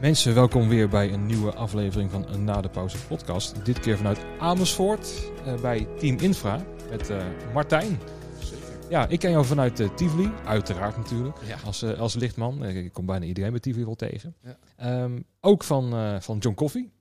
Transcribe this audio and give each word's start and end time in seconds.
Mensen, 0.00 0.34
welkom 0.34 0.68
weer 0.68 0.88
bij 0.88 1.12
een 1.12 1.26
nieuwe 1.26 1.54
aflevering 1.54 2.10
van 2.10 2.28
een 2.28 2.44
Na 2.44 2.60
de 2.60 2.68
Pauze 2.68 2.98
podcast. 3.06 3.64
Dit 3.64 3.80
keer 3.80 3.96
vanuit 3.96 4.18
Amersfoort 4.38 5.30
eh, 5.44 5.60
bij 5.60 5.88
Team 5.98 6.18
Infra 6.18 6.64
met 6.90 7.10
eh, 7.10 7.24
Martijn. 7.54 7.98
Zeker. 8.40 8.66
Ja, 8.90 9.06
ik 9.08 9.18
ken 9.18 9.30
jou 9.30 9.44
vanuit 9.44 9.80
uh, 9.80 9.88
Tivoli, 9.94 10.30
uiteraard 10.44 10.96
natuurlijk, 10.96 11.36
Ja. 11.46 11.56
als, 11.64 11.82
eh, 11.82 11.98
als 11.98 12.14
lichtman. 12.14 12.64
Eh, 12.64 12.76
ik 12.76 12.92
kom 12.92 13.06
bijna 13.06 13.24
iedereen 13.24 13.50
bij 13.50 13.60
Tivoli 13.60 13.84
wel 13.84 13.94
tegen. 13.94 14.34
Ja. 14.42 14.56
Ehm, 14.76 15.20
ook 15.40 15.64
van, 15.64 15.92
eh, 15.92 16.20
van 16.20 16.38
John 16.38 16.54
Coffee, 16.56 16.92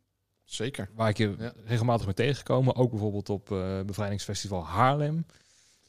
Zeker. 0.43 0.89
waar 0.95 1.09
ik 1.09 1.17
je 1.17 1.35
Ja. 1.39 1.53
regelmatig 1.65 2.05
mee 2.05 2.15
tegengekomen. 2.15 2.75
Ook 2.75 2.89
bijvoorbeeld 2.89 3.29
op 3.29 3.51
eh 3.51 3.81
Bevrijdingsfestival 3.85 4.65
Haarlem. 4.65 5.25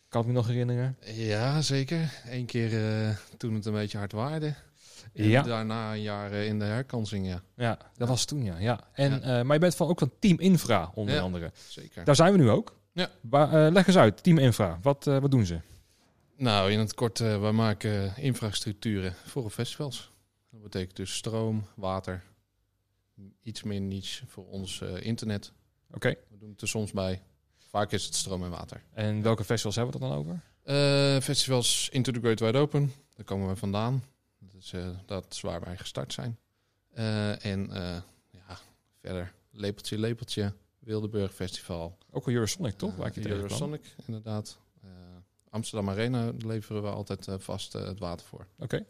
Kan 0.08 0.20
ik 0.20 0.26
me 0.26 0.32
nog 0.32 0.46
herinneren. 0.46 0.96
Ja, 1.14 1.60
zeker. 1.62 2.12
Eén 2.30 2.46
keer 2.46 2.88
eh, 3.04 3.08
toen 3.36 3.54
het 3.54 3.66
een 3.66 3.72
beetje 3.72 3.98
hard 3.98 4.12
waarde. 4.12 4.54
En 5.14 5.24
Ja. 5.28 5.42
daarna 5.42 5.92
een 5.92 6.02
jaar 6.02 6.32
eh, 6.32 6.46
in 6.46 6.58
de 6.58 6.64
herkansing, 6.64 7.26
ja. 7.26 7.42
Ja, 7.56 7.74
dat 7.76 7.88
Ja. 7.96 8.06
was 8.06 8.24
toen, 8.24 8.42
ja. 8.44 8.58
ja. 8.58 8.80
En, 8.92 9.10
Ja. 9.10 9.20
eh, 9.38 9.44
maar 9.44 9.54
je 9.54 9.60
bent 9.60 9.74
van, 9.74 9.88
ook 9.88 9.98
van 9.98 10.12
Team 10.18 10.38
Infra, 10.38 10.90
onder 10.94 11.20
andere. 11.20 11.52
Zeker. 11.68 12.04
Daar 12.04 12.16
zijn 12.16 12.32
we 12.32 12.38
nu 12.38 12.50
ook. 12.50 12.76
Ja. 12.92 13.10
Waar, 13.20 13.66
eh, 13.66 13.72
leg 13.72 13.86
eens 13.86 13.96
uit, 13.96 14.22
Team 14.22 14.38
Infra. 14.38 14.78
Wat, 14.82 15.04
wat 15.04 15.30
doen 15.30 15.46
ze? 15.46 15.60
Nou, 16.36 16.70
in 16.72 16.78
het 16.78 16.94
kort, 16.94 17.18
wij 17.18 17.52
maken 17.52 18.16
infrastructuren 18.16 19.14
voor 19.24 19.50
festivals. 19.50 20.12
Dat 20.50 20.62
betekent 20.62 20.96
dus 20.96 21.14
stroom, 21.16 21.64
water, 21.76 22.22
iets 23.42 23.62
meer 23.62 23.80
niche 23.80 24.24
voor 24.26 24.46
ons 24.46 24.80
internet. 25.00 25.52
Oké. 25.94 26.08
We 26.30 26.38
doen 26.38 26.50
het 26.50 26.60
er 26.60 26.68
soms 26.68 26.92
bij. 26.92 27.22
Vaak 27.70 27.92
is 27.92 28.04
het 28.04 28.14
stroom 28.14 28.44
en 28.44 28.50
water. 28.50 28.82
En 28.92 29.22
welke 29.22 29.44
festivals 29.44 29.76
hebben 29.76 29.98
we 30.00 30.04
het 30.06 30.14
dan 30.14 30.18
over? 30.24 31.22
Festivals 31.22 31.88
Into 31.92 32.12
the 32.12 32.18
Great 32.20 32.40
Wide 32.40 32.58
Open, 32.58 32.92
daar 33.16 33.24
komen 33.24 33.48
we 33.48 33.56
vandaan. 33.56 34.02
Eh, 34.72 34.88
dat 35.06 35.26
is 35.30 35.40
waar 35.40 35.60
wij 35.60 35.76
gestart 35.76 36.12
zijn. 36.12 36.38
Eh, 36.88 37.44
en 37.44 37.70
eh, 37.70 38.00
ja, 38.30 38.58
verder 39.00 39.34
Lepeltje, 39.50 39.98
Lepeltje, 39.98 40.52
Wildeburg 40.78 41.34
Festival. 41.34 41.98
Ook 42.10 42.26
een 42.26 42.34
Eurosonic, 42.34 42.74
toch? 42.76 42.92
Eh, 42.92 42.98
Waar 42.98 43.06
ik 43.06 43.14
je. 43.14 43.28
Eurosonic, 43.28 43.94
inderdaad. 44.06 44.58
Eh, 44.82 44.88
Amsterdam 45.50 45.88
Arena 45.90 46.32
leveren 46.38 46.82
we 46.82 46.88
altijd 46.88 47.26
vast 47.38 47.72
het 47.72 47.98
water 47.98 48.26
voor. 48.26 48.46
Oké. 48.58 48.84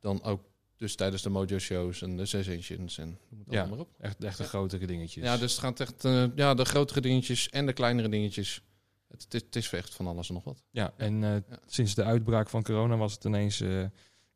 Dan 0.00 0.22
ook 0.22 0.42
dus 0.76 0.94
tijdens 0.94 1.22
de 1.22 1.28
Mojo 1.30 1.58
Shows 1.58 2.02
en 2.02 2.16
de 2.16 2.26
Sensations 2.26 2.98
en 2.98 3.18
noem 3.28 3.40
het 3.44 3.52
Ja. 3.52 3.58
allemaal 3.60 3.76
maar 3.78 3.86
op. 3.86 3.94
Echt, 3.98 4.24
echt 4.24 4.38
de 4.38 4.44
grotere 4.44 4.86
dingetjes. 4.86 5.24
Ja, 5.24 5.36
dus 5.36 5.50
het 5.52 5.60
gaat 5.60 5.80
echt 5.80 6.02
ja, 6.34 6.54
de 6.54 6.64
grotere 6.64 7.00
dingetjes 7.00 7.48
en 7.48 7.66
de 7.66 7.72
kleinere 7.72 8.08
dingetjes. 8.08 8.62
Het, 9.10 9.22
het, 9.22 9.34
is- 9.34 9.42
het 9.42 9.56
is 9.56 9.68
vecht 9.68 9.94
van 9.94 10.06
alles 10.06 10.28
en 10.28 10.34
nog 10.34 10.44
wat. 10.44 10.62
Ja, 10.70 10.92
en 10.96 11.24
eh, 11.24 11.56
sinds 11.66 11.94
de 11.94 12.04
uitbraak 12.04 12.48
van 12.48 12.62
corona 12.62 12.96
was 12.96 13.12
het 13.12 13.24
ineens 13.24 13.60
eh, 13.60 13.78
een 13.80 13.90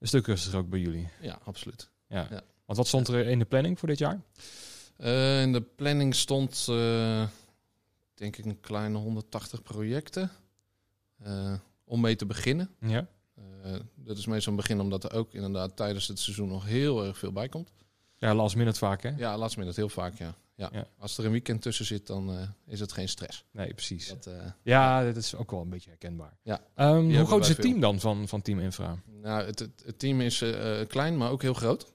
stuk 0.09 0.27
rustiger 0.27 0.59
ook 0.59 0.69
bij 0.69 0.81
jullie. 0.81 1.09
Ja, 1.21 1.39
absoluut. 1.45 1.91
Ja. 2.09 2.27
Ja. 2.31 2.43
Want 2.65 2.79
wat 2.79 2.87
stond 2.87 3.09
er 3.09 3.27
in 3.27 3.39
de 3.39 3.45
planning 3.45 3.79
voor 3.79 3.89
dit 3.89 3.99
jaar? 3.99 4.21
Eh, 4.97 5.43
in 5.43 5.53
de 5.53 5.61
planning 5.61 6.15
stond, 6.15 6.67
denk 8.15 8.37
ik, 8.37 8.45
een 8.45 8.61
kleine 8.61 8.99
180 8.99 9.63
projecten 9.63 10.31
om 11.85 12.01
mee 12.01 12.17
te 12.17 12.27
beginnen. 12.27 12.71
Ja. 12.81 13.07
Dat 13.95 14.19
is 14.19 14.27
meestal 14.27 14.53
een 14.53 14.59
begin 14.59 14.81
omdat 14.81 15.05
er 15.05 15.13
ook 15.13 15.33
inderdaad 15.35 15.77
tijdens 15.77 16.09
het 16.09 16.19
seizoen 16.19 16.49
nog 16.49 16.65
heel 16.65 17.05
erg 17.05 17.19
veel 17.19 17.33
bij 17.33 17.49
komt. 17.49 17.73
Ja, 18.17 18.35
last 18.35 18.57
minute 18.57 18.79
vaak, 18.79 19.03
hè? 19.03 19.11
Ja, 19.17 19.39
laatst 19.39 19.57
minute 19.57 19.81
heel 19.81 19.89
vaak, 19.89 20.15
ja. 20.19 20.35
Ja. 20.55 20.69
Ja. 20.73 20.87
Als 20.99 21.19
er 21.19 21.25
een 21.25 21.31
weekend 21.31 21.63
tussen 21.63 21.85
zit, 21.85 22.07
dan 22.07 22.31
eh, 22.31 22.49
is 22.67 22.81
het 22.81 22.93
geen 22.93 23.09
stress. 23.09 23.45
Nee, 23.51 23.75
precies. 23.75 24.09
Dat, 24.09 24.27
eh, 24.27 24.47
Ja, 24.63 25.05
dat 25.05 25.17
is 25.17 25.35
ook 25.35 25.51
wel 25.51 25.61
een 25.61 25.69
beetje 25.69 25.91
herkenbaar. 25.91 26.37
Ja. 26.43 26.61
Ehm, 26.75 27.15
hoe 27.17 27.27
groot 27.27 27.43
is 27.43 27.49
het 27.49 27.61
team 27.61 27.81
dan 27.81 28.01
van, 28.01 28.29
van 28.29 28.43
Team 28.43 28.61
Infra? 28.61 28.99
nou, 29.21 29.45
het, 29.45 29.59
het, 29.59 29.83
het 29.85 29.99
team 29.99 30.21
is 30.21 30.43
eh, 30.43 30.87
klein, 30.87 31.17
maar 31.17 31.31
ook 31.31 31.43
heel 31.43 31.55
groot. 31.55 31.93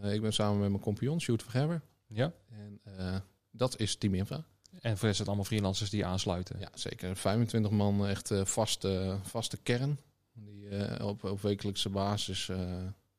Eh, 0.00 0.14
ik 0.14 0.20
ben 0.20 0.32
samen 0.32 0.60
met 0.60 0.70
mijn 0.70 0.82
compagnon, 0.82 1.20
Sjoerd 1.20 1.42
Vergerber. 1.42 1.82
Ja. 2.06 2.32
En 2.48 2.80
eh, 2.82 3.16
dat 3.50 3.78
is 3.78 3.96
Team 3.96 4.14
Infra. 4.14 4.44
En 4.80 4.98
voor 4.98 5.06
rest 5.06 5.18
het 5.18 5.28
allemaal 5.28 5.46
freelancers 5.46 5.90
die 5.90 6.06
aansluiten. 6.06 6.58
Ja, 6.58 6.68
zeker. 6.74 7.16
25 7.16 7.70
man, 7.70 8.06
echt 8.06 8.30
eh, 8.30 8.44
vaste, 8.44 9.18
vaste 9.22 9.56
kern. 9.62 9.98
Die 10.32 10.68
eh, 10.68 11.06
op, 11.06 11.24
op 11.24 11.40
wekelijkse 11.40 11.88
basis, 11.88 12.48
eh, 12.48 12.58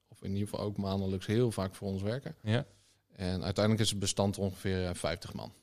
of 0.08 0.22
in 0.22 0.34
ieder 0.34 0.47
geval 0.47 0.66
ook 0.66 0.78
maandelijks, 0.78 1.26
heel 1.26 1.52
vaak 1.52 1.76
voor 1.76 1.88
ons 1.88 2.02
werken. 2.02 2.36
Ja. 2.42 2.66
En 3.16 3.44
uiteindelijk 3.44 3.84
is 3.84 3.90
het 3.90 4.00
bestand 4.00 4.38
ongeveer 4.38 4.85
eh, 4.88 4.94
50 4.94 5.34
man. 5.34 5.53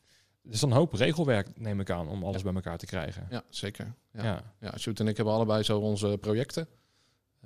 Er 0.45 0.51
is 0.51 0.61
dan 0.61 0.71
een 0.71 0.77
hoop 0.77 0.93
regelwerk, 0.93 1.59
neem 1.59 1.81
ik 1.81 1.91
aan, 1.91 2.09
om 2.09 2.25
alles 2.25 2.43
bij 2.43 2.55
elkaar 2.55 2.79
te 2.79 2.87
krijgen. 2.87 3.27
Ja, 3.31 3.43
zeker. 3.49 3.95
Ja. 4.13 4.23
Ja. 4.25 4.55
Ja. 4.61 4.79
Sjoerd 4.79 5.01
en 5.01 5.09
ik 5.09 5.17
hebben 5.17 5.35
allebei 5.35 5.63
zo 5.63 5.79
onze 5.81 6.19
projecten. 6.21 6.69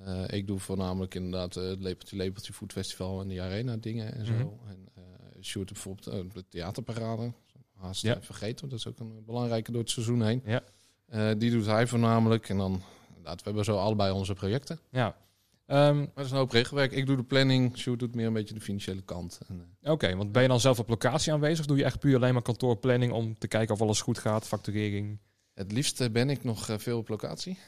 Eh, 0.04 0.22
ik 0.28 0.46
doe 0.46 0.58
voornamelijk 0.58 1.14
inderdaad 1.14 1.56
eh, 1.56 1.64
het 1.64 1.80
Lepeltje 1.80 2.16
Lepeltje 2.16 2.52
Food 2.52 2.72
Festival 2.72 3.20
en 3.20 3.28
die 3.28 3.42
arena 3.42 3.76
dingen 3.76 4.14
en 4.14 4.26
zo. 4.26 4.32
Mhm. 4.32 4.42
En 4.68 4.88
eh 4.94 5.02
Sjoerd 5.42 5.72
bijvoorbeeld 5.72 6.06
eh, 6.06 6.20
de 6.34 6.44
theaterparade. 6.48 7.32
Haast 7.74 8.02
Ja. 8.02 8.14
eh, 8.16 8.22
vergeten, 8.22 8.58
want 8.68 8.70
dat 8.70 8.80
is 8.80 8.86
ook 8.86 8.98
een 8.98 9.24
belangrijke 9.24 9.70
door 9.72 9.80
het 9.80 9.90
seizoen 9.90 10.22
heen. 10.22 10.42
Ja. 10.44 10.62
Eh, 11.08 11.30
die 11.38 11.50
doet 11.50 11.66
hij 11.66 11.86
voornamelijk. 11.86 12.48
En 12.48 12.56
dan, 12.56 12.82
inderdaad, 13.08 13.36
we 13.36 13.42
hebben 13.44 13.64
zo 13.64 13.76
allebei 13.78 14.12
onze 14.12 14.34
projecten. 14.34 14.78
Ja. 14.90 15.16
Ehm, 15.66 15.96
Maar 15.96 16.08
dat 16.14 16.24
is 16.24 16.30
een 16.30 16.36
hoop 16.36 16.50
regelwerk. 16.50 16.92
Ik 16.92 17.06
doe 17.06 17.16
de 17.16 17.22
planning, 17.22 17.78
Sjoerd 17.78 17.98
doet 17.98 18.14
meer 18.14 18.26
een 18.26 18.32
beetje 18.32 18.54
de 18.54 18.60
financiële 18.60 19.02
kant. 19.02 19.40
Eh, 19.82 19.92
Oké, 19.92 20.16
want 20.16 20.32
ben 20.32 20.42
je 20.42 20.48
dan 20.48 20.60
zelf 20.60 20.78
op 20.78 20.88
locatie 20.88 21.32
aanwezig? 21.32 21.60
Of 21.60 21.66
doe 21.66 21.76
je 21.76 21.84
echt 21.84 21.98
puur 21.98 22.16
alleen 22.16 22.32
maar 22.32 22.42
kantoorplanning 22.42 23.12
om 23.12 23.38
te 23.38 23.48
kijken 23.48 23.74
of 23.74 23.80
alles 23.80 24.00
goed 24.00 24.18
gaat, 24.18 24.46
facturering? 24.46 25.18
het 25.54 25.72
liefst 25.72 26.00
eh, 26.00 26.10
ben 26.10 26.30
ik 26.30 26.44
nog 26.44 26.68
eh, 26.68 26.78
veel 26.78 26.98
op 26.98 27.08
locatie. 27.08 27.58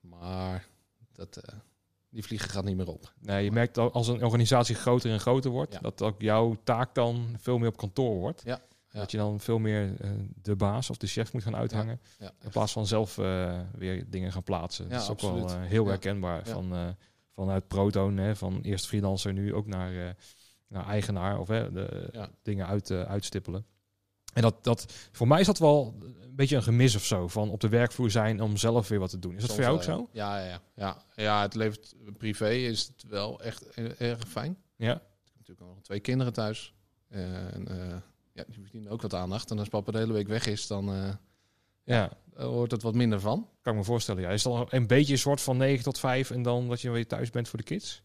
Maar 0.00 0.66
dat, 1.12 1.40
die 2.08 2.22
vliegen 2.22 2.50
gaat 2.50 2.64
niet 2.64 2.76
meer 2.76 2.88
op. 2.88 3.12
Nee, 3.20 3.44
je 3.44 3.52
merkt 3.52 3.74
dat 3.74 3.92
als 3.92 4.08
een 4.08 4.24
organisatie 4.24 4.74
groter 4.74 5.10
en 5.10 5.20
groter 5.20 5.50
wordt, 5.50 5.72
Ja. 5.72 5.78
dat 5.80 6.02
ook 6.02 6.20
jouw 6.20 6.56
taak 6.64 6.94
dan 6.94 7.36
veel 7.38 7.58
meer 7.58 7.68
op 7.68 7.76
kantoor 7.76 8.16
wordt. 8.18 8.42
Ja, 8.44 8.60
ja. 8.90 8.98
Dat 9.00 9.10
je 9.10 9.16
dan 9.16 9.40
veel 9.40 9.58
meer 9.58 9.92
de 10.42 10.56
baas 10.56 10.90
of 10.90 10.96
de 10.96 11.06
chef 11.06 11.32
moet 11.32 11.42
gaan 11.42 11.56
uithangen. 11.56 12.00
Ja, 12.18 12.32
In 12.42 12.50
plaats 12.50 12.72
van 12.72 12.86
zelf 12.86 13.14
weer 13.76 14.04
dingen 14.10 14.32
gaan 14.32 14.42
plaatsen. 14.42 14.88
Dat 14.88 15.02
is 15.02 15.08
ook 15.10 15.20
wel 15.20 15.60
heel 15.60 15.86
herkenbaar. 15.86 16.46
Van, 16.46 16.96
vanuit 17.36 17.68
Proton, 17.68 18.16
hè, 18.16 18.36
van 18.36 18.60
eerst 18.60 18.86
freelancer, 18.86 19.32
nu 19.32 19.54
ook 19.54 19.66
naar, 19.66 20.06
eh, 20.06 20.14
naar 20.68 20.86
eigenaar 20.86 21.38
of 21.38 21.48
hè, 21.48 21.72
de 21.72 22.08
Ja. 22.12 22.30
dingen 22.42 22.66
uit, 22.66 22.90
eh, 22.90 23.02
uitstippelen. 23.02 23.66
En 24.32 24.42
dat, 24.42 24.64
dat, 24.64 24.92
voor 25.12 25.28
mij 25.28 25.40
is 25.40 25.46
dat 25.46 25.58
wel 25.58 25.94
een 26.00 26.34
beetje 26.36 26.56
een 26.56 26.62
gemis 26.62 26.94
of 26.96 27.04
zo. 27.04 27.28
Van 27.28 27.50
op 27.50 27.60
de 27.60 27.68
werkvloer 27.68 28.10
zijn 28.10 28.40
om 28.40 28.56
zelf 28.56 28.88
weer 28.88 28.98
wat 28.98 29.10
te 29.10 29.18
doen. 29.18 29.34
Is 29.34 29.40
dat 29.40 29.52
voor 29.52 29.60
jou 29.62 29.74
ook 29.76 29.82
zo? 29.82 30.08
Ja, 30.12 30.44
ja, 30.46 30.60
ja. 30.74 31.02
ja. 31.16 31.42
het 31.42 31.54
levert 31.54 31.94
privé 32.18 32.50
is 32.50 32.86
het 32.86 33.04
wel 33.08 33.40
echt 33.40 33.66
eh, 33.70 34.00
erg 34.00 34.28
fijn. 34.28 34.56
Ja. 34.76 34.94
Ik 34.94 35.00
heb 35.24 35.34
natuurlijk 35.36 35.66
nog 35.68 35.82
twee 35.82 36.00
kinderen 36.00 36.32
thuis. 36.32 36.74
En 37.08 37.68
eh, 37.68 37.96
ja, 38.32 38.44
die 38.48 38.62
verdienen 38.62 38.90
ook 38.90 39.02
wat 39.02 39.14
aandacht. 39.14 39.50
En 39.50 39.58
als 39.58 39.68
papa 39.68 39.92
de 39.92 39.98
hele 39.98 40.12
week 40.12 40.28
weg 40.28 40.46
is, 40.46 40.66
dan 40.66 41.18
Ja, 41.84 42.10
hoort 42.36 42.70
het 42.70 42.82
wat 42.82 42.94
minder 42.94 43.20
van. 43.20 43.48
kan 43.62 43.72
ik 43.72 43.78
me 43.78 43.84
voorstellen. 43.84 44.22
Ja. 44.22 44.28
Is 44.30 44.44
het 44.44 44.52
dan 44.52 44.66
een 44.70 44.86
beetje 44.86 45.12
een 45.12 45.18
soort 45.18 45.40
van 45.40 45.56
9 45.56 45.84
tot 45.84 45.98
5 45.98 46.30
en 46.30 46.42
dan 46.42 46.68
dat 46.68 46.80
je 46.80 46.90
weer 46.90 47.06
thuis 47.06 47.30
bent 47.30 47.48
voor 47.48 47.58
de 47.58 47.64
kids? 47.64 48.02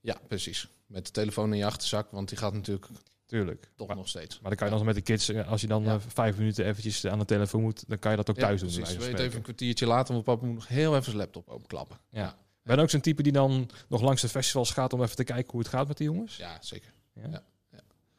Ja, 0.00 0.16
precies. 0.28 0.68
Met 0.86 1.06
de 1.06 1.12
telefoon 1.12 1.52
in 1.52 1.58
je 1.58 1.64
achterzak, 1.66 2.10
want 2.10 2.28
die 2.28 2.38
gaat 2.38 2.52
natuurlijk 2.52 2.86
Tuurlijk. 3.26 3.70
toch 3.76 3.86
Maar, 3.86 3.96
nog 3.96 4.08
steeds. 4.08 4.40
maar 4.40 4.48
dan 4.50 4.58
kan 4.58 4.68
je 4.70 4.74
dan 4.76 4.84
met 4.86 4.94
de 4.94 5.00
kids, 5.00 5.28
eh, 5.28 5.48
als 5.50 5.60
je 5.60 5.66
dan 5.66 5.82
Ja. 5.82 5.94
eh, 5.94 6.00
vijf 6.06 6.36
minuten 6.36 6.64
eventjes 6.66 7.06
aan 7.06 7.18
de 7.18 7.24
telefoon 7.24 7.62
moet, 7.62 7.84
dan 7.88 7.98
kan 7.98 8.10
je 8.10 8.16
dat 8.16 8.30
ook 8.30 8.36
Ja, 8.36 8.42
thuis 8.42 8.60
doen. 8.60 8.70
bij 8.70 8.80
precies. 8.80 8.96
Weet 9.06 9.18
even 9.18 9.36
een 9.36 9.42
kwartiertje 9.42 9.86
later, 9.86 10.12
want 10.12 10.24
papa 10.24 10.46
moet 10.46 10.54
nog 10.54 10.68
heel 10.68 10.92
even 10.92 11.04
zijn 11.04 11.16
laptop 11.16 11.48
openklappen. 11.48 11.98
Ja. 12.10 12.20
Ja, 12.20 12.36
Ben 12.62 12.78
ook 12.78 12.90
zo'n 12.90 13.00
type 13.00 13.22
die 13.22 13.32
dan 13.32 13.70
nog 13.88 14.00
langs 14.02 14.22
de 14.22 14.28
festivals 14.28 14.70
gaat 14.70 14.92
om 14.92 15.02
even 15.02 15.16
te 15.16 15.24
kijken 15.24 15.50
hoe 15.50 15.60
het 15.60 15.68
gaat 15.68 15.88
met 15.88 15.96
die 15.96 16.06
jongens? 16.06 16.36
ja 16.36 16.58
zeker. 16.60 16.92
Ja. 17.14 17.42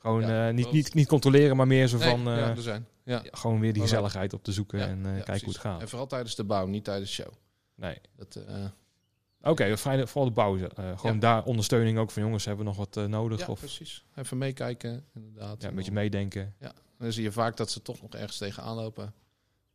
Ja. 0.01 0.09
Ja. 0.09 0.15
Gewoon 0.15 0.21
Ja, 0.35 0.47
eh, 0.47 0.53
niet, 0.53 0.71
niet, 0.71 0.93
niet 0.93 1.07
controleren, 1.07 1.55
maar 1.57 1.67
meer 1.67 1.87
zo 1.87 1.97
Nee, 1.97 2.09
van 2.09 2.19
eh, 2.19 2.37
ja, 2.37 2.49
er 2.49 2.61
zijn. 2.61 2.87
Ja. 3.03 3.21
ja, 3.23 3.29
gewoon 3.31 3.59
weer 3.59 3.73
die 3.73 3.81
gezelligheid 3.81 4.33
op 4.33 4.43
te 4.43 4.51
zoeken 4.51 4.79
Ja, 4.79 4.85
en 4.87 4.97
eh, 4.97 5.03
ja, 5.03 5.09
kijken 5.09 5.23
precies. 5.25 5.43
hoe 5.43 5.51
het 5.53 5.61
gaat. 5.61 5.81
En 5.81 5.87
vooral 5.89 6.07
tijdens 6.07 6.35
de 6.35 6.43
bouw, 6.43 6.65
niet 6.65 6.83
tijdens 6.83 7.15
de 7.15 7.23
show. 7.23 7.33
Nee. 7.75 7.97
Dat, 8.15 8.35
eh, 8.35 8.55
Oké, 9.41 9.77
vooral 9.77 10.25
de 10.25 10.31
bouw. 10.31 10.57
eh, 10.57 10.97
gewoon 10.99 11.13
Ja. 11.13 11.19
daar 11.19 11.43
ondersteuning 11.43 11.97
ook 11.97 12.11
van 12.11 12.23
jongens 12.23 12.45
hebben 12.45 12.63
we 12.65 12.69
nog 12.71 12.79
wat 12.79 12.97
eh, 12.97 13.05
nodig. 13.05 13.39
ja, 13.39 13.47
of 13.47 13.59
precies. 13.59 14.05
Even 14.15 14.37
meekijken, 14.37 15.05
inderdaad. 15.13 15.55
ja, 15.61 15.63
een 15.63 15.69
En 15.69 15.75
beetje 15.75 15.91
meedenken. 15.91 16.55
Dan 16.97 17.11
zie 17.13 17.23
je 17.23 17.31
vaak 17.31 17.57
dat 17.57 17.71
ze 17.71 17.81
toch 17.81 18.01
nog 18.01 18.11
ergens 18.11 18.37
tegenaan 18.37 18.75
lopen. 18.75 19.13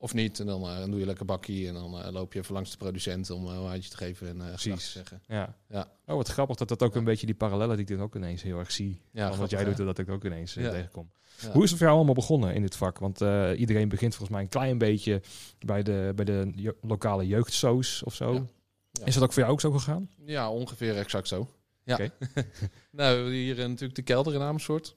Of 0.05 0.15
niet. 0.15 0.41
En 0.41 0.47
dan, 0.47 0.63
eh, 0.63 0.79
dan 0.79 0.91
doe 0.91 1.01
je 1.01 1.07
lekker 1.07 1.25
bakkie. 1.25 1.69
En 1.69 1.75
dan 1.75 2.01
eh, 2.01 2.13
loop 2.13 2.33
je 2.33 2.39
even 2.39 2.55
langs 2.55 2.71
de 2.71 2.77
producent 2.77 3.31
om 3.31 3.47
eh, 3.49 3.55
een 3.55 3.67
handje 3.67 3.91
te 3.91 3.97
geven 3.97 4.29
en 4.29 4.37
Precies. 4.37 4.85
te 4.85 4.91
zeggen. 4.91 5.23
Ja. 5.29 5.57
Ja. 5.69 5.89
Oh, 6.07 6.17
wat 6.17 6.29
grappig 6.29 6.57
dat 6.57 6.69
dat 6.69 6.83
ook 6.83 6.95
een 6.95 7.05
beetje 7.05 7.27
die 7.27 7.35
parallellen 7.35 7.77
die 7.77 7.87
ik 7.87 7.97
dan 7.97 8.03
ook 8.03 8.15
ineens 8.17 8.43
heel 8.43 8.59
erg 8.59 8.71
zie. 8.73 9.01
Ja, 9.11 9.29
van 9.29 9.39
wat 9.39 9.51
jij 9.51 9.59
grappig, 9.59 9.85
doet, 9.85 9.97
dat 9.97 10.07
ik 10.07 10.13
ook 10.15 10.25
ineens 10.25 10.53
tegenkom. 10.53 11.11
Ja. 11.41 11.51
Hoe 11.53 11.63
is 11.63 11.69
het 11.69 11.79
voor 11.79 11.87
jou 11.87 11.97
allemaal 11.99 12.15
begonnen 12.15 12.55
in 12.55 12.63
dit 12.63 12.77
vak? 12.77 12.99
Want 12.99 13.21
iedereen 13.59 13.89
begint 13.89 14.15
volgens 14.15 14.31
mij 14.31 14.43
een 14.43 14.49
klein 14.49 14.79
beetje 14.79 15.23
bij 15.59 15.83
de, 15.83 16.13
bij 16.15 16.25
de 16.25 16.53
je- 16.55 16.77
lokale 16.81 17.27
jeugdsoos 17.27 18.03
of 18.03 18.15
zo. 18.15 18.33
Ja. 18.35 18.45
Ja. 18.91 19.05
Is 19.05 19.15
dat 19.15 19.23
ook 19.23 19.33
voor 19.33 19.43
jou 19.43 19.53
ook 19.55 19.61
zo 19.61 19.71
gegaan? 19.71 20.11
Ja, 20.25 20.51
ongeveer 20.51 20.97
exact 20.97 21.29
zo. 21.29 21.49
Ja. 21.85 21.95
Oké. 21.95 22.11
nou, 22.91 23.33
hier 23.33 23.57
natuurlijk 23.57 23.95
de 23.95 24.03
kelder 24.03 24.35
in 24.35 24.41
Amersfoort. 24.41 24.97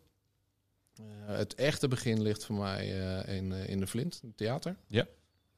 Eh, 0.99 1.35
het 1.37 1.55
echte 1.55 1.87
begin 1.87 2.21
ligt 2.21 2.45
voor 2.45 2.55
mij 2.55 2.99
eh, 3.25 3.35
in, 3.37 3.51
eh, 3.51 3.69
in 3.69 3.79
de 3.79 3.87
Flint, 3.87 4.19
het 4.21 4.37
theater. 4.37 4.75
Ja. 4.87 5.05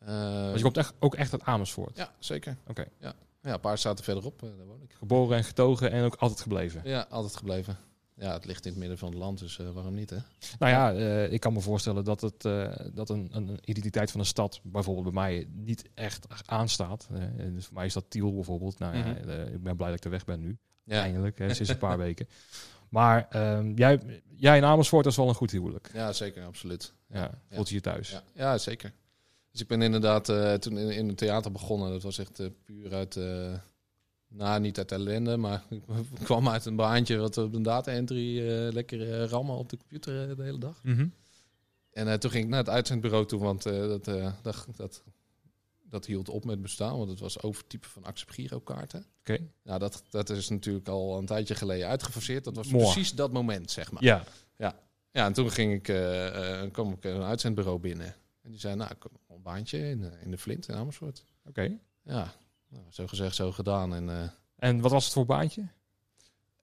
Want 0.06 0.56
je 0.58 0.62
komt 0.64 0.78
echt, 0.78 0.94
ook 1.00 1.16
echt 1.16 1.32
uit 1.32 1.44
Amersfoort. 1.44 1.98
Ja, 1.98 2.12
zeker. 2.20 2.58
Oké. 2.68 2.86
Ja. 3.00 3.14
ja, 3.42 3.54
een 3.54 3.60
paar 3.60 3.78
staten 3.78 4.04
verderop, 4.04 4.40
daar 4.40 4.66
woon 4.66 4.82
ik. 4.82 4.94
Geboren 4.98 5.38
en 5.38 5.44
getogen 5.44 5.92
en 5.92 6.04
ook 6.04 6.16
altijd 6.16 6.42
gebleven. 6.42 6.82
Ja, 6.84 7.06
altijd 7.10 7.36
gebleven. 7.36 7.78
ja, 8.16 8.34
het 8.34 8.46
ligt 8.46 8.66
in 8.66 8.72
het 8.72 8.80
midden 8.80 8.98
van 8.98 9.10
het 9.10 9.18
land, 9.18 9.40
dus 9.40 9.58
waarom 9.58 9.94
niet, 9.94 10.10
hè? 10.10 10.18
Nou 10.60 10.72
ja, 10.72 10.92
ik 11.24 11.40
kan 11.40 11.54
me 11.54 11.60
voorstellen 11.62 12.04
dat, 12.04 12.22
het, 12.22 12.42
dat 12.96 13.10
een, 13.10 13.30
een 13.32 13.60
identiteit 13.66 14.12
van 14.12 14.20
een 14.20 14.26
stad, 14.26 14.60
bijvoorbeeld 14.64 15.14
bij 15.14 15.24
mij, 15.24 15.48
niet 15.52 15.90
echt 15.94 16.26
aanstaat. 16.46 17.08
Dus 17.54 17.66
voor 17.66 17.74
mij 17.76 17.86
is 17.86 17.94
dat 17.94 18.06
Tiel 18.10 18.34
bijvoorbeeld. 18.34 18.80
Nou 18.80 18.98
ja, 18.98 19.04
Mhm. 19.04 19.30
ik 19.54 19.64
ben 19.64 19.76
blij 19.76 19.90
dat 19.90 19.98
ik 19.98 20.04
er 20.04 20.12
weg 20.12 20.26
ben 20.26 20.40
nu. 20.40 20.58
Ja, 20.84 21.02
Eindelijk, 21.02 21.38
hè, 21.38 21.54
sinds 21.54 21.72
een 21.72 21.78
paar 21.78 21.98
weken. 22.08 22.28
Maar 22.90 23.28
ehm, 23.30 23.74
jij, 23.76 24.22
jij 24.36 24.58
in 24.58 24.64
Amersfoort 24.64 25.06
is 25.06 25.16
wel 25.16 25.28
een 25.28 25.36
goed 25.36 25.52
huwelijk. 25.52 25.90
ja 25.94 26.14
zeker, 26.14 26.44
absoluut. 26.44 26.94
Ja, 27.08 27.42
voelt 27.50 27.70
je 27.70 27.76
je 27.76 27.82
thuis. 27.82 28.10
Ja, 28.10 28.24
ja 28.34 28.58
zeker. 28.58 28.94
Dus 29.52 29.62
ik 29.62 29.68
ben 29.68 29.82
inderdaad 29.82 30.30
eh, 30.30 30.54
toen 30.54 30.78
in, 30.78 30.90
in 30.90 31.08
het 31.08 31.18
theater 31.18 31.52
begonnen. 31.52 31.92
Dat 31.92 32.04
was 32.04 32.18
echt 32.18 32.40
eh, 32.40 32.48
puur 32.64 32.94
uit, 32.94 33.20
nou 34.28 34.60
niet 34.60 34.78
uit 34.78 34.92
ellende, 34.92 35.38
maar 35.38 35.64
ik 35.70 35.82
kwam 36.24 36.50
uit 36.50 36.66
een 36.66 36.76
baantje 36.76 37.18
wat 37.18 37.38
op 37.38 37.54
een 37.54 37.64
data 37.64 37.92
entry 37.92 38.50
eh, 38.50 38.72
lekker 38.72 39.26
rammen 39.26 39.56
op 39.56 39.70
de 39.70 39.78
computer 39.78 40.36
de 40.36 40.44
hele 40.44 40.60
dag. 40.60 40.84
Mhm. 40.84 41.08
En 41.92 42.20
toen 42.20 42.32
ging 42.32 42.44
ik 42.44 42.50
naar 42.50 42.60
het 42.60 42.70
uitzendbureau 42.70 43.26
toe, 43.26 43.40
want 43.40 43.64
dat, 43.64 44.06
dat, 44.06 44.68
dat, 44.76 45.04
dat 45.90 46.06
hield 46.06 46.30
op 46.30 46.46
met 46.46 46.62
bestaan, 46.62 46.98
want 46.98 47.10
het 47.10 47.20
was 47.20 47.42
overtypen 47.42 47.90
van 47.90 48.04
Accept 48.04 48.34
girokaarten. 48.34 49.06
Oké. 49.20 49.40
Nou, 49.64 49.80
dat, 49.80 50.04
dat 50.10 50.30
is 50.30 50.50
natuurlijk 50.50 50.88
al 50.88 51.18
een 51.18 51.26
tijdje 51.26 51.56
geleden 51.56 51.88
uitgefaseerd. 51.88 52.44
Dat 52.44 52.56
was 52.56 52.68
precies 52.68 53.14
dat 53.14 53.32
moment, 53.32 53.72
zeg 53.72 53.92
maar. 53.92 54.04
Ja, 54.04 54.24
Ja, 55.12 55.26
en 55.26 55.34
toen 55.34 55.52
ging 55.52 55.74
ik, 55.74 55.88
eh, 55.88 56.62
kwam 56.72 56.94
ik 56.94 57.04
een 57.04 57.22
uitzendbureau 57.24 57.80
binnen. 57.80 58.16
En 58.42 58.52
die 58.52 58.60
zei, 58.60 58.76
nou, 58.76 58.92
een 59.28 59.42
baantje 59.42 59.90
in, 59.90 60.04
eh, 60.04 60.22
in 60.22 60.32
de 60.32 60.38
Flint 60.38 60.68
in 60.68 60.76
Amersfoort. 60.76 61.24
oké. 61.46 61.78
Ja, 62.04 62.34
nou, 62.68 62.84
zo 62.90 63.08
gezegd, 63.08 63.36
zo 63.36 63.52
gedaan. 63.52 63.94
En 63.94 64.34
En 64.56 64.82
wat 64.82 64.92
was 64.92 65.04
het 65.04 65.14
voor 65.14 65.26
baantje? 65.26 65.68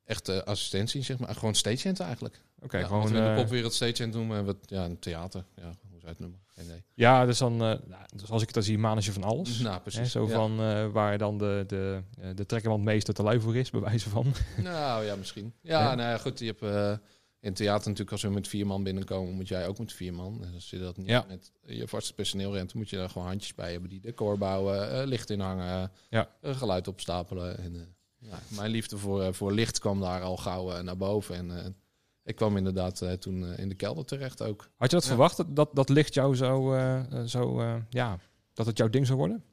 echt 0.05 0.45
assistentie, 0.45 1.03
zeg 1.03 1.19
maar. 1.19 1.35
Gewoon 1.35 1.55
stagehand 1.55 2.01
eigenlijk. 2.01 2.43
Oké, 2.61 2.77
ja, 2.77 2.83
wat 2.83 2.91
gewoon... 2.91 3.03
we 3.13 3.19
in 3.19 3.25
de 3.25 3.29
eh, 3.31 3.37
popwereld 3.37 3.73
stagehand 3.75 4.15
noemen. 4.15 4.45
Wat, 4.45 4.57
ja, 4.67 4.85
een 4.85 4.99
theater. 4.99 5.45
Ja, 5.57 5.63
hoe 5.91 6.01
zou 6.01 6.11
het 6.11 6.19
noemen? 6.19 6.41
Geen 6.47 6.65
idee. 6.65 6.83
ja, 6.95 7.27
dus 7.27 7.39
dan, 7.39 7.53
eh, 7.53 7.59
nou, 7.59 8.03
dus 8.17 8.31
als 8.31 8.41
ik 8.41 8.47
het 8.47 8.55
dan 8.55 8.63
zie, 8.65 8.79
manager 8.79 9.13
van 9.13 9.23
alles. 9.25 9.59
Nou, 9.61 9.75
Hè, 9.75 9.81
precies. 9.81 10.11
zo 10.11 10.27
ja. 10.27 10.35
van 10.35 10.61
eh, 10.61 10.87
waar 10.89 11.19
dan 11.19 11.39
de, 11.39 11.65
de, 11.67 12.03
eh, 12.21 12.29
de 12.35 12.47
trekkerwandmeester 12.47 13.15
te 13.15 13.23
lui 13.23 13.41
voor 13.41 13.57
is, 13.57 13.71
bij 13.71 13.81
wijze 13.81 14.09
van. 14.11 14.33
Nou 14.63 15.05
ja, 15.05 15.17
misschien. 15.17 15.53
Ja, 15.61 15.81
Ja. 15.81 15.95
nou 15.95 16.09
ja, 16.11 16.19
goed. 16.19 16.39
Je 16.39 16.47
hebt 16.47 16.63
eh, 16.63 16.93
in 17.41 17.55
theater 17.55 17.85
natuurlijk, 17.85 18.11
als 18.13 18.23
we 18.23 18.29
met 18.29 18.49
vier 18.49 18.67
man 18.67 18.83
binnenkomen, 18.83 19.35
moet 19.35 19.49
jij 19.49 19.67
ook 19.69 19.79
met 19.79 19.93
vier 19.93 20.15
man. 20.15 20.45
En 20.45 20.55
als 20.55 20.71
je 20.71 20.79
dat 20.79 20.97
niet 20.97 21.09
Ja. 21.09 21.25
met 21.29 21.53
je 21.67 21.89
vaste 21.89 22.15
personeel 22.15 22.55
rent, 22.55 22.75
moet 22.75 22.91
je 22.91 22.97
daar 22.97 23.11
gewoon 23.11 23.27
handjes 23.27 23.55
bij 23.55 23.73
hebben 23.73 23.91
die 23.91 24.01
decor 24.01 24.39
bouwen, 24.39 24.91
eh, 25.01 25.07
licht 25.07 25.31
inhangen, 25.31 25.91
Ja. 26.09 26.29
eh, 26.41 26.57
geluid 26.57 26.89
opstapelen. 26.89 27.59
En, 27.59 27.75
eh, 27.75 27.81
ja, 28.31 28.39
mijn 28.49 28.71
liefde 28.71 28.99
voor, 28.99 29.23
eh, 29.23 29.33
voor 29.33 29.53
licht 29.53 29.79
kwam 29.79 30.01
daar 30.01 30.23
al 30.23 30.37
gauw 30.37 30.71
eh, 30.73 30.83
naar 30.83 30.97
boven. 30.97 31.35
En 31.37 31.59
eh, 31.59 31.65
ik 32.27 32.37
kwam 32.37 32.57
inderdaad 32.57 33.03
eh, 33.03 33.13
toen 33.13 33.45
eh, 33.53 33.59
in 33.59 33.69
de 33.69 33.75
kelder 33.75 34.05
terecht 34.05 34.43
ook. 34.43 34.69
Had 34.77 34.91
je 34.91 34.97
dat 34.97 35.05
Ja. 35.05 35.11
verwacht, 35.11 35.37
dat- 35.37 35.57
dat, 35.57 35.71
dat 35.75 35.89
licht 35.89 36.15
jou 36.15 36.37
zo, 36.37 36.73
eh, 36.73 37.13
eh, 37.21 37.25
zo 37.27 37.61
eh, 37.61 37.75
ja, 37.89 38.19
dat 38.53 38.67
het 38.67 38.79
jouw 38.79 38.89
ding 38.91 39.07
zou 39.07 39.19
worden? 39.19 39.45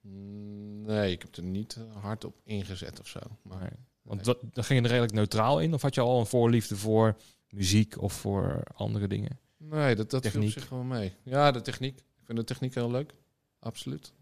Mm, 0.00 0.82
Nee, 0.82 1.12
ik 1.12 1.22
heb 1.22 1.36
er 1.36 1.42
niet 1.42 1.78
hard 2.00 2.24
op 2.24 2.34
ingezet 2.44 3.00
of 3.00 3.08
zo. 3.08 3.20
Maar, 3.42 3.60
Nee. 3.60 3.70
Want 4.02 4.24
nee. 4.24 4.34
dat, 4.34 4.54
dan 4.54 4.64
ging 4.64 4.78
je 4.78 4.84
er 4.84 4.90
redelijk 4.90 5.12
neutraal 5.14 5.60
in? 5.60 5.74
Of 5.74 5.82
had 5.82 5.94
je 5.94 6.00
al 6.00 6.18
een 6.20 6.26
voorliefde 6.26 6.76
voor 6.76 7.16
muziek 7.48 8.02
of 8.02 8.12
voor 8.12 8.62
andere 8.74 9.06
dingen? 9.06 9.38
Nee, 9.56 9.94
dat, 9.94 10.10
dat 10.10 10.22
viel 10.22 10.30
op 10.30 10.36
Techniek. 10.36 10.52
zich 10.52 10.68
wel 10.68 10.82
mee. 10.82 11.12
Ja, 11.22 11.50
de 11.50 11.60
techniek. 11.60 11.98
Ik 11.98 12.24
vind 12.24 12.38
de 12.38 12.44
techniek 12.44 12.74
heel 12.74 12.90
leuk. 12.90 13.12
Absoluut. 13.58 14.12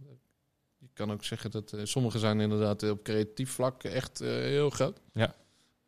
Je 0.79 0.89
kan 0.93 1.13
ook 1.13 1.25
zeggen 1.25 1.51
dat 1.51 1.73
eh, 1.73 1.81
sommige 1.85 2.19
zijn 2.19 2.41
inderdaad 2.41 2.91
op 2.91 3.03
creatief 3.03 3.51
vlak 3.51 3.83
echt 3.83 4.21
eh, 4.21 4.29
heel 4.29 4.71
groot. 4.71 5.01
Ja. 5.13 5.35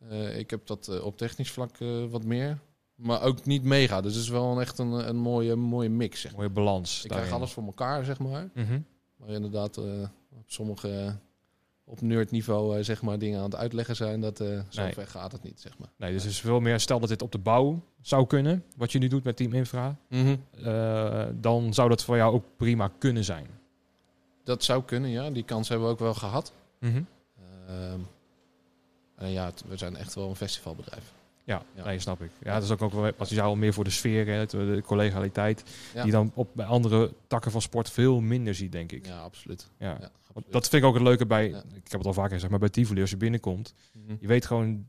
Eh, 0.09 0.39
ik 0.39 0.51
heb 0.51 0.67
dat 0.67 0.89
eh, 0.89 1.05
op 1.05 1.17
technisch 1.17 1.51
vlak 1.51 1.79
eh, 1.79 2.05
wat 2.05 2.25
meer. 2.25 2.59
Maar 2.95 3.23
ook 3.23 3.45
niet 3.45 3.63
mega. 3.63 4.01
Dus 4.01 4.15
het 4.15 4.23
is 4.23 4.29
wel 4.29 4.53
een, 4.53 4.61
echt 4.61 4.79
een, 4.79 5.09
een 5.09 5.17
mooie, 5.17 5.55
mooie 5.57 5.89
mix. 5.89 6.21
Zeg. 6.21 6.31
maar. 6.31 6.41
Mooie 6.41 6.53
balans. 6.55 7.05
Ik 7.05 7.11
krijg 7.11 7.33
alles 7.33 7.53
voor 7.53 7.65
elkaar, 7.65 8.05
zeg 8.05 8.19
maar. 8.19 8.51
Mhm. 8.55 8.81
Maar 9.17 9.29
inderdaad, 9.29 9.79
op 9.79 10.45
sommige 10.47 11.17
op 11.87 12.01
nerdniveau 12.01 12.79
eh, 12.79 12.85
zeg 12.85 13.03
maar, 13.03 13.19
dingen 13.19 13.39
aan 13.39 13.45
het 13.45 13.55
uitleggen 13.55 13.97
zijn. 13.97 14.21
Dat, 14.21 14.37
zo 14.69 14.83
Nee. 14.83 14.93
ver 14.93 15.07
gaat 15.07 15.33
het 15.33 15.43
niet, 15.43 15.61
zeg 15.61 15.79
maar. 15.79 15.89
Nee, 15.97 16.13
dus 16.13 16.23
het 16.23 16.33
is 16.33 16.41
veel 16.41 16.61
meer, 16.61 16.81
stel 16.81 17.01
dat 17.01 17.09
dit 17.09 17.23
op 17.23 17.33
de 17.33 17.39
bouw 17.39 17.83
zou 18.01 18.27
kunnen, 18.27 18.65
wat 18.77 18.93
je 18.93 18.99
nu 18.99 19.09
doet 19.09 19.25
met 19.25 19.37
Team 19.37 19.53
Infra, 19.53 19.97
Mhm. 20.09 20.37
dan 21.41 21.75
zou 21.75 21.89
dat 21.89 22.05
voor 22.05 22.17
jou 22.17 22.35
ook 22.35 22.45
prima 22.57 22.91
kunnen 22.99 23.25
zijn. 23.25 23.47
Dat 24.45 24.65
zou 24.65 24.83
kunnen, 24.83 25.11
ja. 25.11 25.31
Die 25.31 25.43
kans 25.45 25.69
hebben 25.69 25.87
we 25.87 25.93
ook 25.93 25.99
wel 25.99 26.15
gehad. 26.15 26.53
En 26.81 28.07
ja, 29.33 29.45
het- 29.47 29.65
we 29.69 29.77
zijn 29.77 29.97
echt 29.97 30.15
wel 30.15 30.29
een 30.29 30.37
festivalbedrijf. 30.37 31.13
Ja, 31.47 31.63
Ja. 31.77 31.85
Nee, 31.85 31.99
snap 31.99 32.23
ik. 32.23 32.31
Ja, 32.43 32.55
dat 32.55 32.63
is 32.63 32.71
ook, 32.71 32.83
ook 32.83 32.93
wel 32.93 33.11
wat 33.17 33.29
je 33.29 33.35
zou 33.35 33.47
al 33.49 33.57
meer 33.57 33.73
voor 33.73 33.85
de 33.85 33.91
sfeer, 33.91 34.27
hè, 34.27 34.47
de 34.47 34.83
collegialiteit, 34.87 35.63
Ja. 35.95 36.03
die 36.03 36.13
dan 36.13 36.33
op 36.35 36.49
bij 36.53 36.67
andere 36.67 37.13
takken 37.27 37.51
van 37.51 37.63
sport 37.63 37.91
veel 37.91 38.21
minder 38.21 38.55
ziet, 38.55 38.73
denk 38.73 38.93
ik. 38.93 39.07
Ja, 39.07 39.19
absoluut. 39.21 39.71
Ja. 39.79 39.87
Ja, 39.87 39.99
Want 39.99 40.11
absoluut. 40.27 40.53
dat 40.53 40.69
vind 40.69 40.83
ik 40.83 40.89
ook 40.89 40.95
het 40.95 41.03
leuke 41.03 41.27
bij, 41.27 41.49
Ja. 41.49 41.59
ik 41.59 41.91
heb 41.91 41.99
het 41.99 42.07
al 42.07 42.13
vaker 42.13 42.33
gezegd, 42.33 42.51
maar 42.51 42.61
bij 42.61 42.69
Tivoli, 42.69 43.01
als 43.01 43.11
je 43.11 43.17
binnenkomt, 43.17 43.75
Mhm. 43.93 44.15
je 44.21 44.27
weet 44.27 44.47
gewoon 44.47 44.87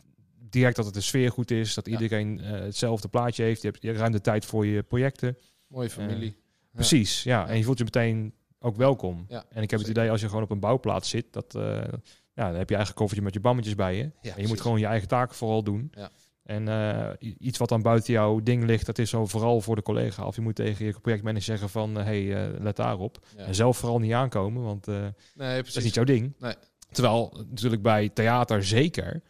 direct 0.49 0.75
dat 0.75 0.85
het 0.85 0.93
de 0.93 1.01
sfeer 1.01 1.31
goed 1.31 1.51
is, 1.51 1.73
dat 1.73 1.85
Ja. 1.85 1.91
iedereen 1.91 2.39
eh, 2.39 2.51
hetzelfde 2.51 3.07
plaatje 3.07 3.43
heeft, 3.43 3.61
je 3.61 3.67
hebt, 3.67 3.81
je 3.81 3.87
hebt 3.87 3.99
ruim 3.99 4.11
de 4.11 4.21
tijd 4.21 4.45
voor 4.45 4.65
je 4.65 4.83
projecten. 4.83 5.37
Mooie 5.67 5.89
familie. 5.89 6.35
Ja. 6.37 6.69
Precies, 6.73 7.23
ja. 7.23 7.47
En 7.47 7.57
je 7.57 7.63
voelt 7.63 7.77
je 7.77 7.83
meteen 7.83 8.33
ook 8.59 8.75
welkom. 8.75 9.25
Ja, 9.29 9.45
en 9.49 9.63
ik 9.63 9.71
heb 9.71 9.79
het 9.79 9.89
idee 9.89 10.11
als 10.11 10.21
je 10.21 10.27
gewoon 10.27 10.43
op 10.43 10.49
een 10.51 10.59
bouwplaats 10.59 11.09
zit, 11.09 11.25
dat, 11.31 11.55
eh, 11.55 11.81
ja, 12.35 12.49
dan 12.49 12.57
heb 12.57 12.69
je 12.69 12.75
eigen 12.75 12.93
koffertje 12.95 13.23
met 13.23 13.33
je 13.33 13.39
bammetjes 13.39 13.75
bij 13.75 13.95
je. 13.95 14.01
Ja, 14.03 14.09
en 14.11 14.11
je 14.21 14.31
precies. 14.31 14.49
moet 14.49 14.61
gewoon 14.61 14.79
je 14.79 14.85
eigen 14.85 15.07
taken 15.07 15.35
vooral 15.35 15.63
doen. 15.63 15.91
Ja. 15.91 16.09
En 16.43 16.67
eh, 16.67 17.31
iets 17.39 17.57
wat 17.57 17.69
dan 17.69 17.81
buiten 17.81 18.13
jouw 18.13 18.39
ding 18.39 18.63
ligt, 18.63 18.85
dat 18.85 18.97
is 18.97 19.09
zo 19.09 19.25
vooral 19.25 19.61
voor 19.61 19.75
de 19.75 19.81
collega. 19.81 20.25
Of 20.25 20.35
je 20.35 20.41
moet 20.41 20.55
tegen 20.55 20.85
je 20.85 20.99
projectmanager 20.99 21.43
zeggen 21.45 21.69
van, 21.69 21.95
hé, 21.95 22.03
hey, 22.03 22.45
eh, 22.53 22.59
let 22.61 22.75
daarop. 22.75 23.25
Ja. 23.37 23.43
En 23.43 23.55
zelf 23.55 23.77
vooral 23.77 23.99
niet 23.99 24.13
aankomen, 24.13 24.63
want 24.63 24.87
eh, 24.87 25.05
Nee, 25.35 25.63
dat 25.63 25.75
is 25.75 25.83
niet 25.83 25.93
jouw 25.93 26.03
ding. 26.03 26.33
Nee. 26.39 26.53
Terwijl 26.91 27.43
natuurlijk 27.49 27.81
bij 27.81 28.09
theater 28.09 28.63
zeker, 28.63 29.21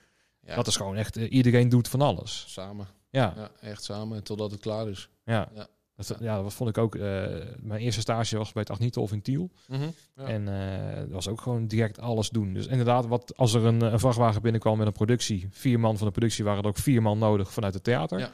Ja, 0.41 0.55
dat 0.55 0.67
is 0.67 0.75
gewoon 0.75 0.95
echt, 0.95 1.17
eh, 1.17 1.31
iedereen 1.31 1.69
doet 1.69 1.87
van 1.87 2.01
alles. 2.01 2.45
samen. 2.47 2.87
Ja, 3.09 3.33
Ja, 3.35 3.51
echt 3.61 3.83
samen, 3.83 4.23
totdat 4.23 4.51
het 4.51 4.59
klaar 4.59 4.87
is. 4.89 5.09
ja. 5.25 5.49
Ja. 5.97 6.03
Dat, 6.07 6.17
ja, 6.19 6.41
dat 6.41 6.53
vond 6.53 6.69
ik 6.69 6.77
ook. 6.77 6.95
eh, 6.95 7.01
mijn 7.59 7.81
eerste 7.81 8.01
stage 8.01 8.37
was 8.37 8.51
bij 8.51 8.61
het 8.61 8.71
Agnitolf 8.71 9.11
in 9.11 9.21
Tiel. 9.21 9.49
Mhm. 9.67 9.81
Ja. 10.15 10.23
En 10.23 10.47
eh, 10.47 10.97
dat 10.99 11.09
was 11.09 11.27
ook 11.27 11.41
gewoon 11.41 11.67
direct 11.67 11.99
alles 11.99 12.29
doen. 12.29 12.53
Dus 12.53 12.67
inderdaad, 12.67 13.05
wat, 13.07 13.37
als 13.37 13.53
er 13.53 13.65
een, 13.65 13.81
een 13.81 13.99
vrachtwagen 13.99 14.41
binnenkwam 14.41 14.77
met 14.77 14.87
een 14.87 14.93
productie, 14.93 15.47
vier 15.51 15.79
man 15.79 15.97
van 15.97 16.07
de 16.07 16.13
productie 16.13 16.43
waren 16.43 16.61
er 16.63 16.69
ook 16.69 16.77
vier 16.77 17.01
man 17.01 17.17
nodig 17.17 17.53
vanuit 17.53 17.73
het 17.73 17.83
theater. 17.83 18.19
Ja. 18.19 18.31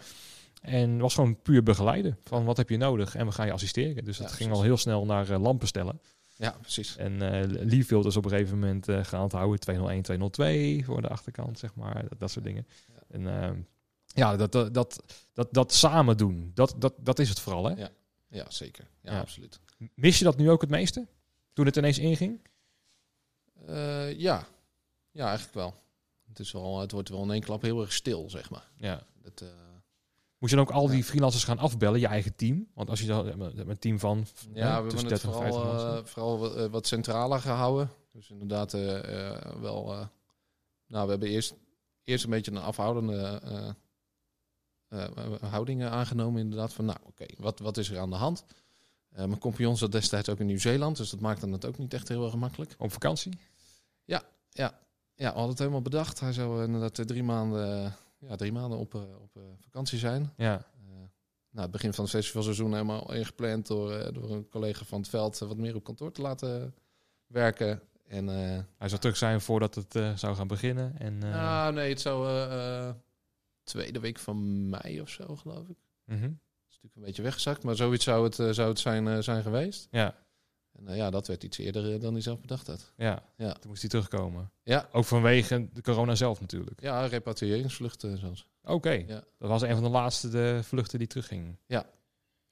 En 0.62 0.98
was 0.98 1.14
gewoon 1.14 1.42
puur 1.42 1.64
begeleiden 1.64 2.18
van 2.24 2.46
wat 2.46 2.58
heb 2.58 2.70
je 2.70 2.78
nodig 2.78 3.16
en 3.16 3.26
we 3.26 3.32
gaan 3.32 3.46
je 3.46 3.52
assisteren. 3.52 4.04
Dus 4.06 4.18
Ja, 4.18 4.24
dat 4.24 4.32
ging 4.32 4.50
precies. 4.50 4.64
al 4.64 4.70
heel 4.70 4.78
snel 4.78 5.06
naar 5.06 5.30
eh, 5.30 5.42
lampen 5.42 5.68
stellen. 5.68 6.00
ja, 6.36 6.56
precies. 6.62 6.98
En 6.98 7.22
eh 7.22 7.50
Leafield 7.66 8.06
is 8.06 8.18
op 8.18 8.26
een 8.26 8.32
gegeven 8.32 8.60
moment 8.60 8.88
gaan 9.08 9.30
houden 9.32 9.60
201, 9.60 10.02
202 10.02 10.86
voor 10.86 11.02
de 11.02 11.08
achterkant, 11.08 11.60
zeg 11.60 11.76
maar. 11.76 12.02
Dat, 12.10 12.20
dat 12.20 12.32
soort 12.32 12.46
dingen. 12.46 12.68
En 13.10 13.42
eh, 13.44 13.50
ja, 14.14 14.36
dat, 14.36 14.52
dat, 14.52 14.74
dat, 14.74 15.04
dat, 15.34 15.54
dat 15.54 15.74
samen 15.74 16.18
doen, 16.18 16.52
dat, 16.54 16.76
dat, 16.78 16.94
dat 16.98 17.20
is 17.20 17.30
het 17.30 17.40
vooral. 17.40 17.66
Hè? 17.66 17.74
Ja. 17.76 17.90
Ja, 18.28 18.46
zeker. 18.50 18.88
Ja, 19.02 19.12
Ja. 19.14 19.20
absoluut. 19.20 19.60
Mis 19.96 20.18
je 20.18 20.24
dat 20.24 20.38
nu 20.38 20.50
ook 20.50 20.62
het 20.62 20.70
meeste? 20.70 21.08
Toen 21.54 21.66
het 21.66 21.76
ineens 21.76 21.98
inging? 22.00 22.42
Eh, 23.66 24.20
ja. 24.20 24.48
ja, 25.12 25.26
eigenlijk 25.26 25.54
wel. 25.56 25.74
Het, 26.28 26.40
is 26.40 26.52
wel. 26.52 26.80
het 26.80 26.92
wordt 26.92 27.10
wel 27.10 27.24
in 27.24 27.32
één 27.32 27.42
klap 27.42 27.62
heel 27.62 27.82
erg 27.82 27.94
stil, 27.94 28.30
zeg 28.30 28.50
maar. 28.50 28.72
Ja. 28.78 29.04
Dat, 29.22 29.42
eh, 29.42 29.48
Moet 30.38 30.50
je 30.50 30.56
dan 30.56 30.66
ook 30.66 30.72
al 30.72 30.88
die 30.88 31.04
freelancers 31.04 31.44
gaan 31.44 31.58
afbellen, 31.60 32.00
je 32.00 32.08
eigen 32.08 32.36
team? 32.36 32.68
Want 32.74 32.90
als 32.90 33.00
je 33.00 33.08
dan 33.08 33.38
met 33.38 33.68
een 33.68 33.80
team 33.80 34.00
van 34.00 34.26
Ja, 34.54 34.76
hè, 34.76 34.84
we 34.84 34.92
hebben 34.92 34.96
het 34.98 35.08
30 35.10 35.24
en 35.24 35.34
vooral, 35.34 35.42
50 35.42 35.74
mensen. 35.74 35.98
eh, 35.98 36.06
vooral 36.06 36.40
wat, 36.40 36.70
wat 36.70 36.88
centraler 36.88 37.40
gehouden. 37.40 37.90
Dus 38.12 38.30
inderdaad 38.30 38.72
wel... 39.60 39.86
nou, 40.88 41.06
we 41.06 41.12
hebben 41.12 41.30
eerst, 41.30 41.54
eerst 42.04 42.24
een 42.24 42.30
beetje 42.30 42.52
een 42.52 42.58
afhoudende 42.58 43.42
eh, 44.92 45.52
houding 45.52 45.82
eh, 45.82 45.92
aangenomen. 45.92 46.42
Inderdaad 46.42 46.74
van, 46.74 46.86
nou 46.86 46.98
oké, 47.04 47.26
wat, 47.38 47.60
wat 47.60 47.78
is 47.78 47.90
er 47.90 48.00
aan 48.00 48.10
de 48.10 48.16
hand? 48.16 48.44
Eh, 49.12 49.26
mijn 49.26 49.40
compagnon 49.40 49.78
zat 49.78 49.92
destijds 49.92 50.30
ook 50.30 50.40
in 50.40 50.46
Nieuw-Zeeland. 50.46 50.98
Dus 50.98 51.10
dat 51.10 51.20
maakte 51.20 51.50
het 51.50 51.66
ook 51.66 51.78
niet 51.78 51.94
echt 51.94 52.08
heel 52.08 52.22
erg 52.24 52.32
gemakkelijk. 52.32 52.76
Op 52.78 52.92
vakantie? 52.92 53.40
Ja, 55.16 55.28
we 55.28 55.38
hadden 55.38 55.50
het 55.50 55.60
helemaal 55.60 55.82
bedacht. 55.82 56.20
Hij 56.20 56.34
zou 56.34 56.64
inderdaad 56.64 57.00
eh, 57.00 57.06
drie 57.06 57.24
maanden, 57.24 57.94
ja, 58.18 58.36
drie 58.36 58.52
maanden 58.52 58.80
op, 58.80 58.94
op 58.94 59.40
vakantie 59.60 60.00
zijn. 60.00 60.34
Ja. 60.38 60.70
Nou, 61.54 61.64
het 61.64 61.72
begin 61.72 61.94
van 61.94 62.04
het 62.04 62.14
festivalseizoen 62.14 62.72
helemaal 62.72 63.14
ingepland 63.14 63.68
door, 63.68 64.14
door 64.14 64.32
een 64.32 64.50
collega 64.50 64.86
van 64.86 65.00
het 65.00 65.10
veld 65.10 65.38
wat 65.38 65.58
meer 65.58 65.76
op 65.76 65.84
kantoor 65.84 66.12
te 66.12 66.22
laten 66.22 66.76
werken. 67.28 67.82
En, 68.08 68.28
Hij 68.78 68.90
zou 68.90 69.02
terug 69.02 69.18
zijn 69.18 69.42
voordat 69.42 69.76
het 69.76 70.20
zou 70.20 70.36
gaan 70.36 70.48
beginnen. 70.48 70.94
En, 70.98 71.24
eh, 71.24 71.30
nou, 71.30 71.74
nee, 71.74 71.90
het 71.90 72.02
zou 72.02 72.28
tweede 73.64 74.00
week 74.00 74.20
van 74.20 74.70
mei 74.70 75.02
of 75.02 75.10
zo, 75.10 75.36
geloof 75.36 75.68
ik. 75.68 75.78
Het 76.06 76.20
is 76.20 76.28
natuurlijk 76.70 76.96
een 76.96 77.02
beetje 77.02 77.22
weggezakt, 77.22 77.64
maar 77.64 77.76
zoiets 77.76 78.04
zou 78.04 78.24
het, 78.24 78.40
eh, 78.40 78.50
zou 78.50 78.70
het 78.70 78.80
zijn, 78.80 79.08
eh, 79.08 79.20
zijn 79.20 79.42
geweest. 79.44 79.88
Ja. 79.92 80.16
En 80.72 80.88
eh, 80.88 80.96
ja, 80.96 81.10
dat 81.10 81.28
werd 81.28 81.44
iets 81.44 81.58
eerder 81.58 82.00
dan 82.00 82.14
hij 82.14 82.22
zelf 82.22 82.40
bedacht 82.42 82.68
had. 82.68 82.94
Ja, 82.98 83.24
Ja. 83.38 83.52
toen 83.54 83.70
moest 83.70 83.82
hij 83.82 83.90
terugkomen. 83.90 84.52
Ja, 84.64 84.90
Ook 84.92 85.06
vanwege 85.06 85.68
de 85.74 85.82
corona 85.82 86.16
zelf 86.16 86.40
natuurlijk. 86.42 86.82
ja 86.82 87.06
repatriëringsvluchten 87.06 88.18
zelfs. 88.18 88.48
Oké, 88.64 88.90
Ja. 88.92 89.24
dat 89.38 89.50
was 89.50 89.62
een 89.62 89.74
van 89.74 89.84
de 89.84 89.90
laatste 89.90 90.30
de 90.30 90.60
vluchten 90.64 91.00
die 91.00 91.08
teruggingen. 91.08 91.60
Ja, 91.66 91.86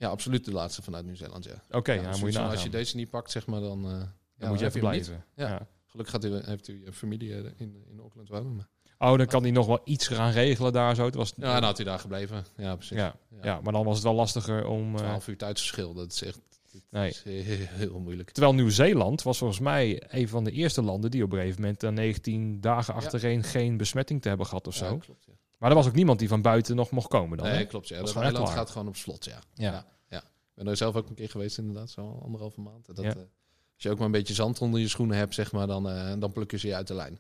absoluut 0.10 0.46
de 0.46 0.52
laatste 0.52 0.82
vanuit 0.82 1.06
Nieuw-Zeeland, 1.06 1.44
ja. 1.44 1.64
Oké, 1.72 1.92
Ja, 1.92 2.02
ja, 2.02 2.08
moet 2.10 2.20
je 2.20 2.32
zo, 2.32 2.38
nagaan. 2.40 2.52
als 2.52 2.64
je 2.64 2.70
deze 2.70 2.96
niet 2.96 3.10
pakt, 3.10 3.32
zeg 3.32 3.46
maar, 3.48 3.60
dan... 3.62 3.82
dan 3.84 4.12
ja, 4.36 4.50
moet 4.50 4.60
je 4.60 4.66
even 4.66 4.80
blijven. 4.80 5.26
Ja. 5.36 5.48
Ja. 5.48 5.68
Gelukkig 5.86 6.14
gaat 6.14 6.24
u, 6.26 6.34
heeft 6.44 6.68
u 6.68 6.92
familie 6.92 7.54
in, 7.58 7.86
in 7.90 8.00
Auckland 8.00 8.28
wonen. 8.30 8.70
Oh, 9.00 9.18
dan 9.18 9.26
kan 9.26 9.42
hij 9.42 9.52
nog 9.52 9.66
wel 9.68 9.82
iets 9.84 10.08
gaan 10.08 10.32
regelen 10.32 10.74
daar 10.74 10.96
zo. 10.96 11.06
Het 11.06 11.16
was, 11.16 11.34
Ja, 11.36 11.54
dan 11.54 11.64
had 11.64 11.78
hij 11.78 11.86
daar 11.86 12.00
gebleven. 12.00 12.46
Ja, 12.58 12.76
precies. 12.76 12.98
ja, 12.98 13.16
Ja. 13.30 13.38
ja, 13.42 13.62
maar 13.62 13.74
dan 13.74 13.86
was 13.86 13.96
het 13.96 14.04
wel 14.04 14.14
lastiger 14.14 14.66
om... 14.68 14.96
eh, 14.96 15.02
12 15.02 15.28
uur 15.28 15.38
tijdsverschil, 15.38 15.94
dat 15.94 16.12
is 16.12 16.22
echt 16.24 16.40
dat 16.72 16.82
Nee. 16.90 17.10
is 17.10 17.24
heel, 17.70 18.00
moeilijk. 18.00 18.32
Terwijl 18.32 18.54
Nieuw-Zeeland 18.56 19.22
was 19.24 19.38
volgens 19.38 19.60
mij 19.60 20.04
een 20.08 20.28
van 20.28 20.44
de 20.44 20.52
eerste 20.52 20.82
landen 20.82 21.12
die 21.12 21.24
op 21.24 21.32
een 21.32 21.38
gegeven 21.40 21.62
moment 21.62 21.80
dan 21.80 21.94
19 21.94 22.62
dagen 22.62 22.94
Ja. 22.94 23.00
achtereen 23.00 23.44
geen 23.44 23.78
besmetting 23.78 24.22
te 24.22 24.28
hebben 24.28 24.46
gehad 24.46 24.68
of 24.68 24.76
zo. 24.76 24.86
Ja, 24.86 24.98
klopt, 24.98 25.26
ja. 25.26 25.34
Maar 25.58 25.70
er 25.70 25.76
was 25.76 25.88
ook 25.88 25.94
niemand 25.96 26.20
die 26.20 26.28
van 26.28 26.42
buiten 26.42 26.76
nog 26.76 26.92
mocht 26.92 27.08
komen 27.08 27.38
dan. 27.38 27.48
Nee, 27.48 27.56
hè? 27.58 27.66
klopt. 27.66 27.88
Ja. 27.88 28.00
Dat 28.02 28.16
eiland 28.16 28.50
gaat 28.50 28.70
gewoon 28.70 28.88
op 28.88 28.96
slot, 28.96 29.26
ja. 29.26 29.40
Ja. 29.54 29.72
Ja, 29.72 29.86
ja. 30.10 30.18
Ik 30.18 30.24
ben 30.56 30.68
er 30.68 30.78
zelf 30.78 30.96
ook 30.96 31.10
een 31.10 31.16
keer 31.16 31.30
geweest, 31.30 31.58
inderdaad, 31.58 31.90
zo 31.90 32.20
anderhalve 32.24 32.62
maand. 32.62 32.86
Dat, 32.96 32.98
Ja. 33.06 33.10
eh, 33.10 33.16
als 33.16 33.84
je 33.84 33.90
ook 33.90 33.98
maar 33.98 34.06
een 34.06 34.12
beetje 34.12 34.34
zand 34.34 34.62
onder 34.62 34.80
je 34.80 34.88
schoenen 34.88 35.18
hebt, 35.18 35.34
zeg 35.34 35.52
maar, 35.52 35.68
dan, 35.68 35.90
eh, 35.90 36.14
dan 36.20 36.32
plukken 36.32 36.60
ze 36.60 36.68
je 36.68 36.76
uit 36.76 36.88
de 36.88 36.94
lijn. 36.94 37.20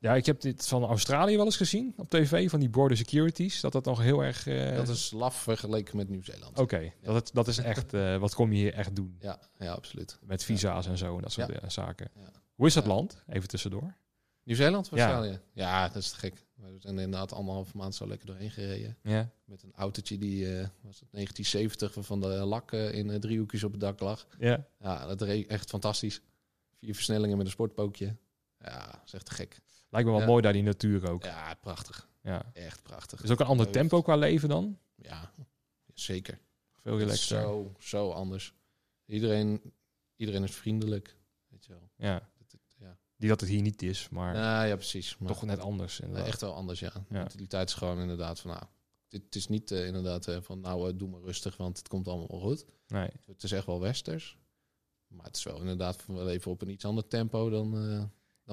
Ja, 0.00 0.14
ik 0.14 0.26
heb 0.26 0.40
dit 0.40 0.66
van 0.66 0.84
Australië 0.84 1.36
wel 1.36 1.44
eens 1.44 1.56
gezien 1.56 1.94
op 1.96 2.10
tv, 2.10 2.50
van 2.50 2.60
die 2.60 2.68
border 2.68 2.96
securities. 2.96 3.60
Dat 3.60 3.72
dat 3.72 3.84
nog 3.84 4.00
heel 4.00 4.24
erg... 4.24 4.46
eh, 4.46 4.76
Dat 4.76 4.88
is 4.88 5.10
laf 5.10 5.36
vergeleken 5.42 5.96
met 5.96 6.08
Nieuw-Zeeland. 6.08 6.58
Oké, 6.58 6.92
dat, 7.02 7.30
dat 7.32 7.48
is 7.48 7.58
echt... 7.58 7.94
eh, 7.94 8.16
wat 8.16 8.34
kom 8.34 8.52
je 8.52 8.58
hier 8.58 8.74
echt 8.74 8.96
doen? 8.96 9.16
Ja, 9.20 9.38
ja, 9.58 9.72
absoluut. 9.72 10.18
Met 10.22 10.44
visa's 10.44 10.86
en 10.86 10.98
zo 10.98 11.16
en 11.16 11.22
dat 11.22 11.32
soort 11.32 11.48
Ja. 11.48 11.60
eh, 11.60 11.68
zaken. 11.70 12.10
Ja. 12.14 12.30
Hoe 12.54 12.66
is 12.66 12.74
dat 12.74 12.84
Ja. 12.84 12.90
land? 12.90 13.22
Even 13.28 13.48
tussendoor. 13.48 13.94
Nieuw-Zeeland 14.42 14.90
of 14.92 14.98
Ja. 14.98 15.04
Australië? 15.04 15.40
Ja. 15.52 15.86
dat 15.88 15.96
is 15.96 16.10
te 16.10 16.18
gek. 16.18 16.46
We 16.54 16.76
zijn 16.78 16.98
inderdaad 16.98 17.32
anderhalve 17.32 17.76
maand 17.76 17.94
zo 17.94 18.06
lekker 18.06 18.26
doorheen 18.26 18.50
gereden. 18.50 18.96
Ja. 19.02 19.30
Met 19.44 19.62
een 19.62 19.72
autootje 19.74 20.18
die, 20.18 20.44
was 20.82 21.00
het 21.00 21.08
1970, 21.10 21.94
waarvan 21.94 22.20
de 22.20 22.26
lak 22.28 22.72
in 22.72 23.10
eh, 23.10 23.18
driehoekjes 23.18 23.64
op 23.64 23.70
het 23.72 23.80
dak 23.80 24.00
lag. 24.00 24.26
Ja. 24.38 24.66
Ja, 24.80 25.06
dat 25.06 25.22
reed 25.22 25.46
echt 25.48 25.68
fantastisch. 25.70 26.20
Vier 26.78 26.94
versnellingen 26.94 27.36
met 27.36 27.46
een 27.46 27.52
sportpookje. 27.52 28.16
Ja, 28.64 29.02
is 29.04 29.12
echt 29.12 29.24
te 29.26 29.32
gek. 29.32 29.60
Lijkt 29.88 30.06
me 30.06 30.12
wel 30.14 30.20
Ja. 30.24 30.28
mooi 30.30 30.42
daar 30.42 30.52
die 30.52 30.62
natuur 30.62 31.10
ook. 31.10 31.24
Ja, 31.24 31.54
prachtig. 31.54 32.08
Ja. 32.22 32.50
Echt 32.52 32.82
prachtig. 32.82 33.22
Is 33.22 33.28
het 33.28 33.32
ook 33.32 33.40
een 33.40 33.50
ander 33.50 33.64
Leuk. 33.64 33.74
tempo 33.74 34.02
qua 34.02 34.16
leven 34.16 34.48
dan? 34.48 34.78
Ja, 34.94 35.32
zeker. 35.94 36.38
Veel 36.76 36.98
relaxer. 36.98 37.40
Zo, 37.40 37.74
zo 37.78 38.10
anders. 38.10 38.54
Iedereen, 39.06 39.72
iedereen 40.16 40.42
is 40.42 40.54
vriendelijk. 40.54 41.16
Weet 41.48 41.64
je 41.64 41.72
wel. 41.72 41.90
Ja. 41.96 42.12
Dat- 42.38 42.50
dat- 42.50 42.74
ja. 42.78 42.98
Die 43.16 43.28
dat 43.28 43.40
het 43.40 43.48
hier 43.48 43.62
niet 43.62 43.82
is, 43.82 44.08
maar 44.08 44.34
Nou, 44.34 44.66
ja, 44.66 44.74
precies. 44.74 45.18
Maar 45.18 45.28
toch 45.28 45.42
net 45.42 45.58
anders. 45.58 46.00
inderdaad. 46.00 46.26
echt 46.26 46.40
wel 46.40 46.54
anders, 46.54 46.80
ja. 46.80 46.90
De 46.90 47.00
Ja. 47.08 47.18
mentaliteit 47.18 47.68
is 47.68 47.74
gewoon 47.74 47.98
inderdaad 48.00 48.40
van, 48.40 48.50
nou, 48.50 48.62
dit 49.08 49.24
het 49.24 49.34
is 49.34 49.46
niet 49.48 49.70
eh, 49.70 49.86
inderdaad 49.86 50.26
eh, 50.26 50.40
van, 50.40 50.60
nou, 50.60 50.90
eh, 50.90 50.98
doe 50.98 51.08
maar 51.08 51.20
rustig, 51.20 51.56
want 51.56 51.78
het 51.78 51.88
komt 51.88 52.08
allemaal 52.08 52.28
wel 52.30 52.40
goed. 52.40 52.64
Nee. 52.86 53.10
Het 53.26 53.42
is 53.42 53.52
echt 53.52 53.66
wel 53.66 53.80
westers. 53.80 54.38
Maar 55.06 55.26
het 55.26 55.36
is 55.36 55.42
wel 55.42 55.58
inderdaad 55.60 55.96
van 56.02 56.14
wel 56.14 56.28
even 56.30 56.50
op 56.50 56.62
een 56.62 56.70
iets 56.70 56.84
ander 56.84 57.06
tempo 57.08 57.50
dan... 57.50 57.74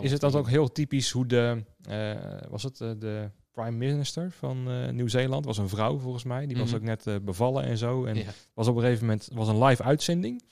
Is 0.03 0.11
het 0.11 0.21
dan 0.21 0.33
ook 0.33 0.49
heel 0.49 0.71
typisch 0.71 1.11
hoe 1.11 1.25
de, 1.25 1.63
eh, 1.81 2.49
was 2.49 2.63
het 2.63 2.81
eh, 2.81 2.91
de 2.99 3.29
prime 3.51 3.77
minister 3.77 4.31
van 4.31 4.69
eh, 4.69 4.89
Nieuw-Zeeland, 4.89 5.45
was 5.45 5.57
een 5.57 5.69
vrouw 5.69 5.97
volgens 5.99 6.23
mij, 6.23 6.45
die 6.47 6.57
was 6.57 6.67
Mhm. 6.67 6.75
ook 6.75 6.81
net 6.83 7.25
bevallen 7.25 7.63
en 7.63 7.77
zo. 7.77 8.05
En 8.05 8.15
Ja. 8.15 8.23
was 8.53 8.67
op 8.67 8.75
een 8.75 8.81
gegeven 8.81 9.05
moment 9.05 9.29
was 9.33 9.47
een 9.47 9.63
live 9.63 9.83
uitzending. 9.83 10.43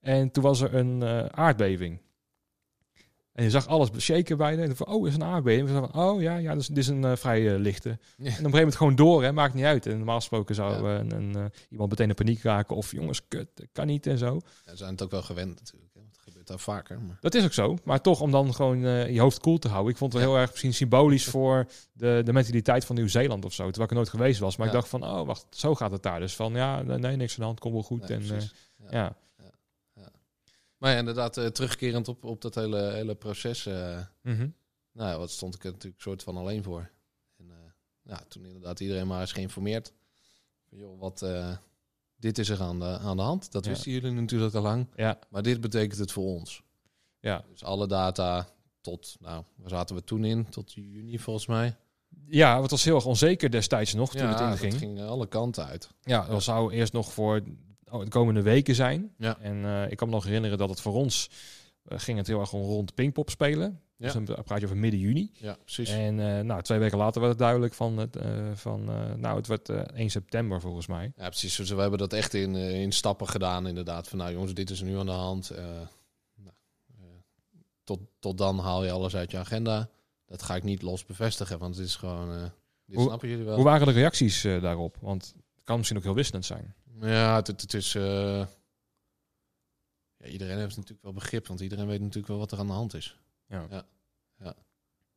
En 0.00 0.30
toen 0.30 0.42
was 0.42 0.60
er 0.60 0.74
een 0.74 1.04
aardbeving. 1.36 2.00
En 3.32 3.44
je 3.44 3.50
zag 3.50 3.66
alles 3.66 3.88
shaken 3.98 4.36
bij 4.36 4.56
de. 4.56 4.62
En 4.62 4.76
van, 4.76 4.86
oh, 4.86 5.06
is 5.08 5.14
een 5.14 5.24
aardbeving. 5.24 5.68
En 5.68 5.74
we 5.80 5.88
van, 5.92 6.02
oh 6.02 6.22
ja, 6.22 6.36
ja, 6.36 6.54
dus 6.54 6.66
dit 6.66 6.76
is 6.78 6.88
een 6.88 7.04
eh, 7.04 7.16
vrij 7.16 7.58
lichte. 7.58 7.88
Ja. 7.88 7.96
En 7.96 7.98
op 8.16 8.26
een 8.26 8.34
gegeven 8.34 8.52
moment 8.58 8.76
gewoon 8.76 8.94
door, 8.94 9.22
hè, 9.22 9.32
maakt 9.32 9.54
niet 9.54 9.64
uit. 9.64 9.86
En 9.86 9.96
normaal 9.96 10.16
gesproken 10.18 10.54
zou 10.54 10.86
Ja. 10.88 10.98
een, 10.98 11.10
een, 11.10 11.50
iemand 11.70 11.90
meteen 11.90 12.08
in 12.08 12.14
paniek 12.14 12.42
raken 12.42 12.76
of 12.76 12.92
jongens, 12.92 13.28
kut, 13.28 13.48
dat 13.54 13.66
kan 13.72 13.86
niet 13.86 14.06
en 14.06 14.18
zo. 14.18 14.40
Ja, 14.64 14.70
ze 14.70 14.76
zijn 14.76 14.90
het 14.90 15.02
ook 15.02 15.10
wel 15.10 15.22
gewend 15.22 15.58
natuurlijk. 15.58 15.92
Gebeurt 16.50 16.66
daar 16.66 16.74
vaker. 16.74 17.00
Maar... 17.00 17.18
Dat 17.20 17.34
is 17.34 17.44
ook 17.44 17.52
zo. 17.52 17.76
Maar 17.84 18.00
toch 18.00 18.20
om 18.20 18.30
dan 18.30 18.54
gewoon 18.54 18.84
eh, 18.84 19.10
je 19.10 19.20
hoofd 19.20 19.40
koel 19.40 19.58
te 19.58 19.68
houden. 19.68 19.92
Ik 19.92 19.98
vond 19.98 20.12
het 20.12 20.22
Ja. 20.22 20.28
heel 20.28 20.36
erg 20.38 20.50
misschien 20.50 20.74
symbolisch 20.74 21.24
voor 21.24 21.66
de, 21.92 22.20
de 22.24 22.32
mentaliteit 22.32 22.84
van 22.84 22.96
Nieuw-Zeeland 22.96 23.44
of 23.44 23.52
zo. 23.52 23.62
Terwijl 23.62 23.84
ik 23.84 23.90
er 23.90 23.96
nooit 23.96 24.08
geweest 24.08 24.40
was. 24.40 24.56
Maar 24.56 24.66
ik 24.66 24.72
dacht 24.72 24.88
van, 24.88 25.04
oh 25.04 25.26
wacht, 25.26 25.46
zo 25.50 25.74
gaat 25.74 25.90
het 25.90 26.02
daar. 26.02 26.20
Dus 26.20 26.36
van, 26.36 26.52
ja, 26.54 26.82
nee, 26.82 27.16
niks 27.16 27.32
aan 27.32 27.38
de 27.40 27.44
hand, 27.44 27.60
komt 27.60 27.74
wel 27.74 27.82
goed. 27.82 28.08
Nee, 28.08 28.18
en, 28.18 28.36
eh, 28.36 28.90
ja. 28.90 29.16
Maar 30.76 30.92
ja, 30.92 30.98
inderdaad, 30.98 31.36
eh, 31.36 31.46
terugkerend 31.46 32.08
op, 32.08 32.24
op 32.24 32.40
dat 32.42 32.54
hele, 32.54 32.90
hele 32.92 33.14
proces. 33.14 33.66
eh, 33.66 33.98
Mhm. 34.22 34.48
nou 34.92 35.10
ja, 35.10 35.18
wat 35.18 35.30
stond 35.30 35.54
ik 35.54 35.64
er 35.64 35.70
natuurlijk 35.72 36.02
soort 36.02 36.22
van 36.22 36.36
alleen 36.36 36.62
voor. 36.62 36.90
En 37.36 37.50
eh, 37.50 37.56
ja, 38.02 38.20
toen 38.28 38.44
inderdaad 38.44 38.80
iedereen 38.80 39.06
maar 39.06 39.20
eens 39.20 39.32
geïnformeerd. 39.32 39.92
Joh, 40.68 41.00
wat, 41.00 41.22
eh, 41.22 41.56
dit 42.20 42.38
is 42.38 42.48
er 42.48 42.60
aan 42.62 42.78
de, 42.78 42.98
aan 42.98 43.16
de 43.16 43.22
hand. 43.22 43.52
Dat 43.52 43.64
Ja. 43.64 43.70
wisten 43.70 43.92
jullie 43.92 44.10
natuurlijk 44.10 44.54
al 44.54 44.62
lang. 44.62 44.86
ja, 44.96 45.18
Maar 45.30 45.42
dit 45.42 45.60
betekent 45.60 45.98
het 45.98 46.12
voor 46.12 46.24
ons. 46.24 46.62
ja. 47.20 47.44
Dus 47.50 47.64
alle 47.64 47.86
data 47.86 48.48
tot, 48.80 49.16
nou, 49.20 49.44
waar 49.56 49.68
zaten 49.68 49.96
we 49.96 50.04
toen 50.04 50.24
in? 50.24 50.48
Tot 50.48 50.72
juni 50.72 51.18
volgens 51.18 51.46
mij. 51.46 51.76
ja, 52.26 52.62
het 52.62 52.70
was 52.70 52.84
heel 52.84 52.94
erg 52.94 53.06
onzeker 53.06 53.50
destijds 53.50 53.94
nog 53.94 54.14
toen 54.14 54.28
het 54.28 54.38
dat 54.38 54.52
inging. 54.60 54.74
ging 54.74 55.00
alle 55.00 55.26
kanten 55.26 55.64
uit. 55.66 55.90
Ja, 56.02 56.26
dat 56.26 56.42
zou 56.42 56.72
eerst 56.72 56.92
nog 56.92 57.12
voor 57.12 57.42
oh, 57.90 58.00
de 58.04 58.08
komende 58.08 58.42
weken 58.42 58.74
zijn. 58.74 59.14
Ja. 59.18 59.38
En 59.40 59.64
eh, 59.64 59.90
ik 59.90 59.96
kan 59.96 60.08
me 60.08 60.14
nog 60.14 60.24
herinneren 60.24 60.58
dat 60.58 60.68
het 60.68 60.80
voor 60.80 60.94
ons 60.94 61.30
eh, 61.84 61.98
ging 61.98 62.18
het 62.18 62.26
heel 62.26 62.40
erg 62.40 62.48
gewoon 62.48 62.64
rond 62.66 62.94
Pinkpop 62.94 63.30
spelen. 63.30 63.80
Ja. 64.00 64.12
Dus 64.12 64.26
dan 64.26 64.42
praat 64.44 64.60
je 64.60 64.64
over 64.64 64.78
midden 64.78 65.00
juni. 65.00 65.30
Ja, 65.34 65.56
precies. 65.64 65.88
En 65.90 66.20
eh, 66.20 66.44
nou, 66.44 66.62
twee 66.62 66.78
weken 66.78 66.98
later 66.98 67.20
werd 67.20 67.32
het 67.32 67.42
duidelijk 67.42 67.74
van, 67.74 67.96
het, 67.96 68.16
eh, 68.16 68.50
van 68.54 68.90
eh, 68.90 69.14
nou, 69.14 69.42
het 69.48 69.68
eh 69.68 69.76
1 69.76 70.10
september 70.10 70.60
volgens 70.60 70.86
mij. 70.86 71.12
Ja, 71.16 71.28
precies. 71.28 71.56
Dus 71.56 71.70
we 71.70 71.80
hebben 71.80 71.98
dat 71.98 72.12
echt 72.12 72.34
in, 72.34 72.56
in 72.56 72.92
stappen 72.92 73.28
gedaan, 73.28 73.66
inderdaad. 73.66 74.08
Van 74.08 74.18
nou 74.18 74.32
jongens, 74.32 74.54
dit 74.54 74.70
is 74.70 74.82
nu 74.82 74.98
aan 74.98 75.06
de 75.06 75.12
hand. 75.12 75.50
Nou, 76.34 76.54
tot, 77.84 78.00
tot 78.18 78.38
dan 78.38 78.58
haal 78.58 78.84
je 78.84 78.90
alles 78.90 79.16
uit 79.16 79.30
je 79.30 79.38
agenda. 79.38 79.88
Dat 80.26 80.42
ga 80.42 80.56
ik 80.56 80.62
niet 80.62 80.82
los 80.82 81.04
bevestigen, 81.04 81.58
want 81.58 81.76
het 81.76 81.86
is 81.86 81.96
gewoon... 81.96 82.50
dit 82.86 82.96
Hoe- 82.96 83.06
snappen 83.06 83.28
jullie 83.28 83.44
wel. 83.44 83.54
Hoe 83.54 83.64
waren 83.64 83.86
de 83.86 83.92
reacties 83.92 84.42
daarop? 84.42 84.96
Want 85.00 85.34
het 85.54 85.64
kan 85.64 85.76
misschien 85.76 85.98
ook 85.98 86.04
heel 86.04 86.14
wisselend 86.14 86.44
zijn. 86.44 86.74
Ja, 87.00 87.36
het, 87.36 87.46
het, 87.46 87.60
het 87.60 87.74
is... 87.74 87.92
ja, 87.92 88.46
iedereen 90.24 90.58
heeft 90.58 90.76
natuurlijk 90.76 91.02
wel 91.02 91.12
begrip, 91.12 91.46
want 91.46 91.60
iedereen 91.60 91.86
weet 91.86 92.00
natuurlijk 92.00 92.28
wel 92.28 92.38
wat 92.38 92.52
er 92.52 92.58
aan 92.58 92.66
de 92.66 92.72
hand 92.72 92.94
is. 92.94 93.18
Ja. 93.50 93.66
Ja, 93.70 93.84
ja. 94.38 94.54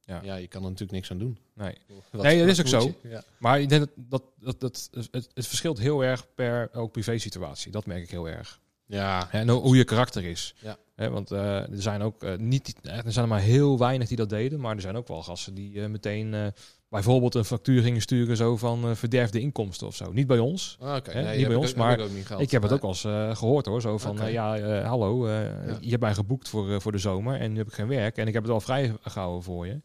Ja. 0.06 0.20
ja 0.24 0.36
je 0.36 0.48
kan 0.48 0.62
er 0.62 0.68
natuurlijk 0.70 0.92
niks 0.92 1.12
aan 1.12 1.18
doen. 1.18 1.38
Nee. 1.54 1.78
Wat- 2.12 2.24
Nee, 2.24 2.40
dat 2.40 2.48
is 2.48 2.60
ook 2.60 2.68
zo. 2.68 2.94
Ja. 3.04 3.24
Maar 3.38 3.62
ik 3.62 3.70
denk 3.70 3.82
dat, 3.82 3.92
dat, 4.10 4.24
dat, 4.40 4.60
dat 4.60 4.90
het, 5.12 5.30
het 5.34 5.48
verschilt 5.48 5.80
heel 5.80 6.04
erg 6.04 6.34
per 6.36 6.70
ook 6.74 6.92
privé-situatie. 6.92 7.72
Dat 7.72 7.86
merk 7.86 8.04
ik 8.04 8.10
heel 8.10 8.30
erg. 8.30 8.62
Ja, 8.86 9.32
En 9.32 9.50
hoe 9.50 9.62
hoe 9.62 9.76
je 9.78 9.84
karakter 9.84 10.24
is. 10.24 10.56
Ja. 10.60 10.78
Hè, 10.96 11.10
want 11.10 11.32
eh, 11.32 11.56
er 11.72 11.82
zijn 11.82 12.02
ook 12.02 12.24
eh, 12.24 12.36
niet, 12.38 12.74
er 12.82 13.12
zijn 13.12 13.26
er 13.26 13.32
maar 13.32 13.40
heel 13.42 13.78
weinig 13.78 14.08
die 14.08 14.18
dat 14.18 14.30
deden. 14.30 14.60
Maar 14.60 14.76
er 14.76 14.82
zijn 14.82 14.96
ook 14.96 15.08
wel 15.08 15.24
gasten 15.24 15.54
die 15.54 15.82
eh, 15.82 15.88
meteen 15.90 16.34
eh, 16.34 16.48
bijvoorbeeld 16.94 17.36
een 17.36 17.46
factuur 17.46 17.82
gingen 17.82 18.02
sturen 18.02 18.38
zo 18.38 18.58
van 18.58 18.84
eh, 18.90 18.96
verderfde 18.96 19.40
inkomsten 19.40 19.88
of 19.88 19.96
zo. 19.96 20.12
Niet 20.12 20.28
bij 20.28 20.40
ons. 20.40 20.78
Ah, 20.80 20.96
oké. 20.96 21.12
Hè, 21.12 21.22
Nee, 21.24 21.38
niet 21.38 21.48
bij 21.48 21.56
ons, 21.56 21.70
ook- 21.70 21.76
maar 21.76 21.98
heb 22.00 22.40
ik 22.40 22.52
heb 22.52 22.62
het 22.62 22.72
ook 22.72 22.82
al 22.82 22.90
eens 22.90 23.04
eh, 23.04 23.36
gehoord 23.36 23.66
hoor. 23.66 23.82
Zo 23.82 23.98
van, 23.98 24.20
eh, 24.22 24.32
ja, 24.32 24.82
hallo, 24.84 25.30
Ja. 25.30 25.78
je 25.82 25.90
hebt 25.90 26.02
mij 26.02 26.14
geboekt 26.14 26.50
voor, 26.50 26.82
voor 26.82 26.92
de 26.92 26.98
zomer 26.98 27.40
en 27.40 27.52
nu 27.52 27.58
heb 27.58 27.68
ik 27.68 27.74
geen 27.74 27.88
werk. 27.88 28.18
En 28.18 28.28
ik 28.28 28.34
heb 28.34 28.44
het 28.44 28.52
al 28.52 28.62
vrijgehouden 28.62 29.44
voor 29.44 29.68
je. 29.68 29.82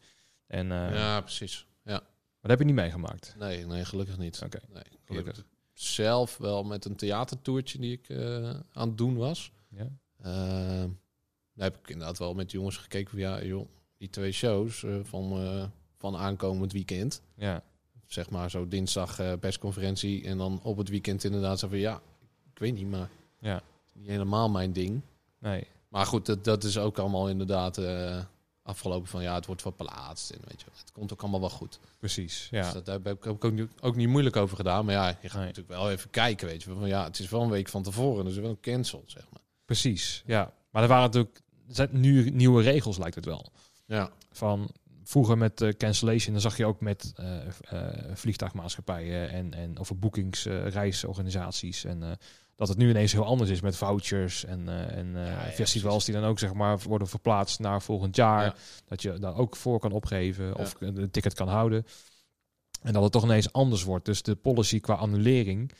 En, 0.47 0.67
Ja, 0.67 1.21
precies. 1.21 1.65
Ja. 1.83 1.91
Maar 1.91 2.01
dat 2.41 2.49
heb 2.49 2.59
je 2.59 2.65
niet 2.65 2.75
meegemaakt. 2.75 3.35
Nee, 3.37 3.65
nee, 3.65 3.85
gelukkig 3.85 4.17
niet. 4.17 4.41
Oké, 4.45 4.59
Nee, 4.73 4.83
gelukkig. 5.05 5.45
zelf 5.73 6.37
wel 6.37 6.63
met 6.63 6.85
een 6.85 6.95
theatertoertje 6.95 7.79
die 7.79 7.91
ik 8.01 8.11
aan 8.73 8.87
het 8.87 8.97
doen 8.97 9.15
was. 9.17 9.51
Ja. 9.69 9.87
Daar 11.53 11.67
heb 11.71 11.77
ik 11.77 11.89
inderdaad 11.89 12.17
wel 12.17 12.33
met 12.33 12.49
de 12.49 12.57
jongens 12.57 12.77
gekeken 12.77 13.09
van 13.09 13.19
ja, 13.19 13.43
joh, 13.43 13.67
die 13.97 14.09
twee 14.09 14.31
shows 14.31 14.85
van, 15.03 15.39
van 15.99 16.15
aankomend 16.17 16.71
weekend. 16.73 17.21
Ja. 17.35 17.63
Zeg 18.05 18.29
maar 18.29 18.49
zo 18.49 18.67
dinsdag 18.67 19.19
eh, 19.19 19.33
persconferentie 19.39 20.23
en 20.25 20.37
dan 20.37 20.59
op 20.63 20.77
het 20.77 20.89
weekend 20.89 21.23
inderdaad 21.23 21.59
zo 21.59 21.67
van 21.67 21.77
ja, 21.77 22.01
ik 22.53 22.59
weet 22.59 22.73
niet, 22.73 22.87
maar 22.89 23.09
Ja. 23.39 23.61
niet 23.93 24.07
helemaal 24.07 24.49
mijn 24.49 24.73
ding. 24.73 25.01
Nee. 25.39 25.67
Maar 25.87 26.05
goed, 26.05 26.25
dat, 26.25 26.43
dat 26.43 26.63
is 26.63 26.77
ook 26.77 26.97
allemaal 26.97 27.29
inderdaad 27.29 27.77
eh, 27.77 28.19
afgelopen 28.63 29.07
van 29.07 29.21
ja, 29.21 29.35
het 29.35 29.45
wordt 29.45 29.61
verplaatst 29.61 30.29
en 30.29 30.39
weet 30.47 30.61
je, 30.61 30.67
het 30.77 30.91
komt 30.91 31.13
ook 31.13 31.21
allemaal 31.21 31.39
wel 31.39 31.49
goed. 31.49 31.79
Precies. 31.99 32.47
Dus 32.51 32.59
Ja. 32.65 32.73
dat, 32.73 32.85
daar 32.85 32.99
heb 33.03 33.25
ik 33.25 33.27
ook 33.27 33.51
niet, 33.51 33.69
ook 33.81 33.95
niet 33.95 34.07
moeilijk 34.07 34.35
over 34.35 34.55
gedaan. 34.55 34.85
Maar 34.85 34.93
ja, 34.93 35.07
je 35.07 35.15
gaat 35.29 35.37
Nee. 35.37 35.47
natuurlijk 35.47 35.67
wel 35.79 35.91
even 35.91 36.09
kijken, 36.09 36.47
weet 36.47 36.63
je. 36.63 36.69
Van 36.73 36.87
ja, 36.87 37.03
het 37.03 37.19
is 37.19 37.29
wel 37.29 37.41
een 37.41 37.49
week 37.49 37.69
van 37.69 37.83
tevoren, 37.83 38.25
dus 38.25 38.35
wel 38.35 38.49
een 38.49 38.59
cancel, 38.61 39.03
zeg 39.05 39.25
maar. 39.31 39.41
Precies. 39.65 40.23
Ja. 40.25 40.53
Maar 40.69 40.81
er 40.81 40.87
waren 40.87 41.03
natuurlijk 41.05 41.41
er 41.67 41.75
zijn 41.75 41.89
nu 41.91 42.29
nieuwe 42.29 42.63
regels, 42.63 42.97
lijkt 42.97 43.15
het 43.15 43.25
wel. 43.25 43.51
Ja, 43.85 44.11
Van 44.31 44.69
vroeger 45.09 45.37
met 45.37 45.61
eh, 45.61 45.69
cancellation, 45.69 46.33
dan 46.33 46.41
zag 46.41 46.57
je 46.57 46.65
ook 46.65 46.81
met 46.81 47.13
eh, 47.15 47.47
eh, 47.61 48.11
vliegtuigmaatschappijen 48.13 49.29
en, 49.29 49.53
en 49.53 49.79
over 49.79 49.99
boekings, 49.99 50.45
eh, 50.45 50.67
reisorganisaties. 50.67 51.85
En 51.85 52.17
Dat 52.55 52.67
het 52.67 52.77
nu 52.77 52.89
ineens 52.89 53.11
heel 53.11 53.25
anders 53.25 53.49
is 53.49 53.61
met 53.61 53.75
vouchers 53.75 54.45
en, 54.45 54.69
en 54.89 55.11
Ja, 55.13 55.25
ja, 55.25 55.51
festivals 55.51 56.05
die 56.05 56.13
dan 56.13 56.23
ook 56.23 56.39
zeg 56.39 56.53
maar 56.53 56.79
worden 56.79 57.07
verplaatst 57.07 57.59
naar 57.59 57.81
volgend 57.81 58.15
jaar. 58.15 58.43
Ja. 58.43 58.55
Dat 58.85 59.01
je 59.01 59.19
daar 59.19 59.35
ook 59.35 59.55
voor 59.55 59.79
kan 59.79 59.91
opgeven 59.91 60.55
of 60.55 60.75
een 60.79 61.11
ticket 61.11 61.33
kan 61.33 61.47
houden. 61.47 61.85
En 62.81 62.93
dat 62.93 63.03
het 63.03 63.11
toch 63.11 63.23
ineens 63.23 63.53
anders 63.53 63.83
wordt. 63.83 64.05
Dus 64.05 64.21
de 64.21 64.35
policy 64.35 64.79
qua 64.79 64.93
annulering 64.93 65.71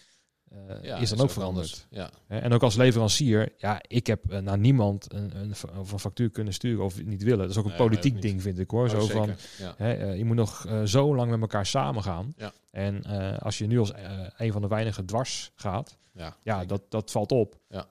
Ja, 0.82 0.98
is 0.98 1.10
dan 1.10 1.20
ook 1.20 1.30
veranderd. 1.30 1.88
Ja, 1.90 2.10
En 2.28 2.54
ook 2.54 2.64
als 2.64 2.76
leverancier, 2.76 3.54
ja, 3.58 3.82
ik 3.88 4.08
heb 4.08 4.32
eh, 4.32 4.40
naar 4.40 4.58
niemand 4.58 5.14
een, 5.14 5.32
een, 5.36 5.56
fa- 5.56 5.80
of 5.80 5.92
een 5.92 6.00
factuur 6.00 6.30
kunnen 6.30 6.54
sturen 6.54 6.84
of 6.86 7.04
niet 7.04 7.24
willen. 7.24 7.40
Dat 7.40 7.50
is 7.50 7.58
ook 7.58 7.64
een 7.64 7.70
Nee, 7.70 7.80
politiek 7.80 8.22
ding, 8.22 8.42
vind 8.42 8.60
ik 8.60 8.70
hoor. 8.70 8.84
Oh, 8.84 8.90
Zo 8.90 9.00
zeker. 9.00 9.16
van, 9.16 9.36
Ja. 9.58 9.74
hè, 9.78 9.94
eh, 9.94 10.18
je 10.18 10.26
moet 10.26 10.36
nog 10.36 10.66
eh, 10.66 10.84
zo 10.84 11.16
lang 11.16 11.32
met 11.32 11.42
elkaar 11.42 11.66
samengaan. 11.66 12.34
Ja. 12.38 12.52
En 12.72 13.04
eh, 13.04 13.38
als 13.38 13.58
je 13.58 13.68
nu 13.68 13.80
als 13.80 13.92
eh, 13.92 14.12
een 14.38 14.52
van 14.52 14.62
de 14.62 14.68
weinigen 14.68 15.06
dwars 15.06 15.52
gaat, 15.56 15.98
Ja, 16.14 16.36
ja, 16.44 16.66
dat, 16.66 16.82
dat 16.90 17.12
valt 17.12 17.32
op. 17.32 17.56
Ja. 17.70 17.88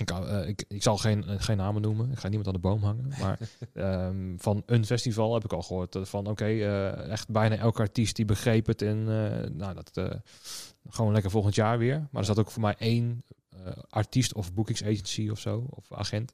Ik, 0.00 0.10
eh, 0.10 0.48
ik, 0.48 0.64
ik 0.68 0.82
zal 0.82 0.96
geen, 0.96 1.24
eh, 1.24 1.34
geen 1.38 1.56
namen 1.56 1.82
noemen. 1.82 2.10
Ik 2.10 2.18
ga 2.18 2.26
niemand 2.28 2.46
aan 2.48 2.54
de 2.54 2.60
boom 2.60 2.82
hangen. 2.82 3.08
Maar 3.20 3.38
ehm, 3.74 4.36
van 4.36 4.62
een 4.66 4.84
festival 4.86 5.34
heb 5.34 5.44
ik 5.44 5.52
al 5.52 5.62
gehoord 5.62 5.92
dat 5.92 6.08
van 6.08 6.26
oké, 6.26 6.44
eh, 6.44 7.08
echt 7.10 7.28
bijna 7.28 7.56
elke 7.56 7.80
artiest 7.80 8.16
die 8.16 8.24
begreep 8.24 8.66
het. 8.66 8.82
En 8.82 8.98
eh, 8.98 9.50
nou, 9.50 9.74
dat 9.74 9.90
eh, 9.96 10.10
gewoon 10.88 11.12
lekker 11.12 11.30
volgend 11.30 11.54
jaar 11.54 11.78
weer. 11.78 11.98
Maar 12.10 12.20
er 12.20 12.24
zat 12.24 12.38
ook 12.38 12.50
voor 12.50 12.62
mij 12.62 12.74
één 12.78 13.22
eh, 13.48 13.72
artiest 13.88 14.34
of 14.34 14.52
boekingsagency 14.54 15.28
of 15.28 15.38
zo, 15.40 15.66
of 15.70 15.92
agent. 15.92 16.32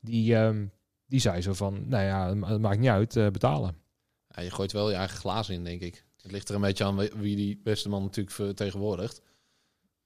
Die, 0.00 0.36
ehm, 0.36 0.66
die 1.06 1.20
zei 1.20 1.40
zo 1.42 1.52
van, 1.52 1.88
nou 1.88 2.04
ja, 2.04 2.28
het 2.28 2.36
ma- 2.36 2.48
het 2.48 2.60
maakt 2.60 2.78
niet 2.78 2.88
uit, 2.90 3.16
eh, 3.16 3.28
betalen. 3.28 3.76
Ja, 4.28 4.42
je 4.42 4.50
gooit 4.50 4.72
wel 4.72 4.90
je 4.90 4.96
eigen 4.96 5.16
glazen 5.18 5.54
in, 5.54 5.64
denk 5.64 5.80
ik. 5.80 6.04
Het 6.22 6.32
ligt 6.32 6.48
er 6.48 6.54
een 6.54 6.60
beetje 6.60 6.84
aan 6.84 6.96
wie 6.96 7.36
die 7.36 7.60
beste 7.64 7.88
man 7.88 8.02
natuurlijk 8.02 8.34
vertegenwoordigt. 8.36 9.20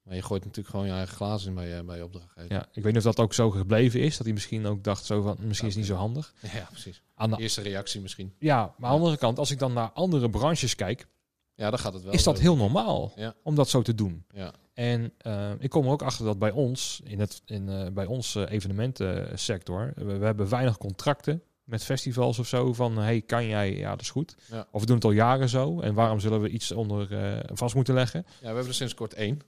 Maar 0.09 0.17
je 0.17 0.23
gooit 0.23 0.45
natuurlijk 0.45 0.69
gewoon 0.69 0.87
je 0.87 0.93
eigen 0.93 1.17
glazen 1.17 1.49
in 1.49 1.55
bij 1.55 1.69
je, 1.69 1.83
bij 1.85 1.97
je 1.97 2.05
opdrachtgever. 2.05 2.53
Ja, 2.53 2.67
ik 2.73 2.83
weet 2.83 2.85
niet 2.95 3.07
of 3.07 3.15
dat 3.15 3.25
ook 3.25 3.35
zo 3.35 3.51
gebleven 3.51 4.01
is. 4.01 4.17
Dat 4.17 4.25
hij 4.27 4.35
misschien 4.35 4.67
ook 4.67 4.85
dacht 4.85 5.05
zo 5.05 5.23
van, 5.23 5.37
misschien 5.41 5.69
is 5.69 5.75
het 5.75 5.83
niet 5.83 5.93
zo 5.93 5.99
handig. 5.99 6.35
Ja, 6.53 6.67
precies. 6.71 7.03
Aan 7.15 7.31
de, 7.31 7.37
Eerste 7.37 7.61
reactie 7.63 8.01
misschien. 8.01 8.35
ja, 8.39 8.57
maar 8.57 8.91
aan 8.91 8.97
de 8.97 9.03
andere 9.03 9.17
kant, 9.17 9.39
als 9.39 9.51
ik 9.51 9.59
dan 9.59 9.73
naar 9.73 9.91
andere 9.91 10.31
branches 10.31 10.75
kijk, 10.75 11.07
Ja, 11.55 11.71
dan 11.71 11.79
gaat 11.79 11.93
het 11.93 12.03
wel. 12.03 12.13
is 12.13 12.23
dat 12.23 12.39
heel 12.39 12.57
normaal 12.57 13.13
Ja. 13.17 13.35
om 13.43 13.55
dat 13.55 13.69
zo 13.69 13.83
te 13.83 13.95
doen. 13.95 14.25
Ja, 14.35 14.53
En 14.75 15.13
eh, 15.19 15.51
ik 15.59 15.71
kom 15.71 15.85
er 15.85 15.91
ook 15.91 16.03
achter 16.03 16.25
dat 16.25 16.39
bij 16.39 16.51
ons, 16.51 17.01
in 17.05 17.21
het, 17.21 17.43
in, 17.45 17.69
eh, 17.69 17.87
bij 17.93 18.07
ons 18.07 18.35
eh, 18.35 18.51
evenementensector, 18.51 19.93
we, 19.97 20.05
we 20.19 20.25
hebben 20.25 20.49
weinig 20.49 20.79
contracten 20.79 21.43
met 21.65 21.85
festivals 21.85 22.39
of 22.39 22.47
zo. 22.47 22.73
Van 22.73 22.97
hey, 22.99 23.21
kan 23.23 23.47
jij? 23.47 23.77
Ja, 23.77 23.91
dat 23.91 24.01
is 24.01 24.11
goed. 24.11 24.37
Ja. 24.51 24.67
Of 24.71 24.81
we 24.81 24.87
doen 24.87 24.97
het 24.97 25.05
al 25.05 25.11
jaren 25.11 25.49
zo. 25.49 25.81
En 25.81 25.95
waarom 25.95 26.21
zullen 26.21 26.41
we 26.41 26.49
iets 26.49 26.73
onder 26.73 27.09
vast 27.53 27.75
moeten 27.75 27.95
leggen? 27.95 28.25
ja 28.27 28.35
we 28.41 28.47
hebben 28.47 28.67
er 28.67 28.75
sinds 28.75 28.95
kort 28.95 29.15
één. 29.15 29.41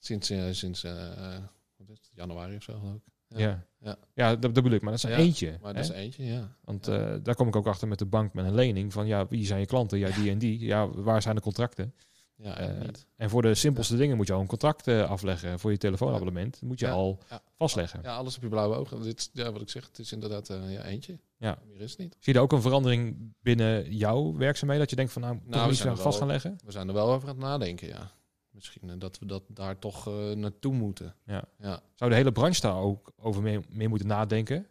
Sinds, 0.00 0.30
eh, 0.30 0.44
sinds 0.50 0.84
eh, 0.84 0.92
wat 1.76 1.88
is 1.88 1.96
het? 1.98 2.10
januari 2.14 2.56
of 2.56 2.62
zo, 2.62 2.78
geloof 2.78 2.94
ik. 2.94 3.02
Ja, 3.38 3.64
Ja. 3.80 3.96
ja. 4.14 4.28
dat, 4.30 4.42
dat 4.42 4.52
bedoel 4.52 4.70
ik. 4.72 4.82
Maar 4.82 4.90
dat 4.92 5.04
is 5.04 5.10
er 5.10 5.18
Ja, 5.18 5.24
eentje. 5.24 5.58
Maar 5.60 5.74
hè? 5.74 5.80
dat 5.80 5.90
is 5.90 5.96
eentje, 5.96 6.24
ja. 6.24 6.56
Want 6.64 6.86
Ja. 6.86 7.06
eh, 7.12 7.18
daar 7.22 7.34
kom 7.34 7.48
ik 7.48 7.56
ook 7.56 7.66
achter 7.66 7.88
met 7.88 7.98
de 7.98 8.06
bank 8.06 8.32
met 8.34 8.44
een 8.44 8.54
lening. 8.54 8.92
Van 8.92 9.06
ja, 9.06 9.26
wie 9.28 9.46
zijn 9.46 9.60
je 9.60 9.66
klanten? 9.66 9.98
Ja, 9.98 10.10
die 10.10 10.30
en 10.30 10.38
die. 10.38 10.58
Ja, 10.58 10.88
waar 10.88 11.22
zijn 11.22 11.34
de 11.34 11.40
contracten? 11.40 11.94
Ja. 12.36 12.56
En 13.16 13.30
voor 13.30 13.42
de 13.42 13.54
simpelste 13.54 13.96
dingen 13.96 14.16
moet 14.16 14.26
je 14.26 14.32
al 14.32 14.40
een 14.40 14.46
contract 14.46 14.88
afleggen. 14.88 15.58
Voor 15.58 15.70
je 15.70 15.76
telefoonabonnement 15.78 16.62
moet 16.62 16.80
je 16.80 16.86
Ja. 16.86 16.92
al 16.92 17.18
vastleggen. 17.56 18.00
Ja, 18.02 18.16
alles 18.16 18.36
op 18.36 18.42
je 18.42 18.48
blauwe 18.48 18.76
ogen. 18.76 19.02
Dit, 19.02 19.30
ja, 19.32 19.52
wat 19.52 19.60
ik 19.60 19.68
zeg, 19.68 19.86
het 19.86 19.98
is 19.98 20.12
inderdaad 20.12 20.48
eh, 20.50 20.72
ja, 20.72 20.84
eentje. 20.84 21.18
Ja. 21.36 21.58
Meer 21.66 21.80
is 21.80 21.90
het 21.90 21.98
niet. 22.00 22.12
Zie 22.12 22.20
je 22.22 22.32
daar 22.32 22.42
ook 22.42 22.52
een 22.52 22.62
verandering 22.62 23.32
binnen 23.42 23.94
jouw 23.96 24.36
werkzaamheden? 24.36 24.80
Dat 24.82 24.90
je 24.90 24.96
denkt 24.96 25.12
van 25.12 25.22
nou, 25.22 25.38
Nou, 25.44 25.68
we 25.68 25.74
zijn 25.74 25.88
er 25.88 25.96
vast 25.96 26.18
gaan 26.18 26.26
leggen? 26.28 26.58
We 26.64 26.70
zijn 26.72 26.88
er 26.88 26.94
wel 26.94 27.10
over 27.12 27.28
aan 27.28 27.34
het 27.34 27.44
nadenken, 27.44 27.88
ja. 27.88 28.10
Misschien 28.60 28.90
eh, 28.90 28.94
dat 28.98 29.18
we 29.18 29.26
dat 29.26 29.42
daar 29.46 29.78
toch 29.78 30.06
eh, 30.06 30.30
naartoe 30.30 30.74
moeten. 30.74 31.14
Ja. 31.24 31.44
Ja. 31.58 31.82
Zou 31.94 32.10
de 32.10 32.16
hele 32.16 32.32
branche 32.32 32.60
daar 32.60 32.76
ook 32.76 33.12
over 33.16 33.42
meer 33.68 33.88
moeten 33.88 34.08
nadenken? 34.08 34.66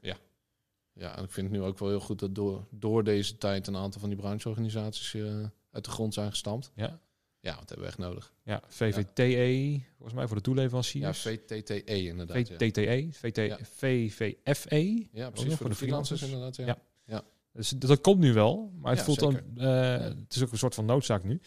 ja, 0.94 1.18
en 1.18 1.24
ik 1.24 1.32
vind 1.32 1.48
het 1.48 1.56
nu 1.60 1.64
ook 1.64 1.80
wel 1.80 1.90
heel 1.90 2.00
goed 2.00 2.20
dat 2.20 2.36
door, 2.36 2.68
door 2.70 3.04
deze 3.04 3.38
tijd 3.38 3.68
een 3.68 3.76
aantal 3.76 4.00
van 4.00 4.10
die 4.10 4.18
brancheorganisaties 4.18 5.14
eh, 5.14 5.44
uit 5.72 5.86
de 5.86 5.92
grond 5.92 6.14
zijn 6.14 6.30
gestampt. 6.30 6.72
Ja. 6.76 7.00
Ja, 7.42 7.56
dat 7.56 7.70
hebben 7.70 7.80
we 7.80 7.86
echt 7.86 7.98
nodig. 7.98 8.34
Ja, 8.44 8.62
VVTE, 8.68 9.82
volgens 9.96 10.14
mij 10.18 10.28
voor 10.28 10.36
de 10.36 10.42
Ja, 10.42 10.54
toeleveranciers. 10.54 11.22
VTTE 11.22 12.06
inderdaad. 12.06 12.48
Ja, 12.48 12.56
VTTE, 12.58 13.08
VT, 13.12 13.36
Ja. 13.36 13.58
VVFE. 13.62 15.08
ja 15.12 15.24
nog 15.24 15.34
precies. 15.34 15.56
Voor, 15.56 15.70
de 15.70 15.76
freelancers, 15.76 16.22
inderdaad. 16.22 16.56
Ja. 16.56 16.78
Ja. 17.06 17.24
Dus 17.54 17.70
dat, 17.70 18.02
komt 18.02 18.20
nu 18.20 18.34
wel, 18.34 18.72
maar 18.76 18.90
het 18.90 19.00
Ja, 19.00 19.06
voelt 19.06 19.20
dan, 19.20 19.58
eh, 19.58 20.00
het 20.00 20.36
is 20.36 20.44
ook 20.44 20.52
een 20.52 20.58
soort 20.58 20.76
van 20.76 20.86
noodzaak 20.86 21.24
nu. 21.24 21.42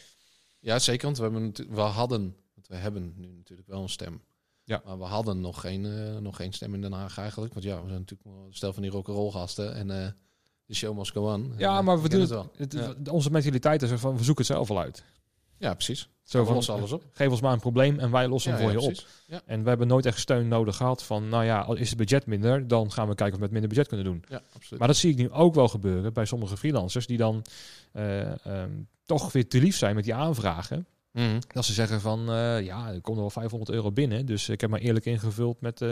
Ja, 0.62 0.78
zeker. 0.78 1.04
Want 1.04 1.16
we, 1.18 1.22
hebben 1.22 1.74
we 1.74 1.80
hadden, 1.80 2.20
want 2.54 2.68
we 2.68 2.74
hebben 2.74 3.12
nu 3.16 3.32
natuurlijk 3.36 3.68
wel 3.68 3.82
een 3.82 3.88
stem. 3.88 4.20
Ja. 4.64 4.82
Maar 4.84 4.98
we 4.98 5.04
hadden 5.04 5.40
nog 5.40 5.60
geen, 5.60 5.84
eh, 5.86 6.16
nog 6.18 6.36
geen 6.36 6.52
stem 6.52 6.74
in 6.74 6.80
Den 6.80 6.92
Haag 6.92 7.18
eigenlijk. 7.18 7.52
Want 7.52 7.64
ja, 7.64 7.82
we 7.82 7.88
zijn 7.88 7.98
natuurlijk 8.00 8.54
stel 8.54 8.72
van 8.72 8.82
die 8.82 8.90
rock'n'roll 8.90 9.30
gasten. 9.30 9.74
En 9.74 9.90
eh 9.90 10.08
de 10.66 10.74
show 10.74 10.96
must 10.98 11.12
go 11.12 11.32
on. 11.32 11.54
Ja, 11.56 11.78
En, 11.78 11.84
maar 11.84 12.02
we 12.02 12.08
doen 12.08 12.20
het 12.20 12.28
wel. 12.30 12.50
het- 12.56 13.08
Onze 13.08 13.30
mentaliteit 13.30 13.82
is 13.82 13.90
van, 13.90 14.16
we 14.16 14.24
zoeken 14.24 14.44
het 14.44 14.54
zelf 14.54 14.68
wel 14.68 14.78
uit. 14.78 15.04
Ja, 15.62 15.74
precies. 15.74 16.08
Zo 16.22 16.44
van, 16.44 16.54
lossen 16.54 16.74
alles 16.74 16.92
op. 16.92 17.04
geef 17.12 17.30
ons 17.30 17.40
maar 17.40 17.52
een 17.52 17.60
probleem 17.60 17.98
en 17.98 18.10
wij 18.10 18.28
lossen 18.28 18.52
Ja, 18.52 18.58
hem 18.58 18.66
voor 18.70 18.80
ja, 18.80 18.86
je 18.86 18.92
op. 18.92 19.06
Ja, 19.26 19.42
En 19.46 19.62
we 19.62 19.68
hebben 19.68 19.86
nooit 19.86 20.06
echt 20.06 20.18
steun 20.18 20.48
nodig 20.48 20.76
gehad 20.76 21.02
van, 21.02 21.28
nou 21.28 21.44
ja, 21.44 21.60
al 21.60 21.74
is 21.74 21.88
het 21.88 21.98
budget 21.98 22.26
minder, 22.26 22.68
dan 22.68 22.92
gaan 22.92 23.08
we 23.08 23.14
kijken 23.14 23.34
of 23.34 23.38
we 23.38 23.42
met 23.44 23.50
minder 23.50 23.68
budget 23.68 23.88
kunnen 23.88 24.06
doen. 24.06 24.24
ja, 24.28 24.42
absoluut. 24.54 24.78
Maar 24.78 24.88
dat 24.88 24.96
zie 24.96 25.10
ik 25.10 25.16
nu 25.16 25.30
ook 25.30 25.54
wel 25.54 25.68
gebeuren 25.68 26.12
bij 26.12 26.24
sommige 26.24 26.56
freelancers 26.56 27.06
die 27.06 27.16
dan 27.16 27.44
eh, 27.92 28.46
ehm, 28.46 28.70
toch 29.04 29.32
weer 29.32 29.48
te 29.48 29.58
lief 29.60 29.76
zijn 29.76 29.94
met 29.94 30.04
die 30.04 30.14
aanvragen. 30.14 30.86
Mhm. 31.12 31.40
Dat 31.48 31.64
ze 31.64 31.72
zeggen 31.72 32.00
van, 32.00 32.20
eh, 32.30 32.60
ja, 32.60 32.92
er 32.92 33.00
komt 33.00 33.16
er 33.16 33.22
wel 33.22 33.30
500 33.30 33.70
euro 33.70 33.92
binnen, 33.92 34.26
dus 34.26 34.48
ik 34.48 34.60
heb 34.60 34.70
maar 34.70 34.80
eerlijk 34.80 35.04
ingevuld 35.04 35.60
met 35.60 35.82
eh 35.82 35.90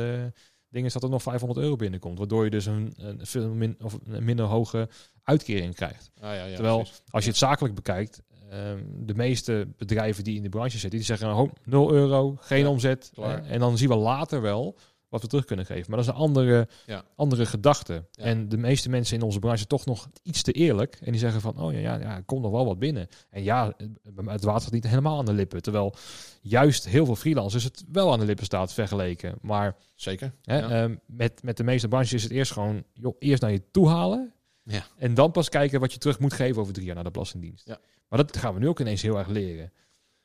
dingen 0.71 0.91
dat 0.93 1.03
er 1.03 1.09
nog 1.09 1.23
500 1.23 1.61
euro 1.61 1.77
binnenkomt. 1.77 2.19
Waardoor 2.19 2.45
je 2.45 2.51
dus 2.51 2.67
een, 2.67 2.93
een, 2.97 3.27
veel 3.27 3.49
min, 3.55 3.77
of 3.81 3.99
een 4.05 4.25
minder 4.25 4.47
hoge 4.47 4.89
uitkering 5.23 5.75
krijgt. 5.75 6.11
Ah, 6.21 6.35
ja, 6.35 6.45
ja, 6.45 6.55
Terwijl, 6.55 6.77
precies. 6.77 7.03
als 7.11 7.25
je 7.25 7.31
het 7.31 7.39
zakelijk 7.39 7.75
bekijkt, 7.75 8.23
ehm, 8.51 8.83
de 8.87 9.15
meeste 9.15 9.69
bedrijven 9.77 10.25
die 10.25 10.37
in 10.37 10.43
de 10.43 10.49
branche 10.49 10.79
zitten, 10.79 10.99
die 10.99 11.07
zeggen 11.09 11.35
oh, 11.35 11.51
0 11.65 11.93
euro, 11.93 12.37
geen 12.41 12.63
Ja, 12.63 12.69
omzet. 12.69 13.11
klaar. 13.15 13.45
en 13.45 13.59
dan 13.61 13.79
zien 13.79 13.89
we 13.89 13.97
later 13.97 14.41
wel 14.41 14.77
wat 15.09 15.23
we 15.23 15.29
terug 15.29 15.45
kunnen 15.45 15.67
geven. 15.67 15.85
Maar 15.91 15.99
dat 15.99 16.09
is 16.09 16.15
een 16.15 16.21
andere, 16.21 16.69
Ja. 16.87 17.05
andere 17.17 17.47
gedachte. 17.47 18.05
Ja. 18.13 18.25
En 18.25 18.49
de 18.49 18.57
meeste 18.57 18.89
mensen 18.91 19.17
in 19.17 19.23
onze 19.23 19.39
branche 19.39 19.67
toch 19.67 19.87
nog 19.87 20.09
iets 20.23 20.43
te 20.43 20.53
eerlijk. 20.53 20.99
En 21.03 21.11
die 21.11 21.21
zeggen 21.21 21.41
van, 21.41 21.61
oh 21.61 21.73
ja, 21.73 21.79
ja, 21.79 21.99
ja 21.99 22.17
er 22.17 22.23
komt 22.23 22.43
nog 22.43 22.51
wel 22.51 22.65
wat 22.65 22.79
binnen. 22.79 23.09
En 23.31 23.43
ja, 23.43 23.75
het- 24.03 24.45
water 24.45 24.61
staat 24.61 24.73
niet 24.73 24.87
helemaal 24.89 25.19
aan 25.19 25.25
de 25.25 25.33
lippen. 25.33 25.63
Terwijl 25.63 25.95
juist 26.41 26.89
heel 26.89 27.05
veel 27.05 27.17
freelancers 27.17 27.65
het 27.65 27.85
wel 27.93 28.13
aan 28.13 28.19
de 28.19 28.25
lippen 28.25 28.45
staat 28.45 28.73
vergeleken. 28.73 29.35
Maar 29.41 29.77
Zeker. 29.95 30.33
hè, 30.43 30.59
ja. 30.59 30.69
ehm, 30.83 30.97
met, 31.07 31.43
met 31.43 31.57
de 31.57 31.65
meeste 31.65 31.89
branches 31.89 32.13
is 32.13 32.23
het 32.23 32.33
eerst 32.33 32.53
gewoon, 32.53 32.83
joh, 32.93 33.17
eerst 33.19 33.43
naar 33.43 33.53
je 33.53 33.71
toe 33.71 33.89
halen. 33.89 34.33
Ja. 34.63 34.87
En 34.97 35.15
dan 35.15 35.31
pas 35.31 35.49
kijken 35.49 35.81
wat 35.81 35.93
je 35.93 35.99
terug 35.99 36.19
moet 36.19 36.33
geven 36.33 36.61
over 36.61 36.73
drie 36.73 36.87
jaar 36.87 36.95
naar 36.95 37.05
de 37.05 37.11
Belastingdienst. 37.11 37.67
Ja. 37.67 37.81
Maar 38.09 38.19
dat 38.19 38.37
gaan 38.37 38.55
we 38.55 38.61
nu 38.61 38.69
ook 38.69 38.81
ineens 38.81 39.03
heel 39.03 39.19
erg 39.19 39.29
leren. 39.29 39.73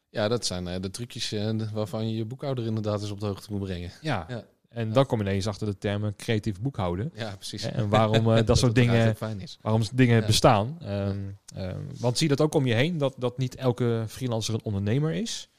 ja, 0.09 0.27
dat 0.27 0.45
zijn 0.45 0.67
eh, 0.67 0.81
de 0.81 0.89
trucjes 0.91 1.31
eh, 1.31 1.71
waarvan 1.73 2.09
je 2.09 2.15
je 2.15 2.25
boekhouder 2.25 2.65
inderdaad 2.65 3.01
eens 3.01 3.11
op 3.11 3.19
de 3.19 3.25
hoogte 3.25 3.51
moet 3.51 3.61
brengen. 3.61 3.91
Ja. 4.01 4.25
Ja. 4.29 4.45
En 4.69 4.93
dan 4.93 5.05
kom 5.05 5.19
je 5.19 5.25
ineens 5.25 5.47
achter 5.47 5.67
de 5.67 5.77
termen 5.77 6.15
creatief 6.15 6.61
boekhouden. 6.61 7.11
Ja, 7.13 7.35
precies. 7.35 7.63
En 7.63 7.89
waarom 7.89 8.31
eh, 8.33 8.45
dat 8.45 8.57
soort 8.57 8.75
dingen, 8.75 9.15
waarom 9.61 9.83
dingen 9.93 10.19
Ja. 10.19 10.25
bestaan. 10.25 10.77
Ehm, 10.81 11.19
ehm, 11.55 11.81
want 11.99 12.17
zie 12.17 12.29
je 12.29 12.35
dat 12.35 12.45
ook 12.45 12.53
om 12.53 12.65
je 12.65 12.73
heen, 12.73 12.97
dat, 12.97 13.15
dat 13.17 13.37
niet 13.37 13.55
elke 13.55 14.05
freelancer 14.07 14.53
een 14.53 14.63
ondernemer 14.63 15.13
is? 15.13 15.49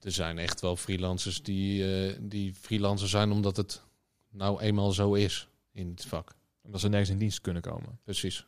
Er 0.00 0.12
zijn 0.12 0.38
echt 0.38 0.60
wel 0.60 0.76
freelancers 0.76 1.42
die, 1.42 1.84
die 2.28 2.54
freelancer 2.54 3.08
zijn 3.08 3.30
omdat 3.30 3.56
het 3.56 3.82
nou 4.30 4.60
eenmaal 4.60 4.92
zo 4.92 5.14
is 5.14 5.48
in 5.72 5.88
het 5.90 6.04
vak. 6.04 6.34
Omdat 6.66 6.80
ze 6.80 6.88
nergens 6.88 7.10
in 7.10 7.18
dienst 7.18 7.40
kunnen 7.40 7.62
komen. 7.62 7.98
Precies. 8.04 8.46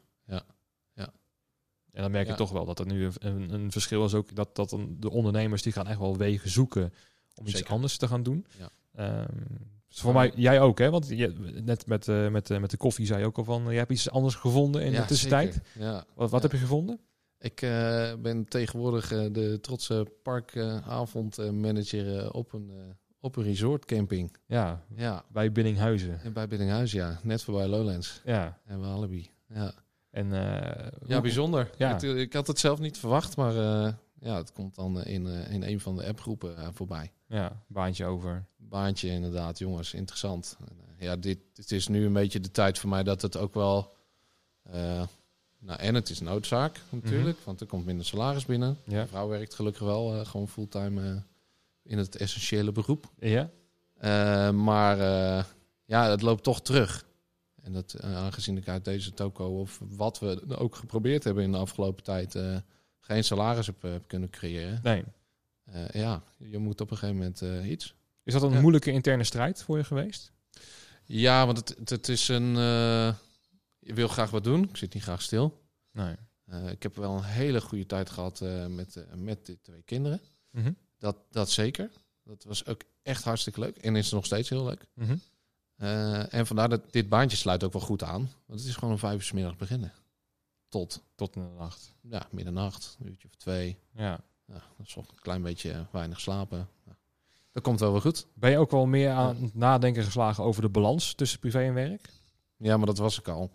En 1.92 2.02
dan 2.04 2.12
merk 2.12 2.26
je 2.26 2.32
Ja. 2.32 2.38
toch 2.38 2.50
wel 2.50 2.64
dat 2.64 2.78
er 2.78 2.86
nu 2.86 3.10
een, 3.18 3.52
een, 3.54 3.70
verschil 3.72 4.04
is 4.04 4.14
ook 4.14 4.34
dat, 4.34 4.56
dat 4.56 4.76
de 4.98 5.10
ondernemers 5.10 5.62
die 5.62 5.72
gaan 5.72 5.86
echt 5.86 5.98
wel 5.98 6.16
wegen 6.16 6.50
zoeken 6.50 6.92
om 7.34 7.46
iets 7.46 7.64
anders 7.64 7.96
te 7.96 8.08
gaan 8.08 8.22
doen. 8.22 8.46
Ja. 8.58 8.70
Ehm, 8.94 9.36
dus 9.88 10.00
voor 10.00 10.12
mij, 10.12 10.32
jij 10.34 10.60
ook, 10.60 10.78
hè? 10.78 10.90
Want 10.90 11.08
je, 11.08 11.28
net 11.64 11.86
met, 11.86 12.08
eh, 12.08 12.28
met, 12.28 12.50
eh, 12.50 12.58
met 12.58 12.70
de 12.70 12.76
koffie 12.76 13.06
zei 13.06 13.20
je 13.20 13.26
ook 13.26 13.38
al 13.38 13.44
van, 13.44 13.64
je 13.70 13.78
hebt 13.78 13.90
iets 13.90 14.10
anders 14.10 14.34
gevonden 14.34 14.82
in 14.84 14.92
Ja, 14.92 15.00
de 15.00 15.06
tussentijd. 15.06 15.60
Ja. 15.78 16.04
Wat, 16.14 16.30
wat 16.30 16.42
Ja. 16.42 16.48
heb 16.48 16.52
je 16.52 16.58
gevonden? 16.58 17.00
Ik 17.38 17.62
eh, 17.62 18.12
ben 18.18 18.44
tegenwoordig 18.48 19.12
eh, 19.12 19.26
de 19.32 19.58
trotse 19.60 20.06
parkavondmanager 20.22 22.18
eh, 22.18 22.28
op, 22.32 22.52
een, 22.52 22.70
eh, 22.70 22.76
op 23.20 23.36
een 23.36 23.42
resortcamping. 23.42 24.36
Ja, 24.46 24.82
Ja, 24.94 25.24
bij 25.28 25.52
Biddinghuizen. 25.52 26.20
en 26.22 26.32
bij 26.32 26.48
Biddinghuis, 26.48 26.92
ja. 26.92 27.18
Net 27.22 27.42
voorbij 27.42 27.66
Lowlands 27.66 28.20
Ja, 28.24 28.58
en 28.64 28.80
Walibi. 28.80 29.30
Ja, 29.48 29.72
en... 30.10 30.32
eh, 30.32 30.86
ja 31.06 31.20
bijzonder. 31.20 31.70
Ja. 31.76 32.00
Ik, 32.00 32.16
ik 32.16 32.32
had 32.32 32.46
het 32.46 32.58
zelf 32.58 32.78
niet 32.78 32.98
verwacht, 32.98 33.36
maar 33.36 33.56
eh, 33.56 33.92
ja, 34.20 34.36
het 34.36 34.52
komt 34.52 34.74
dan 34.74 35.04
in, 35.04 35.26
eh, 35.26 35.52
in 35.52 35.62
een 35.62 35.80
van 35.80 35.96
de 35.96 36.06
appgroepen 36.06 36.74
voorbij. 36.74 37.12
Ja, 37.26 37.62
baantje 37.66 38.04
over. 38.04 38.46
baantje 38.56 39.08
inderdaad, 39.08 39.58
jongens, 39.58 39.94
interessant. 39.94 40.56
Ja, 40.98 41.16
dit, 41.16 41.38
het 41.54 41.72
is 41.72 41.88
nu 41.88 42.04
een 42.06 42.12
beetje 42.12 42.40
de 42.40 42.50
tijd 42.50 42.78
voor 42.78 42.88
mij 42.90 43.02
dat 43.02 43.22
het 43.22 43.36
ook 43.36 43.54
wel... 43.54 43.94
nou, 45.60 45.78
en 45.78 45.94
het 45.94 46.10
is 46.10 46.20
noodzaak 46.20 46.80
natuurlijk, 46.90 47.38
want 47.44 47.60
er 47.60 47.66
komt 47.66 47.84
minder 47.84 48.06
salaris 48.06 48.44
binnen. 48.46 48.78
Ja. 48.84 48.94
Mijn 48.94 49.08
vrouw 49.08 49.28
werkt 49.28 49.54
gelukkig 49.54 49.82
wel 49.82 50.24
gewoon 50.24 50.48
fulltime 50.48 51.22
in 51.88 51.98
het 51.98 52.16
essentiële 52.16 52.72
beroep. 52.72 53.12
Ja? 53.18 53.50
Eh, 53.94 54.50
maar 54.50 55.00
eh, 55.00 55.44
ja, 55.84 56.10
het 56.10 56.22
loopt 56.22 56.42
toch 56.42 56.62
terug. 56.62 57.06
En 57.62 57.72
dat, 57.72 57.92
eh, 57.94 58.16
aangezien 58.16 58.56
ik 58.56 58.68
uit 58.68 58.84
deze 58.84 59.14
toko, 59.14 59.60
of 59.60 59.80
wat 59.88 60.18
we 60.18 60.56
ook 60.56 60.74
geprobeerd 60.74 61.24
hebben 61.24 61.44
in 61.44 61.52
de 61.52 61.58
afgelopen 61.58 62.04
tijd, 62.04 62.38
geen 63.00 63.24
salaris 63.24 63.66
heb, 63.66 63.82
heb 63.82 64.08
kunnen 64.08 64.30
creëren. 64.30 64.80
Nee. 64.82 65.04
Ja, 65.92 66.22
je 66.36 66.58
moet 66.58 66.80
op 66.80 66.90
een 66.90 66.96
gegeven 66.96 67.16
moment 67.16 67.66
iets. 67.66 67.94
Is 68.22 68.32
dat 68.32 68.42
een 68.42 68.52
Ja. 68.52 68.60
moeilijke 68.60 68.92
interne 68.92 69.24
strijd 69.24 69.62
voor 69.62 69.76
je 69.76 69.84
geweest? 69.84 70.32
Ja, 71.04 71.46
want 71.46 71.58
het, 71.58 71.90
het, 71.90 72.08
is 72.08 72.28
een. 72.28 72.54
je 73.78 73.94
wil 73.94 74.08
graag 74.08 74.30
wat 74.30 74.44
doen. 74.44 74.62
Ik 74.62 74.76
zit 74.76 74.94
niet 74.94 75.02
graag 75.02 75.22
stil. 75.22 75.62
Nee. 75.92 76.14
Ik 76.70 76.82
heb 76.82 76.96
wel 76.96 77.16
een 77.16 77.22
hele 77.24 77.60
goede 77.60 77.86
tijd 77.86 78.10
gehad 78.10 78.40
eh, 78.40 78.66
met, 78.66 79.06
met 79.14 79.46
de 79.46 79.60
twee 79.62 79.82
kinderen. 79.82 80.20
Mhm. 80.50 80.72
Dat, 80.98 81.16
dat 81.30 81.50
zeker. 81.50 81.90
Dat 82.24 82.44
was 82.44 82.66
ook 82.66 82.82
echt 83.02 83.24
hartstikke 83.24 83.60
leuk. 83.60 83.76
En 83.76 83.96
is 83.96 84.10
nog 84.10 84.24
steeds 84.24 84.48
heel 84.48 84.64
leuk. 84.64 84.86
Mhm. 84.94 85.16
Eh, 85.76 86.34
en 86.34 86.46
vandaar 86.46 86.68
dat 86.68 86.92
dit 86.92 87.08
baantje 87.08 87.36
sluit 87.36 87.64
ook 87.64 87.72
wel 87.72 87.82
goed 87.82 88.02
aan. 88.02 88.30
Want 88.46 88.60
het 88.60 88.68
is 88.68 88.74
gewoon 88.74 88.90
om 88.94 88.98
vijf 88.98 89.14
uur 89.14 89.22
's 89.22 89.32
middags 89.32 89.56
beginnen. 89.56 89.92
Tot 90.68 91.02
Tot 91.14 91.36
in 91.36 91.42
de 91.42 91.54
nacht. 91.58 91.92
ja, 92.02 92.26
middernacht, 92.30 92.96
een 93.00 93.08
uurtje 93.08 93.28
of 93.28 93.34
twee. 93.34 93.78
Ja. 93.92 94.20
Ja, 94.44 94.54
dat 94.76 94.86
is 94.86 94.92
toch 94.92 95.08
een 95.08 95.20
klein 95.20 95.42
beetje 95.42 95.86
weinig 95.92 96.20
slapen. 96.20 96.68
Ja. 96.86 96.96
Dat 97.52 97.62
komt 97.62 97.80
wel 97.80 97.92
weer 97.92 98.00
goed. 98.00 98.26
Ben 98.34 98.50
je 98.50 98.58
ook 98.58 98.70
wel 98.70 98.86
meer 98.86 99.10
aan 99.10 99.42
het 99.42 99.54
nadenken 99.54 100.04
geslagen 100.04 100.44
over 100.44 100.62
de 100.62 100.68
balans 100.68 101.14
tussen 101.14 101.38
privé 101.38 101.58
en 101.60 101.74
werk? 101.74 102.08
Ja, 102.56 102.76
maar 102.76 102.86
dat 102.86 102.98
was 102.98 103.18
ik 103.18 103.28
al. 103.28 103.50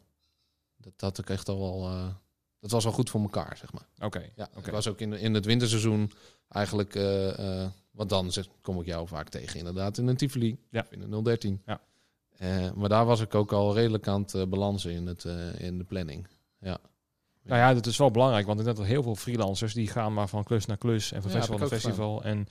Dat 0.78 0.94
had 0.98 1.18
ik 1.18 1.30
echt 1.30 1.50
al 1.50 1.60
wel. 1.60 1.90
eh, 1.90 2.08
dat 2.60 2.72
was 2.72 2.86
al 2.86 2.92
goed 2.92 3.10
voor 3.10 3.22
elkaar, 3.22 3.58
zeg 3.58 3.74
maar. 3.74 3.88
Oké. 4.00 4.30
Ja, 4.36 4.48
Oké. 4.56 4.66
ik 4.68 4.72
was 4.74 4.88
ook 4.88 5.00
in, 5.00 5.14
in 5.14 5.34
het 5.34 5.46
winterseizoen 5.46 6.12
eigenlijk. 6.54 6.96
eh, 6.96 7.62
eh, 7.64 7.70
want 7.92 8.10
dan 8.10 8.32
kom 8.62 8.80
ik 8.80 8.86
jou 8.86 9.08
vaak 9.08 9.30
tegen, 9.30 9.58
inderdaad, 9.60 9.98
in 9.98 10.08
een 10.08 10.18
Tivoli. 10.18 10.58
Ja. 10.70 10.86
In 10.90 11.02
een 11.02 11.24
013. 11.24 11.62
Ja. 11.66 11.82
Eh, 12.38 12.72
maar 12.72 12.90
daar 12.90 13.06
was 13.06 13.22
ik 13.22 13.36
ook 13.36 13.52
al 13.52 13.74
redelijk 13.74 14.08
aan 14.08 14.22
het 14.32 14.50
balansen 14.50 14.92
in, 14.92 15.08
het, 15.08 15.24
in 15.58 15.78
de 15.78 15.84
planning. 15.84 16.28
Ja. 16.60 16.78
Nou 17.44 17.60
ja, 17.60 17.74
dat 17.74 17.86
is 17.86 17.98
wel 17.98 18.12
belangrijk, 18.12 18.46
want 18.46 18.60
ik 18.60 18.66
denk 18.66 18.78
dat 18.78 18.86
heel 18.86 19.04
veel 19.04 19.16
freelancers 19.16 19.74
die 19.74 19.88
gaan 19.88 20.14
maar 20.14 20.28
van 20.28 20.44
klus 20.44 20.66
naar 20.66 20.78
klus 20.78 21.12
en 21.12 21.22
van 21.22 21.32
Ja, 21.32 21.38
festival 21.38 21.60
naar 21.60 21.68
festival 21.68 22.24
en 22.24 22.48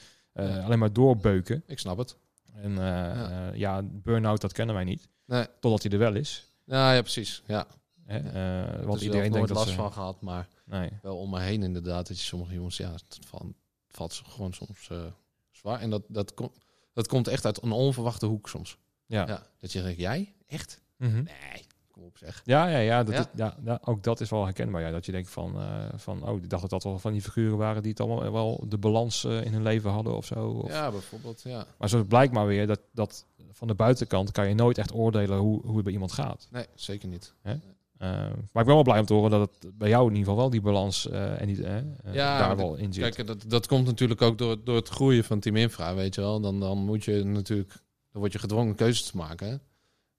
alleen 0.64 0.78
maar 0.78 0.92
doorbeuken. 0.92 1.62
Ik 1.66 1.78
snap 1.78 1.98
het. 1.98 2.16
En 2.54 2.74
Ja. 2.74 3.14
ja, 3.14 3.52
ja 3.54 3.82
burn-out 3.82 4.40
dat 4.40 4.52
kennen 4.52 4.74
wij 4.74 4.84
niet, 4.84 5.08
Nee. 5.26 5.46
totdat 5.60 5.82
hij 5.82 5.92
er 5.92 5.98
wel 5.98 6.14
is. 6.14 6.46
Ja, 6.64 6.92
ja 6.92 7.00
precies. 7.00 7.42
Ja. 7.46 7.66
Hè? 8.04 8.16
Ja. 8.18 8.72
Want 8.72 8.84
Want 8.84 9.00
iedereen 9.00 9.32
denkt 9.32 9.48
dat 9.48 9.56
last 9.56 9.68
ze... 9.68 9.74
van 9.74 9.92
gehad, 9.92 10.20
maar 10.20 10.48
Nee. 10.64 10.90
wel 11.02 11.16
om 11.18 11.30
me 11.30 11.40
heen 11.40 11.62
inderdaad. 11.62 12.08
Dat 12.08 12.16
je 12.18 12.24
sommige 12.24 12.54
jongens, 12.54 12.76
ja, 12.76 12.92
het 12.92 13.18
valt, 13.96 14.22
gewoon 14.28 14.52
soms 14.52 14.88
eh, 14.90 15.05
zwaar. 15.50 15.81
En 15.81 15.90
dat, 15.90 16.02
dat, 16.09 16.35
komt 16.35 16.59
dat 16.92 17.07
komt 17.09 17.28
echt 17.28 17.44
uit 17.44 17.62
een 17.62 17.72
onverwachte 17.72 18.26
hoek 18.26 18.48
soms. 18.48 18.78
Ja. 19.07 19.26
Ja. 19.26 19.42
Dat 19.59 19.72
je 19.72 19.83
denkt, 19.83 20.00
jij? 20.00 20.35
Echt? 20.46 20.81
Mhm. 20.96 21.14
Nee, 21.22 21.66
kom 21.90 22.02
op 22.02 22.18
zeg. 22.18 22.42
Ja, 22.44 22.66
ja, 22.66 22.78
ja, 22.78 23.02
dat 23.02 23.14
Ja. 23.14 23.20
is- 23.20 23.26
ja, 23.35 23.57
ja, 23.64 23.81
ook 23.85 24.02
dat 24.02 24.20
is 24.20 24.31
wel 24.31 24.44
herkenbaar. 24.44 24.81
Ja, 24.83 24.90
dat 24.90 25.07
je 25.07 25.12
denkt 25.12 25.31
van, 25.31 25.61
eh, 25.61 25.88
van, 25.94 26.28
oh, 26.28 26.37
ik 26.42 26.48
dacht 26.50 26.62
dat 26.62 26.70
dat 26.70 26.83
wel 26.83 26.98
van 26.98 27.12
die 27.12 27.22
figuren 27.22 27.57
waren 27.59 27.83
die 27.83 27.90
het 27.90 28.00
allemaal 28.00 28.33
wel 28.33 28.64
de 28.68 28.78
balans 28.78 29.24
eh, 29.24 29.44
in 29.44 29.52
hun 29.52 29.62
leven 29.62 29.90
hadden 29.90 30.16
of 30.16 30.24
zo. 30.26 30.48
Of- 30.48 30.70
Ja, 30.70 30.90
bijvoorbeeld, 30.90 31.42
ja. 31.42 31.66
Maar 31.78 31.88
zo 31.88 32.05
blijkt 32.05 32.33
maar 32.33 32.46
weer 32.46 32.66
dat, 32.66 32.81
dat 32.92 33.26
van 33.50 33.68
de 33.68 33.74
buitenkant 33.74 34.31
kan 34.31 34.48
je 34.48 34.55
nooit 34.55 34.78
echt 34.78 34.92
oordelen 34.94 35.38
hoe, 35.38 35.61
hoe 35.66 35.74
het 35.74 35.85
bij 35.85 35.92
iemand 35.92 36.12
gaat. 36.12 36.46
Nee, 36.50 36.66
zeker 36.74 37.09
niet. 37.09 37.35
Eh, 37.42 37.52
maar 38.52 38.62
ik 38.62 38.66
ben 38.66 38.74
wel 38.74 38.82
blij 38.82 38.98
om 38.98 39.06
te 39.06 39.14
horen 39.14 39.30
dat 39.30 39.40
het 39.60 39.78
bij 39.78 39.88
jou 39.88 40.02
in 40.02 40.10
ieder 40.16 40.24
geval 40.24 40.36
wel 40.40 40.50
die 40.50 40.60
balans 40.60 41.08
eh, 41.08 41.40
en 41.40 41.46
die, 41.46 41.64
eh, 41.64 41.76
eh, 41.76 41.84
Ja, 42.12 42.38
daar 42.38 42.56
wel 42.56 42.74
in 42.76 42.92
zit. 42.92 43.14
Kijk, 43.14 43.26
dat, 43.26 43.44
dat 43.46 43.66
komt 43.66 43.86
natuurlijk 43.86 44.22
ook 44.22 44.38
door, 44.38 44.64
door 44.64 44.76
het 44.76 44.88
groeien 44.88 45.24
van 45.24 45.40
Team 45.40 45.56
Infra, 45.56 45.94
weet 45.94 46.14
je 46.14 46.20
wel. 46.20 46.40
Dan, 46.40 46.60
dan 46.60 46.78
moet 46.78 47.04
je 47.04 47.24
natuurlijk, 47.24 47.72
dan 48.10 48.20
word 48.20 48.32
je 48.32 48.38
gedwongen 48.38 48.74
keuzes 48.74 49.10
te 49.10 49.16
maken. 49.16 49.48
hè. 49.48 49.56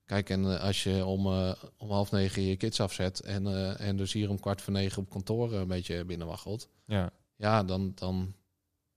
Kijk, 0.05 0.29
en 0.29 0.45
eh, 0.53 0.63
als 0.63 0.83
je 0.83 1.05
om, 1.05 1.25
eh, 1.25 1.53
om 1.77 1.89
half 1.91 2.11
negen 2.11 2.41
je 2.41 2.55
kids 2.55 2.79
afzet 2.79 3.19
en, 3.19 3.47
eh, 3.47 3.87
en 3.87 3.97
dus 3.97 4.13
hier 4.13 4.29
om 4.29 4.39
kwart 4.39 4.61
voor 4.61 4.73
negen 4.73 5.01
op 5.01 5.09
kantoor 5.09 5.53
een 5.53 5.67
beetje 5.67 6.05
binnenwaggelt. 6.05 6.69
ja, 6.85 7.11
Ja, 7.35 7.63
dan, 7.63 7.91
dan 7.95 8.33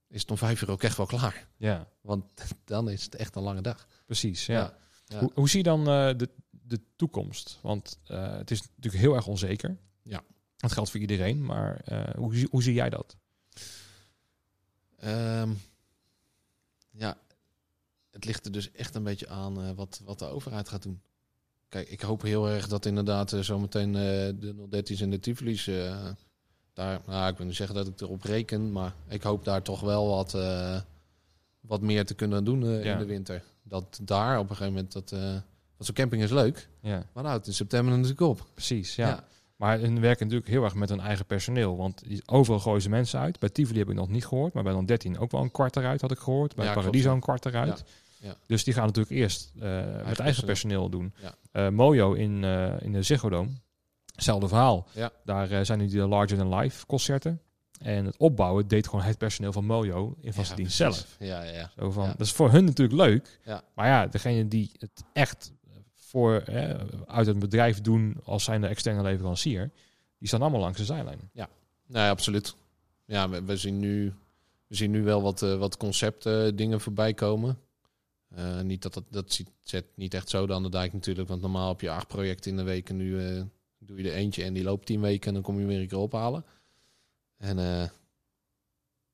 is 0.07 0.21
het 0.21 0.31
om 0.31 0.37
vijf 0.37 0.61
uur 0.61 0.71
ook 0.71 0.83
echt 0.83 0.97
wel 0.97 1.05
klaar. 1.05 1.47
ja, 1.57 1.87
Want 2.01 2.23
dan 2.65 2.89
is 2.89 3.03
het 3.03 3.15
echt 3.15 3.35
een 3.35 3.43
lange 3.43 3.61
dag. 3.61 3.87
precies. 4.05 4.45
Ja. 4.45 4.77
Ja. 5.05 5.19
Hoe, 5.19 5.31
hoe 5.33 5.49
zie 5.49 5.57
je 5.57 5.63
dan 5.63 5.79
eh, 5.79 6.09
de, 6.17 6.29
de 6.67 6.79
toekomst? 6.95 7.59
Want 7.61 7.99
eh, 8.05 8.37
het 8.37 8.51
is 8.51 8.61
natuurlijk 8.75 9.03
heel 9.03 9.15
erg 9.15 9.27
onzeker. 9.27 9.77
Ja. 10.03 10.23
Dat 10.57 10.71
geldt 10.71 10.89
voor 10.89 10.99
iedereen, 10.99 11.45
maar 11.45 11.79
eh, 11.85 12.15
hoe, 12.15 12.35
zie- 12.35 12.47
hoe 12.51 12.63
zie 12.63 12.73
jij 12.73 12.89
dat? 12.89 13.15
Ehm, 14.97 15.49
ja, 16.91 17.17
het 18.11 18.25
ligt 18.25 18.45
er 18.45 18.51
dus 18.51 18.71
echt 18.71 18.95
een 18.95 19.03
beetje 19.03 19.27
aan 19.29 19.61
eh, 19.61 19.71
wat, 19.75 20.01
wat 20.03 20.19
de 20.19 20.25
overheid 20.25 20.69
gaat 20.69 20.83
doen. 20.83 21.01
Kijk, 21.69 21.89
ik 21.89 22.01
hoop 22.01 22.21
heel 22.21 22.49
erg 22.49 22.67
dat 22.67 22.85
inderdaad 22.85 23.35
zometeen 23.39 23.91
de 23.91 24.53
013's 24.69 25.01
en 25.01 25.09
de 25.09 25.19
Tivoli's 25.19 25.65
daar, 26.73 27.01
nou, 27.05 27.31
ik 27.31 27.37
wil 27.37 27.45
niet 27.45 27.55
zeggen 27.55 27.75
dat 27.75 27.87
ik 27.87 28.01
erop 28.01 28.23
reken, 28.23 28.71
maar 28.71 28.93
ik 29.07 29.23
hoop 29.23 29.43
daar 29.45 29.61
toch 29.61 29.79
wel 29.79 30.07
wat, 30.07 30.31
wat 31.59 31.81
meer 31.81 32.05
te 32.05 32.13
kunnen 32.13 32.43
doen 32.43 32.63
Ja. 32.65 32.91
in 32.93 32.97
de 32.97 33.05
winter. 33.05 33.43
Dat 33.63 33.99
daar 34.03 34.39
op 34.39 34.49
een 34.49 34.55
gegeven 34.55 34.73
moment, 34.73 34.91
dat, 34.91 35.13
want 35.77 35.85
zo'n 35.85 35.93
camping 35.95 36.23
is 36.23 36.31
leuk, 36.31 36.69
Ja, 36.81 37.03
maar 37.13 37.25
houdt 37.25 37.47
in 37.47 37.53
september 37.53 37.93
natuurlijk 37.93 38.21
op. 38.21 38.45
precies. 38.53 38.95
Ja. 38.95 39.23
Maar 39.55 39.79
hun 39.79 39.99
werken 40.01 40.23
natuurlijk 40.25 40.51
heel 40.51 40.63
erg 40.63 40.73
met 40.75 40.89
hun 40.89 40.99
eigen 40.99 41.25
personeel. 41.25 41.77
Want 41.77 42.07
die- 42.07 42.21
overal 42.25 42.59
gooien 42.59 42.81
ze 42.81 42.89
mensen 42.89 43.19
uit. 43.19 43.39
Bij 43.39 43.49
Tivoli 43.49 43.79
heb 43.79 43.89
ik 43.89 43.95
nog 43.95 44.09
niet 44.09 44.25
gehoord. 44.25 44.53
Maar 44.53 44.63
bij 44.63 44.73
dan 44.73 44.85
13 44.85 45.19
ook 45.19 45.31
wel 45.31 45.41
een 45.41 45.51
kwart 45.51 45.75
eruit, 45.75 46.01
had 46.01 46.11
ik 46.11 46.17
gehoord. 46.19 46.55
Bij 46.55 46.65
Ja, 46.65 46.73
Paradiso 46.73 47.13
een 47.13 47.19
kwart 47.19 47.45
eruit. 47.45 47.83
Ja, 48.19 48.27
ja. 48.27 48.35
Dus 48.47 48.63
die 48.63 48.73
gaan 48.73 48.85
natuurlijk 48.85 49.15
eerst 49.15 49.51
eh, 49.55 49.61
met 49.71 49.85
eigen 49.95 50.15
personeel. 50.15 50.45
personeel 50.45 50.89
doen. 50.89 51.13
Ja. 51.21 51.35
Eh, 51.51 51.69
Mojo 51.69 52.13
in, 52.13 52.43
eh, 52.43 52.81
in 52.81 52.91
de 52.91 53.01
Ziggo 53.03 53.29
Dome. 53.29 53.49
Hetzelfde 54.15 54.47
verhaal. 54.47 54.87
Ja. 54.93 55.11
Daar 55.25 55.65
zijn 55.65 55.79
nu 55.79 55.87
die 55.87 56.07
Larger 56.07 56.37
Than 56.37 56.55
Life 56.55 56.85
concerten. 56.85 57.41
En 57.81 58.05
het 58.05 58.17
opbouwen 58.17 58.67
deed 58.67 58.87
gewoon 58.87 59.05
het 59.05 59.17
personeel 59.17 59.51
van 59.51 59.65
Mojo 59.65 60.15
in 60.21 60.33
vaste 60.33 60.55
dienst 60.55 60.75
zelf. 60.75 61.15
Ja, 61.19 61.43
ja, 61.43 61.51
ja. 61.53 61.71
Zo 61.79 61.91
van. 61.91 62.07
Dat 62.07 62.19
is 62.27 62.31
voor 62.31 62.51
hun 62.51 62.65
natuurlijk 62.65 62.97
leuk. 62.97 63.39
Ja. 63.45 63.61
Maar 63.75 63.87
ja, 63.87 64.07
degene 64.07 64.47
die 64.47 64.71
het 64.77 65.03
echt 65.13 65.51
voor, 66.07 66.35
eh, 66.35 66.75
uit 67.05 67.27
het 67.27 67.39
bedrijf 67.39 67.81
doen 67.81 68.17
als 68.23 68.43
zijn 68.43 68.61
de 68.61 68.67
externe 68.67 69.01
leverancier, 69.01 69.71
die 70.17 70.27
staan 70.27 70.41
allemaal 70.41 70.59
langs 70.59 70.77
de 70.77 70.85
zijlijn. 70.85 71.29
Nee, 71.85 72.09
absoluut. 72.09 72.55
Ja, 73.05 73.29
we, 73.29 73.57
zien 73.57 73.79
nu, 73.79 74.13
we 74.67 74.75
zien 74.75 74.91
nu 74.91 75.03
wel 75.03 75.21
wat, 75.21 75.41
eh, 75.41 75.57
wat 75.57 75.77
concepten 75.77 76.55
dingen 76.55 76.81
voorbij 76.81 77.13
komen. 77.13 77.57
Eh, 78.29 78.61
niet 78.61 78.81
dat, 78.81 78.93
dat, 78.93 79.03
dat 79.09 79.33
ziet, 79.33 79.49
zet 79.63 79.85
niet 79.95 80.13
echt 80.13 80.29
zo 80.29 80.47
aan 80.47 80.63
de 80.63 80.69
dijk 80.69 80.93
natuurlijk. 80.93 81.27
Want 81.27 81.41
normaal 81.41 81.67
heb 81.67 81.81
je 81.81 81.89
acht 81.89 82.07
projecten 82.07 82.51
in 82.51 82.57
de 82.57 82.63
week. 82.63 82.89
En 82.89 82.97
nu 82.97 83.25
eh, 83.25 83.41
doe 83.79 84.01
je 84.01 84.09
er 84.09 84.15
eentje 84.15 84.43
en 84.43 84.53
die 84.53 84.63
loopt 84.63 84.85
tien 84.85 85.01
weken. 85.01 85.27
En 85.27 85.33
dan 85.33 85.43
kom 85.43 85.59
je 85.59 85.65
weer 85.65 85.79
een 85.79 85.87
keer 85.87 85.97
ophalen. 85.97 86.45
En, 87.37 87.59
eh, 87.59 87.89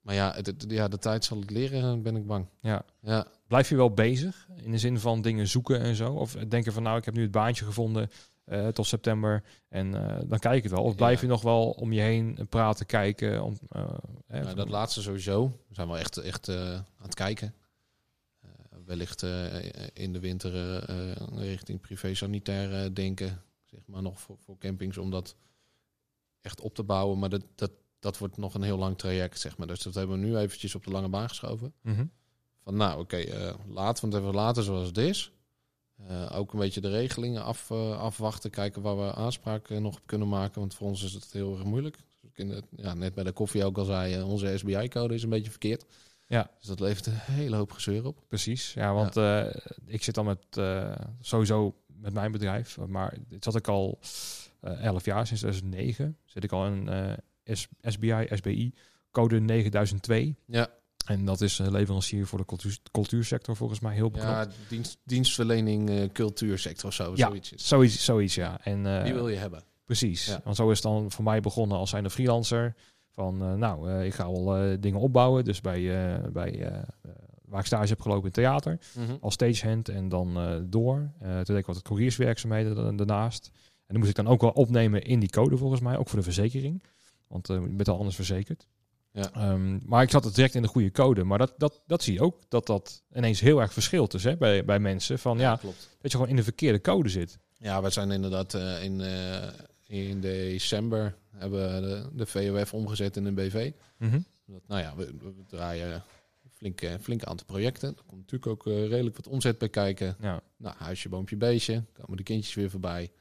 maar 0.04 0.16
ja, 0.16 0.34
het, 0.34 0.46
het- 0.46 0.66
ja, 0.68 0.88
de 0.88 0.98
tijd 0.98 1.26
zal 1.26 1.40
het 1.40 1.50
leren, 1.50 2.02
ben 2.02 2.16
ik 2.16 2.26
bang. 2.28 2.46
Ja. 2.60 2.86
Ja, 3.02 3.28
Blijf 3.48 3.70
je 3.70 3.76
wel 3.76 3.94
bezig 3.94 4.48
in 4.56 4.72
de 4.72 4.78
zin 4.78 5.00
van 5.00 5.22
dingen 5.22 5.48
zoeken 5.48 5.80
en 5.80 5.96
zo? 5.96 6.14
Of 6.14 6.32
denken 6.34 6.74
van 6.74 6.84
nou, 6.84 6.98
ik 6.98 7.06
heb 7.06 7.14
nu 7.14 7.22
het 7.22 7.32
baantje 7.32 7.66
gevonden 7.66 8.10
eh, 8.44 8.68
tot 8.68 8.86
september 8.88 9.44
en 9.70 9.94
eh, 10.10 10.20
dan 10.28 10.40
kijk 10.40 10.56
ik 10.58 10.64
het 10.64 10.72
wel. 10.72 10.84
Of 10.84 10.96
blijf 10.96 11.16
Ja. 11.22 11.26
je 11.26 11.32
nog 11.32 11.42
wel 11.42 11.70
om 11.70 11.92
je 11.94 12.02
heen 12.02 12.48
praten, 12.50 12.86
kijken? 12.86 13.44
Om, 13.44 13.58
eh, 13.70 13.90
Nou, 14.28 14.56
dat 14.56 14.70
laatste 14.70 15.02
sowieso. 15.02 15.48
We 15.68 15.76
zijn 15.76 15.88
wel 15.88 15.98
echt, 15.98 16.18
echt 16.18 16.48
eh, 16.48 16.74
aan 16.74 16.86
het 17.02 17.14
kijken. 17.16 17.54
Eh, 18.40 18.50
wellicht 18.86 19.24
eh, 19.24 19.46
in 19.94 20.14
de 20.14 20.20
winter 20.20 20.54
eh, 20.56 21.12
eh, 21.12 21.18
richting 21.38 21.82
privé-sanitair 21.82 22.84
eh, 22.84 22.90
denken. 22.94 23.42
Zeg 23.64 23.80
maar 23.86 24.02
nog 24.02 24.20
voor, 24.20 24.38
voor 24.40 24.58
campings 24.58 24.98
om 24.98 25.12
dat 25.12 25.36
echt 26.42 26.62
op 26.62 26.76
te 26.76 26.84
bouwen. 26.84 27.20
Maar 27.20 27.30
dat, 27.30 27.44
dat, 27.56 27.72
dat 28.04 28.18
wordt 28.18 28.38
nog 28.38 28.54
een 28.54 28.62
heel 28.62 28.78
lang 28.78 28.98
traject, 28.98 29.40
zeg 29.40 29.58
maar. 29.58 29.68
Dus 29.68 29.82
dat 29.82 29.94
hebben 29.94 30.20
we 30.20 30.26
nu 30.26 30.38
eventjes 30.38 30.76
op 30.76 30.84
de 30.84 30.92
lange 30.92 31.10
baan 31.10 31.30
geschoven. 31.30 31.74
Mhm. 31.82 32.06
Van 32.64 32.76
nou, 32.76 33.00
oké, 33.00 33.18
eh 33.18 33.54
laten 33.68 34.10
we 34.10 34.16
het 34.16 34.24
even 34.24 34.36
laten 34.36 34.64
zoals 34.64 34.88
het 34.88 34.98
is. 34.98 35.32
Eh, 36.08 36.38
ook 36.38 36.54
een 36.54 36.60
beetje 36.60 36.82
de 36.82 36.90
regelingen 36.90 37.44
af, 37.44 37.72
eh, 37.72 38.00
afwachten. 38.00 38.50
Kijken 38.50 38.82
waar 38.82 38.98
we 38.98 39.14
aanspraak 39.14 39.70
eh, 39.70 39.78
nog 39.78 39.96
op 39.96 40.02
kunnen 40.06 40.30
maken. 40.30 40.60
Want 40.60 40.76
voor 40.76 40.88
ons 40.88 41.04
is 41.04 41.14
het 41.14 41.32
heel 41.32 41.54
erg 41.54 41.64
moeilijk. 41.64 41.98
Dus 42.36 42.62
ja, 42.76 42.94
net 42.94 43.14
bij 43.14 43.24
de 43.24 43.32
koffie 43.32 43.66
ook 43.66 43.78
al 43.78 43.86
zei, 43.86 44.14
eh, 44.14 44.30
onze 44.30 44.58
SBI-code 44.58 45.14
is 45.14 45.24
een 45.24 45.30
beetje 45.30 45.50
verkeerd. 45.50 45.86
Ja. 46.28 46.50
Dus 46.58 46.68
dat 46.68 46.80
levert 46.80 47.06
een 47.06 47.14
hele 47.14 47.56
hoop 47.56 47.72
gezeur 47.72 48.06
op. 48.06 48.24
Precies, 48.28 48.74
ja, 48.74 48.94
want 48.94 49.18
eh, 49.18 49.46
ik 49.86 50.04
zit 50.04 50.16
dan 50.16 50.26
met 50.26 50.58
eh, 50.58 50.96
sowieso 51.22 51.76
met 51.88 52.14
mijn 52.14 52.32
bedrijf, 52.32 52.78
maar 52.78 53.18
dit 53.28 53.44
zat 53.44 53.56
ik 53.56 53.68
al 53.68 54.00
eh 54.60 54.86
11 54.86 55.06
jaar, 55.06 55.28
sinds 55.28 55.42
2009 55.42 56.18
zit 56.26 56.44
ik 56.44 56.52
al 56.52 56.66
in 56.66 56.90
eh, 56.90 57.14
S- 57.46 57.68
SBI, 57.82 58.28
SBI, 58.30 58.74
code 59.12 59.40
9002. 59.40 60.36
Ja, 60.46 60.68
En 61.06 61.26
dat 61.26 61.42
is 61.42 61.60
een 61.60 61.72
leverancier 61.72 62.28
voor 62.28 62.40
de 62.40 62.46
cultuur, 62.46 62.78
cultuursector 62.92 63.56
volgens 63.56 63.80
mij 63.80 63.94
heel 63.96 64.10
bekend. 64.12 64.30
ja 64.32 64.48
dienst, 64.70 64.98
dienstverlening, 65.04 65.90
eh, 65.90 66.10
cultuursector 66.12 66.86
of 66.90 66.94
zo. 66.96 67.12
Ja. 67.16 67.28
Zoiets 67.28 67.54
is. 67.54 67.68
Zoiets, 67.68 68.04
zoiets, 68.06 68.36
ja. 68.36 68.60
En, 68.64 68.86
eh, 68.86 69.04
Die 69.04 69.14
wil 69.14 69.28
je 69.30 69.36
hebben. 69.38 69.64
Precies. 69.86 70.26
Ja. 70.26 70.42
Want 70.44 70.56
zo 70.56 70.70
is 70.70 70.74
het 70.84 70.92
dan 70.92 71.12
voor 71.12 71.24
mij 71.24 71.40
begonnen 71.42 71.78
als 71.78 71.90
zijnde 71.90 72.10
freelancer. 72.10 72.76
Van, 73.12 73.42
eh, 73.42 73.54
nou, 73.54 73.90
eh, 73.92 74.06
ik 74.06 74.14
ga 74.14 74.32
wel 74.32 74.56
eh, 74.58 74.78
dingen 74.80 75.00
opbouwen. 75.00 75.44
Dus 75.44 75.62
bij, 75.62 75.80
eh, 76.16 76.32
bij 76.32 76.52
eh, 76.62 76.78
eh, 76.78 76.84
waar 77.46 77.60
ik 77.60 77.66
stage 77.66 77.88
heb 77.90 78.02
gelopen 78.02 78.26
in 78.26 78.32
theater. 78.32 78.80
Mhm. 78.96 79.16
Als 79.22 79.34
stagehand 79.34 79.90
en 79.90 80.10
dan 80.10 80.38
eh, 80.38 80.56
door. 80.66 81.12
Eh, 81.20 81.30
toen 81.36 81.44
deed 81.44 81.58
ik 81.58 81.66
wat 81.66 81.82
courierswerkzaamheden 81.82 82.76
da- 82.76 82.92
daarnaast. 82.92 83.50
En 83.54 83.84
dan 83.88 83.98
moest 83.98 84.10
ik 84.10 84.16
dan 84.16 84.28
ook 84.28 84.42
wel 84.42 84.50
opnemen 84.50 85.02
in 85.04 85.20
die 85.20 85.30
code 85.30 85.58
volgens 85.58 85.82
mij. 85.82 85.98
Ook 85.98 86.08
voor 86.10 86.18
de 86.20 86.24
verzekering. 86.26 86.84
Want 87.28 87.50
eh, 87.50 87.56
je 87.56 87.76
bent 87.76 87.88
al 87.88 87.98
anders 87.98 88.16
verzekerd. 88.16 88.68
Ja. 89.14 89.32
Ehm, 89.34 89.80
maar 89.86 90.04
ik 90.04 90.10
zat 90.10 90.24
het 90.24 90.36
direct 90.36 90.56
in 90.56 90.62
de 90.62 90.68
goede 90.68 90.92
code. 90.92 91.24
Maar 91.24 91.38
dat, 91.38 91.54
dat, 91.58 91.82
dat 91.88 92.04
zie 92.04 92.14
je 92.14 92.22
ook. 92.22 92.42
Dat 92.48 92.66
dat 92.66 93.04
ineens 93.16 93.40
heel 93.40 93.62
erg 93.62 93.74
verschilt 93.74 94.12
dus, 94.12 94.24
hè, 94.24 94.38
bij, 94.38 94.66
bij 94.66 94.80
mensen. 94.80 95.20
Van 95.20 95.38
ja, 95.38 95.56
klopt. 95.56 95.90
dat 96.02 96.12
je 96.12 96.18
gewoon 96.18 96.32
in 96.32 96.36
de 96.36 96.44
verkeerde 96.44 96.82
code 96.82 97.10
zit. 97.10 97.38
Ja, 97.58 97.82
we 97.82 97.90
zijn 97.90 98.12
inderdaad 98.12 98.54
eh, 98.54 98.84
in, 98.84 99.02
eh, 99.02 99.48
in 99.88 100.22
december 100.22 101.16
hebben 101.32 101.74
we 101.74 101.82
de, 101.88 102.10
de 102.14 102.26
VOF 102.26 102.74
omgezet 102.74 103.18
in 103.18 103.26
een 103.26 103.36
BV. 103.36 103.72
Mhm. 103.98 104.20
Dat, 104.46 104.62
nou 104.68 104.82
ja, 104.82 104.96
we, 104.96 105.06
we 105.06 105.44
draaien 105.48 106.04
flink, 106.52 106.82
flink 107.02 107.24
aantal 107.24 107.46
projecten. 107.46 107.90
Er 107.90 108.04
komt 108.06 108.22
natuurlijk 108.32 108.52
ook 108.52 108.66
redelijk 108.66 109.16
wat 109.16 109.28
omzet 109.28 109.58
bij 109.58 109.70
kijken. 109.70 110.16
Ja. 110.20 110.42
Nou, 110.58 110.76
huisje, 110.78 111.10
boompje, 111.10 111.36
beestje. 111.36 111.84
Komen 111.94 112.18
de 112.18 112.24
kindjes 112.24 112.54
weer 112.54 112.70
voorbij. 112.70 113.12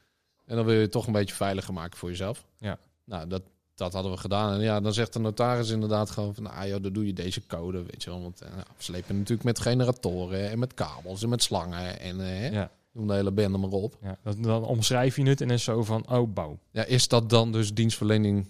En 0.45 0.55
dan 0.55 0.65
wil 0.65 0.75
je 0.75 0.81
het 0.81 0.91
toch 0.91 1.07
een 1.07 1.13
beetje 1.13 1.35
veiliger 1.35 1.73
maken 1.73 1.97
voor 1.97 2.09
jezelf. 2.09 2.45
Ja. 2.57 2.79
Nou, 3.03 3.27
dat, 3.27 3.43
dat 3.75 3.93
hadden 3.93 4.11
we 4.11 4.17
gedaan. 4.17 4.53
En 4.53 4.59
ja, 4.61 4.79
dan 4.81 4.93
zegt 4.93 5.13
de 5.13 5.19
notaris 5.19 5.69
inderdaad 5.69 6.09
gewoon 6.09 6.35
van... 6.35 6.47
Ah 6.51 6.67
joh, 6.67 6.81
dan 6.83 6.93
doe 6.93 7.05
je 7.05 7.13
deze 7.13 7.45
code, 7.45 7.83
weet 7.83 8.03
je 8.03 8.09
wel. 8.09 8.21
Want 8.21 8.41
eh, 8.41 8.49
nou, 8.49 8.61
we 8.77 8.83
slepen 8.83 9.15
natuurlijk 9.17 9.43
met 9.43 9.59
generatoren 9.59 10.49
en 10.49 10.59
met 10.59 10.73
kabels 10.73 11.23
en 11.23 11.29
met 11.29 11.43
slangen. 11.43 11.99
En 11.99 12.19
eh, 12.21 12.51
Ja. 12.51 12.71
noem 12.91 13.07
de 13.07 13.13
hele 13.13 13.31
bende 13.31 13.57
maar 13.57 13.69
op. 13.69 13.97
Ja. 14.01 14.17
Dan, 14.23 14.41
dan 14.41 14.63
omschrijf 14.63 15.15
je 15.15 15.23
het 15.23 15.41
en 15.41 15.49
is 15.49 15.63
zo 15.63 15.83
van, 15.83 16.09
oh, 16.09 16.33
bouw. 16.33 16.59
Ja, 16.71 16.85
is 16.85 17.07
dat 17.07 17.29
dan 17.29 17.51
dus 17.51 17.73
dienstverlening 17.73 18.49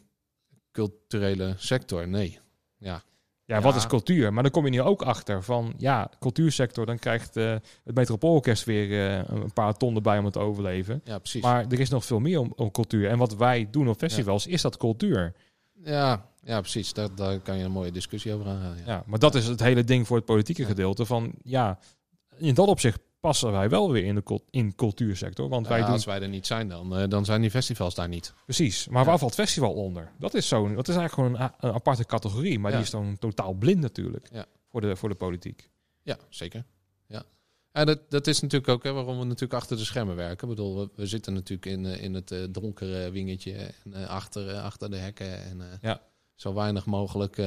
culturele 0.72 1.54
sector? 1.58 2.08
Nee. 2.08 2.40
Ja, 2.78 3.04
Ja, 3.54 3.62
wat 3.62 3.76
is 3.76 3.88
cultuur? 3.88 4.34
Maar 4.34 4.44
dan 4.44 4.52
kom 4.52 4.66
je 4.66 4.72
nu 4.72 4.82
ook 4.82 5.02
achter 5.02 5.44
van, 5.44 5.74
ja, 5.78 6.10
cultuursector, 6.20 6.86
dan 6.86 7.00
krijgt 7.00 7.38
eh, 7.38 7.52
het 7.84 7.96
Metropoolorkest 7.96 8.64
weer 8.64 9.10
eh, 9.10 9.24
een 9.28 9.54
paar 9.54 9.74
ton 9.74 9.96
erbij 9.96 10.18
om 10.18 10.24
het 10.24 10.34
te 10.34 10.40
overleven. 10.40 11.02
ja 11.04 11.18
precies. 11.20 11.42
Maar 11.42 11.66
er 11.70 11.80
is 11.80 11.90
nog 11.90 12.06
veel 12.06 12.20
meer 12.20 12.40
om, 12.40 12.54
om 12.56 12.72
cultuur. 12.72 13.10
En 13.10 13.18
wat 13.18 13.36
wij 13.36 13.68
doen 13.72 13.90
op 13.90 13.98
festivals, 13.98 14.48
is 14.48 14.62
dat 14.62 14.78
cultuur. 14.78 15.34
ja, 15.84 16.26
ja, 16.44 16.60
precies. 16.60 16.94
Daar, 16.94 17.16
daar 17.16 17.40
kan 17.40 17.58
je 17.58 17.64
een 17.64 17.72
mooie 17.72 17.92
discussie 17.92 18.34
over 18.34 18.48
aangaan. 18.48 18.76
Ja. 18.78 18.84
Ja, 18.86 19.04
maar 19.06 19.20
dat 19.20 19.36
is 19.36 19.48
het 19.48 19.60
hele 19.60 19.84
ding 19.84 20.08
voor 20.08 20.18
het 20.18 20.26
politieke 20.26 20.66
gedeelte. 20.66 21.06
Van 21.06 21.34
ja, 21.44 21.80
in 22.38 22.54
dat 22.54 22.68
opzicht 22.68 23.00
passen 23.24 23.52
wij 23.52 23.70
wel 23.70 23.92
weer 23.92 24.04
in 24.04 24.16
de 24.16 24.24
cult- 24.24 24.44
in 24.50 24.76
cultuursector. 24.76 25.50
Want 25.50 25.68
wij 25.68 25.78
Ja, 25.80 25.84
doen 25.86 25.94
Als 25.94 26.06
wij 26.06 26.22
er 26.22 26.28
niet 26.28 26.48
zijn, 26.48 26.68
dan, 26.68 26.98
eh, 26.98 27.08
dan 27.10 27.26
zijn 27.26 27.42
die 27.42 27.50
festivals 27.52 27.96
daar 27.96 28.08
niet. 28.08 28.34
precies. 28.46 28.88
Maar 28.88 29.02
Ja. 29.04 29.08
waar 29.08 29.18
valt 29.20 29.34
festival 29.34 29.74
onder? 29.74 30.12
Dat 30.20 30.34
is 30.34 30.48
zo'n, 30.48 30.76
dat 30.76 30.88
is 30.88 30.96
eigenlijk 30.96 31.14
gewoon 31.14 31.48
een, 31.48 31.70
een 31.70 31.74
aparte 31.76 32.06
categorie. 32.06 32.60
Maar 32.60 32.72
Ja. 32.72 32.78
die 32.78 32.86
is 32.86 32.92
dan 32.92 33.18
totaal 33.20 33.54
blind 33.54 33.80
natuurlijk 33.82 34.30
voor, 34.70 34.82
de, 34.82 34.96
voor 34.96 35.10
de 35.10 35.16
politiek. 35.16 35.70
Ja, 36.02 36.18
zeker. 36.30 36.66
Ja. 37.08 37.24
En 37.72 37.86
dat, 37.86 38.00
dat 38.12 38.28
is 38.28 38.40
natuurlijk 38.42 38.72
ook 38.72 38.84
hè, 38.84 38.92
waarom 38.94 39.18
we 39.20 39.24
natuurlijk 39.26 39.54
achter 39.54 39.78
de 39.78 39.84
schermen 39.84 40.16
werken. 40.16 40.50
Ik 40.50 40.56
bedoel, 40.56 40.78
we, 40.80 40.90
we 40.96 41.06
zitten 41.08 41.34
natuurlijk 41.34 41.66
in, 41.72 41.86
eh, 41.86 42.04
in 42.04 42.14
het 42.14 42.32
eh, 42.32 42.40
donkere 42.50 43.12
wingetje 43.12 43.54
en 43.84 44.08
achter, 44.08 44.54
achter 44.56 44.90
de 44.92 44.98
hekken. 44.98 45.44
En 45.44 45.62
Ja. 45.82 46.02
zo 46.36 46.54
weinig 46.54 46.86
mogelijk 46.86 47.38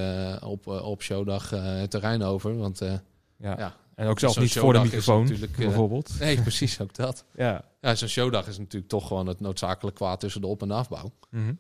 op, 0.42 0.66
op 0.66 1.02
showdag 1.02 1.50
het 1.50 1.90
terrein 1.90 2.22
over. 2.22 2.56
Want 2.56 2.78
Ja. 2.78 3.54
Ja. 3.58 3.76
En 3.96 4.06
ook 4.06 4.18
zelfs 4.18 4.36
niet 4.36 4.52
voor 4.52 4.72
de 4.72 4.78
microfoon, 4.78 5.28
eh, 5.30 5.40
bijvoorbeeld. 5.56 6.10
nee, 6.20 6.40
precies 6.42 6.80
ook 6.80 6.94
dat. 6.94 7.24
Ja. 7.34 7.64
Ja, 7.80 7.94
zo'n 7.94 8.08
showdag 8.08 8.46
is 8.48 8.58
natuurlijk 8.58 8.90
toch 8.90 9.06
gewoon 9.06 9.26
het 9.26 9.40
noodzakelijk 9.40 9.96
kwaad 9.96 10.20
tussen 10.20 10.40
de 10.40 10.46
op- 10.46 10.62
en 10.62 10.68
de 10.68 10.74
afbouw. 10.74 11.12
Mhm. 11.30 11.54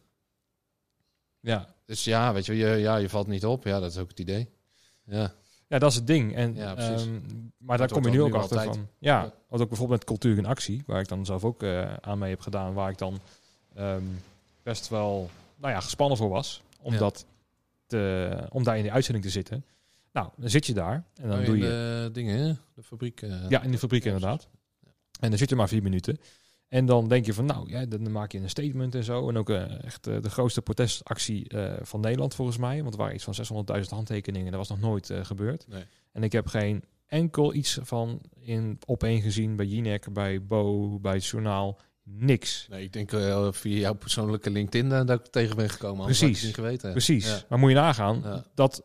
Ja. 1.40 1.74
Dus 1.86 2.04
ja, 2.04 2.32
weet 2.32 2.46
je, 2.46 2.56
je, 2.56 2.66
ja, 2.66 2.96
je 2.96 3.08
valt 3.08 3.26
niet 3.26 3.46
op. 3.46 3.64
Ja, 3.64 3.80
dat 3.80 3.90
is 3.90 3.98
ook 3.98 4.08
het 4.08 4.18
idee. 4.20 4.48
Ja, 5.04 5.32
Ja, 5.68 5.78
dat 5.78 5.90
is 5.90 5.96
het 5.96 6.06
ding. 6.06 6.34
En, 6.34 6.54
Ja, 6.54 6.74
precies. 6.74 7.06
ehm, 7.06 7.20
maar 7.58 7.78
daar 7.78 7.88
kom 7.88 8.02
je 8.04 8.10
nu 8.10 8.22
ook 8.22 8.34
achter 8.34 8.56
altijd. 8.58 8.76
van. 8.76 8.88
Ja, 8.98 9.22
Ja. 9.22 9.32
wat 9.48 9.60
ook 9.60 9.68
bijvoorbeeld 9.68 9.98
met 9.98 10.08
Cultuur 10.08 10.38
in 10.38 10.46
Actie, 10.46 10.82
waar 10.86 11.00
ik 11.00 11.08
dan 11.08 11.24
zelf 11.26 11.44
ook 11.44 11.62
eh, 11.62 11.94
aan 12.00 12.18
mee 12.18 12.30
heb 12.30 12.40
gedaan, 12.40 12.72
waar 12.74 12.90
ik 12.90 12.98
dan 12.98 13.20
ehm, 13.74 14.02
best 14.62 14.88
wel 14.88 15.30
nou 15.56 15.72
ja, 15.72 15.80
gespannen 15.80 16.16
voor 16.16 16.28
was. 16.28 16.62
Om, 16.80 16.92
Ja. 16.94 17.10
te, 17.86 18.46
om 18.50 18.62
daar 18.64 18.76
in 18.76 18.82
die 18.82 18.92
uitzending 18.92 19.24
te 19.24 19.30
zitten. 19.30 19.64
Nou, 20.16 20.28
dan 20.36 20.50
zit 20.50 20.66
je 20.66 20.74
daar 20.74 21.04
en 21.14 21.28
dan 21.28 21.38
Oh, 21.38 21.44
doe 21.46 21.56
je... 21.56 21.62
de 21.62 22.08
dingen, 22.12 22.58
de 22.74 22.82
fabriek. 22.82 23.22
eh, 23.22 23.48
Ja, 23.48 23.62
in 23.62 23.70
de 23.70 23.78
fabriek 23.78 24.04
ja, 24.04 24.12
inderdaad. 24.12 24.48
En 25.20 25.28
dan 25.28 25.38
zit 25.38 25.48
je 25.48 25.56
maar 25.56 25.68
vier 25.68 25.82
minuten. 25.82 26.18
En 26.68 26.86
dan 26.86 27.08
denk 27.08 27.26
je 27.26 27.34
van, 27.34 27.44
nou, 27.44 27.70
ja, 27.70 27.86
dan 27.86 28.12
maak 28.12 28.32
je 28.32 28.38
een 28.38 28.50
statement 28.50 28.94
en 28.94 29.04
zo. 29.04 29.28
En 29.28 29.36
ook 29.36 29.50
eh, 29.50 29.84
echt 29.84 30.06
eh, 30.06 30.20
de 30.22 30.30
grootste 30.30 30.62
protestactie 30.62 31.50
van 31.82 32.00
Nederland 32.00 32.34
volgens 32.34 32.56
mij. 32.58 32.80
Want 32.82 32.94
er 32.94 33.00
waren 33.00 33.14
iets 33.14 33.24
van 33.24 33.64
600.000 33.82 33.88
handtekeningen. 33.88 34.50
Dat 34.52 34.68
was 34.68 34.78
nog 34.78 34.80
nooit 34.80 35.10
gebeurd. 35.22 35.66
Nee. 35.68 35.84
En 36.12 36.22
ik 36.22 36.32
heb 36.32 36.46
geen 36.46 36.84
enkel 37.06 37.54
iets 37.54 37.78
van 37.82 38.20
in 38.40 38.78
opeen 38.86 39.20
gezien 39.22 39.56
bij 39.56 39.66
Jinek, 39.66 40.12
bij 40.12 40.42
Bo, 40.46 40.98
bij 41.00 41.12
het 41.14 41.26
journaal. 41.26 41.78
Niks. 42.02 42.66
Nee, 42.70 42.82
ik 42.84 42.92
denk 42.92 43.12
eh, 43.12 43.52
via 43.52 43.78
jouw 43.78 43.94
persoonlijke 43.94 44.50
LinkedIn 44.50 44.92
eh, 44.92 45.04
dat 45.06 45.20
ik 45.20 45.26
tegen 45.26 45.56
ben 45.56 45.70
gekomen. 45.70 46.04
Precies. 46.04 46.42
niet 46.42 46.54
geweten. 46.54 46.90
Precies. 46.90 47.26
Ja. 47.26 47.40
Maar 47.48 47.58
moet 47.58 47.70
je 47.70 47.76
nagaan 47.76 48.20
Ja. 48.24 48.44
dat 48.54 48.82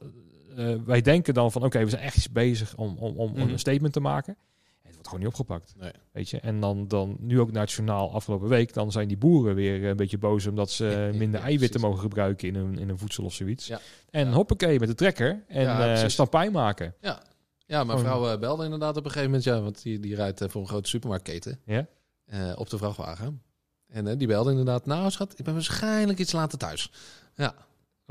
eh, 0.56 0.76
wij 0.86 1.02
denken 1.02 1.34
dan 1.34 1.52
van, 1.52 1.64
oké, 1.64 1.84
we 1.84 1.90
zijn 1.90 2.02
echt 2.02 2.18
iets 2.18 2.32
bezig 2.32 2.76
om, 2.78 2.98
om, 2.98 3.18
om 3.18 3.32
Mhm. 3.32 3.50
een 3.50 3.60
statement 3.60 3.94
te 3.94 4.00
maken. 4.00 4.34
En 4.34 4.88
het 4.88 4.94
wordt 4.94 5.08
gewoon 5.08 5.20
niet 5.24 5.30
opgepakt. 5.30 5.74
Nee. 5.78 5.92
Weet 6.12 6.30
je? 6.30 6.40
En 6.40 6.60
dan, 6.60 6.88
dan 6.88 7.16
nu 7.20 7.40
ook 7.40 7.68
journaal 7.70 8.14
afgelopen 8.14 8.48
week, 8.48 8.74
dan 8.74 8.92
zijn 8.92 9.08
die 9.08 9.18
boeren 9.18 9.56
weer 9.56 9.84
een 9.86 9.96
beetje 9.96 10.18
boos 10.18 10.46
omdat 10.48 10.72
ze 10.72 10.86
Ja, 10.86 11.18
minder 11.18 11.40
ja, 11.40 11.46
eiwitten 11.46 11.58
precies. 11.70 11.82
mogen 11.82 12.00
gebruiken 12.02 12.48
in 12.48 12.56
een, 12.56 12.80
in 12.80 12.90
een 12.90 12.98
voedsel 12.98 13.24
of 13.24 13.34
zoiets. 13.34 13.68
Ja. 13.68 13.80
En 14.10 14.28
Ja. 14.28 14.34
hoppakee 14.34 14.80
met 14.80 14.88
de 14.88 14.96
trekker 14.96 15.44
en 15.48 15.62
Ja, 15.62 15.96
eh 16.02 16.08
stampij 16.08 16.52
maken. 16.52 16.94
Ja, 17.00 17.84
mijn 17.84 17.98
Gewoon- 18.00 18.00
vrouw 18.22 18.34
eh, 18.34 18.40
belde 18.40 18.64
inderdaad 18.64 18.98
op 18.98 19.06
een 19.06 19.12
gegeven 19.12 19.26
moment. 19.26 19.44
Ja, 19.44 19.62
want 19.62 19.82
die, 19.84 20.00
die 20.00 20.16
rijdt 20.16 20.42
eh, 20.42 20.50
voor 20.50 20.62
een 20.62 20.68
grote 20.68 20.90
supermarktketen 20.90 21.60
Ja? 21.66 21.88
eh, 22.26 22.52
op 22.56 22.70
de 22.70 22.78
vrachtwagen. 22.78 23.42
En 23.88 24.08
eh, 24.08 24.18
die 24.18 24.28
belde 24.28 24.50
inderdaad. 24.50 24.86
Nou, 24.86 25.10
schat, 25.12 25.40
ik 25.40 25.46
ben 25.46 25.54
waarschijnlijk 25.54 26.20
iets 26.20 26.32
later 26.32 26.58
thuis. 26.58 26.92
Ja, 27.36 27.54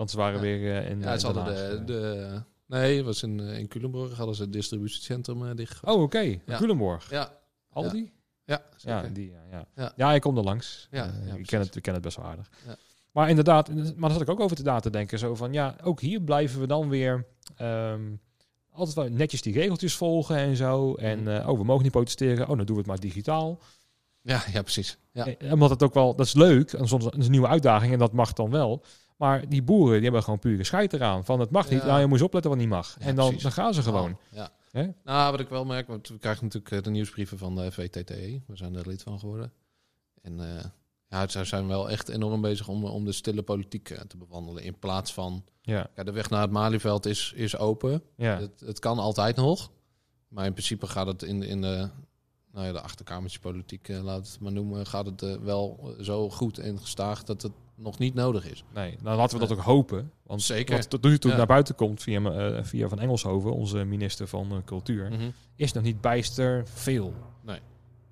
Want 0.00 0.12
ze 0.12 0.16
waren 0.16 0.34
Ja. 0.34 0.40
weer 0.40 0.76
eh, 0.84 0.90
in 0.90 1.00
ja 1.00 1.12
eh, 1.12 1.18
ze 1.18 1.26
hadden 1.26 1.44
de, 1.44 1.84
de... 1.84 2.42
Nee, 2.66 2.96
het 2.96 3.04
was 3.04 3.22
in, 3.22 3.40
eh, 3.40 3.58
in 3.58 3.68
Culemborg. 3.68 4.16
Hadden 4.16 4.34
ze 4.34 4.42
het 4.42 4.52
distributiecentrum 4.52 5.56
dicht. 5.56 5.84
Oh, 5.84 6.02
oké. 6.02 6.18
Ja. 6.46 6.56
Culemborg. 6.56 7.10
Ja, 7.10 7.32
Aldi? 7.70 8.12
ja, 8.44 8.62
Ja, 8.76 9.02
die, 9.02 9.30
ja, 9.30 9.40
ja. 9.50 9.66
Ja. 9.74 9.92
ja. 9.96 10.12
ik 10.12 10.20
kom 10.20 10.36
er 10.36 10.42
langs. 10.44 10.88
Ja, 10.90 11.04
ja, 11.04 11.10
ik, 11.12 11.28
precies. 11.28 11.46
ken 11.48 11.60
het, 11.60 11.76
ik 11.76 11.82
ken 11.82 11.94
het 11.94 12.02
best 12.02 12.16
wel 12.16 12.26
aardig. 12.26 12.50
Ja. 12.66 12.76
Maar 13.12 13.28
inderdaad, 13.28 13.68
maar 13.74 13.84
daar 14.00 14.10
zat 14.10 14.20
ik 14.20 14.30
ook 14.30 14.40
over 14.40 14.56
te 14.56 14.62
na 14.62 14.80
te 14.80 14.90
denken. 14.90 15.18
Zo 15.18 15.34
van, 15.34 15.52
ja, 15.52 15.76
ook 15.82 16.00
hier 16.00 16.20
blijven 16.20 16.60
we 16.60 16.66
dan 16.66 16.88
weer 16.88 17.26
ehm, 17.56 18.02
altijd 18.70 18.96
wel 18.96 19.08
netjes 19.08 19.42
die 19.42 19.52
regeltjes 19.54 19.96
volgen 19.96 20.36
en 20.36 20.56
zo. 20.56 20.94
En, 20.94 21.22
Mhm. 21.22 21.48
oh, 21.48 21.58
we 21.58 21.64
mogen 21.64 21.82
niet 21.82 21.92
protesteren. 21.92 22.48
Oh, 22.48 22.56
dan 22.56 22.66
doen 22.66 22.74
we 22.74 22.80
het 22.82 22.86
maar 22.86 23.00
digitaal. 23.00 23.60
Ja, 24.22 24.42
ja, 24.52 24.62
precies. 24.62 24.98
Ja. 25.12 25.26
Eh, 25.26 25.52
Omdat 25.52 25.70
het 25.70 25.82
ook 25.82 25.94
wel, 25.94 26.14
dat 26.14 26.26
is 26.26 26.34
leuk. 26.34 26.72
En 26.72 26.88
soms 26.88 27.04
een 27.10 27.30
nieuwe 27.30 27.46
uitdaging 27.48 27.92
en 27.92 27.98
dat 27.98 28.12
mag 28.12 28.32
dan 28.32 28.50
wel. 28.50 28.84
Maar 29.20 29.48
die 29.48 29.62
boeren, 29.62 29.94
die 29.94 30.02
hebben 30.02 30.22
gewoon 30.22 30.38
pure 30.38 30.64
scheid 30.64 30.92
eraan. 30.92 31.24
Van, 31.24 31.40
het 31.40 31.50
mag 31.50 31.70
niet. 31.70 31.85
Nou, 31.85 32.00
je 32.00 32.06
moet 32.06 32.22
opletten 32.22 32.50
wat 32.50 32.61
niet 32.61 32.68
mag. 32.68 32.96
En 32.98 33.14
dan, 33.14 33.35
dan 33.42 33.52
gaan 33.52 33.74
ze 33.74 33.83
gewoon. 33.83 34.18
Ja. 34.30 34.50
Nou, 35.04 35.30
wat 35.30 35.40
ik 35.40 35.48
wel 35.48 35.64
merk, 35.64 35.87
want 35.87 36.09
we 36.09 36.18
krijgen 36.18 36.44
natuurlijk 36.44 36.72
eh, 36.74 36.83
de 36.83 36.90
nieuwsbrieven 36.90 37.38
van 37.38 37.54
de 37.54 37.72
VTTE. 37.72 38.40
We 38.46 38.56
zijn 38.56 38.74
er 38.74 38.87
lid 38.88 39.02
van 39.02 39.18
geworden. 39.18 39.52
En 40.22 40.40
eh, 40.40 40.64
ja, 41.09 41.28
ze 41.28 41.44
zijn 41.44 41.66
wel 41.66 41.90
echt 41.90 42.09
enorm 42.09 42.40
bezig 42.40 42.68
om, 42.68 42.85
om 42.85 43.04
de 43.04 43.12
stille 43.12 43.42
politiek 43.42 43.90
eh, 43.90 44.00
te 44.00 44.16
bewandelen. 44.16 44.62
In 44.62 44.78
plaats 44.78 45.12
van, 45.12 45.44
Ja, 45.62 45.90
ja, 45.96 46.02
de 46.02 46.12
weg 46.12 46.30
naar 46.30 46.42
het 46.42 46.50
Malieveld 46.50 47.06
is, 47.06 47.33
is 47.37 47.56
open. 47.56 48.02
ja. 48.16 48.38
Het, 48.40 48.61
het 48.61 48.78
kan 48.78 48.98
altijd 48.98 49.37
nog. 49.37 49.70
Maar 50.28 50.46
in 50.46 50.52
principe 50.52 50.87
gaat 50.87 51.06
het 51.06 51.22
in, 51.22 51.42
in 51.42 51.61
de, 51.61 51.88
nou 52.52 52.66
ja, 52.66 52.72
de 52.72 52.80
achterkamertjespolitiek, 52.80 53.88
eh, 53.88 54.02
laat 54.02 54.26
het 54.26 54.40
maar 54.40 54.52
noemen, 54.52 54.87
gaat 54.87 55.06
het 55.06 55.38
wel 55.40 55.94
zo 56.00 56.30
goed 56.30 56.59
en 56.59 56.78
gestaag 56.78 57.24
dat 57.24 57.42
het 57.42 57.52
nog 57.82 57.98
niet 57.98 58.14
nodig 58.14 58.50
is. 58.50 58.64
Nee, 58.74 58.96
nou 59.02 59.16
laten 59.16 59.38
we 59.38 59.46
dat 59.46 59.58
ook 59.58 59.64
hopen. 59.64 60.10
Want 60.26 60.42
Zeker. 60.42 60.76
wat 60.76 60.90
tot 60.90 61.02
nu 61.02 61.18
toe 61.18 61.30
Ja. 61.30 61.36
naar 61.36 61.46
buiten 61.46 61.74
komt 61.74 62.02
via, 62.02 62.20
eh, 62.20 62.58
via 62.64 62.88
Van 62.88 62.98
Engelshoven, 63.00 63.52
onze 63.54 63.84
minister 63.84 64.26
van 64.28 64.46
eh, 64.50 64.56
Cultuur, 64.64 65.08
Mhm. 65.10 65.30
is 65.56 65.72
nog 65.72 65.82
niet 65.82 66.00
bijster 66.00 66.62
veel. 66.74 67.14
Nee. 67.44 67.58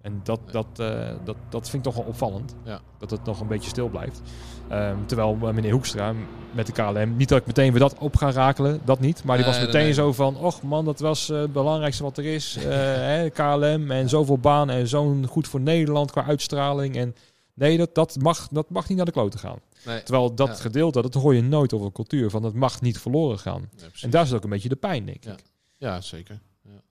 En 0.02 0.20
dat, 0.24 0.40
Nee. 0.44 0.52
dat, 0.52 0.66
eh, 0.78 1.08
dat, 1.24 1.36
dat 1.48 1.70
vind 1.70 1.86
ik 1.86 1.92
toch 1.92 2.02
wel 2.02 2.08
opvallend. 2.12 2.54
Ja. 2.64 2.80
Dat 2.98 3.10
het 3.10 3.24
nog 3.24 3.40
een 3.40 3.46
beetje 3.46 3.68
stil 3.68 3.88
blijft. 3.88 4.20
Ehm, 4.68 4.96
terwijl 5.06 5.38
eh, 5.42 5.50
meneer 5.52 5.72
Hoekstra 5.72 6.14
met 6.54 6.66
de 6.66 6.72
KLM, 6.72 7.16
niet 7.16 7.28
dat 7.28 7.38
ik 7.40 7.46
meteen 7.46 7.70
weer 7.70 7.80
dat 7.80 7.98
op 7.98 8.16
ga 8.16 8.30
rakelen, 8.30 8.80
dat 8.84 9.00
niet. 9.00 9.24
Maar 9.24 9.36
die 9.36 9.46
was 9.46 9.60
meteen 9.60 9.82
nee, 9.82 9.92
zo 9.92 10.12
van, 10.12 10.36
och 10.36 10.62
man, 10.62 10.84
dat 10.84 11.00
was 11.00 11.30
eh, 11.30 11.38
het 11.40 11.52
belangrijkste 11.52 12.02
wat 12.02 12.18
er 12.18 12.24
is. 12.24 12.56
Eh, 12.56 12.64
hè, 13.10 13.30
KLM 13.30 13.90
en 13.90 14.08
zoveel 14.08 14.38
baan 14.38 14.70
en 14.70 14.88
zo'n 14.88 15.26
goed 15.26 15.48
voor 15.48 15.60
Nederland 15.60 16.10
qua 16.10 16.24
uitstraling. 16.24 16.96
En 16.96 17.14
nee, 17.58 17.76
dat, 17.78 17.94
dat, 17.94 18.16
mag, 18.20 18.48
dat 18.48 18.70
mag 18.70 18.88
niet 18.88 18.96
naar 18.96 19.06
de 19.06 19.12
kloten 19.12 19.40
gaan. 19.40 19.58
Nee. 19.84 20.02
Terwijl 20.02 20.34
dat 20.34 20.48
Ja. 20.48 20.54
gedeelte, 20.54 21.02
dat 21.02 21.14
hoor 21.14 21.34
je 21.34 21.42
nooit 21.42 21.72
over 21.72 21.92
cultuur, 21.92 22.30
van 22.30 22.42
het 22.42 22.54
mag 22.54 22.80
niet 22.80 22.98
verloren 22.98 23.38
gaan. 23.38 23.70
Ja. 23.76 23.86
En 24.00 24.10
daar 24.10 24.26
zit 24.26 24.36
ook 24.36 24.44
een 24.44 24.50
beetje 24.50 24.68
de 24.68 24.76
pijn, 24.76 25.04
denk 25.06 25.24
Ja. 25.24 25.32
ik. 25.32 25.42
Ja, 25.76 26.00
zeker. 26.00 26.40
Ja. 26.62 26.82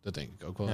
Dat 0.00 0.14
denk 0.14 0.32
ik 0.32 0.44
ook 0.44 0.58
wel. 0.58 0.68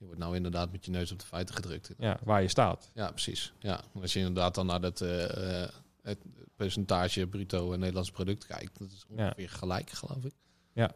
Je 0.00 0.04
wordt 0.04 0.18
nou 0.20 0.36
inderdaad 0.36 0.72
met 0.72 0.84
je 0.84 0.90
neus 0.90 1.12
op 1.12 1.18
de 1.18 1.26
feiten 1.26 1.54
gedrukt. 1.54 1.90
Ja, 1.98 2.18
waar 2.24 2.42
je 2.42 2.48
staat. 2.48 2.90
Ja, 2.94 3.10
precies. 3.10 3.52
Ja. 3.58 3.80
Als 4.00 4.12
je 4.12 4.18
inderdaad 4.18 4.54
dan 4.54 4.66
naar 4.66 4.80
dat, 4.80 5.00
eh, 5.00 5.62
eh, 5.62 5.68
het 6.02 6.18
percentage 6.56 7.26
bruto 7.26 7.72
en 7.72 7.78
Nederlands 7.78 8.10
product 8.10 8.46
kijkt, 8.46 8.78
dat 8.78 8.90
is 8.90 9.04
ongeveer 9.08 9.48
gelijk, 9.50 9.90
geloof 9.90 10.24
ik. 10.24 10.32
Ja. 10.72 10.86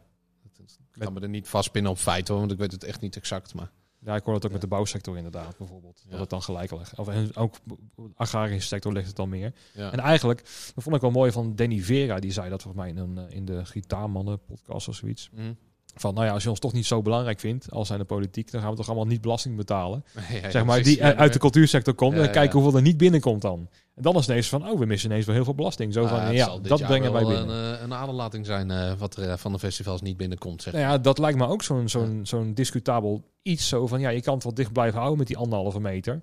Dat, 0.56 0.78
Ik 0.94 1.00
kan 1.00 1.12
me 1.12 1.20
er 1.20 1.28
niet 1.28 1.48
vastpinnen 1.48 1.90
op 1.90 1.98
feiten, 1.98 2.34
want 2.34 2.52
ik 2.52 2.58
weet 2.58 2.72
het 2.72 2.84
echt 2.84 3.00
niet 3.00 3.16
exact. 3.16 3.54
Maar 3.54 3.70
Ja, 4.04 4.14
ik 4.14 4.24
hoor 4.24 4.34
het 4.34 4.42
ook 4.44 4.50
Ja. 4.50 4.56
met 4.56 4.60
de 4.60 4.66
bouwsector 4.74 5.16
inderdaad, 5.16 5.56
bijvoorbeeld. 5.58 6.04
Dat 6.08 6.20
het 6.20 6.30
dan 6.30 6.42
gelijk 6.42 6.70
ligt. 6.70 6.98
Of 6.98 7.08
en 7.08 7.36
ook 7.36 7.54
de 7.64 7.76
agrarische 8.14 8.68
sector 8.68 8.92
ligt 8.92 9.06
het 9.06 9.16
dan 9.16 9.28
meer. 9.28 9.54
En 9.74 9.98
eigenlijk, 9.98 10.42
dat 10.74 10.84
vond 10.84 10.94
ik 10.96 11.00
wel 11.02 11.10
mooi 11.10 11.32
van 11.32 11.56
Danny 11.56 11.80
Vera. 11.80 12.18
Die 12.18 12.32
zei 12.32 12.50
dat 12.50 12.62
volgens 12.62 12.82
mij 12.84 12.92
in, 12.92 12.98
een, 12.98 13.18
eh, 13.28 13.36
in 13.36 13.44
de 13.44 13.64
Gitaarmannen 13.64 14.44
podcast 14.44 14.88
of 14.88 14.94
zoiets. 14.94 15.30
Mhm. 15.32 15.52
Van, 15.94 16.14
nou 16.14 16.26
ja, 16.26 16.32
als 16.32 16.42
je 16.42 16.50
ons 16.50 16.58
toch 16.58 16.72
niet 16.72 16.86
zo 16.86 17.02
belangrijk 17.02 17.40
vindt 17.40 17.70
als 17.70 17.86
zijn 17.86 17.98
de 17.98 18.04
politiek, 18.04 18.50
dan 18.50 18.60
gaan 18.60 18.70
we 18.70 18.76
toch 18.76 18.86
allemaal 18.86 19.06
niet 19.06 19.20
belasting 19.20 19.56
betalen. 19.56 20.04
Ja, 20.30 20.38
ja, 20.42 20.50
zeg 20.50 20.64
maar, 20.64 20.82
die 20.82 21.00
eh, 21.00 21.18
uit 21.18 21.32
de 21.32 21.38
cultuurssector 21.38 21.94
komt 21.94 22.16
en 22.16 22.30
kijken 22.30 22.58
hoeveel 22.60 22.76
er 22.76 22.82
niet 22.84 22.96
binnenkomt 22.96 23.42
dan. 23.42 23.68
En 23.94 24.02
dan 24.02 24.16
is 24.16 24.28
ineens 24.28 24.48
van, 24.48 24.68
oh, 24.68 24.78
we 24.78 24.86
missen 24.86 25.10
ineens 25.10 25.26
wel 25.26 25.34
heel 25.34 25.44
veel 25.44 25.54
belasting. 25.54 25.92
Zo 25.92 26.04
Ah, 26.04 26.08
van, 26.24 26.34
ja, 26.34 26.58
dat 26.62 26.82
brengen 26.82 27.12
wij 27.12 27.24
binnen. 27.24 27.48
Een, 27.48 27.74
eh, 27.76 27.82
een 27.82 27.94
aderlating 27.94 28.46
zijn 28.46 28.70
eh, 28.70 28.92
wat 28.98 29.16
er 29.16 29.38
van 29.38 29.52
de 29.52 29.58
festivals 29.58 30.02
niet 30.02 30.16
binnenkomt. 30.16 30.62
Zeg. 30.62 30.72
Nou 30.72 30.84
ja, 30.84 30.98
dat 30.98 31.18
lijkt 31.18 31.38
me 31.38 31.46
ook 31.46 31.62
zo'n 31.62 31.88
zo'n 31.88 32.20
zo'n 32.22 32.54
discutabel 32.54 33.22
iets. 33.42 33.68
Zo 33.68 33.86
van, 33.86 34.00
ja, 34.00 34.08
je 34.08 34.22
kan 34.22 34.34
het 34.34 34.44
wel 34.44 34.54
dicht 34.54 34.72
blijven 34.72 34.96
houden 34.98 35.18
met 35.18 35.26
die 35.26 35.36
anderhalve 35.36 35.80
meter. 35.80 36.22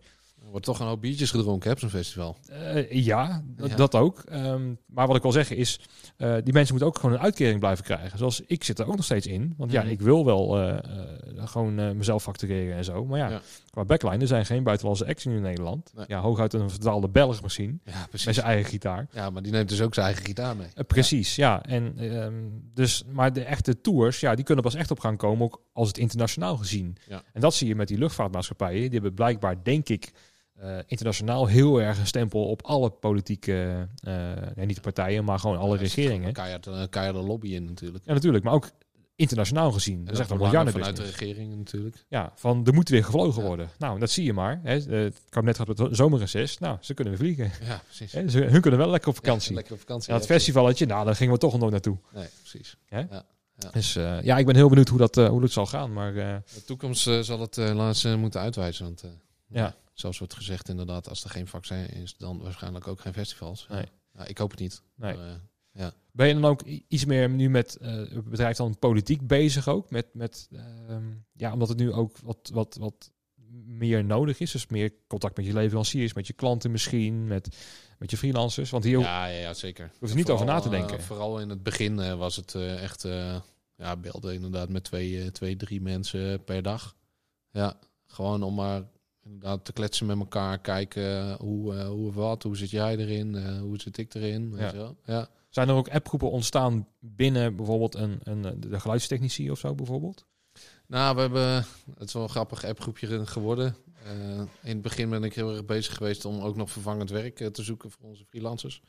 Er 0.50 0.56
wordt 0.56 0.70
toch 0.70 0.80
een 0.80 0.88
hoop 0.88 1.02
biertjes 1.02 1.32
gedronken, 1.32 1.68
hè, 1.68 1.74
op 1.74 1.80
zo'n 1.80 1.90
festival. 1.90 2.38
Eh, 2.48 2.92
ja, 3.06 3.44
dat 3.76 3.96
ook. 3.96 4.20
Ehm, 4.20 4.74
maar 4.86 5.08
wat 5.08 5.16
ik 5.16 5.22
wil 5.22 5.32
zeggen 5.32 5.58
is, 5.58 5.80
eh, 6.18 6.36
die 6.44 6.54
mensen 6.54 6.72
moeten 6.76 6.88
ook 6.88 7.00
gewoon 7.00 7.16
een 7.16 7.22
uitkering 7.22 7.60
blijven 7.60 7.84
krijgen. 7.86 8.18
Zoals 8.18 8.42
ik 8.48 8.64
zit 8.64 8.80
er 8.80 8.88
ook 8.88 8.96
nog 8.96 9.06
steeds 9.06 9.28
in. 9.28 9.54
Want 9.58 9.72
ja, 9.72 9.82
Mhm. 9.82 9.92
ik 9.92 10.02
wil 10.02 10.26
wel 10.26 10.60
eh, 10.60 10.78
gewoon 11.48 11.98
mezelf 11.98 12.24
factureren 12.24 12.76
en 12.78 12.84
zo. 12.84 13.06
Maar 13.06 13.20
ja, 13.20 13.30
Ja. 13.30 13.42
qua 13.70 13.86
backline, 13.86 14.18
er 14.18 14.28
zijn 14.28 14.46
geen 14.46 14.64
buitenlandse 14.64 15.06
acts 15.08 15.26
in 15.26 15.42
Nederland. 15.42 15.92
Nee. 15.96 16.06
Ja, 16.08 16.20
hooguit 16.20 16.54
een 16.54 16.70
verdwaalde 16.70 17.10
Belg 17.10 17.42
misschien, 17.42 17.82
Ja, 17.86 18.00
met 18.00 18.10
precies. 18.10 18.34
zijn 18.36 18.46
eigen 18.48 18.70
gitaar. 18.70 19.08
Ja, 19.12 19.30
maar 19.30 19.42
die 19.42 19.52
neemt 19.52 19.70
dus 19.70 19.82
ook 19.82 19.94
zijn 19.94 20.06
eigen 20.06 20.26
gitaar 20.26 20.56
mee. 20.56 20.68
Precies, 20.88 21.36
ja. 21.36 21.64
En, 21.64 21.94
ehm, 21.98 22.34
dus, 22.74 23.04
maar 23.12 23.34
de 23.34 23.44
echte 23.44 23.82
tours, 23.82 24.20
ja, 24.20 24.36
die 24.36 24.46
kunnen 24.46 24.64
pas 24.64 24.76
echt 24.76 24.92
op 24.92 25.00
gaan 25.00 25.18
komen, 25.18 25.46
ook 25.46 25.62
als 25.74 25.88
het 25.88 25.98
internationaal 25.98 26.58
gezien. 26.58 26.98
Ja. 27.08 27.22
En 27.34 27.42
dat 27.42 27.54
zie 27.54 27.68
je 27.68 27.76
met 27.76 27.88
die 27.88 27.98
luchtvaartmaatschappijen. 27.98 28.82
Die 28.82 28.90
hebben 28.92 29.14
blijkbaar, 29.14 29.64
denk 29.64 29.90
ik, 29.90 30.12
eh, 30.62 30.78
internationaal 30.86 31.46
heel 31.48 31.82
erg 31.82 32.00
een 32.00 32.08
stempel 32.08 32.46
op 32.46 32.62
alle 32.66 32.90
politieke, 32.90 33.88
eh, 34.04 34.14
nee, 34.56 34.66
niet 34.66 34.76
de 34.76 34.82
partijen, 34.82 35.24
maar 35.24 35.40
gewoon 35.40 35.58
alle 35.58 35.78
Ja, 35.78 35.82
er 35.84 35.88
regeringen. 35.96 36.28
een 36.28 36.34
Keihard, 36.34 36.66
een 36.66 36.90
keiharde 36.90 37.20
lobby 37.22 37.48
in 37.54 37.66
natuurlijk. 37.66 38.06
Ja, 38.06 38.14
natuurlijk, 38.14 38.44
maar 38.44 38.54
ook 38.54 38.70
internationaal 39.16 39.72
gezien. 39.72 39.98
En 39.98 40.06
Dat 40.06 40.14
is 40.14 40.20
echt 40.20 40.30
een 40.30 40.38
miljarden 40.38 40.74
vanuit 40.74 40.96
de 40.96 41.04
regering 41.04 41.56
natuurlijk. 41.58 42.06
Ja, 42.10 42.32
van 42.36 42.66
er 42.66 42.74
moet 42.74 42.90
weer 42.90 43.04
gevlogen 43.04 43.42
Ja. 43.42 43.48
worden. 43.48 43.70
Nou, 43.78 44.00
dat 44.00 44.10
zie 44.10 44.24
je 44.24 44.34
maar. 44.34 44.60
Hè. 44.64 44.76
Eh, 44.78 45.04
Het 45.04 45.22
kabinet 45.30 45.58
gaat 45.58 45.68
met 45.68 45.78
het 45.78 45.96
zomerreces. 45.96 46.58
Nou, 46.58 46.78
ze 46.82 46.94
kunnen 46.94 47.18
weer 47.18 47.22
vliegen. 47.36 47.52
Ja, 47.68 47.82
precies. 47.86 48.12
Hè. 48.12 48.30
Ze, 48.30 48.40
hun 48.40 48.62
kunnen 48.62 48.80
wel 48.80 48.90
lekker 48.90 49.10
op 49.10 49.16
vakantie. 49.16 49.50
Ja, 49.50 49.56
lekker 49.56 49.74
op 49.74 49.80
vakantie. 49.80 50.14
en 50.14 50.20
ja, 50.20 50.26
festivalletje, 50.26 50.86
nou, 50.86 51.06
daar 51.06 51.16
gingen 51.16 51.34
we 51.34 51.40
toch 51.40 51.58
nog 51.60 51.70
naartoe. 51.72 51.98
precies. 52.12 52.78
Nee, 52.90 53.06
precies. 53.06 53.26
Dus 53.72 53.96
eh, 53.96 54.22
ja, 54.22 54.38
ik 54.38 54.46
ben 54.46 54.56
heel 54.56 54.70
benieuwd 54.70 54.88
hoe 54.88 54.98
dat, 54.98 55.16
hoe 55.16 55.42
dat 55.42 55.52
zal 55.52 55.66
gaan. 55.66 55.94
Maar 55.94 56.14
De 56.14 56.42
toekomst 56.66 57.02
zal 57.22 57.40
het 57.40 57.56
helaas 57.56 58.04
eh, 58.04 58.16
moeten 58.16 58.40
uitwijzen. 58.42 58.86
Want 58.86 59.04
Ja. 59.48 59.76
Zoals 60.00 60.18
wordt 60.18 60.34
gezegd 60.34 60.70
inderdaad, 60.70 61.10
als 61.10 61.24
er 61.24 61.30
geen 61.30 61.48
vaccin 61.48 61.90
is, 61.90 62.16
dan 62.18 62.40
waarschijnlijk 62.42 62.88
ook 62.88 63.02
geen 63.02 63.14
festivals. 63.14 63.68
Nee. 63.70 63.86
Ja, 64.14 64.26
ik 64.26 64.38
hoop 64.38 64.52
het 64.52 64.60
niet. 64.60 64.82
nee. 64.96 65.16
Maar, 65.16 65.42
eh, 65.72 65.88
Ben 66.12 66.28
je 66.28 66.34
dan 66.34 66.46
ook 66.46 66.62
iets 66.88 67.06
meer 67.06 67.30
nu 67.30 67.50
met 67.50 67.78
het 67.82 68.30
bedrijf 68.30 68.58
dan 68.58 68.80
politiek 68.80 69.28
bezig 69.28 69.68
ook? 69.68 69.90
Met, 69.90 70.14
met 70.14 70.50
ehm, 70.52 71.04
ja, 71.34 71.54
omdat 71.54 71.70
het 71.70 71.78
nu 71.78 71.92
ook 71.92 72.18
wat, 72.18 72.50
wat, 72.54 72.78
wat 72.80 73.12
meer 73.66 74.06
nodig 74.06 74.40
is. 74.40 74.52
Dus 74.52 74.68
meer 74.68 74.94
contact 75.08 75.38
met 75.38 75.46
je 75.46 75.54
leveranciers, 75.54 76.14
met 76.14 76.28
je 76.28 76.34
klanten 76.34 76.72
misschien, 76.72 77.28
met, 77.28 77.58
met 77.98 78.12
je 78.12 78.18
freelancers. 78.18 78.70
Want 78.70 78.84
hier 78.84 79.00
ja, 79.00 79.26
ja, 79.26 79.40
ja, 79.40 79.54
zeker. 79.54 79.92
hoef 80.00 80.10
je 80.10 80.16
niet 80.16 80.30
over 80.30 80.46
na 80.46 80.60
te 80.60 80.70
denken. 80.70 80.98
eh, 80.98 81.04
vooral 81.04 81.40
in 81.40 81.50
het 81.50 81.64
begin 81.64 82.18
was 82.18 82.36
het 82.36 82.56
echt, 82.56 83.02
ja, 83.76 83.96
belden 83.98 84.34
inderdaad 84.34 84.70
met 84.70 84.84
twee, 84.84 85.32
twee, 85.32 85.56
drie 85.56 85.82
mensen 85.82 86.44
per 86.44 86.62
dag. 86.62 86.96
Ja, 87.52 87.80
gewoon 88.06 88.44
om 88.44 88.56
maar 88.56 88.84
inderdaad 89.30 89.66
te 89.66 89.74
kletsen 89.74 90.06
met 90.06 90.18
elkaar, 90.18 90.60
kijken 90.60 91.38
hoe, 91.40 91.76
eh, 91.76 91.88
hoe 91.88 92.08
of 92.08 92.16
wat, 92.16 92.44
hoe 92.44 92.58
zit 92.58 92.70
jij 92.70 92.98
erin, 92.98 93.36
eh, 93.36 93.60
hoe 93.60 93.80
zit 93.80 93.98
ik 93.98 94.14
erin. 94.14 94.54
Ja. 94.58 94.94
ja. 95.06 95.30
Zijn 95.50 95.70
er 95.70 95.76
ook 95.76 95.90
appgroepen 95.90 96.32
ontstaan 96.32 96.88
binnen 97.00 97.56
bijvoorbeeld 97.56 97.96
een, 97.96 98.20
een, 98.24 98.60
de 98.60 98.80
geluidstechnici 98.80 99.52
of 99.52 99.60
zo 99.60 99.76
bijvoorbeeld? 99.76 100.26
Nou, 100.88 101.16
we 101.16 101.22
hebben, 101.22 101.66
het 101.98 102.08
is 102.08 102.14
wel 102.14 102.24
een 102.24 102.30
grappig 102.30 102.66
appgroepje 102.66 103.26
geworden. 103.26 103.76
In 104.62 104.74
het 104.74 104.82
begin 104.82 105.10
ben 105.10 105.24
ik 105.24 105.34
heel 105.34 105.52
erg 105.52 105.66
bezig 105.66 105.96
geweest 105.96 106.26
om 106.26 106.40
ook 106.40 106.56
nog 106.56 106.72
vervangend 106.72 107.10
werk 107.10 107.36
te 107.36 107.64
zoeken 107.64 107.92
voor 107.92 108.06
onze 108.06 108.26
freelancers. 108.26 108.82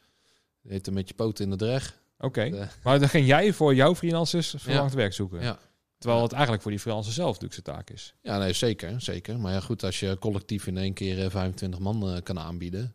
Dat 0.62 0.72
heette 0.72 0.92
met 0.92 1.08
je 1.08 1.14
poten 1.14 1.44
in 1.44 1.50
de 1.50 1.56
dreg. 1.56 2.00
Oké, 2.18 2.68
maar 2.82 2.98
dan 2.98 3.08
ging 3.08 3.26
jij 3.26 3.52
voor 3.52 3.74
jouw 3.74 3.94
freelancers 3.94 4.54
verlangd 4.58 4.94
werk 4.94 5.12
zoeken? 5.12 5.40
Ja. 5.40 5.58
Terwijl 6.00 6.22
het 6.22 6.32
eigenlijk 6.32 6.62
voor 6.62 6.70
die 6.70 6.80
freelancer 6.80 7.12
zelf 7.12 7.40
natuurlijk 7.40 7.54
zijn 7.66 7.76
taak 7.76 7.90
is. 7.90 8.14
Ja, 8.22 8.38
nee, 8.38 8.52
zeker, 8.52 9.00
zeker. 9.00 9.38
Maar 9.38 9.52
ja, 9.52 9.60
goed, 9.60 9.82
als 9.84 10.00
je 10.00 10.16
collectief 10.18 10.66
in 10.66 10.76
één 10.78 10.92
keer 10.92 11.24
eh, 11.24 11.30
25 11.30 11.80
man 11.80 12.14
eh, 12.14 12.22
kan 12.22 12.38
aanbieden. 12.38 12.94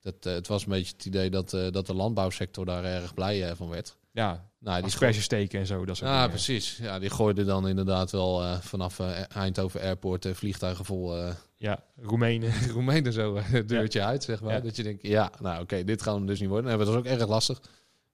Dat, 0.00 0.14
eh, 0.26 0.32
het 0.32 0.46
was 0.48 0.62
een 0.62 0.68
beetje 0.70 0.92
het 0.96 1.04
idee 1.04 1.30
dat, 1.30 1.52
eh, 1.52 1.70
dat 1.70 1.86
de 1.86 1.94
landbouwsector 1.94 2.64
daar 2.64 2.84
erg 2.84 3.14
blij 3.14 3.48
eh, 3.50 3.56
van 3.56 3.68
werd. 3.68 3.96
Ja, 4.12 4.46
Nou, 4.58 4.76
die 4.76 4.84
asperges 4.86 5.24
steken 5.24 5.60
en 5.60 5.66
zo. 5.66 5.84
Dat 5.84 5.96
soort 5.96 6.10
Ja, 6.10 6.16
dingen. 6.16 6.30
precies. 6.30 6.76
Ja, 6.76 6.98
die 6.98 7.10
gooiden 7.10 7.46
dan 7.46 7.68
inderdaad 7.68 8.10
wel 8.10 8.42
eh, 8.42 8.58
vanaf 8.60 8.98
eh, 8.98 9.36
Eindhoven 9.36 9.80
Airport 9.80 10.24
eh, 10.24 10.34
vliegtuigen 10.34 10.84
vol 10.84 11.16
eh 11.16 11.34
Ja, 11.56 11.82
Roemenen. 11.96 12.52
Roemenen 12.72 13.12
zo 13.12 13.34
eh, 13.36 13.44
het 13.50 13.68
deurtje 13.68 14.02
uit, 14.04 14.22
zeg 14.24 14.40
maar. 14.40 14.54
Ja. 14.54 14.60
Dat 14.60 14.76
je 14.76 14.82
denkt, 14.82 15.02
ja, 15.02 15.30
nou 15.40 15.62
oké, 15.62 15.84
dit 15.84 16.02
gaan 16.02 16.20
we 16.20 16.26
dus 16.26 16.40
niet 16.40 16.48
worden. 16.48 16.70
En 16.70 16.78
dat 16.78 16.86
was 16.86 16.96
ook 16.96 17.04
erg 17.04 17.28
lastig. 17.28 17.60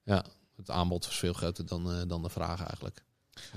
Ja, 0.03 0.25
het 0.55 0.69
aanbod 0.69 1.05
was 1.05 1.17
veel 1.19 1.33
groter 1.33 1.65
dan, 1.65 1.91
eh, 1.91 2.01
dan 2.07 2.21
de 2.23 2.29
vraag 2.29 2.59
eigenlijk. 2.65 3.03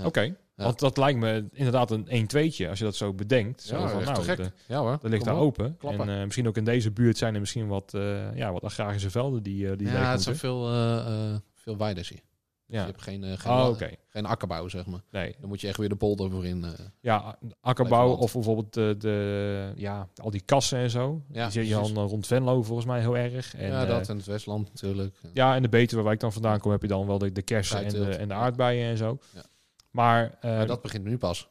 Oké, 0.04 0.36
want 0.54 0.78
dat 0.78 0.96
lijkt 0.96 1.18
me 1.18 1.48
inderdaad 1.52 1.90
een 1.90 2.04
1-2'tje 2.06 2.68
als 2.68 2.78
je 2.78 2.84
dat 2.84 2.96
zo 2.96 3.12
bedenkt. 3.12 3.62
Zo 3.62 3.78
Ja, 3.78 3.88
van, 3.88 4.04
nou, 4.04 4.22
gek. 4.22 4.36
de- 4.36 4.52
Ja 4.66 4.78
hoor. 4.80 4.98
dat 5.00 5.10
ligt 5.10 5.22
Kom 5.24 5.32
daar 5.32 5.40
op. 5.42 5.46
open. 5.46 5.76
Klappen. 5.76 6.08
En 6.08 6.18
eh, 6.18 6.24
misschien 6.24 6.48
ook 6.48 6.56
in 6.56 6.64
deze 6.64 6.90
buurt 6.90 7.18
zijn 7.18 7.34
er 7.34 7.40
misschien 7.40 7.66
wat, 7.68 7.94
eh, 7.94 8.36
ja, 8.36 8.52
wat 8.52 8.62
agrarische 8.64 9.10
velden 9.10 9.42
die, 9.42 9.70
eh 9.70 9.76
die 9.78 9.86
Ja, 9.90 10.10
het 10.10 10.22
zijn 10.22 10.36
veel, 10.36 10.62
veel 11.54 11.76
weiders 11.76 12.08
hier. 12.08 12.20
Ja. 12.66 12.80
Je 12.80 12.86
hebt 12.86 13.02
geen, 13.02 13.24
eh, 13.24 13.38
geen, 13.38 13.52
Oh, 13.52 13.76
geen 14.08 14.26
akkerbouw, 14.26 14.68
zeg 14.68 14.86
maar. 14.86 15.00
Nee. 15.10 15.34
Dan 15.40 15.48
moet 15.48 15.60
je 15.60 15.68
echt 15.68 15.76
weer 15.76 15.88
de 15.88 15.96
polder 15.96 16.30
voor 16.30 16.46
in. 16.46 16.64
Ja, 17.00 17.38
akkerbouw 17.60 18.10
of 18.12 18.32
bijvoorbeeld 18.32 18.74
de, 18.74 18.94
de, 18.98 19.72
ja, 19.76 20.08
al 20.22 20.30
die 20.30 20.40
kassen 20.40 20.78
en 20.78 20.90
zo. 20.90 21.22
Ja, 21.32 21.42
die 21.42 21.52
zie 21.52 21.66
je 21.68 21.92
dan 21.94 22.06
rond 22.06 22.26
Venlo 22.26 22.62
volgens 22.62 22.86
mij 22.86 23.00
heel 23.00 23.16
erg. 23.16 23.54
En, 23.54 23.68
ja, 23.68 23.84
dat 23.84 24.08
en 24.08 24.16
het 24.16 24.26
Westland 24.26 24.68
natuurlijk. 24.68 25.16
Ja, 25.32 25.54
en 25.54 25.62
de 25.62 25.68
Betuwe 25.68 26.02
waar 26.02 26.12
ik 26.12 26.20
dan 26.20 26.32
vandaan 26.32 26.60
kom, 26.60 26.70
heb 26.70 26.82
je 26.82 26.88
dan 26.88 27.06
wel 27.06 27.18
de, 27.18 27.32
de 27.32 27.42
kersen 27.42 27.84
en 27.84 27.92
de, 27.92 28.16
en 28.16 28.28
de 28.28 28.34
aardbeien 28.34 28.90
en 28.90 28.96
zo. 28.96 29.18
Ja. 29.34 29.42
Maar, 29.90 30.38
eh, 30.40 30.50
Maar 30.56 30.66
dat 30.66 30.82
begint 30.82 31.04
nu 31.04 31.18
pas. 31.18 31.48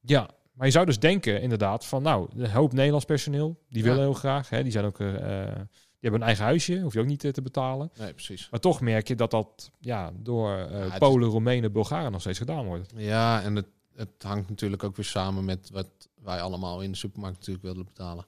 ja, 0.00 0.28
maar 0.52 0.66
je 0.66 0.72
zou 0.72 0.86
dus 0.86 0.98
denken 0.98 1.40
inderdaad 1.42 1.86
van 1.86 2.02
nou, 2.02 2.28
een 2.36 2.50
hoop 2.50 2.72
Nederlands 2.72 3.04
personeel, 3.04 3.58
die 3.68 3.82
Ja. 3.82 3.88
willen 3.88 4.02
heel 4.02 4.12
graag. 4.14 4.48
Hè, 4.48 4.62
die, 4.62 4.72
zijn 4.72 4.84
ook, 4.84 5.00
eh, 5.00 5.08
eh, 5.48 5.54
die 5.54 6.00
hebben 6.00 6.20
een 6.20 6.26
eigen 6.26 6.44
huisje, 6.44 6.80
hoef 6.80 6.92
je 6.92 7.00
ook 7.00 7.06
niet 7.06 7.20
te 7.34 7.42
betalen. 7.42 7.90
Nee, 7.98 8.12
precies. 8.12 8.48
Maar 8.50 8.60
toch 8.60 8.80
merk 8.80 9.08
je 9.08 9.14
dat 9.14 9.30
dat 9.30 9.70
ja, 9.80 10.12
door 10.16 10.58
is- 10.58 10.98
Polen, 10.98 11.28
Roemenen, 11.28 11.72
Bulgaren 11.72 12.12
nog 12.12 12.20
steeds 12.20 12.38
gedaan 12.38 12.64
wordt. 12.66 12.92
Ja, 12.96 13.42
en 13.42 13.56
het, 13.56 13.66
het 13.94 14.22
hangt 14.22 14.48
natuurlijk 14.48 14.84
ook 14.84 14.96
weer 14.96 15.04
samen 15.04 15.44
met 15.44 15.70
wat 15.70 15.88
wij 16.22 16.40
allemaal 16.40 16.80
in 16.82 16.90
de 16.90 16.96
supermarkt 16.96 17.36
natuurlijk 17.38 17.66
willen 17.66 17.84
betalen. 17.84 18.26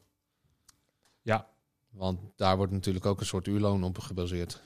Ja. 1.22 1.46
Want 1.90 2.20
daar 2.36 2.56
wordt 2.56 2.72
natuurlijk 2.72 3.06
ook 3.06 3.20
een 3.20 3.26
soort 3.26 3.46
uurloon 3.46 3.84
op 3.84 3.98
gebaseerd. 3.98 4.60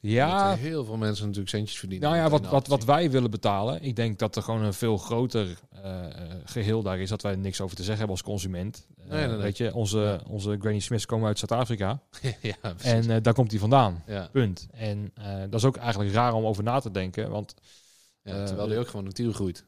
Ja, 0.00 0.54
heel 0.54 0.84
veel 0.84 0.96
mensen 0.96 1.24
natuurlijk 1.24 1.50
centjes 1.50 1.78
verdienen. 1.78 2.08
Nou 2.10 2.20
ja, 2.22 2.28
wat, 2.30 2.46
wat, 2.46 2.66
wat 2.66 2.84
wij 2.84 3.10
willen 3.10 3.30
betalen, 3.30 3.82
ik 3.82 3.96
denk 3.96 4.18
dat 4.18 4.36
er 4.36 4.42
gewoon 4.42 4.62
een 4.62 4.74
veel 4.74 4.96
groter 4.96 5.58
eh, 5.82 6.04
eh, 6.04 6.12
geheel 6.44 6.82
daar 6.82 6.98
is, 6.98 7.08
dat 7.08 7.22
wij 7.22 7.36
niks 7.36 7.60
over 7.60 7.76
te 7.76 7.82
zeggen 7.82 7.98
hebben 7.98 8.16
als 8.16 8.26
consument. 8.26 8.86
Eh, 8.96 9.04
Nee, 9.08 9.18
nee, 9.18 9.28
nee. 9.28 9.36
Weet 9.36 9.56
je, 9.56 9.74
onze, 9.74 10.20
onze 10.28 10.56
Granny 10.60 10.78
Smiths 10.80 11.06
komen 11.06 11.26
uit 11.26 11.38
Zuid-Afrika 11.38 12.00
ja, 12.40 12.54
precies. 12.60 13.06
en 13.06 13.22
daar 13.22 13.34
komt 13.34 13.50
hij 13.50 13.60
vandaan. 13.60 14.02
ja. 14.06 14.28
Punt. 14.32 14.68
En 14.72 15.12
dat 15.50 15.60
is 15.60 15.64
ook 15.64 15.76
eigenlijk 15.76 16.12
raar 16.12 16.32
om 16.32 16.44
over 16.44 16.62
na 16.62 16.80
te 16.80 16.90
denken, 16.90 17.30
want 17.30 17.54
ja, 18.22 18.44
terwijl 18.44 18.68
die 18.68 18.78
ook 18.78 18.88
gewoon 18.88 19.04
natuurlijk 19.04 19.36
groeit. 19.36 19.64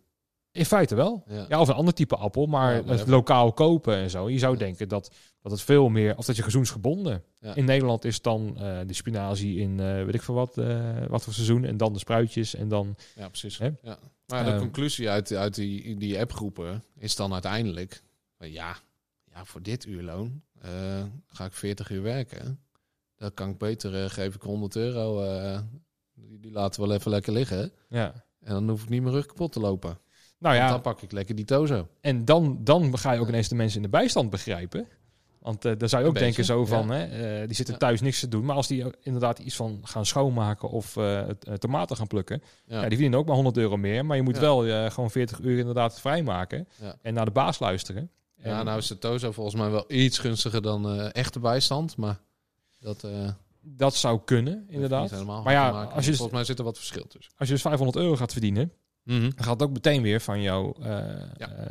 in 0.52 0.64
feite 0.66 0.94
wel. 0.94 1.24
Ja. 1.26 1.46
Ja, 1.48 1.60
of 1.60 1.68
een 1.68 1.74
ander 1.74 1.94
type 1.94 2.16
appel, 2.16 2.46
maar 2.46 2.74
Ja, 2.74 2.82
het 2.84 3.08
lokaal 3.08 3.52
kopen 3.52 3.96
en 3.96 4.10
zo. 4.10 4.30
Je 4.30 4.38
zou 4.38 4.56
denken 4.56 4.88
dat, 4.88 5.10
dat 5.42 5.52
het 5.52 5.60
veel 5.62 5.88
meer, 5.88 6.16
of 6.16 6.24
dat 6.24 6.34
je 6.36 6.40
seizoensgebonden. 6.42 7.22
Ja. 7.40 7.54
In 7.54 7.64
Nederland 7.64 8.04
is 8.04 8.22
dan 8.22 8.56
eh 8.58 8.78
de 8.86 8.94
spinazie 8.94 9.58
in, 9.58 9.80
eh, 9.80 10.04
weet 10.04 10.14
ik 10.14 10.22
veel 10.22 10.34
wat, 10.34 10.58
eh, 10.58 11.06
wat 11.08 11.24
voor 11.24 11.32
seizoen. 11.32 11.64
En 11.64 11.76
dan 11.76 11.92
de 11.92 11.98
spruitjes 11.98 12.54
en 12.54 12.68
dan... 12.68 12.96
Ja, 13.14 13.28
precies. 13.28 13.58
Hè? 13.58 13.70
Ja. 13.82 13.98
Maar 14.26 14.44
de 14.44 14.50
Ehm. 14.50 14.58
conclusie 14.58 15.10
uit, 15.10 15.32
uit 15.32 15.54
die, 15.54 15.96
die 15.96 16.20
appgroepen 16.20 16.84
is 16.98 17.16
dan 17.16 17.32
uiteindelijk... 17.32 18.02
Ja, 18.38 18.76
ja 19.32 19.44
voor 19.44 19.62
dit 19.62 19.86
uurloon 19.86 20.42
ga 21.28 21.44
ik 21.44 21.52
40 21.52 21.90
uur 21.90 22.02
werken. 22.02 22.60
Dan 23.16 23.34
kan 23.34 23.50
ik 23.50 23.58
beter, 23.58 24.10
geef 24.10 24.34
ik 24.34 24.42
100 24.42 24.76
euro. 24.76 25.22
die, 26.14 26.40
die 26.40 26.52
laten 26.52 26.80
we 26.82 26.86
wel 26.86 26.96
even 26.96 27.10
lekker 27.10 27.32
liggen. 27.32 27.72
Ja. 27.88 28.24
En 28.40 28.52
dan 28.52 28.68
hoef 28.68 28.82
ik 28.82 28.88
niet 28.88 29.02
mijn 29.02 29.14
rug 29.14 29.26
kapot 29.26 29.52
te 29.52 29.60
lopen. 29.60 29.98
Nou 30.38 30.54
ja, 30.54 30.68
dan 30.68 30.80
pak 30.80 31.02
ik 31.02 31.12
lekker 31.12 31.34
die 31.34 31.44
tozo. 31.44 31.88
En 32.00 32.24
dan, 32.24 32.58
dan 32.64 32.98
ga 32.98 33.12
je 33.12 33.20
ook 33.20 33.28
ineens 33.28 33.48
de 33.48 33.54
mensen 33.54 33.76
in 33.76 33.82
de 33.82 33.88
bijstand 33.96 34.30
begrijpen. 34.30 34.86
Want 35.42 35.64
eh 35.64 35.72
daar 35.78 35.88
zou 35.88 36.02
je 36.02 36.08
ook 36.08 36.14
Een 36.14 36.20
denken 36.20 36.36
beetje, 36.36 36.52
zo 36.52 36.60
ja. 36.60 36.66
van, 36.66 36.90
hè, 36.90 37.04
eh, 37.40 37.46
die 37.46 37.56
zitten 37.56 37.78
thuis 37.78 38.00
niks 38.00 38.20
te 38.20 38.28
doen. 38.28 38.44
Maar 38.44 38.56
als 38.56 38.66
die 38.66 38.84
inderdaad 39.00 39.38
iets 39.38 39.56
van 39.56 39.80
gaan 39.82 40.06
schoonmaken 40.06 40.68
of 40.68 40.96
eh, 40.96 41.20
tomaten 41.58 41.96
gaan 41.96 42.06
plukken, 42.06 42.42
ja. 42.66 42.80
Die 42.80 42.88
verdienen 42.88 43.18
ook 43.18 43.26
maar 43.26 43.34
100 43.34 43.56
euro 43.56 43.76
meer. 43.76 44.06
Maar 44.06 44.16
je 44.16 44.22
moet 44.22 44.38
wel 44.38 44.90
gewoon 44.90 45.10
40 45.10 45.40
uur 45.40 45.58
inderdaad 45.58 46.00
vrijmaken 46.00 46.68
en 47.02 47.14
naar 47.14 47.24
de 47.24 47.30
baas 47.30 47.58
luisteren. 47.58 48.10
ja, 48.36 48.58
En 48.58 48.64
nou 48.64 48.78
is 48.78 48.86
de 48.86 48.98
Tozo 48.98 49.32
volgens 49.32 49.56
mij 49.56 49.70
wel 49.70 49.84
iets 49.88 50.18
gunstiger 50.18 50.62
dan 50.62 51.00
echte 51.10 51.38
bijstand. 51.40 51.96
Maar 51.96 52.20
dat 52.80 53.06
dat 53.64 53.94
zou 53.94 54.20
kunnen, 54.24 54.64
inderdaad. 54.68 55.24
Maar 55.24 55.52
ja, 55.52 55.70
maken. 55.72 55.94
als 55.94 56.04
je 56.04 56.10
dus- 56.10 56.18
volgens 56.18 56.38
mij 56.38 56.44
zit 56.46 56.58
er 56.58 56.64
wat 56.64 56.76
verschil 56.78 57.06
tussen. 57.06 57.32
Als 57.36 57.48
je 57.48 57.54
dus 57.54 57.62
500 57.62 57.98
euro 57.98 58.16
gaat 58.16 58.32
verdienen, 58.32 58.72
dan 59.04 59.32
gaat 59.36 59.52
het 59.60 59.62
ook 59.62 59.72
meteen 59.72 60.02
weer 60.02 60.20
van 60.20 60.42
jouw 60.42 60.74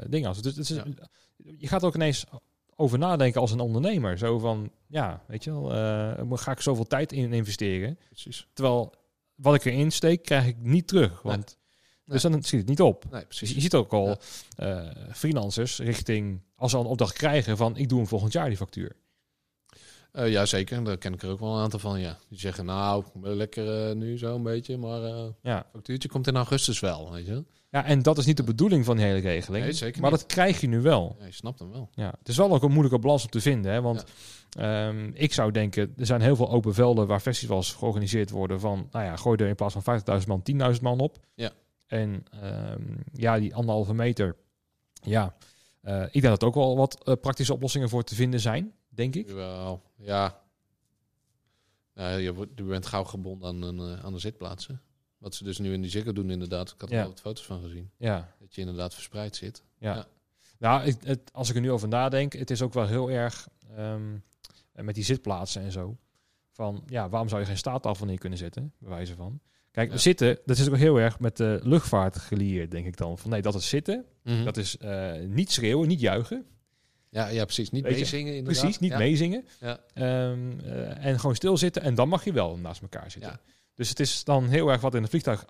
ding 0.10 0.26
af. 0.28 0.42
Dus 0.42 0.68
Ja. 0.68 0.84
je 1.38 1.68
gaat 1.68 1.84
ook 1.84 1.96
ineens 1.96 2.26
over 2.82 2.98
nadenken 3.00 3.42
als 3.42 3.52
een 3.52 3.60
ondernemer. 3.60 4.18
Zo 4.18 4.40
van, 4.40 4.72
ja, 4.88 5.24
weet 5.28 5.44
je 5.44 5.52
wel, 5.52 5.74
eh, 5.74 6.38
ga 6.38 6.52
ik 6.52 6.62
zoveel 6.62 6.88
tijd 6.88 7.12
in 7.12 7.34
investeren? 7.34 7.98
Precies. 8.10 8.48
Terwijl 8.54 8.94
wat 9.36 9.56
ik 9.56 9.66
erin 9.66 9.92
steek, 9.92 10.24
krijg 10.24 10.46
ik 10.48 10.58
niet 10.60 10.88
terug. 10.88 11.22
Want 11.22 11.58
dus 12.06 12.22
dan 12.22 12.44
schiet 12.44 12.60
het 12.60 12.70
niet 12.70 12.82
op. 12.82 13.04
Nee, 13.12 13.20
Dus 13.28 13.38
precies. 13.38 13.56
je 13.56 13.62
ziet 13.62 13.76
ook 13.76 13.94
al 13.94 14.08
Ja. 14.08 14.18
eh, 14.56 14.90
freelancers 15.14 15.80
richting, 15.80 16.42
als 16.56 16.72
ze 16.72 16.78
al 16.78 16.84
een 16.84 16.90
opdracht 16.90 17.14
krijgen 17.14 17.58
van, 17.58 17.78
ik 17.78 17.90
doe 17.90 17.98
hem 17.98 18.08
volgend 18.08 18.34
jaar 18.34 18.48
die 18.48 18.58
factuur. 18.58 18.96
Eh, 20.12 20.32
ja, 20.32 20.46
zeker. 20.46 20.84
Daar 20.84 20.98
ken 20.98 21.14
ik 21.14 21.22
er 21.22 21.30
ook 21.30 21.40
wel 21.40 21.56
een 21.56 21.62
aantal 21.64 21.80
van, 21.80 22.00
ja. 22.00 22.18
Die 22.30 22.40
zeggen, 22.40 22.66
nou, 22.66 23.04
lekker 23.22 23.88
eh, 23.90 23.96
nu 23.96 24.18
zo 24.18 24.36
een 24.36 24.44
beetje, 24.44 24.78
maar 24.78 25.04
eh 25.04 25.26
Ja. 25.42 25.66
factuurtje 25.72 26.10
komt 26.10 26.28
in 26.28 26.36
augustus 26.36 26.80
wel, 26.80 27.12
weet 27.12 27.26
je. 27.26 27.44
ja, 27.70 27.86
en 27.86 28.02
dat 28.02 28.18
is 28.18 28.26
niet 28.26 28.38
de 28.38 28.44
bedoeling 28.44 28.86
van 28.86 28.98
die 28.98 29.06
hele 29.06 29.20
regeling. 29.20 29.64
Nee, 29.64 29.74
zeker 29.74 30.02
maar 30.02 30.12
dat 30.12 30.26
krijg 30.26 30.62
je 30.62 30.68
nu 30.68 30.82
wel. 30.82 31.16
Ja, 31.20 31.26
je 31.26 31.32
snapt 31.32 31.60
hem 31.60 31.72
wel. 31.72 31.90
Ja, 31.94 32.14
het 32.20 32.28
is 32.28 32.38
wel 32.38 32.52
ook 32.54 32.64
een 32.64 32.72
moeilijke 32.72 33.00
balans 33.00 33.24
om 33.24 33.30
te 33.30 33.42
vinden. 33.42 33.72
Hè? 33.72 33.82
Want 33.82 34.04
ehm, 34.58 35.12
ik 35.14 35.34
zou 35.34 35.52
denken, 35.52 35.94
er 35.98 36.06
zijn 36.06 36.22
heel 36.22 36.36
veel 36.36 36.50
open 36.50 36.74
velden 36.74 37.08
waar 37.08 37.20
festivals 37.20 37.74
georganiseerd 37.74 38.30
worden 38.30 38.60
van, 38.60 38.88
nou 38.92 39.06
ja, 39.06 39.16
gooi 39.16 39.38
er 39.44 39.48
in 39.48 39.56
plaats 39.56 39.76
van 39.80 40.00
50.000 40.22 40.28
man 40.28 40.44
10.000 40.76 40.82
man 40.82 41.00
op. 41.00 41.18
Ja. 41.36 41.52
En 41.88 42.24
ehm, 42.42 42.82
ja, 43.14 43.40
die 43.40 43.56
anderhalve 43.56 43.94
meter, 43.94 44.36
ja, 45.02 45.36
ik 46.12 46.22
denk 46.22 46.24
dat 46.24 46.42
er 46.42 46.48
ook 46.48 46.56
wel 46.56 46.78
wat 46.78 47.18
praktische 47.22 47.54
oplossingen 47.54 47.90
voor 47.90 48.04
te 48.04 48.16
vinden 48.16 48.40
zijn, 48.40 48.74
denk 48.94 49.16
ik. 49.16 49.30
Wel, 49.30 49.82
ja. 49.98 50.42
Nou, 51.94 52.20
je, 52.20 52.34
wordt, 52.34 52.52
je 52.56 52.64
bent 52.64 52.86
gauw 52.86 53.04
gebonden 53.04 53.48
aan, 53.48 53.62
een, 53.62 53.80
eh, 53.98 54.06
aan 54.06 54.14
de 54.14 54.20
zitplaatsen. 54.20 54.82
Wat 55.18 55.36
ze 55.36 55.44
dus 55.44 55.58
nu 55.60 55.74
in 55.74 55.82
die 55.82 55.92
Ziggo 55.92 56.12
doen 56.14 56.30
inderdaad. 56.30 56.72
Ik 56.72 56.82
had 56.82 56.90
er 56.90 56.96
Ja. 56.96 57.02
wel 57.02 57.10
wat 57.12 57.22
foto's 57.22 57.46
van 57.46 57.62
gezien. 57.62 57.92
Ja, 57.98 58.36
Dat 58.40 58.56
je 58.56 58.62
inderdaad 58.62 58.94
verspreid 58.94 59.36
zit. 59.36 59.64
ja. 59.78 59.96
Ja. 59.96 60.08
Nou, 60.60 60.84
ik, 60.84 60.96
het, 61.04 61.34
als 61.34 61.50
ik 61.50 61.56
er 61.56 61.62
nu 61.62 61.72
over 61.72 61.88
nadenk, 61.88 62.34
het 62.34 62.50
is 62.52 62.62
ook 62.62 62.74
wel 62.74 62.88
heel 62.88 63.12
erg 63.12 63.48
ehm, 63.76 64.18
met 64.74 64.96
die 64.96 65.04
zitplaatsen 65.04 65.62
en 65.62 65.72
zo. 65.72 65.98
Van 66.52 66.84
ja, 66.88 67.10
waarom 67.10 67.30
zou 67.30 67.42
je 67.42 67.48
geen 67.48 67.58
staattafel 67.58 68.06
neer 68.06 68.18
kunnen 68.18 68.38
zetten, 68.38 68.74
bij 68.78 68.90
wijze 68.90 69.16
van. 69.16 69.40
Kijk, 69.72 69.92
Ja. 69.92 69.98
zitten, 69.98 70.40
dat 70.46 70.58
is 70.58 70.70
ook 70.70 70.76
heel 70.78 71.00
erg 71.00 71.20
met 71.20 71.38
de 71.38 71.60
luchtvaart 71.64 72.18
gelieerd, 72.18 72.72
denk 72.72 72.86
ik 72.86 72.98
dan. 72.98 73.18
Van 73.18 73.30
nee, 73.30 73.42
dat 73.42 73.56
is 73.56 73.70
zitten, 73.70 74.06
Mhm. 74.24 74.44
dat 74.44 74.58
is 74.58 74.78
eh, 74.78 75.20
niet 75.26 75.52
schreeuwen, 75.52 75.88
niet 75.88 76.00
juichen. 76.00 76.46
Ja, 77.12 77.28
ja, 77.28 77.44
precies. 77.44 77.70
Niet 77.70 77.84
meezingen 77.84 78.36
inderdaad. 78.36 78.62
Precies, 78.62 78.80
niet 78.80 78.92
ja. 78.92 78.98
meezingen. 78.98 79.48
Ja. 79.60 79.80
Ehm, 79.94 80.60
eh, 80.60 81.06
en 81.06 81.20
gewoon 81.20 81.36
stilzitten 81.36 81.82
en 81.82 81.96
dan 81.96 82.10
mag 82.10 82.24
je 82.24 82.34
wel 82.34 82.58
naast 82.58 82.82
elkaar 82.82 83.12
zitten. 83.12 83.32
Ja. 83.32 83.40
Dus 83.76 83.90
het 83.90 84.00
is 84.00 84.24
dan 84.24 84.48
heel 84.48 84.70
erg 84.70 84.82
wat 84.82 84.96
in 84.96 85.04
een 85.04 85.10
vliegtuig. 85.10 85.46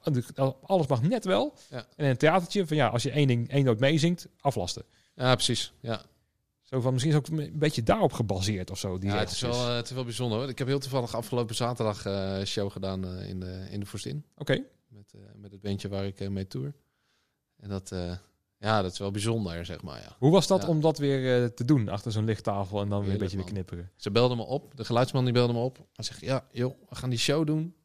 Alles 0.61 0.87
mag 0.87 1.01
net 1.01 1.25
wel. 1.25 1.55
En 1.69 1.85
in 1.95 2.05
een 2.05 2.17
theatertje, 2.17 2.67
van 2.67 2.77
ja, 2.77 2.87
als 2.87 3.03
je 3.03 3.11
één 3.11 3.27
ding, 3.27 3.49
één 3.49 3.65
noot 3.65 3.79
meezingt, 3.79 4.27
aflasten. 4.39 4.85
Ja, 5.15 5.33
precies. 5.33 5.73
Ja. 5.79 6.01
Zo 6.61 6.81
van, 6.81 6.93
misschien 6.93 7.13
is 7.13 7.19
het 7.19 7.31
ook 7.31 7.39
een 7.39 7.59
beetje 7.59 7.83
daarop 7.83 8.13
gebaseerd 8.13 8.71
of 8.71 8.77
zo. 8.77 8.97
Die 8.97 9.09
ja, 9.09 9.17
het, 9.17 9.31
is 9.31 9.41
wel, 9.41 9.67
eh, 9.67 9.75
het 9.75 9.85
is 9.85 9.91
wel 9.91 10.03
bijzonder 10.03 10.39
hoor. 10.39 10.49
Ik 10.49 10.57
heb 10.57 10.67
heel 10.67 10.79
toevallig 10.79 11.15
afgelopen 11.15 11.55
zaterdag 11.55 12.05
een 12.05 12.47
show 12.47 12.71
gedaan 12.71 13.05
in, 13.05 13.39
de, 13.39 13.67
in 13.69 13.79
de 13.79 13.85
Forstin. 13.85 14.25
Oké. 14.37 14.63
Met, 14.87 15.13
met 15.35 15.51
het 15.51 15.61
bandje 15.61 15.89
waar 15.89 16.05
ik 16.05 16.29
mee 16.29 16.47
tour. 16.47 16.73
En 17.57 17.69
dat, 17.69 17.91
ja, 18.61 18.81
dat 18.81 18.91
is 18.91 18.97
wel 18.99 19.11
bijzonder, 19.11 19.65
zeg 19.65 19.81
maar. 19.81 19.99
Ja. 19.99 20.15
Hoe 20.19 20.31
was 20.31 20.47
dat 20.47 20.61
Ja. 20.61 20.67
om 20.67 20.81
dat 20.81 20.97
weer 20.97 21.43
eh, 21.43 21.49
te 21.49 21.65
doen 21.65 21.89
achter 21.89 22.11
zo'n 22.11 22.25
lichttafel 22.25 22.81
en 22.81 22.89
dan 22.89 23.01
weer 23.03 23.11
een 23.11 23.17
beetje 23.17 23.35
weer 23.35 23.45
man. 23.45 23.53
knipperen? 23.53 23.91
Ze 23.95 24.11
belden 24.11 24.37
me 24.37 24.43
op, 24.43 24.75
de 24.77 24.85
geluidsman 24.85 25.23
die 25.23 25.33
belde 25.33 25.53
me 25.53 25.59
op. 25.59 25.77
Hij 25.93 26.05
zegt, 26.05 26.19
ja, 26.21 26.45
joh, 26.51 26.75
we 26.89 26.95
gaan 26.95 27.09
die 27.09 27.19
show 27.19 27.45
doen. 27.47 27.75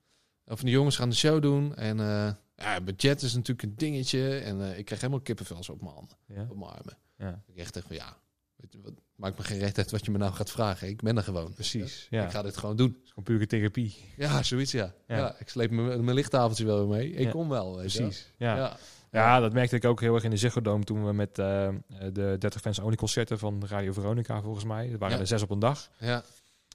Of 0.46 0.60
die 0.60 0.70
jongens 0.70 0.96
gaan 0.96 1.08
de 1.10 1.16
show 1.16 1.42
doen. 1.42 1.74
En 1.74 2.00
eh, 2.00 2.32
ja, 2.56 2.80
budget 2.80 3.22
is 3.22 3.34
natuurlijk 3.34 3.62
een 3.62 3.76
dingetje. 3.76 4.38
En 4.38 4.62
eh, 4.70 4.78
ik 4.78 4.84
kreeg 4.84 5.00
helemaal 5.00 5.20
kippenvels 5.22 5.68
op 5.68 5.80
mijn 5.80 5.94
handen, 5.94 6.16
Ja. 6.26 6.46
op 6.50 6.56
mijn 6.56 6.70
armen. 6.70 6.98
ja. 7.18 7.42
Ik 7.46 7.56
echt 7.56 7.74
dacht 7.74 7.86
van, 7.86 7.96
ja, 7.96 8.16
weet 8.56 8.76
wat, 8.82 8.92
maakt 9.14 9.38
me 9.38 9.44
geen 9.44 9.58
reet 9.58 9.78
uit 9.78 9.90
wat 9.90 10.04
je 10.04 10.10
me 10.10 10.18
nou 10.18 10.32
gaat 10.32 10.50
vragen. 10.50 10.88
Ik 10.88 11.02
ben 11.02 11.16
er 11.16 11.22
gewoon. 11.22 11.54
Precies. 11.54 12.06
Ja. 12.10 12.24
Ik 12.24 12.30
ga 12.30 12.42
dit 12.42 12.56
gewoon 12.56 12.76
doen. 12.76 12.88
Het 12.88 13.02
is 13.04 13.08
gewoon 13.08 13.24
pure 13.24 13.46
therapie. 13.46 13.94
Ja, 14.16 14.42
zoiets, 14.42 14.72
ja. 14.72 14.94
Ja. 15.06 15.36
ik 15.38 15.48
sleep 15.48 15.70
mijn, 15.70 16.14
lichttafeltje 16.14 16.64
wel 16.64 16.78
weer 16.88 16.96
mee. 16.96 17.10
Ik 17.10 17.30
kom 17.30 17.48
wel, 17.48 17.76
weet 17.76 17.92
je 17.92 17.98
wel. 17.98 18.08
Precies. 18.08 18.32
Ja. 18.36 18.76
Ja. 19.22 19.40
Dat 19.40 19.52
merkte 19.52 19.76
ik 19.76 19.84
ook 19.84 20.00
heel 20.00 20.14
erg 20.14 20.24
in 20.24 20.30
de 20.30 20.36
Ziggo 20.36 20.60
Dome 20.60 20.84
toen 20.84 21.04
we 21.06 21.12
met 21.12 21.38
eh, 21.38 21.68
de 22.12 22.36
30 22.38 22.60
fans 22.60 22.78
only 22.78 22.96
concerten 22.96 23.38
van 23.38 23.62
Radio 23.66 23.92
Veronica 23.92 24.40
volgens 24.42 24.64
mij. 24.64 24.90
Er 24.92 24.98
waren 24.98 25.14
Ja. 25.14 25.20
er 25.20 25.26
zes 25.26 25.42
op 25.42 25.50
een 25.50 25.58
dag. 25.58 25.90
Ja. 25.98 26.22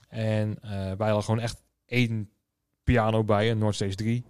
En 0.07 0.57
eh, 0.61 0.69
wij 0.71 1.07
hadden 1.07 1.23
gewoon 1.23 1.39
echt 1.39 1.61
één 1.85 2.29
piano 2.83 3.23
bij, 3.23 3.51
een 3.51 3.57
Noordstage 3.57 3.95
3. 3.95 4.25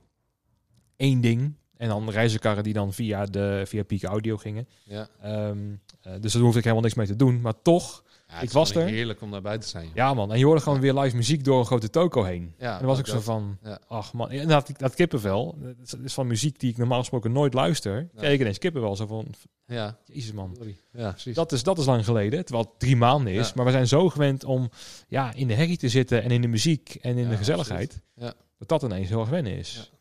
Eén 0.97 1.22
ding. 1.22 1.53
En 1.78 1.88
dan 1.88 2.09
reizenkarren 2.09 2.64
die 2.64 2.74
dan 2.74 2.93
via, 2.93 3.26
de, 3.26 3.64
via 3.66 3.84
Peak 3.84 4.03
Audio 4.03 4.38
gingen. 4.38 4.68
Ja. 4.84 5.07
Ehm, 5.22 5.57
eh, 6.01 6.14
dus 6.20 6.34
daar 6.34 6.41
hoefde 6.41 6.57
ik 6.57 6.64
helemaal 6.64 6.84
niks 6.84 6.95
mee 6.95 7.07
te 7.07 7.16
doen. 7.16 7.41
Maar 7.41 7.62
toch, 7.62 8.03
Ja, 8.32 8.41
Ik 8.41 8.51
was 8.51 8.75
er. 8.75 8.86
Heerlijk 8.86 9.21
om 9.21 9.32
daarbij 9.32 9.57
te 9.57 9.67
zijn. 9.67 9.89
ja 9.93 10.13
man. 10.13 10.32
En 10.32 10.39
je 10.39 10.45
hoorde 10.45 10.61
gewoon 10.61 10.79
weer 10.79 10.93
live 10.93 11.15
muziek 11.15 11.43
door 11.43 11.59
een 11.59 11.65
grote 11.65 11.89
toko 11.89 12.23
heen. 12.23 12.53
Ja, 12.57 12.71
en 12.73 12.77
dan 12.77 12.88
was 12.88 12.99
ik 12.99 13.05
zo 13.07 13.13
dat. 13.13 13.23
van, 13.23 13.57
ach 13.88 14.13
man. 14.13 14.29
En 14.29 14.47
dat, 14.47 14.71
dat 14.77 14.93
kippenvel, 14.95 15.55
dat 15.59 15.97
is- 16.03 16.13
van 16.13 16.27
muziek 16.27 16.59
die 16.59 16.69
ik 16.71 16.77
normaal 16.77 16.99
gesproken 16.99 17.32
nooit 17.32 17.53
luister. 17.53 18.09
Ja. 18.15 18.21
Ik 18.21 18.39
ineens 18.39 18.57
kippenvel. 18.57 18.95
Zo 18.95 19.05
van, 19.05 19.27
Ja, 19.65 19.97
jezus 20.05 20.32
man. 20.32 20.51
sorry. 20.55 20.77
Ja, 20.93 21.09
precies. 21.09 21.36
Dat 21.36 21.51
is, 21.51 21.63
dat 21.63 21.77
is 21.77 21.86
lang 21.86 22.05
geleden, 22.05 22.45
terwijl 22.45 22.67
het 22.69 22.79
drie 22.79 22.95
maanden 22.95 23.34
is. 23.34 23.53
Maar 23.53 23.65
we 23.65 23.71
zijn 23.71 23.88
zo 23.88 24.09
gewend 24.09 24.43
om 24.43 24.69
ja, 25.07 25.34
in 25.34 25.47
de 25.47 25.53
herrie 25.53 25.77
te 25.77 25.89
zitten 25.89 26.23
en 26.23 26.32
in 26.32 26.41
de 26.41 26.47
muziek 26.47 26.95
en 27.01 27.17
in 27.17 27.29
de 27.29 27.38
gezelligheid. 27.38 28.01
Ja. 28.15 28.34
Dat 28.57 28.67
dat 28.67 28.84
ineens 28.84 29.09
heel 29.09 29.19
erg 29.19 29.29
wennen 29.29 29.55
is. 29.57 29.91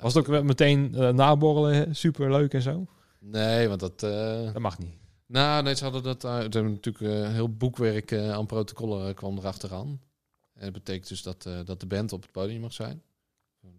Was 0.00 0.14
het 0.14 0.28
ook 0.28 0.42
meteen 0.42 0.94
eh, 0.94 1.08
naborrelen 1.08 1.96
super 1.96 2.30
leuk 2.30 2.54
en 2.54 2.62
zo? 2.62 2.86
Nee, 3.20 3.68
want 3.68 3.80
dat... 3.80 4.02
eh, 4.02 4.52
Dat 4.52 4.58
mag 4.62 4.78
niet. 4.78 4.94
Nou, 5.28 5.62
nee, 5.62 5.74
ze 5.74 5.84
hadden 5.84 6.02
dat... 6.02 6.24
Uh, 6.24 6.36
ze 6.36 6.40
hebben 6.40 6.72
natuurlijk 6.72 7.04
eh, 7.04 7.32
heel 7.32 7.56
boekwerk 7.56 8.10
eh, 8.10 8.32
aan 8.32 8.46
protocollen 8.46 9.08
eh, 9.08 9.14
kwam 9.14 9.38
erachteraan. 9.38 10.00
En 10.54 10.64
dat 10.64 10.72
betekent 10.72 11.08
dus 11.08 11.22
dat, 11.22 11.46
eh, 11.46 11.64
dat 11.64 11.80
de 11.80 11.86
band 11.86 12.12
op 12.12 12.22
het 12.22 12.32
podium 12.32 12.60
mag 12.60 12.72
zijn. 12.72 13.02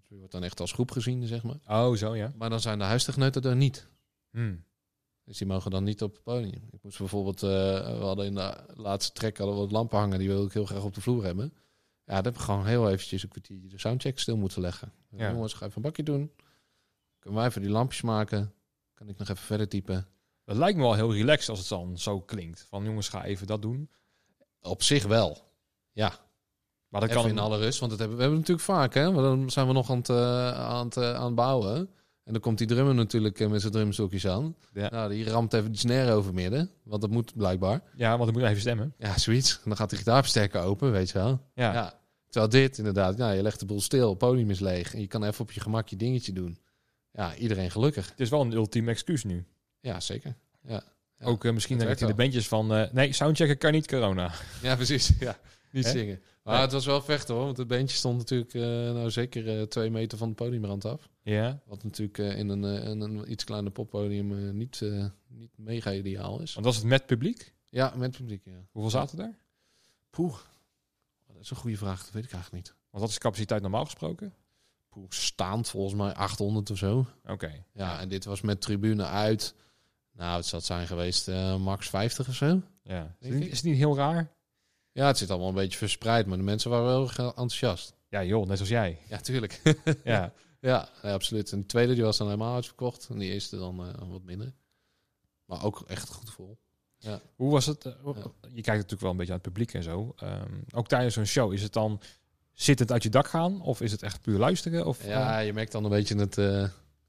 Je 0.08 0.18
wordt 0.18 0.32
dan 0.32 0.44
echt 0.44 0.60
als 0.60 0.72
groep 0.72 0.92
gezien, 0.92 1.28
zeg 1.28 1.44
maar. 1.44 1.60
Oh, 1.68 1.96
zo 1.96 2.16
ja. 2.16 2.32
Maar 2.36 2.50
dan 2.50 2.60
zijn 2.60 2.78
de 2.80 2.84
huistegneuten 2.84 3.42
er 3.44 3.56
niet. 3.56 3.88
Hmm. 4.32 4.64
Dus 5.24 5.38
die 5.38 5.48
mogen 5.48 5.72
dan 5.72 5.84
niet 5.84 6.02
op 6.02 6.14
het 6.14 6.24
podium. 6.24 6.68
Ik 6.72 6.84
moest 6.84 6.98
bijvoorbeeld... 6.98 7.44
eh, 7.44 7.50
we 7.98 8.04
hadden 8.04 8.26
in 8.26 8.36
de 8.36 8.64
laatste 8.76 9.14
track 9.14 9.38
hadden 9.38 9.56
we 9.56 9.62
wat 9.62 9.72
lampen 9.72 9.98
hangen. 9.98 10.20
Die 10.20 10.28
wilde 10.28 10.46
ik 10.46 10.54
heel 10.54 10.66
graag 10.66 10.84
op 10.84 10.94
de 10.94 11.02
vloer 11.02 11.24
hebben. 11.24 11.54
Ja, 12.06 12.16
dat 12.16 12.26
heb 12.26 12.34
ik 12.34 12.40
gewoon 12.40 12.66
heel 12.66 12.90
eventjes 12.90 13.24
een 13.24 13.30
kwartiertje 13.30 13.68
de 13.70 13.80
soundcheck 13.80 14.20
stil 14.20 14.38
moeten 14.38 14.62
leggen. 14.62 14.92
Ja. 15.10 15.32
Jongens, 15.32 15.54
ga 15.54 15.66
even 15.66 15.78
een 15.78 15.82
bakje 15.84 16.04
doen. 16.04 16.32
Kunnen 17.20 17.40
wij 17.40 17.50
even 17.50 17.62
die 17.62 17.72
lampjes 17.72 18.02
maken? 18.02 18.54
Kan 18.94 19.10
ik 19.10 19.18
nog 19.18 19.30
even 19.30 19.44
verder 19.44 19.68
typen? 19.68 20.08
Dat 20.50 20.58
lijkt 20.58 20.78
me 20.78 20.84
wel 20.84 20.94
heel 20.94 21.14
relaxed 21.14 21.50
als 21.50 21.60
het 21.60 21.68
dan 21.68 21.98
zo 21.98 22.22
klinkt. 22.22 22.66
Van 22.70 22.84
jongens, 22.84 23.10
ga 23.10 23.24
even 23.24 23.48
dat 23.48 23.62
doen. 23.62 23.90
Op 24.62 24.84
zich 24.84 25.06
wel. 25.06 25.38
Ja, 25.92 26.14
Maar 26.90 27.02
dat 27.02 27.10
even 27.10 27.22
kan 27.22 27.32
in 27.32 27.40
alle 27.40 27.58
rust. 27.58 27.80
Want 27.80 27.92
dat 27.92 28.00
hebben 28.00 28.18
we 28.18 28.24
hebben 28.24 28.40
natuurlijk 28.40 28.68
vaak. 28.68 28.94
Hè? 28.94 29.12
Want 29.12 29.18
dan 29.26 29.50
zijn 29.50 29.68
we 29.68 29.74
nog 29.74 29.90
aan 29.90 29.98
het, 29.98 30.10
eh, 30.10 30.52
aan 30.52 30.86
het, 30.86 30.98
eh, 30.98 31.14
aan 31.14 31.26
het 31.26 31.36
bouwen. 31.36 31.78
En 32.24 32.34
dan 32.34 32.42
komt 32.42 32.58
die 32.58 32.68
drummer 32.68 32.96
natuurlijk 32.96 33.40
eh, 33.40 33.50
met 33.50 33.62
zijn 33.62 33.74
drumstokjes 33.74 34.28
aan. 34.28 34.56
Ja. 34.74 34.90
Nou, 34.90 35.10
die 35.10 35.30
ramt 35.30 35.54
even 35.54 35.72
die 35.72 35.80
snare 35.80 36.12
over 36.12 36.34
midden. 36.34 36.72
Want 36.84 37.02
dat 37.02 37.10
moet 37.10 37.36
blijkbaar. 37.36 37.82
Ja, 37.96 38.10
want 38.10 38.24
dan 38.24 38.34
moet 38.34 38.42
je 38.42 38.48
even 38.48 38.62
stemmen. 38.62 38.94
Ja, 38.98 39.18
zoiets. 39.18 39.54
En 39.56 39.62
dan 39.64 39.76
gaat 39.76 39.90
de 39.90 39.96
gitaarversterker 39.96 40.62
open, 40.62 40.92
weet 40.92 41.10
je 41.10 41.18
wel. 41.18 41.42
Ja. 41.54 41.74
Ja. 41.74 42.00
Terwijl 42.30 42.52
dit 42.52 42.78
inderdaad, 42.78 43.18
ja, 43.18 43.32
je 43.32 43.42
legt 43.42 43.60
de 43.60 43.66
boel 43.66 43.82
stil, 43.82 44.10
het 44.10 44.18
podium 44.18 44.50
is 44.50 44.60
leeg. 44.60 44.94
En 44.94 45.02
je 45.02 45.08
kan 45.08 45.24
even 45.24 45.42
op 45.42 45.52
je 45.52 45.60
gemak 45.60 45.88
je 45.88 45.96
dingetje 45.96 46.34
doen. 46.34 46.60
Ja, 47.12 47.36
iedereen 47.36 47.72
gelukkig. 47.72 48.10
Het 48.10 48.20
is 48.20 48.30
wel 48.30 48.42
een 48.42 48.54
ultieme 48.54 48.92
excuus 48.92 49.24
nu. 49.24 49.46
Ja, 49.82 50.00
zeker. 50.00 50.36
Ja, 50.68 50.84
Ja, 51.20 51.26
Ook 51.26 51.46
eh, 51.46 51.54
misschien 51.54 51.78
het 51.78 51.88
richting 51.88 52.10
de 52.10 52.16
bandjes 52.16 52.48
van... 52.48 52.74
eh, 52.74 52.92
nee, 52.92 53.14
soundchecken 53.14 53.58
kan 53.58 53.72
niet 53.72 53.88
corona. 53.88 54.32
ja 54.62 54.76
precies. 54.76 55.12
Ja, 55.20 55.40
niet 55.72 55.86
zingen. 55.86 56.22
Maar 56.44 56.62
het 56.62 56.72
was 56.72 56.86
wel 56.86 57.02
vechten 57.02 57.36
hoor. 57.36 57.46
Want 57.46 57.58
het 57.58 57.68
bandje 57.68 57.96
stond 57.96 58.18
natuurlijk 58.18 58.54
eh, 58.54 58.62
nou 58.62 59.12
zeker 59.12 59.70
twee 59.70 59.90
meter 59.90 60.18
van 60.18 60.30
de 60.30 60.36
podiumrand 60.36 60.86
af. 60.86 61.10
Ja. 61.22 61.62
Wat 61.66 61.84
natuurlijk 61.84 62.18
in, 62.18 62.50
een, 62.50 62.64
in 62.64 63.02
een 63.02 63.32
iets 63.32 63.44
kleiner 63.44 63.72
poppodium 63.72 64.58
niet, 64.58 64.82
niet 65.28 65.52
mega 65.58 65.94
ideaal 65.94 66.42
is. 66.42 66.54
Want 66.54 66.66
was 66.66 66.76
het 66.76 66.86
met 66.86 67.06
publiek? 67.06 67.54
Ja, 67.70 67.94
met 67.96 68.12
publiek, 68.12 68.46
ja. 68.46 68.66
Hoeveel 68.72 68.92
zaten 68.92 69.18
daar? 69.18 69.36
Poeh. 70.10 70.36
Dat 71.28 71.42
is 71.42 71.50
een 71.50 71.56
goede 71.58 71.78
vraag, 71.78 72.04
dat 72.04 72.12
weet 72.12 72.24
ik 72.26 72.32
eigenlijk 72.32 72.64
niet. 72.64 72.76
Want 72.90 73.02
wat 73.02 73.08
is 73.10 73.14
de 73.14 73.22
capaciteit 73.22 73.62
normaal 73.62 73.86
gesproken? 73.86 74.34
Poeh, 74.90 75.06
staand 75.10 75.70
volgens 75.70 75.96
mij 75.96 76.14
800 76.14 76.70
of 76.70 76.78
zo. 76.78 77.06
Oké. 77.26 77.64
Ja, 77.74 78.00
en 78.00 78.10
dit 78.10 78.26
was 78.26 78.42
met 78.42 78.62
tribune 78.62 79.06
uit. 79.06 79.56
Nou, 80.20 80.36
het 80.38 80.46
zal 80.46 80.62
zijn 80.62 80.88
geweest 80.88 81.28
eh, 81.28 81.56
max 81.58 81.90
50 81.90 82.28
of 82.28 82.36
zo. 82.36 82.62
Ja. 82.84 83.16
Is 83.20 83.30
het, 83.30 83.40
niet, 83.40 83.50
is 83.52 83.56
het 83.58 83.66
niet 83.66 83.78
heel 83.78 83.96
raar? 83.96 84.32
Ja, 84.92 85.08
het 85.08 85.18
zit 85.18 85.30
allemaal 85.30 85.48
een 85.50 85.54
beetje 85.56 85.78
verspreid, 85.78 86.26
maar 86.26 86.38
de 86.38 86.44
mensen 86.44 86.70
waren 86.70 86.86
wel 86.86 87.04
erg 87.04 87.18
enthousiast. 87.18 87.96
Ja, 88.10 88.24
joh, 88.24 88.48
net 88.48 88.60
als 88.60 88.70
jij. 88.70 89.00
Ja, 89.08 89.18
tuurlijk. 89.18 89.62
Ja. 90.04 90.34
ja, 90.62 90.90
ja, 91.02 91.12
absoluut. 91.14 91.52
En 91.52 91.60
de 91.60 91.66
tweede 91.66 91.94
die 91.94 92.04
was 92.04 92.18
dan 92.18 92.28
helemaal 92.28 92.56
uitverkocht. 92.56 93.08
En 93.10 93.18
die 93.18 93.32
eerste 93.32 93.58
dan 93.58 93.86
eh, 93.88 94.08
wat 94.10 94.24
minder. 94.24 94.54
Maar 95.46 95.64
ook 95.64 95.84
echt 95.88 96.10
goed 96.10 96.32
vol. 96.32 96.60
Hoe 97.36 97.52
was 97.52 97.66
het? 97.66 97.86
eh, 97.86 97.94
Je 98.42 98.62
kijkt 98.62 98.66
natuurlijk 98.66 99.02
wel 99.02 99.12
een 99.12 99.18
beetje 99.18 99.34
aan 99.34 99.40
het 99.44 99.48
publiek 99.48 99.74
en 99.74 99.84
zo. 99.84 100.14
Ehm, 100.16 100.54
ook 100.74 100.88
tijdens 100.88 101.14
zo'n 101.14 101.26
show, 101.26 101.54
is 101.54 101.62
het 101.64 101.74
dan 101.74 102.02
zittend 102.54 102.92
uit 102.92 103.04
je 103.04 103.10
dak 103.10 103.28
gaan? 103.28 103.62
Of 103.62 103.82
is 103.82 103.92
het 103.92 104.04
echt 104.04 104.22
puur 104.22 104.38
luisteren? 104.40 104.86
Of, 104.86 105.06
Ja, 105.06 105.40
je 105.40 105.54
merkt 105.54 105.72
dan 105.72 105.84
een 105.84 105.90
beetje 105.90 106.16
het... 106.16 106.38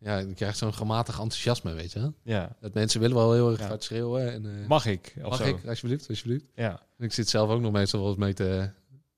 ja, 0.01 0.19
je 0.19 0.35
krijgt 0.35 0.59
zo'n 0.59 0.75
gematigd 0.75 1.19
enthousiasme, 1.19 1.73
weet 1.73 1.93
je. 1.93 2.13
ja. 2.23 2.57
Dat 2.61 2.75
mensen 2.75 3.01
willen 3.01 3.17
wel 3.17 3.33
heel 3.33 3.51
erg 3.51 3.61
Ja. 3.61 3.67
hard 3.67 3.85
schreeuwen. 3.85 4.33
En, 4.33 4.47
eh, 4.63 4.69
Mag 4.69 4.87
ik? 4.87 5.15
Mag 5.23 5.37
zo? 5.37 5.45
ik? 5.45 5.67
Alsjeblieft, 5.67 6.09
alsjeblieft. 6.09 6.45
Ja. 6.55 6.81
En 6.99 7.05
ik 7.05 7.13
zit 7.13 7.29
zelf 7.29 7.51
ook 7.51 7.61
nog 7.61 7.73
meestal 7.73 8.01
wel 8.01 8.09
eens 8.09 8.19
mee 8.19 8.33
te, 8.33 8.71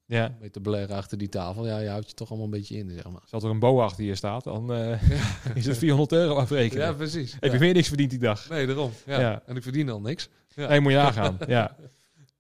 ja. 0.07 0.37
mee 0.41 0.51
te 0.51 0.61
blaren 0.61 0.97
achter 0.97 1.19
die 1.19 1.29
tafel. 1.29 1.67
Ja, 1.67 1.79
je 1.79 1.89
houdt 1.89 2.09
je 2.09 2.15
toch 2.15 2.29
allemaal 2.29 2.47
een 2.47 2.53
beetje 2.53 2.77
in, 2.77 2.91
zeg 2.91 3.11
maar. 3.11 3.23
Als 3.31 3.45
er 3.45 3.51
een 3.51 3.59
boa 3.59 3.85
achter 3.85 4.05
je 4.05 4.15
staat, 4.15 4.45
dan 4.45 4.73
eh, 4.73 5.03
is 5.55 5.67
het 5.67 5.79
400 5.79 6.13
euro 6.13 6.35
afrekenen. 6.35 6.87
Ja, 6.87 6.93
precies. 6.93 7.37
Heb 7.41 7.53
je 7.53 7.59
meer 7.59 7.75
niks 7.75 7.89
verdiend 7.89 8.11
die 8.11 8.19
dag? 8.19 8.49
Nee, 8.49 8.67
daarom. 8.67 8.93
Ja. 9.07 9.43
En 9.47 9.57
ik 9.57 9.63
verdien 9.63 9.87
dan 9.87 10.03
niks. 10.03 10.29
Ja. 10.55 10.69
Nee, 10.69 10.81
moet 10.81 10.93
je 10.93 10.99
nagaan. 10.99 11.39
ja. 11.47 11.77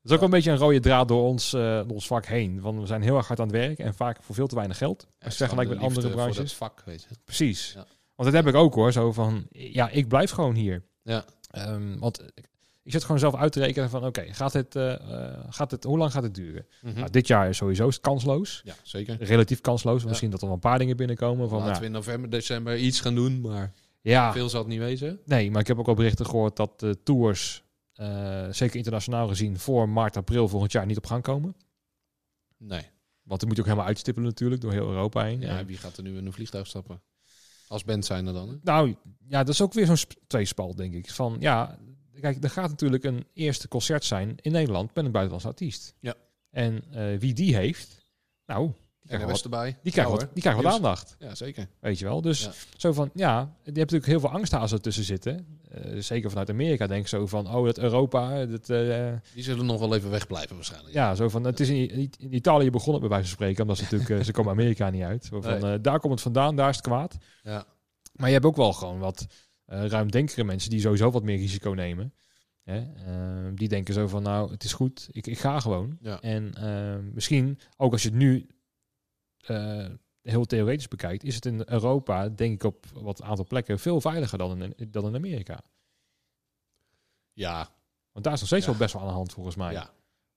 Dat 0.03 0.11
is 0.11 0.12
ook 0.12 0.18
wel 0.20 0.28
een 0.28 0.34
beetje 0.34 0.51
een 0.51 0.66
rode 0.66 0.80
draad 0.80 1.09
door 1.09 1.22
ons, 1.22 1.53
eh, 1.53 1.61
door 1.61 1.90
ons 1.90 2.07
vak 2.07 2.26
heen. 2.26 2.61
Want 2.61 2.80
we 2.80 2.86
zijn 2.86 3.03
heel 3.03 3.16
erg 3.16 3.26
hard 3.26 3.40
aan 3.40 3.47
het 3.47 3.57
werk 3.57 3.78
en 3.78 3.95
vaak 3.95 4.22
voor 4.22 4.34
veel 4.34 4.47
te 4.47 4.55
weinig 4.55 4.78
geld. 4.78 5.07
Als 5.20 5.32
je 5.32 5.38
vergelijkt 5.38 5.70
met 5.70 5.80
andere 5.80 6.01
Voor 6.09 6.16
dat 6.16 6.30
branches. 6.32 6.55
vak, 6.55 6.82
weet 6.84 7.03
je. 7.09 7.09
Precies. 7.24 7.72
Ja. 7.76 7.86
Want 8.23 8.35
dat 8.35 8.45
heb 8.45 8.55
ik 8.55 8.61
ook 8.61 8.75
hoor. 8.75 8.93
Zo 8.93 9.12
van, 9.12 9.47
ja, 9.51 9.89
ik 9.89 10.09
blijf 10.09 10.31
gewoon 10.31 10.55
hier. 10.55 10.83
Ja. 11.03 11.25
Ehm, 11.51 11.99
want 11.99 12.23
ik- 12.35 12.51
zit 12.85 13.03
gewoon 13.03 13.18
zelf 13.18 13.35
uit 13.35 13.53
te 13.53 13.61
rekenen 13.61 13.91
van, 13.91 14.05
oké, 14.07 14.25
gaat 14.33 14.53
het, 14.53 14.77
eh, 14.77 14.93
eh, 14.93 15.39
gaat 15.49 15.70
het, 15.70 15.85
hoe 15.85 15.99
lang 15.99 16.12
gaat 16.12 16.23
het 16.23 16.35
duren? 16.35 16.66
Mhm. 16.83 16.99
Nou, 16.99 17.11
dit 17.11 17.27
jaar 17.27 17.49
is 17.49 17.57
sowieso 17.57 17.89
kansloos. 18.01 18.61
Ja, 18.64 18.75
zeker. 18.83 19.23
Relatief 19.23 19.61
kansloos. 19.61 20.03
Ja. 20.03 20.09
Misschien 20.09 20.31
dat 20.31 20.41
er 20.41 20.47
wel 20.47 20.55
een 20.55 20.61
paar 20.61 20.79
dingen 20.79 20.97
binnenkomen. 20.97 21.49
Van, 21.49 21.59
Laten 21.59 21.75
ja, 21.75 21.81
we 21.81 21.87
in 21.87 21.93
november, 21.93 22.31
december 22.31 22.79
iets 22.79 23.01
gaan 23.01 23.14
doen, 23.14 23.41
maar 23.41 23.73
ja, 24.01 24.33
veel 24.33 24.49
zal 24.49 24.61
het 24.61 24.68
niet 24.68 24.79
wezen. 24.79 25.20
nee, 25.25 25.51
maar 25.51 25.61
ik 25.61 25.66
heb 25.66 25.79
ook 25.79 25.89
al 25.89 25.95
berichten 25.95 26.27
gehoord 26.27 26.57
dat 26.57 26.81
de 26.81 27.03
tours, 27.03 27.62
eh, 27.95 28.47
zeker 28.51 28.77
internationaal 28.77 29.29
gezien, 29.29 29.59
voor 29.59 29.89
maart, 29.89 30.16
april 30.16 30.49
volgend 30.49 30.73
jaar 30.73 30.87
niet 30.87 30.97
op 30.97 31.07
gang 31.07 31.23
komen. 31.23 31.55
Nee. 32.59 32.83
Want 33.23 33.39
die 33.41 33.49
moet 33.49 33.57
je 33.57 33.62
ook 33.62 33.68
helemaal 33.68 33.89
uitstippelen 33.89 34.29
natuurlijk, 34.29 34.61
door 34.61 34.73
heel 34.73 34.89
Europa 34.89 35.25
heen. 35.25 35.41
Ja, 35.41 35.59
En- 35.59 35.66
wie 35.66 35.77
gaat 35.77 35.97
er 35.97 36.03
nu 36.03 36.16
in 36.16 36.27
een 36.27 36.33
vliegtuig 36.33 36.66
stappen? 36.66 37.01
Als 37.73 37.85
band 37.85 38.05
zijn 38.05 38.27
er 38.27 38.33
dan, 38.33 38.49
hè? 38.49 38.55
Nou, 38.62 38.95
ja, 39.29 39.39
dat 39.45 39.55
is 39.55 39.62
ook 39.62 39.73
weer 39.73 39.87
zo'n 39.87 39.97
sp- 39.97 40.20
tweespalt, 40.27 40.77
denk 40.77 40.95
ik. 40.95 41.11
Van, 41.11 41.37
ja, 41.41 41.79
kijk, 42.20 42.45
er 42.45 42.51
gaat 42.51 42.70
natuurlijk 42.70 43.05
een 43.05 43.27
eerste 43.35 43.68
concert 43.68 44.05
zijn 44.05 44.37
in 44.41 44.53
Nederland 44.53 44.95
met 44.95 45.05
een 45.05 45.11
buitenlandse 45.11 45.49
artiest. 45.49 45.95
Ja. 46.01 46.14
En 46.51 46.85
eh, 46.91 47.18
wie 47.18 47.33
die 47.33 47.57
heeft, 47.57 48.05
nou, 48.47 48.70
En 49.20 49.28
erbij. 49.42 49.78
die 49.82 49.92
krijgt 49.92 50.10
Ja, 50.10 50.16
wat, 50.16 50.28
die 50.32 50.42
krijgt 50.42 50.62
wat 50.62 50.72
aandacht. 50.72 51.16
Ja, 51.18 51.34
zeker. 51.34 51.66
Weet 51.80 51.98
je 51.98 52.04
wel? 52.04 52.20
Dus 52.20 52.42
Ja. 52.44 52.52
zo 52.76 52.92
van, 52.92 53.10
ja, 53.14 53.38
je 53.40 53.46
hebt 53.64 53.76
natuurlijk 53.76 54.06
heel 54.06 54.20
veel 54.20 54.30
angsthazen 54.30 54.82
tussen 54.82 55.04
zitten. 55.04 55.46
Eh, 55.70 55.98
zeker 56.00 56.30
vanuit 56.30 56.50
Amerika 56.50 56.86
denk 56.86 57.00
ik 57.02 57.08
zo 57.08 57.26
van, 57.26 57.54
oh, 57.54 57.64
dat 57.64 57.78
Europa, 57.78 58.46
dat, 58.46 58.70
eh, 58.70 59.12
Die 59.34 59.42
zullen 59.42 59.66
nog 59.66 59.78
wel 59.80 59.94
even 59.94 60.10
wegblijven 60.10 60.54
waarschijnlijk. 60.56 60.94
ja, 60.94 61.14
zo 61.14 61.28
van, 61.28 61.44
het 61.44 61.60
is 61.60 61.68
in, 61.68 61.90
in- 62.18 62.34
Italië 62.34 62.70
begonnen 62.70 63.00
bij 63.00 63.10
wijze 63.10 63.24
van 63.24 63.34
spreken, 63.34 63.62
omdat 63.62 63.76
ze 63.76 63.82
natuurlijk, 63.82 64.10
eh, 64.10 64.20
ze 64.20 64.32
komen 64.32 64.52
Amerika 64.52 64.90
niet 64.90 65.02
uit. 65.02 65.26
Van, 65.32 65.60
Nee. 65.60 65.80
daar 65.80 66.00
komt 66.00 66.12
het 66.12 66.22
vandaan, 66.22 66.56
daar 66.56 66.68
is 66.68 66.76
het 66.76 66.84
kwaad. 66.84 67.16
Ja. 67.42 67.64
Maar 68.12 68.26
je 68.28 68.32
hebt 68.34 68.46
ook 68.46 68.56
wel 68.56 68.72
gewoon 68.72 68.98
wat 68.98 69.26
ruimdenkere 69.66 70.44
mensen 70.44 70.70
die 70.70 70.80
sowieso 70.80 71.10
wat 71.10 71.22
meer 71.22 71.36
risico 71.36 71.70
nemen. 71.70 72.14
Hè? 72.62 72.76
Eh, 72.78 73.50
die 73.54 73.68
denken 73.68 73.94
zo 73.94 74.06
van, 74.08 74.22
nou, 74.22 74.50
het 74.50 74.64
is 74.64 74.72
goed, 74.72 75.08
ik, 75.10 75.26
ik 75.26 75.38
ga 75.38 75.60
gewoon. 75.60 75.98
Ja. 76.00 76.20
En 76.20 76.54
eh, 76.54 77.12
misschien, 77.14 77.58
ook 77.76 77.92
als 77.92 78.02
je 78.02 78.08
het 78.08 78.16
nu 78.18 78.46
eh, 79.47 79.86
heel 80.22 80.45
theoretisch 80.45 80.88
bekijkt, 80.88 81.24
is 81.24 81.34
het 81.34 81.47
in 81.47 81.62
Europa, 81.66 82.28
denk 82.28 82.55
ik 82.55 82.62
op 82.62 82.86
wat 82.95 83.22
aantal 83.22 83.47
plekken, 83.47 83.78
veel 83.78 84.01
veiliger 84.01 84.38
dan 84.38 84.62
in, 84.62 84.90
dan 84.90 85.07
in 85.07 85.14
Amerika. 85.14 85.61
Ja, 87.32 87.68
Want 88.12 88.24
daar 88.24 88.34
is 88.34 88.38
nog 88.40 88.49
steeds 88.49 88.64
Ja. 88.64 88.70
wel 88.70 88.80
best 88.80 88.93
wel 88.93 89.03
aan 89.03 89.09
de 89.09 89.14
hand 89.14 89.32
volgens 89.32 89.57
mij. 89.57 89.72
ja. 89.72 89.90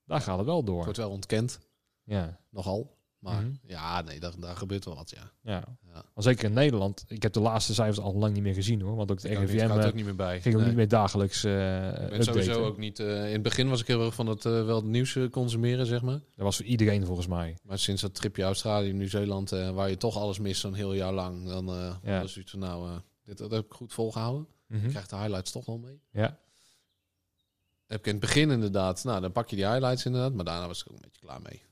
Daar 0.04 0.20
gaat 0.20 0.36
het 0.36 0.46
wel 0.46 0.56
Het 0.56 0.66
door. 0.66 0.82
wordt 0.84 0.96
wel 0.98 1.10
ontkend. 1.10 1.58
Ja, 2.04 2.38
Nogal. 2.50 2.95
Maar 3.26 3.42
Mhm. 3.42 3.50
ja, 3.66 4.00
nee, 4.02 4.20
daar, 4.20 4.32
daar 4.38 4.56
gebeurt 4.56 4.84
wel 4.84 4.94
wat, 4.94 5.10
ja. 5.10 5.30
ja. 5.42 5.64
ja. 5.92 6.04
Maar 6.14 6.22
zeker 6.24 6.44
in 6.44 6.52
Nederland, 6.52 7.04
ik 7.08 7.22
heb 7.22 7.32
de 7.32 7.40
laatste 7.40 7.74
cijfers 7.74 7.98
al 7.98 8.14
lang 8.14 8.34
niet 8.34 8.42
meer 8.42 8.54
gezien 8.54 8.80
hoor. 8.80 8.96
Want 8.96 9.10
ook 9.10 9.22
niet, 9.22 9.38
RIVM 9.38 9.68
gaat 9.68 9.78
eh, 9.78 9.86
ook 9.86 9.94
niet 9.94 10.04
meer 10.04 10.16
bij. 10.16 10.40
ging 10.40 10.54
ook 10.54 10.60
Nee. 10.60 10.68
niet 10.68 10.78
meer 10.78 10.88
dagelijks 10.88 11.44
Ik 11.44 11.50
ben 12.10 12.24
sowieso 12.24 12.64
ook 12.64 12.78
niet... 12.78 12.98
eh, 12.98 13.26
in 13.26 13.32
het 13.32 13.42
begin 13.42 13.68
was 13.68 13.80
ik 13.80 13.86
heel 13.86 14.04
erg 14.04 14.14
van 14.14 14.26
het, 14.26 14.42
wel 14.42 14.76
het 14.76 14.84
nieuws 14.84 15.18
consumeren, 15.30 15.86
zeg 15.86 16.02
maar. 16.02 16.12
Dat 16.34 16.44
was 16.44 16.56
voor 16.56 16.64
iedereen 16.66 17.06
volgens 17.06 17.26
mij. 17.26 17.56
Maar 17.62 17.78
sinds 17.78 18.02
dat 18.02 18.14
tripje 18.14 18.42
Australië, 18.42 18.92
Nieuw-Zeeland, 18.92 19.50
waar 19.50 19.90
je 19.90 19.96
toch 19.96 20.16
alles 20.16 20.38
mist 20.38 20.60
zo'n 20.60 20.74
heel 20.74 20.92
jaar 20.94 21.12
lang, 21.12 21.48
dan 21.48 21.66
Ja. 22.02 22.20
was 22.20 22.32
zoiets 22.32 22.50
van, 22.50 22.60
nou, 22.60 23.00
dit 23.24 23.38
dat 23.38 23.50
heb 23.50 23.64
ik 23.64 23.72
goed 23.72 23.92
volgehouden. 23.92 24.46
Ik 24.68 24.88
krijg 24.88 25.06
de 25.06 25.16
highlights 25.16 25.52
toch 25.52 25.66
wel 25.66 25.78
mee. 25.78 26.00
Ja. 26.10 26.38
Heb 27.86 27.98
ik 27.98 28.06
in 28.06 28.12
het 28.12 28.20
begin 28.20 28.50
inderdaad, 28.50 29.04
nou, 29.04 29.20
dan 29.20 29.32
pak 29.32 29.48
je 29.50 29.56
die 29.56 29.66
highlights 29.68 30.04
inderdaad, 30.04 30.32
maar 30.32 30.44
daarna 30.44 30.66
was 30.66 30.80
ik 30.80 30.86
ook 30.90 30.94
een 30.96 31.02
beetje 31.02 31.20
klaar 31.20 31.40
mee. 31.42 31.62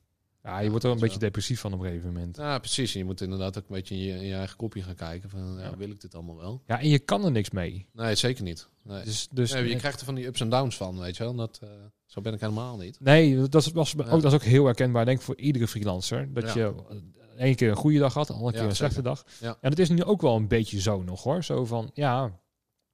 Ja, 0.45 0.59
je 0.59 0.71
wordt 0.71 0.85
er 0.85 0.91
een 0.91 0.99
beetje 0.99 1.19
depressief 1.19 1.61
van 1.61 1.73
op 1.73 1.81
een 1.81 1.87
gegeven 1.87 2.13
moment. 2.13 2.37
Ja, 2.37 2.59
precies. 2.59 2.93
En 2.93 2.99
je 2.99 3.05
moet 3.05 3.21
inderdaad 3.21 3.59
ook 3.59 3.69
een 3.69 3.75
beetje 3.75 3.95
in 3.95 4.01
je, 4.01 4.13
in 4.13 4.27
je 4.27 4.35
eigen 4.35 4.57
kopje 4.57 4.83
gaan 4.83 4.95
kijken 4.95 5.31
van, 5.31 5.57
ja, 5.59 5.77
wil 5.77 5.91
ik 5.91 6.01
dit 6.01 6.15
allemaal 6.15 6.37
wel? 6.37 6.63
Ja, 6.67 6.81
en 6.81 6.89
je 6.89 6.99
kan 6.99 7.25
er 7.25 7.31
niks 7.31 7.51
mee. 7.51 7.87
Nee, 7.93 8.15
zeker 8.15 8.43
niet. 8.43 8.69
Nee. 8.83 9.05
Dus, 9.05 9.29
dus 9.31 9.53
Nee, 9.53 9.69
je 9.69 9.77
krijgt 9.77 10.01
er 10.01 10.07
van 10.07 10.15
die 10.15 10.27
ups 10.27 10.41
en 10.41 10.49
downs 10.49 10.77
van, 10.77 10.99
weet 10.99 11.17
je 11.17 11.23
wel. 11.23 11.35
Dat, 11.35 11.59
eh, 11.63 11.69
zo 12.07 12.21
ben 12.21 12.35
ik 12.35 12.41
helemaal 12.41 12.77
niet. 12.77 13.01
nee, 13.01 13.49
dat 13.49 13.55
is, 13.67 13.73
was, 13.73 13.99
ook, 13.99 14.07
dat 14.11 14.25
is 14.25 14.33
ook 14.33 14.43
heel 14.43 14.65
herkenbaar, 14.65 15.05
denk 15.05 15.19
ik, 15.19 15.25
voor 15.25 15.37
iedere 15.37 15.69
freelancer. 15.69 16.33
Dat 16.33 16.53
je 16.53 16.75
eh, 16.89 16.97
één 17.37 17.55
keer 17.55 17.71
een 17.71 17.77
goede 17.77 17.99
dag 17.99 18.15
had, 18.15 18.27
de 18.27 18.33
andere 18.33 18.53
keer 18.53 18.63
een 18.63 18.77
slechte 18.77 19.03
dag. 19.03 19.25
Ja. 19.41 19.57
En 19.61 19.71
dat 19.71 19.79
is 19.79 19.89
nu 19.89 20.05
ook 20.05 20.23
wel 20.23 20.37
een 20.37 20.49
beetje 20.49 20.81
zo 20.81 21.03
nog 21.03 21.23
hoor. 21.23 21.45
Zo 21.45 21.65
van, 21.65 21.91
ja, 21.95 22.21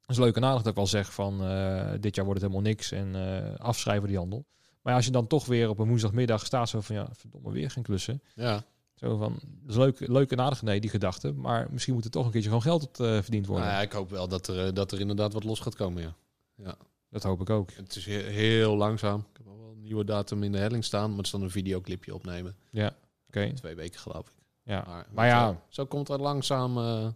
dat 0.01 0.11
is 0.11 0.19
leuk 0.19 0.37
en 0.37 0.45
aardig 0.45 0.63
dat 0.63 0.71
ik 0.71 0.77
wel 0.77 0.87
zeg 0.87 1.13
van, 1.13 1.45
eh, 1.45 1.91
dit 2.01 2.15
jaar 2.15 2.25
wordt 2.25 2.41
het 2.41 2.51
helemaal 2.51 2.73
niks 2.73 2.93
en 2.93 3.15
afschrijven 3.59 4.09
die 4.09 4.17
handel. 4.17 4.47
Maar 4.83 4.95
als 4.95 5.05
je 5.05 5.11
dan 5.11 5.27
toch 5.27 5.47
weer 5.47 5.69
op 5.69 5.79
een 5.79 5.89
woensdagmiddag 5.89 6.47
staat, 6.47 6.69
zo 6.69 6.81
van, 6.81 6.97
ja, 6.97 7.09
verdomme, 7.13 7.53
weer 7.53 7.71
geen 7.71 7.83
klussen. 7.83 8.23
Ja. 8.35 8.65
Zo 8.95 9.17
van, 9.17 9.39
dat 9.43 9.71
is 9.71 9.77
leuk, 9.77 10.09
leuk 10.09 10.31
en 10.31 10.41
aardig, 10.41 10.63
nee, 10.63 10.81
die 10.81 10.91
gedachte. 10.91 11.33
Maar 11.33 11.69
misschien 11.71 11.95
moet 11.95 12.05
er 12.05 12.11
toch 12.11 12.25
een 12.25 12.31
keertje 12.31 12.49
gewoon 12.49 12.65
geld 12.65 12.83
op, 12.83 13.01
eh, 13.01 13.07
verdiend 13.23 13.47
worden. 13.47 13.65
Nou 13.67 13.77
ja, 13.79 13.83
ik 13.85 13.93
hoop 13.93 14.11
wel 14.11 14.29
dat 14.29 14.47
er, 14.49 14.67
eh, 14.67 14.73
dat 14.75 14.93
er 14.93 15.01
inderdaad 15.01 15.33
wat 15.33 15.45
los 15.45 15.61
gaat 15.61 15.75
komen, 15.75 16.03
ja. 16.03 16.75
Dat 17.11 17.23
hoop 17.23 17.41
ik 17.41 17.51
ook. 17.51 17.71
Het 17.73 17.97
is 17.97 18.07
heel, 18.07 18.25
heel 18.25 18.77
langzaam. 18.77 19.21
Ik 19.21 19.37
heb 19.37 19.47
al 19.47 19.59
wel 19.59 19.71
een 19.71 19.81
nieuwe 19.81 20.05
datum 20.05 20.43
in 20.43 20.53
de 20.53 20.59
helling 20.59 20.85
staan, 20.85 21.09
maar 21.09 21.17
het 21.17 21.27
is 21.27 21.33
dan 21.33 21.43
een 21.43 21.51
videoclipje 21.51 22.15
opnemen. 22.15 22.57
Ja, 22.71 22.97
oké. 23.29 23.53
Twee 23.55 23.75
weken 23.75 24.01
geloof 24.01 24.29
ik. 24.29 24.35
Ja. 24.63 24.85
Maar, 24.87 25.07
Maar 25.13 25.27
ja. 25.27 25.49
Zo, 25.49 25.59
zo 25.69 25.87
komt 25.87 26.09
er 26.09 26.21
langzaam, 26.21 26.79
eh, 26.79 27.07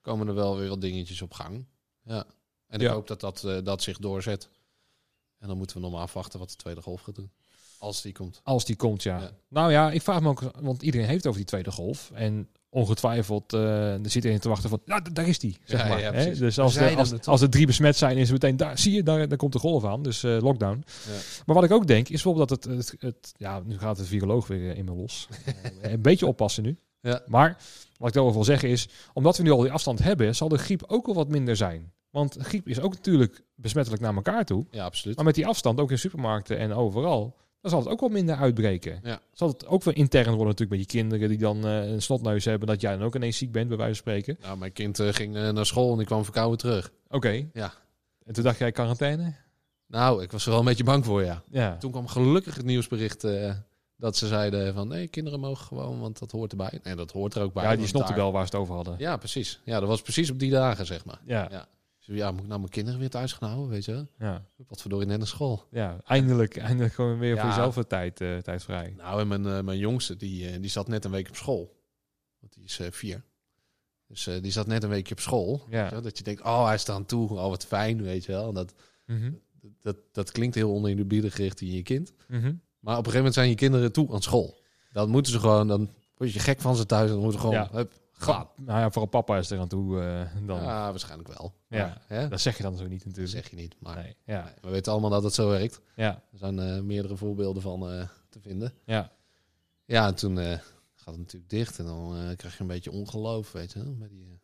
komen 0.00 0.28
er 0.28 0.34
wel 0.34 0.56
weer 0.56 0.68
wat 0.68 0.80
dingetjes 0.80 1.22
op 1.22 1.32
gang. 1.32 1.64
Ja. 2.04 2.24
En 2.66 2.80
ik 2.80 2.86
Ja. 2.86 2.92
hoop 2.92 3.06
dat 3.06 3.20
dat, 3.20 3.44
eh, 3.44 3.58
dat 3.64 3.82
zich 3.82 3.98
doorzet. 3.98 4.48
En 5.40 5.48
dan 5.48 5.56
moeten 5.56 5.76
we 5.76 5.82
nog 5.82 5.92
maar 5.92 6.00
afwachten 6.00 6.38
wat 6.38 6.50
de 6.50 6.56
tweede 6.56 6.82
golf 6.82 7.00
gaat 7.00 7.14
doen. 7.14 7.30
Als 7.78 8.02
die 8.02 8.12
komt. 8.12 8.40
Als 8.44 8.64
die 8.64 8.76
komt, 8.76 9.02
ja. 9.02 9.18
Ja. 9.18 9.30
Nou 9.48 9.72
ja, 9.72 9.90
ik 9.90 10.02
vraag 10.02 10.20
me 10.20 10.28
ook, 10.28 10.50
want 10.60 10.82
iedereen 10.82 11.06
heeft 11.06 11.26
over 11.26 11.38
die 11.38 11.48
tweede 11.48 11.70
golf. 11.70 12.10
En 12.14 12.48
ongetwijfeld 12.70 13.52
uh, 13.52 13.92
er 13.92 14.00
zit 14.02 14.14
iedereen 14.14 14.38
te 14.38 14.48
wachten 14.48 14.68
van, 14.68 14.80
nou, 14.84 15.12
daar 15.12 15.28
is 15.28 15.38
die, 15.38 15.58
zeg 15.64 15.82
Ja, 15.82 15.88
maar. 15.88 16.00
ja, 16.00 16.12
hè? 16.12 16.34
Dus 16.34 16.58
als, 16.58 16.74
de, 16.74 17.18
als, 17.24 17.40
er 17.40 17.50
drie 17.50 17.66
besmet 17.66 17.96
zijn, 17.96 18.16
is 18.16 18.30
het 18.30 18.42
meteen, 18.42 18.56
daar 18.56 18.78
zie 18.78 18.92
je, 18.92 19.02
daar, 19.02 19.28
daar 19.28 19.38
komt 19.38 19.52
de 19.52 19.58
golf 19.58 19.84
aan. 19.84 20.02
Dus 20.02 20.22
eh, 20.22 20.38
lockdown. 20.40 20.84
Ja. 21.06 21.12
Maar 21.46 21.54
wat 21.54 21.64
ik 21.64 21.70
ook 21.70 21.86
denk, 21.86 22.08
is 22.08 22.22
bijvoorbeeld 22.22 22.48
dat 22.48 22.64
het, 22.64 22.76
het, 22.76 22.94
het 22.98 23.32
ja, 23.36 23.60
nu 23.64 23.78
gaat 23.78 23.96
de 23.96 24.04
viroloog 24.04 24.46
weer 24.46 24.70
eh, 24.70 24.78
in 24.78 24.84
me 24.84 24.92
los. 24.92 25.28
Eh, 25.82 25.92
een 25.92 26.02
beetje 26.02 26.26
oppassen 26.26 26.62
nu. 26.62 26.78
Ja. 27.00 27.22
Maar 27.26 27.58
wat 27.98 28.08
ik 28.08 28.14
daarover 28.14 28.36
wil 28.36 28.44
zeggen 28.44 28.68
is, 28.68 28.88
omdat 29.12 29.36
we 29.36 29.42
nu 29.42 29.50
al 29.50 29.60
die 29.60 29.72
afstand 29.72 29.98
hebben, 29.98 30.36
zal 30.36 30.48
de 30.48 30.58
griep 30.58 30.84
ook 30.86 31.06
wel 31.06 31.14
wat 31.14 31.28
minder 31.28 31.56
zijn. 31.56 31.92
Want 32.10 32.36
griep 32.38 32.68
is 32.68 32.80
ook 32.80 32.94
natuurlijk 32.94 33.42
besmettelijk 33.54 34.02
naar 34.02 34.14
elkaar 34.14 34.44
toe. 34.44 34.66
ja, 34.70 34.84
absoluut. 34.84 35.16
Maar 35.16 35.24
met 35.24 35.34
die 35.34 35.46
afstand, 35.46 35.80
ook 35.80 35.90
in 35.90 35.98
supermarkten 35.98 36.58
en 36.58 36.72
overal, 36.72 37.36
dan 37.60 37.70
zal 37.70 37.80
het 37.80 37.88
ook 37.88 38.00
wel 38.00 38.08
minder 38.08 38.36
uitbreken. 38.36 39.00
Ja. 39.02 39.20
Zal 39.32 39.48
het 39.48 39.66
ook 39.66 39.82
wel 39.82 39.94
intern 39.94 40.24
worden 40.28 40.46
natuurlijk 40.46 40.70
met 40.70 40.80
je 40.80 40.86
kinderen 40.98 41.28
die 41.28 41.38
dan 41.38 41.66
eh, 41.66 41.88
een 41.90 42.02
snotneus 42.02 42.44
hebben, 42.44 42.68
dat 42.68 42.80
jij 42.80 42.96
dan 42.96 43.06
ook 43.06 43.14
ineens 43.14 43.36
ziek 43.38 43.52
bent, 43.52 43.68
bij 43.68 43.76
wijze 43.76 44.02
van 44.02 44.12
spreken. 44.12 44.36
Nou, 44.42 44.58
mijn 44.58 44.72
kind 44.72 44.98
eh, 44.98 45.08
ging 45.12 45.36
eh, 45.36 45.48
naar 45.50 45.66
school 45.66 45.90
en 45.92 45.96
die 45.96 46.06
kwam 46.06 46.24
verkouden 46.24 46.58
terug. 46.58 46.92
Oké. 47.08 47.46
Ja. 47.52 47.72
En 48.24 48.32
toen 48.32 48.44
dacht 48.44 48.58
jij 48.58 48.72
quarantaine? 48.72 49.34
Nou, 49.86 50.22
ik 50.22 50.32
was 50.32 50.44
er 50.44 50.50
wel 50.50 50.58
een 50.58 50.64
beetje 50.64 50.84
bang 50.84 51.04
voor, 51.04 51.22
ja. 51.24 51.42
Ja. 51.50 51.76
Toen 51.76 51.90
kwam 51.90 52.06
gelukkig 52.06 52.54
het 52.54 52.64
nieuwsbericht 52.64 53.26
dat 53.96 54.16
ze 54.16 54.26
zeiden 54.26 54.74
van... 54.74 54.88
nee, 54.88 55.08
kinderen 55.08 55.40
mogen 55.40 55.66
gewoon, 55.66 56.00
want 56.00 56.18
dat 56.18 56.30
hoort 56.30 56.50
erbij. 56.50 56.80
Nee, 56.82 56.94
dat 56.94 57.10
hoort 57.12 57.34
er 57.34 57.42
ook 57.42 57.52
bij. 57.52 57.62
Ja, 57.64 57.76
die 57.76 57.86
snottenbel 57.86 58.32
waar 58.32 58.46
ze 58.46 58.50
het 58.52 58.60
over 58.60 58.74
hadden. 58.74 58.92
daar- 58.98 59.02
Ja, 59.08 59.16
precies. 59.16 59.60
Ja, 59.64 59.80
dat 59.80 59.88
was 59.88 60.02
precies 60.02 60.30
op 60.30 60.38
die 60.38 60.50
dagen, 60.50 60.86
zeg 60.86 61.04
maar. 61.04 61.20
Ja. 61.24 61.48
Ja. 61.50 61.66
Ja, 62.16 62.30
moet 62.30 62.40
ik 62.40 62.46
nou 62.46 62.58
mijn 62.60 62.72
kinderen 62.72 63.00
weer 63.00 63.10
thuis 63.10 63.32
gaan 63.32 63.48
houden, 63.48 63.70
weet 63.70 63.84
je? 63.84 64.06
Ja. 64.18 64.44
Wat 64.68 64.80
verdorie 64.80 65.06
net 65.06 65.18
naar 65.18 65.26
school. 65.26 65.66
ja. 65.70 66.00
Eindelijk, 66.04 66.56
eindelijk 66.56 66.94
gewoon 66.94 67.18
weer 67.18 67.38
voor 67.38 67.48
jezelf 67.48 67.76
een 67.76 67.86
tijd, 67.86 68.20
eh, 68.20 68.36
tijd 68.36 68.64
vrij. 68.64 68.94
Nou, 68.96 69.20
en 69.20 69.28
mijn, 69.28 69.46
eh, 69.46 69.60
mijn 69.60 69.78
jongste, 69.78 70.16
die, 70.16 70.48
eh, 70.48 70.60
die 70.60 70.70
zat 70.70 70.88
net 70.88 71.04
een 71.04 71.10
week 71.10 71.28
op 71.28 71.36
school. 71.36 71.78
Want 72.40 72.52
die 72.52 72.64
is 72.64 72.80
vier. 72.90 73.22
Dus 74.06 74.24
die 74.24 74.50
zat 74.52 74.66
net 74.66 74.82
een 74.82 74.88
weekje 74.88 75.14
op 75.14 75.20
school. 75.20 75.66
Ja. 75.70 75.94
Je? 75.94 76.00
Dat 76.00 76.18
je 76.18 76.24
denkt, 76.24 76.42
oh, 76.42 76.64
hij 76.64 76.74
is 76.74 76.88
aan 76.88 77.06
toe. 77.06 77.28
Oh, 77.30 77.48
wat 77.48 77.64
fijn, 77.66 78.02
weet 78.02 78.24
je 78.24 78.32
wel. 78.32 78.48
En 78.48 78.54
Dat, 78.54 78.74
Mhm. 79.06 79.32
dat, 79.80 79.96
dat 80.12 80.30
klinkt 80.32 80.54
heel 80.54 80.70
oneerbiedig 80.70 81.36
richting 81.36 81.72
je 81.72 81.82
kind. 81.82 82.12
Mhm. 82.28 82.54
Maar 82.78 82.98
op 82.98 83.06
een 83.06 83.12
gegeven 83.12 83.16
moment 83.16 83.34
zijn 83.34 83.48
je 83.48 83.54
kinderen 83.54 83.92
toe 83.92 84.12
aan 84.12 84.22
school. 84.22 84.58
Dan 84.92 85.08
moeten 85.10 85.32
ze 85.32 85.38
gewoon, 85.38 85.68
dan 85.68 85.90
word 86.16 86.32
je 86.32 86.38
gek 86.38 86.60
van 86.60 86.76
ze 86.76 86.86
thuis. 86.86 87.10
Dan 87.10 87.18
moeten 87.20 87.40
ze 87.40 87.46
gewoon, 87.46 87.60
Ja. 87.62 87.68
hup, 87.72 87.92
gaan. 88.22 88.48
Nou 88.56 88.78
ja, 88.80 88.90
vooral 88.90 89.10
papa 89.10 89.36
is 89.38 89.50
er 89.50 89.58
aan 89.58 89.68
toe 89.68 90.00
eh, 90.00 90.46
dan. 90.46 90.62
Ja, 90.62 90.90
waarschijnlijk 90.90 91.28
wel. 91.38 91.54
Ja. 91.68 92.02
Maar? 92.08 92.28
Dat 92.28 92.40
zeg 92.40 92.56
je 92.56 92.62
dan 92.62 92.76
zo 92.76 92.86
niet 92.86 92.98
Dat 92.98 93.06
natuurlijk. 93.06 93.34
zeg 93.34 93.50
je 93.50 93.56
niet. 93.56 93.76
Maar 93.78 93.96
Nee, 93.96 94.16
ja, 94.24 94.44
nee, 94.44 94.52
we 94.60 94.68
weten 94.70 94.92
allemaal 94.92 95.10
dat 95.10 95.22
het 95.22 95.34
zo 95.34 95.48
werkt. 95.48 95.80
ja, 95.96 96.22
Er 96.32 96.38
zijn 96.38 96.58
eh, 96.58 96.80
meerdere 96.80 97.16
voorbeelden 97.16 97.62
van 97.62 97.90
eh, 97.90 98.08
te 98.28 98.40
vinden. 98.40 98.72
ja. 98.84 99.12
Ja, 99.84 100.06
en 100.06 100.14
toen 100.14 100.36
gaat 100.36 100.60
het 101.04 101.16
natuurlijk 101.16 101.50
dicht. 101.50 101.78
En 101.78 101.84
dan 101.84 102.34
krijg 102.36 102.54
je 102.54 102.60
een 102.60 102.66
beetje 102.66 102.90
ongeloof, 102.92 103.52
weet 103.52 103.72
je 103.72 103.84
wel. 103.84 103.94
Bij, 103.96 104.08
die, 104.08 104.40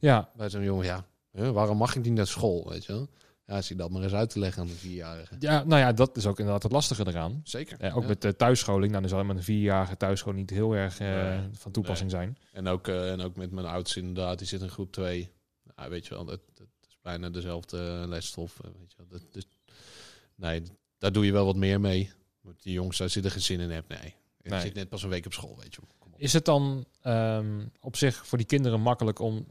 ja. 0.00 0.30
bij 0.36 0.50
zo'n 0.50 0.62
jongen, 0.62 0.84
ja, 0.84 1.04
waarom 1.52 1.76
mag 1.76 1.96
ik 1.96 2.02
niet 2.04 2.12
naar 2.12 2.26
school, 2.26 2.68
weet 2.68 2.84
je 2.84 2.92
wel. 2.92 3.08
Ja, 3.46 3.54
als 3.54 3.68
je 3.68 3.74
dat 3.74 3.90
maar 3.90 4.02
eens 4.02 4.12
uit 4.12 4.30
te 4.30 4.38
leggen 4.38 4.62
aan 4.62 4.68
een 4.68 4.74
vierjarige. 4.74 5.36
Ja, 5.38 5.64
nou 5.64 5.80
ja, 5.80 5.92
dat 5.92 6.16
is 6.16 6.26
ook 6.26 6.38
inderdaad 6.38 6.62
het 6.62 6.72
lastige 6.72 7.06
eraan. 7.06 7.40
Zeker. 7.44 7.80
Eh, 7.80 7.96
ook 7.96 8.02
Ja. 8.02 8.08
met 8.08 8.22
de 8.22 8.36
thuisscholing. 8.36 8.90
Nou, 8.90 9.00
dan 9.00 9.10
zal 9.10 9.24
met 9.24 9.36
een 9.36 9.42
vierjarige 9.42 9.96
thuisscholing 9.96 10.40
niet 10.40 10.50
heel 10.50 10.72
erg 10.76 10.98
eh, 10.98 11.08
Nee. 11.38 11.48
van 11.52 11.72
toepassing 11.72 12.10
zijn. 12.10 12.36
En 12.52 12.66
ook, 12.68 12.88
eh, 12.88 13.10
en 13.12 13.20
ook 13.20 13.36
met 13.36 13.50
mijn 13.50 13.66
oudste 13.66 14.00
inderdaad, 14.00 14.38
die 14.38 14.46
zit 14.46 14.60
in 14.62 14.68
groep 14.70 14.92
2. 14.92 15.32
Nou, 15.76 15.90
weet 15.90 16.06
je 16.06 16.14
wel, 16.14 16.24
dat, 16.24 16.40
dat 16.54 16.66
is 16.88 16.98
bijna 17.02 17.30
dezelfde 17.30 17.76
lesstof. 18.08 18.60
eh, 18.60 18.70
Weet 18.78 18.90
je 18.90 18.96
wel. 18.96 19.06
Dat, 19.08 19.32
dus, 19.32 19.46
nee, 20.34 20.62
daar 20.98 21.12
doe 21.12 21.24
je 21.26 21.32
wel 21.32 21.44
wat 21.46 21.56
meer 21.56 21.80
mee. 21.80 22.10
Die 22.62 22.72
jongens, 22.72 22.98
daar 22.98 23.10
zitten 23.10 23.30
geen 23.32 23.42
zin 23.42 23.60
in 23.60 23.70
hebt, 23.70 23.88
nee. 23.88 24.14
Je 24.42 24.50
Nee. 24.50 24.60
zit 24.60 24.74
net 24.74 24.88
pas 24.88 25.02
een 25.02 25.08
week 25.10 25.26
op 25.26 25.32
school, 25.32 25.56
weet 25.60 25.74
je 25.74 25.80
wel. 25.80 25.90
Is 26.16 26.32
het 26.32 26.44
dan 26.44 26.84
ehm, 27.00 27.66
op 27.80 27.96
zich 27.96 28.26
voor 28.26 28.38
die 28.38 28.46
kinderen 28.46 28.80
makkelijk 28.80 29.18
om 29.18 29.46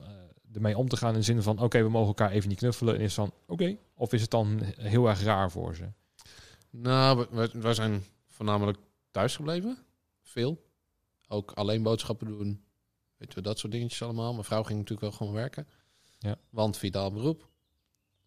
ermee 0.53 0.77
om 0.77 0.87
te 0.89 0.97
gaan 0.97 1.09
in 1.13 1.19
de 1.19 1.21
zin 1.25 1.41
van... 1.41 1.59
oké, 1.59 1.83
we 1.83 1.89
mogen 1.89 2.07
elkaar 2.07 2.31
even 2.31 2.49
niet 2.49 2.57
knuffelen. 2.57 2.95
En 2.95 3.01
is 3.01 3.13
van, 3.13 3.33
oké. 3.47 3.77
Of 3.95 4.13
is 4.13 4.21
het 4.21 4.29
dan 4.31 4.61
heel 4.77 5.07
erg 5.07 5.23
raar 5.23 5.51
voor 5.51 5.75
ze? 5.75 5.85
Nou, 6.69 7.17
we- 7.17 7.27
we- 7.51 7.59
wij 7.59 7.73
zijn 7.73 8.03
voornamelijk 8.27 8.77
thuis 9.11 9.35
gebleven. 9.35 9.77
Veel. 10.21 10.69
Ook 11.27 11.51
alleen 11.51 11.83
boodschappen 11.83 12.27
doen. 12.27 12.63
Weet 13.17 13.33
je, 13.33 13.41
dat 13.41 13.59
soort 13.59 13.71
dingetjes 13.71 14.01
allemaal. 14.01 14.31
Mijn 14.33 14.43
vrouw 14.45 14.63
ging 14.63 14.79
natuurlijk 14.79 15.01
wel 15.07 15.11
gewoon 15.17 15.33
werken. 15.33 15.67
Ja. 16.19 16.35
Want 16.49 16.77
vitaal 16.77 17.11
beroep. 17.11 17.47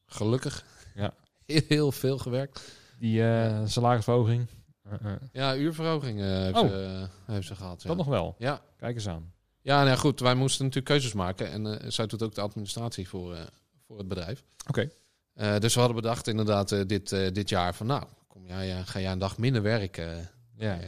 Gelukkig. 0.06 0.64
Ja. 0.94 1.14
Heel, 1.68 1.92
veel 1.92 2.18
gewerkt. 2.18 2.78
Die 2.98 3.24
eh, 3.28 3.62
salarisverhoging, 3.66 4.46
eh, 4.82 5.12
eh, 5.12 5.20
Ja, 5.32 5.56
uurverhoging 5.56 6.20
eh, 6.20 6.26
heeft, 6.26 6.56
Oh. 6.58 6.68
ze, 6.68 7.08
heeft 7.26 7.46
ze 7.46 7.54
gehad. 7.54 7.82
Ja. 7.82 7.88
dat 7.88 7.96
nog 7.96 8.06
wel. 8.06 8.34
Ja. 8.38 8.62
Kijk 8.76 8.94
eens 8.94 9.08
aan. 9.08 9.32
Ja, 9.64 9.76
nou 9.76 9.88
ja, 9.88 9.96
goed. 9.96 10.20
Wij 10.20 10.34
moesten 10.34 10.64
natuurlijk 10.64 10.92
keuzes 10.94 11.12
maken. 11.12 11.50
En 11.50 11.80
eh, 11.80 11.90
zij 11.90 12.06
doet 12.06 12.22
ook 12.22 12.34
de 12.34 12.40
administratie 12.40 13.08
voor, 13.08 13.34
eh, 13.34 13.42
voor 13.86 13.98
het 13.98 14.08
bedrijf. 14.08 14.44
Oké. 14.68 14.90
Eh, 15.34 15.58
dus 15.58 15.74
we 15.74 15.80
hadden 15.80 16.00
bedacht 16.00 16.26
inderdaad 16.28 16.88
dit, 16.88 17.08
dit 17.34 17.48
jaar 17.48 17.74
van... 17.74 17.86
Nou, 17.86 18.04
kom 18.28 18.46
jij, 18.46 18.84
ga 18.84 19.00
jij 19.00 19.12
een 19.12 19.18
dag 19.18 19.38
minder 19.38 19.62
werken 19.62 20.30
Ja. 20.56 20.78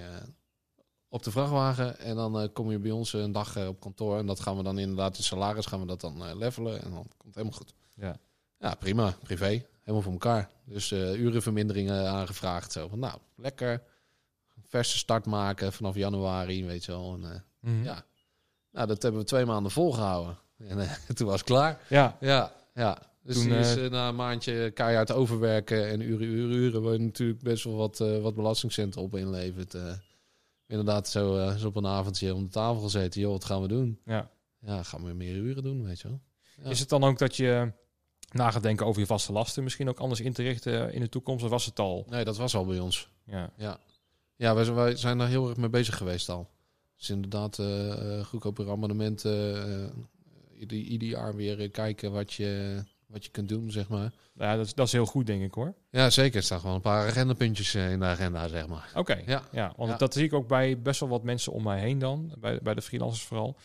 op 1.09 1.22
de 1.22 1.31
vrachtwagen. 1.31 1.99
En 1.99 2.14
dan 2.16 2.53
kom 2.53 2.70
je 2.70 2.79
bij 2.79 2.91
ons 2.91 3.12
een 3.12 3.33
dag 3.33 3.57
op 3.66 3.81
kantoor. 3.81 4.18
En 4.18 4.27
dat 4.27 4.41
gaan 4.41 4.57
we 4.57 4.62
dan 4.62 4.79
inderdaad, 4.79 5.16
de 5.16 5.22
salaris 5.22 5.66
gaan 5.66 5.81
we 5.81 5.87
dat 5.87 6.01
dan 6.01 6.37
levelen. 6.39 6.83
En 6.83 6.91
dan 6.91 7.03
komt 7.16 7.24
het 7.24 7.35
helemaal 7.35 7.59
goed. 7.59 7.74
Ja. 7.95 8.16
Ja, 8.59 8.74
prima. 8.74 9.16
Privé. 9.22 9.64
Helemaal 9.81 10.03
voor 10.03 10.12
elkaar. 10.12 10.51
Dus 10.64 10.91
eh 10.93 11.20
urenverminderingen 11.20 12.09
aangevraagd. 12.09 12.72
Zo 12.72 12.89
van, 12.89 12.99
nou, 12.99 13.18
lekker. 13.37 13.83
Verse 14.68 14.99
start 14.99 15.27
maken 15.27 15.72
vanaf 15.72 15.95
januari, 15.95 16.64
weet 16.64 16.85
je 16.85 16.93
wel. 16.93 17.18
En, 17.22 17.45
Mhm. 17.61 17.83
ja. 17.85 18.05
Nou, 18.77 18.89
dat 18.89 19.03
hebben 19.03 19.20
we 19.20 19.27
twee 19.27 19.45
maanden 19.45 19.72
volgehouden. 19.72 20.39
En 20.59 20.81
eh, 20.81 20.91
toen 21.14 21.27
was 21.27 21.37
het 21.39 21.49
klaar. 21.49 21.81
ja. 21.89 22.16
Ja, 22.20 22.53
ja. 22.74 22.99
Dus 23.22 23.35
Toen, 23.37 23.45
die 23.45 23.59
is 23.59 23.77
eh, 23.77 23.85
eh, 23.85 23.91
na 23.91 24.09
een 24.09 24.14
maandje 24.14 24.70
keihard 24.70 25.12
overwerken 25.12 25.89
en 25.89 26.01
uren, 26.01 26.27
uren, 26.27 26.57
uren... 26.57 26.83
waar 26.83 26.93
je 26.93 26.99
natuurlijk 26.99 27.43
best 27.43 27.64
wel 27.64 27.77
wat, 27.77 28.01
eh, 28.01 28.18
wat 28.18 28.35
belastingcenten 28.35 29.01
op 29.01 29.16
inlevert. 29.16 29.77
inderdaad, 30.66 31.09
zo, 31.09 31.53
zo 31.57 31.66
op 31.66 31.77
een 31.77 31.87
avondje 31.87 32.35
om 32.35 32.43
de 32.43 32.51
tafel 32.51 32.83
gezeten. 32.83 33.20
Joh, 33.20 33.33
wat 33.33 33.45
gaan 33.45 33.62
we 33.62 33.68
doen? 33.68 34.01
ja. 34.05 34.31
Ja, 34.61 34.83
gaan 34.83 35.05
we 35.05 35.12
meer 35.12 35.35
uren 35.35 35.62
doen, 35.62 35.85
weet 35.85 36.01
je 36.01 36.09
wel. 36.09 36.20
Ja. 36.62 36.70
Is 36.70 36.81
het 36.81 36.89
dan 36.89 37.05
ook 37.05 37.18
dat 37.18 37.37
je 37.37 37.72
na 38.33 38.51
gaat 38.51 38.62
denken 38.62 38.87
over 38.87 39.01
je 39.01 39.07
vaste 39.07 39.33
lasten... 39.33 39.62
misschien 39.62 39.89
ook 39.89 39.99
anders 39.99 40.20
in 40.20 40.33
te 40.33 40.43
richten 40.43 40.93
in 40.93 41.01
de 41.01 41.09
toekomst? 41.09 41.45
Of 41.45 41.51
was 41.51 41.64
het 41.64 41.79
al? 41.79 42.07
Nee, 42.09 42.24
dat 42.24 42.37
was 42.37 42.55
al 42.55 42.66
bij 42.66 42.79
ons. 42.79 43.09
Ja. 43.24 43.53
Ja, 43.57 43.79
ja 44.37 44.55
wij 44.55 44.97
zijn 44.97 45.18
daar 45.18 45.29
heel 45.29 45.49
erg 45.49 45.57
mee 45.57 45.68
bezig 45.68 45.97
geweest 45.97 46.29
al. 46.29 46.51
Dus 46.97 47.11
inderdaad, 47.11 47.59
eh 47.59 48.18
eh 48.18 48.24
goedkoper 48.24 48.70
abonnementen. 48.70 49.57
eh, 49.82 50.61
ieder, 50.61 50.78
ieder 50.78 51.09
jaar 51.09 51.34
weer 51.34 51.70
kijken 51.70 52.12
wat 52.12 52.32
je, 52.32 52.82
wat 53.07 53.24
je 53.24 53.30
kunt 53.30 53.49
doen, 53.49 53.70
zeg 53.70 53.88
maar. 53.88 54.12
Ja, 54.34 54.57
dat 54.57 54.66
is, 54.66 54.74
dat 54.74 54.86
is 54.86 54.92
heel 54.92 55.07
goed, 55.07 55.26
denk 55.26 55.42
ik 55.42 55.55
hoor. 55.55 55.74
Ja, 55.90 56.11
zeker. 56.11 56.36
Er 56.36 56.42
staan 56.42 56.61
gewoon 56.61 56.74
een 56.74 56.80
paar 56.80 57.09
agendapuntjes 57.09 57.74
in 57.74 57.99
de 57.99 58.05
agenda, 58.05 58.49
zeg 58.49 58.66
maar. 58.66 58.90
Oké. 58.94 59.22
Ja. 59.26 59.42
Ja, 59.53 59.72
want 59.76 59.90
Ja. 59.90 59.97
dat 59.97 60.14
zie 60.14 60.24
ik 60.24 60.32
ook 60.32 60.49
bij 60.49 60.80
best 60.80 61.01
wel 61.01 61.09
wat 61.09 61.22
mensen 61.22 61.53
om 61.53 61.62
mij 61.62 61.80
heen 61.80 61.99
dan. 61.99 62.32
Bij, 62.38 62.59
bij 62.62 62.74
de 62.74 62.82
freelancers 62.82 63.24
vooral. 63.24 63.57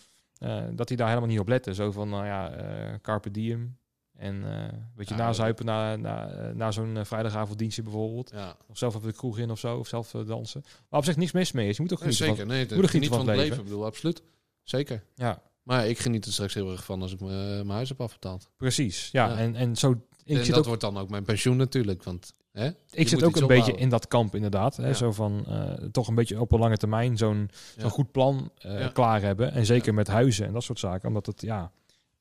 dat 0.74 0.88
die 0.88 0.98
daar 0.98 1.08
helemaal 1.08 1.30
niet 1.30 1.40
op 1.40 1.48
letten. 1.48 1.76
Zo 1.76 1.92
van, 1.92 2.10
nou 2.10 2.26
ja, 2.26 2.54
carpe 3.02 3.32
diem. 3.32 3.78
En 4.22 4.44
eh 4.44 4.52
een 4.52 4.92
beetje 4.96 5.16
Ja, 5.16 5.22
nazuipen 5.22 5.66
na, 5.66 5.96
na, 5.96 6.30
eh, 6.30 6.54
na 6.56 6.72
zo'n 6.72 6.98
eh, 6.98 7.04
vrijdagavonddienstje 7.04 7.84
bijvoorbeeld. 7.84 8.32
Ja, 8.34 8.56
Of 8.68 8.78
zelf 8.78 8.96
even 8.96 9.08
de 9.08 9.14
kroeg 9.14 9.38
in 9.38 9.52
of 9.52 9.60
zo. 9.60 9.78
Of 9.78 9.88
zelf 9.88 10.12
dansen. 10.12 10.64
Maar 10.90 11.00
op 11.00 11.06
zich 11.06 11.16
niks 11.16 11.32
mis 11.32 11.52
mee 11.52 11.70
is. 11.70 11.76
Je 11.76 11.82
moet 11.82 11.94
ook 11.94 12.00
nee, 12.00 12.14
genieten 12.14 12.36
zeker. 12.38 12.52
Nee, 12.52 12.62
moet 12.62 12.72
er 12.72 12.76
geniet 12.78 12.90
genieten 12.92 13.18
van 13.18 13.26
van 13.26 13.36
het 13.36 13.44
leven. 13.44 13.58
Ik 13.58 13.64
bedoel, 13.64 13.86
absoluut. 13.86 14.24
Zeker. 14.64 15.04
van... 15.16 15.26
Ja, 15.26 15.42
Maar 15.64 15.88
ik 15.88 16.00
geniet 16.00 16.26
er 16.26 16.32
straks 16.32 16.54
heel 16.54 16.72
erg 16.72 16.84
van 16.84 17.02
als 17.02 17.14
ik 17.14 17.20
mijn 17.20 17.70
huis 17.70 17.90
heb 17.90 18.02
afbetaald. 18.02 18.50
precies. 18.58 19.10
Ja, 19.12 19.28
Ja. 19.28 19.38
En, 19.38 19.56
en 19.56 19.76
zo... 19.76 19.92
Ik 20.24 20.38
en 20.38 20.46
zit 20.46 20.48
dat 20.50 20.58
ook 20.60 20.66
wordt 20.66 20.82
dan 20.82 20.98
ook 20.98 21.10
mijn 21.10 21.24
pensioen 21.24 21.58
natuurlijk. 21.58 22.04
Want 22.04 22.34
hè, 22.52 22.68
Ik 22.68 22.76
je 22.92 23.08
zit 23.08 23.24
ook 23.24 23.36
een 23.36 23.48
beetje 23.48 23.74
in 23.74 23.90
dat 23.90 24.08
kamp 24.08 24.36
inderdaad. 24.36 24.78
Hè? 24.78 24.94
Zo 24.94 25.12
van 25.12 25.46
toch 25.92 26.08
een 26.08 26.16
beetje 26.16 26.40
op 26.40 26.52
een 26.52 26.60
lange 26.60 26.78
termijn 26.78 27.18
zo'n 27.18 27.50
zo'n 27.78 27.90
goed 27.90 28.12
plan 28.12 28.52
klaar 28.94 29.22
hebben. 29.22 29.52
En 29.52 29.66
zeker 29.66 29.94
met 29.94 30.08
huizen 30.08 30.46
en 30.46 30.54
dat 30.54 30.64
soort 30.64 30.80
zaken. 30.80 31.08
Omdat 31.08 31.26
het, 31.26 31.42
ja, 31.42 31.72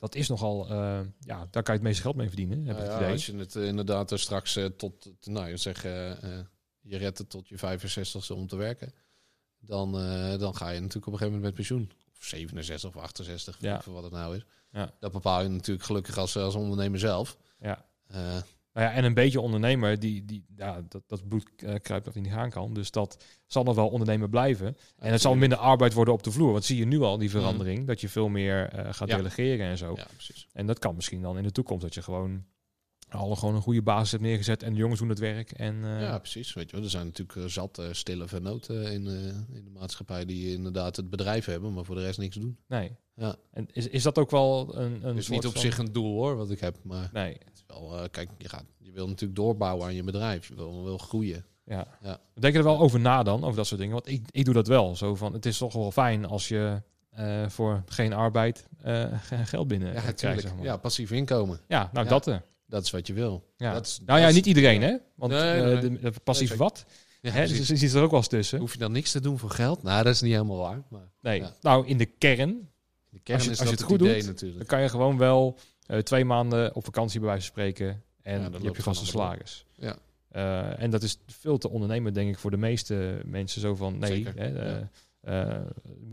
dat 0.00 0.14
is 0.14 0.28
nogal, 0.28 0.68
eh, 0.70 1.00
ja, 1.18 1.46
daar 1.50 1.62
kan 1.62 1.74
je 1.74 1.80
het 1.80 1.82
meeste 1.82 2.02
geld 2.02 2.16
mee 2.16 2.26
verdienen, 2.26 2.66
heb 2.66 2.76
ik 2.78 2.82
ja, 2.82 2.88
het 2.88 3.00
idee. 3.00 3.12
als 3.12 3.26
je 3.26 3.36
het 3.36 3.56
eh, 3.56 3.66
inderdaad 3.66 4.10
er 4.10 4.18
straks 4.18 4.56
eh, 4.56 4.64
tot, 4.64 5.10
nou 5.26 5.48
je 5.48 5.56
zeg, 5.56 5.84
eh, 5.84 6.38
eh, 6.38 6.44
je 6.80 6.96
redt 6.96 7.18
het 7.18 7.30
tot 7.30 7.48
je 7.48 7.56
65ste 7.58 8.34
om 8.34 8.46
te 8.46 8.56
werken. 8.56 8.92
Dan, 9.58 9.98
eh, 9.98 10.38
dan 10.38 10.56
ga 10.56 10.68
je 10.70 10.80
natuurlijk 10.80 11.06
op 11.06 11.12
een 11.12 11.18
gegeven 11.18 11.26
moment 11.40 11.42
met 11.42 11.54
pensioen. 11.54 11.90
Of 12.18 12.24
67 12.24 12.88
of 12.88 13.02
68, 13.02 13.56
Ja. 13.60 13.80
voor 13.82 13.92
wat 13.92 14.02
het 14.02 14.12
nou 14.12 14.36
is. 14.36 14.44
Ja. 14.70 14.94
Dat 15.00 15.12
bepaal 15.12 15.42
je 15.42 15.48
natuurlijk 15.48 15.86
gelukkig 15.86 16.16
als, 16.18 16.36
als 16.36 16.54
ondernemer 16.54 16.98
zelf. 16.98 17.36
Ja. 17.60 17.86
Eh, 18.06 18.36
Nou 18.72 18.86
ja, 18.86 18.92
en 18.92 19.04
een 19.04 19.14
beetje 19.14 19.40
ondernemer, 19.40 19.98
die, 19.98 20.24
die, 20.24 20.44
ja, 20.56 20.82
dat, 20.88 21.02
dat 21.06 21.28
bloed 21.28 21.50
eh, 21.56 21.74
kruipt 21.82 22.04
dat 22.04 22.14
hij 22.14 22.22
niet 22.22 22.32
gaan 22.32 22.50
kan. 22.50 22.74
Dus 22.74 22.90
dat 22.90 23.24
zal 23.46 23.62
nog 23.64 23.74
wel 23.74 23.88
ondernemer 23.88 24.28
blijven. 24.28 24.76
En 24.98 25.12
het 25.12 25.20
zal 25.20 25.34
minder 25.34 25.58
arbeid 25.58 25.92
worden 25.92 26.14
op 26.14 26.22
de 26.22 26.30
vloer. 26.30 26.52
Want 26.52 26.64
zie 26.64 26.76
je 26.78 26.84
nu 26.86 27.00
al 27.00 27.18
die 27.18 27.30
verandering, 27.30 27.86
dat 27.86 28.00
je 28.00 28.08
veel 28.08 28.28
meer 28.28 28.68
eh, 28.68 28.92
gaat 28.92 29.08
Ja. 29.08 29.16
delegeren 29.16 29.66
en 29.66 29.78
zo. 29.78 29.92
Ja, 29.96 30.06
precies. 30.14 30.46
En 30.52 30.66
dat 30.66 30.78
kan 30.78 30.94
misschien 30.94 31.22
dan 31.22 31.36
in 31.36 31.42
de 31.42 31.52
toekomst, 31.52 31.82
dat 31.82 31.94
je 31.94 32.02
gewoon 32.02 32.44
al 33.10 33.36
gewoon 33.36 33.54
een 33.54 33.62
goede 33.62 33.82
basis 33.82 34.10
hebt 34.10 34.22
neergezet 34.22 34.62
en 34.62 34.72
de 34.72 34.78
jongens 34.78 35.00
doen 35.00 35.08
het 35.08 35.18
werk. 35.18 35.50
En, 35.52 35.84
eh, 35.84 36.00
Ja, 36.00 36.18
precies. 36.18 36.52
Weet 36.52 36.70
je 36.70 36.76
wel. 36.76 36.84
Er 36.84 36.90
zijn 36.90 37.06
natuurlijk 37.06 37.38
eh, 37.38 37.44
zat 37.44 37.78
eh, 37.78 37.86
stille 37.90 38.28
vernoten 38.28 38.82
in, 38.84 39.06
in 39.52 39.64
de 39.64 39.70
maatschappij 39.78 40.24
die 40.24 40.52
inderdaad 40.52 40.96
het 40.96 41.10
bedrijf 41.10 41.44
hebben, 41.44 41.72
maar 41.72 41.84
voor 41.84 41.94
de 41.94 42.02
rest 42.02 42.18
niks 42.18 42.36
doen. 42.36 42.58
Nee. 42.68 42.96
Ja. 43.14 43.34
En 43.50 43.66
is, 43.72 43.88
is 43.88 44.02
dat 44.02 44.18
ook 44.18 44.30
wel 44.30 44.76
een, 44.76 44.92
een 44.92 45.02
Het 45.02 45.16
is 45.16 45.28
niet 45.28 45.46
op 45.46 45.52
van- 45.52 45.60
zich 45.60 45.78
een 45.78 45.92
doel 45.92 46.14
hoor, 46.14 46.36
wat 46.36 46.50
ik 46.50 46.60
heb, 46.60 46.76
maar 46.82 47.10
Nee, 47.12 47.32
het 47.32 47.54
is 47.54 47.64
wel, 47.66 48.08
kijk, 48.10 48.30
je, 48.38 48.48
gaat, 48.48 48.64
je 48.78 48.92
wil 48.92 49.06
natuurlijk 49.08 49.38
doorbouwen 49.38 49.86
aan 49.86 49.94
je 49.94 50.02
bedrijf. 50.02 50.48
Je 50.48 50.54
wil, 50.54 50.84
wil 50.84 50.98
groeien. 50.98 51.44
ja. 51.64 51.86
Ja. 52.02 52.20
Denk 52.34 52.52
je 52.52 52.58
er 52.58 52.64
wel 52.64 52.78
over 52.80 53.00
na 53.00 53.22
dan, 53.22 53.44
over 53.44 53.56
dat 53.56 53.66
soort 53.66 53.80
dingen? 53.80 53.94
Want 53.94 54.08
ik, 54.08 54.26
ik 54.30 54.44
doe 54.44 54.54
dat 54.54 54.66
wel. 54.66 54.96
Zo 54.96 55.14
van, 55.14 55.32
het 55.32 55.46
is 55.46 55.58
toch 55.58 55.72
wel 55.72 55.90
fijn 55.90 56.24
als 56.26 56.48
je 56.48 56.82
voor 57.48 57.82
geen 57.86 58.12
arbeid 58.12 58.66
geld 59.44 59.68
binnen 59.68 59.92
Ja, 59.92 60.12
krijgt. 60.12 60.40
Zeg 60.42 60.54
maar. 60.54 60.64
Ja, 60.64 60.76
passief 60.76 61.10
inkomen. 61.10 61.60
ja, 61.68 61.90
nou 61.92 62.04
Ja. 62.04 62.10
dat. 62.10 62.26
eh. 62.26 62.36
Dat 62.70 62.84
is 62.84 62.90
wat 62.90 63.06
je 63.06 63.12
wil. 63.12 63.44
ja. 63.56 63.72
Dat 63.72 63.86
is- 63.86 63.96
nou 63.98 64.06
dat 64.10 64.18
ja, 64.20 64.26
is- 64.28 64.34
niet 64.34 64.46
iedereen 64.46 64.82
hè. 64.82 64.96
Want 65.14 65.32
Nee, 65.32 65.40
eh, 65.52 65.62
nee, 65.64 65.74
nee. 65.74 65.98
de, 65.98 66.10
de 66.10 66.20
passief 66.24 66.48
Nee, 66.48 66.58
wat. 66.58 66.84
Ja, 67.22 67.30
Hè, 67.30 67.46
dus 67.46 67.70
er 67.70 67.76
zit 67.76 67.92
er 67.94 68.02
ook 68.02 68.10
wel 68.10 68.18
eens 68.18 68.28
tussen. 68.28 68.58
Hoef 68.58 68.72
je 68.72 68.78
dan 68.78 68.92
niks 68.92 69.10
te 69.12 69.20
doen 69.20 69.38
voor 69.38 69.50
geld? 69.50 69.82
Nou, 69.82 70.02
dat 70.04 70.14
is 70.14 70.20
niet 70.20 70.32
helemaal 70.32 70.56
waar. 70.56 70.82
Maar 70.88 71.08
Nee. 71.20 71.40
Ja. 71.40 71.54
Nou, 71.60 71.86
in 71.86 71.96
de 71.98 72.04
kern 72.06 72.68
de 73.10 73.18
kern 73.22 73.38
Als 73.38 73.46
je- 73.46 73.52
is 73.52 73.58
als 73.60 73.68
je 73.68 73.74
het 73.74 73.84
goed 73.84 74.00
idee 74.00 74.18
doet, 74.18 74.26
natuurlijk. 74.26 74.58
dan 74.58 74.66
kan 74.66 74.80
je 74.82 74.88
gewoon 74.88 75.18
wel 75.18 75.58
eh, 75.86 75.98
twee 75.98 76.24
maanden 76.24 76.74
op 76.74 76.84
vakantie 76.84 77.20
bij 77.20 77.28
wijze 77.28 77.42
van 77.44 77.52
spreken. 77.52 78.02
En 78.22 78.40
Ja, 78.40 78.48
dat 78.48 78.62
je 78.62 78.68
vaste 78.74 78.82
gewoon 78.82 79.06
salaris. 79.06 79.64
Ja. 79.74 79.96
Eh, 80.28 80.82
en 80.82 80.90
dat 80.90 81.02
is 81.02 81.18
veel 81.26 81.58
te 81.58 81.70
ondernemen, 81.70 82.12
denk 82.14 82.30
ik, 82.30 82.38
voor 82.38 82.50
de 82.50 82.56
meeste 82.56 83.20
mensen. 83.24 83.60
Zo 83.60 83.74
van, 83.74 83.98
nee, 83.98 84.26
hè, 84.36 84.58
eh, 84.58 84.80
ja. 85.22 85.52
eh, 85.52 85.60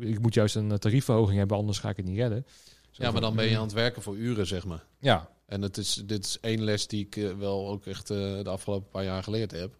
ik 0.10 0.20
moet 0.22 0.34
juist 0.34 0.55
een 0.55 0.78
tariefverhoging 0.78 1.38
hebben, 1.38 1.58
anders 1.58 1.80
ga 1.80 1.89
ik 1.89 1.97
het 1.97 2.05
niet 2.05 2.18
redden. 2.18 2.45
Zo 2.47 3.03
Ja, 3.03 3.03
maar 3.03 3.12
van, 3.12 3.22
dan 3.22 3.36
ben 3.36 3.45
je 3.45 3.51
mm, 3.51 3.58
aan 3.58 3.64
het 3.64 3.74
werken 3.74 4.01
voor 4.01 4.16
uren, 4.18 4.47
zeg 4.47 4.66
maar. 4.66 4.84
Ja, 4.99 5.30
En 5.48 5.62
het 5.62 5.78
is, 5.78 5.93
dit 6.06 6.26
is 6.26 6.39
één 6.39 6.64
les 6.64 6.88
die 6.88 7.06
ik 7.06 7.16
eh, 7.16 7.38
wel 7.38 7.70
ook 7.70 7.86
echt 7.86 8.10
eh, 8.10 8.18
de 8.18 8.50
afgelopen 8.50 8.89
paar 8.89 9.04
jaar 9.04 9.24
geleerd 9.24 9.52
heb. 9.52 9.78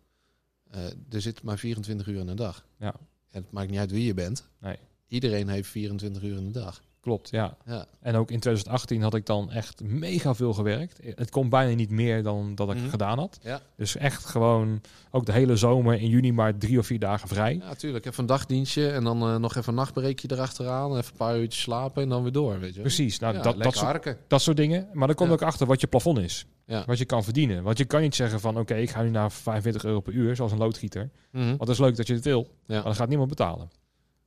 Eh, 0.70 0.86
er 1.10 1.22
zit 1.22 1.44
maar 1.44 1.58
24 1.58 2.08
uur 2.08 2.20
in 2.20 2.28
een 2.28 2.36
dag. 2.36 2.66
Ja. 2.78 2.96
En 3.32 3.42
het 3.42 3.52
maakt 3.52 3.70
niet 3.70 3.80
uit 3.80 3.92
wie 3.92 4.06
je 4.06 4.14
bent. 4.14 4.50
Nee. 4.60 4.78
Iedereen 5.08 5.48
heeft 5.48 5.70
24 5.70 6.24
uur 6.24 6.38
in 6.38 6.46
de 6.46 6.60
dag. 6.60 6.84
Klopt, 7.02 7.30
ja. 7.30 7.58
Ja. 7.66 7.86
En 8.02 8.16
ook 8.16 8.32
in 8.32 8.40
2018 8.40 9.02
had 9.02 9.14
ik 9.14 9.26
dan 9.26 9.52
echt 9.52 9.82
mega 9.84 10.36
veel 10.36 10.54
gewerkt. 10.54 11.00
Het 11.16 11.30
kon 11.30 11.50
bijna 11.50 11.76
niet 11.76 11.90
meer 11.90 12.24
dan 12.24 12.56
dat 12.56 12.70
ik 12.70 12.78
Mhm. 12.78 12.90
gedaan 12.90 13.18
had. 13.20 13.40
Ja. 13.42 13.62
Dus 13.76 13.96
echt 13.96 14.26
gewoon 14.26 14.82
ook 15.12 15.26
de 15.26 15.32
hele 15.32 15.56
zomer 15.56 16.00
in 16.02 16.10
juni 16.10 16.32
maar 16.32 16.58
drie 16.58 16.80
of 16.80 16.86
vier 16.86 17.00
dagen 17.00 17.28
vrij. 17.28 17.56
Ja, 17.64 17.74
tuurlijk. 17.74 18.06
Even 18.06 18.20
een 18.20 18.26
dagdienstje 18.26 18.90
en 18.90 19.04
dan 19.04 19.22
eh, 19.22 19.36
nog 19.36 19.56
even 19.56 19.70
een 19.70 19.76
nachtbreekje 19.76 20.28
erachteraan. 20.32 20.98
Even 20.98 21.12
een 21.12 21.18
paar 21.18 21.38
uurtjes 21.40 21.62
slapen 21.64 22.04
en 22.04 22.10
dan 22.10 22.24
weer 22.24 22.32
door, 22.32 22.60
weet 22.60 22.76
je. 22.76 22.82
Precies, 22.82 23.20
nou, 23.20 23.36
Ja, 23.36 23.42
dat, 23.42 23.64
dat, 23.64 23.76
soort, 23.76 24.16
dat 24.28 24.42
soort 24.42 24.58
dingen. 24.58 24.88
Maar 24.94 25.08
dan 25.08 25.16
kom 25.16 25.26
je 25.26 25.32
Ja. 25.32 25.38
ook 25.40 25.48
achter 25.48 25.68
wat 25.68 25.82
je 25.82 25.88
plafond 25.88 26.18
is. 26.18 26.46
Ja. 26.66 26.84
Wat 26.86 26.98
je 26.98 27.06
kan 27.06 27.24
verdienen. 27.24 27.64
Want 27.64 27.78
je 27.78 27.86
kan 27.86 28.02
niet 28.02 28.16
zeggen 28.16 28.40
van 28.40 28.58
oké, 28.60 28.76
ik 28.76 28.90
ga 28.90 29.02
nu 29.02 29.10
naar 29.10 29.32
45 29.32 29.84
euro 29.86 30.00
per 30.00 30.14
uur, 30.14 30.36
zoals 30.36 30.52
een 30.52 30.58
loodgieter. 30.58 31.10
Mhm. 31.32 31.46
Want 31.48 31.60
dat 31.60 31.70
is 31.70 31.80
leuk 31.80 31.96
dat 31.96 32.08
je 32.08 32.14
het 32.14 32.24
wil. 32.24 32.48
Maar 32.66 32.84
dan 32.84 32.96
gaat 32.96 33.08
niemand 33.10 33.30
betalen. 33.30 33.70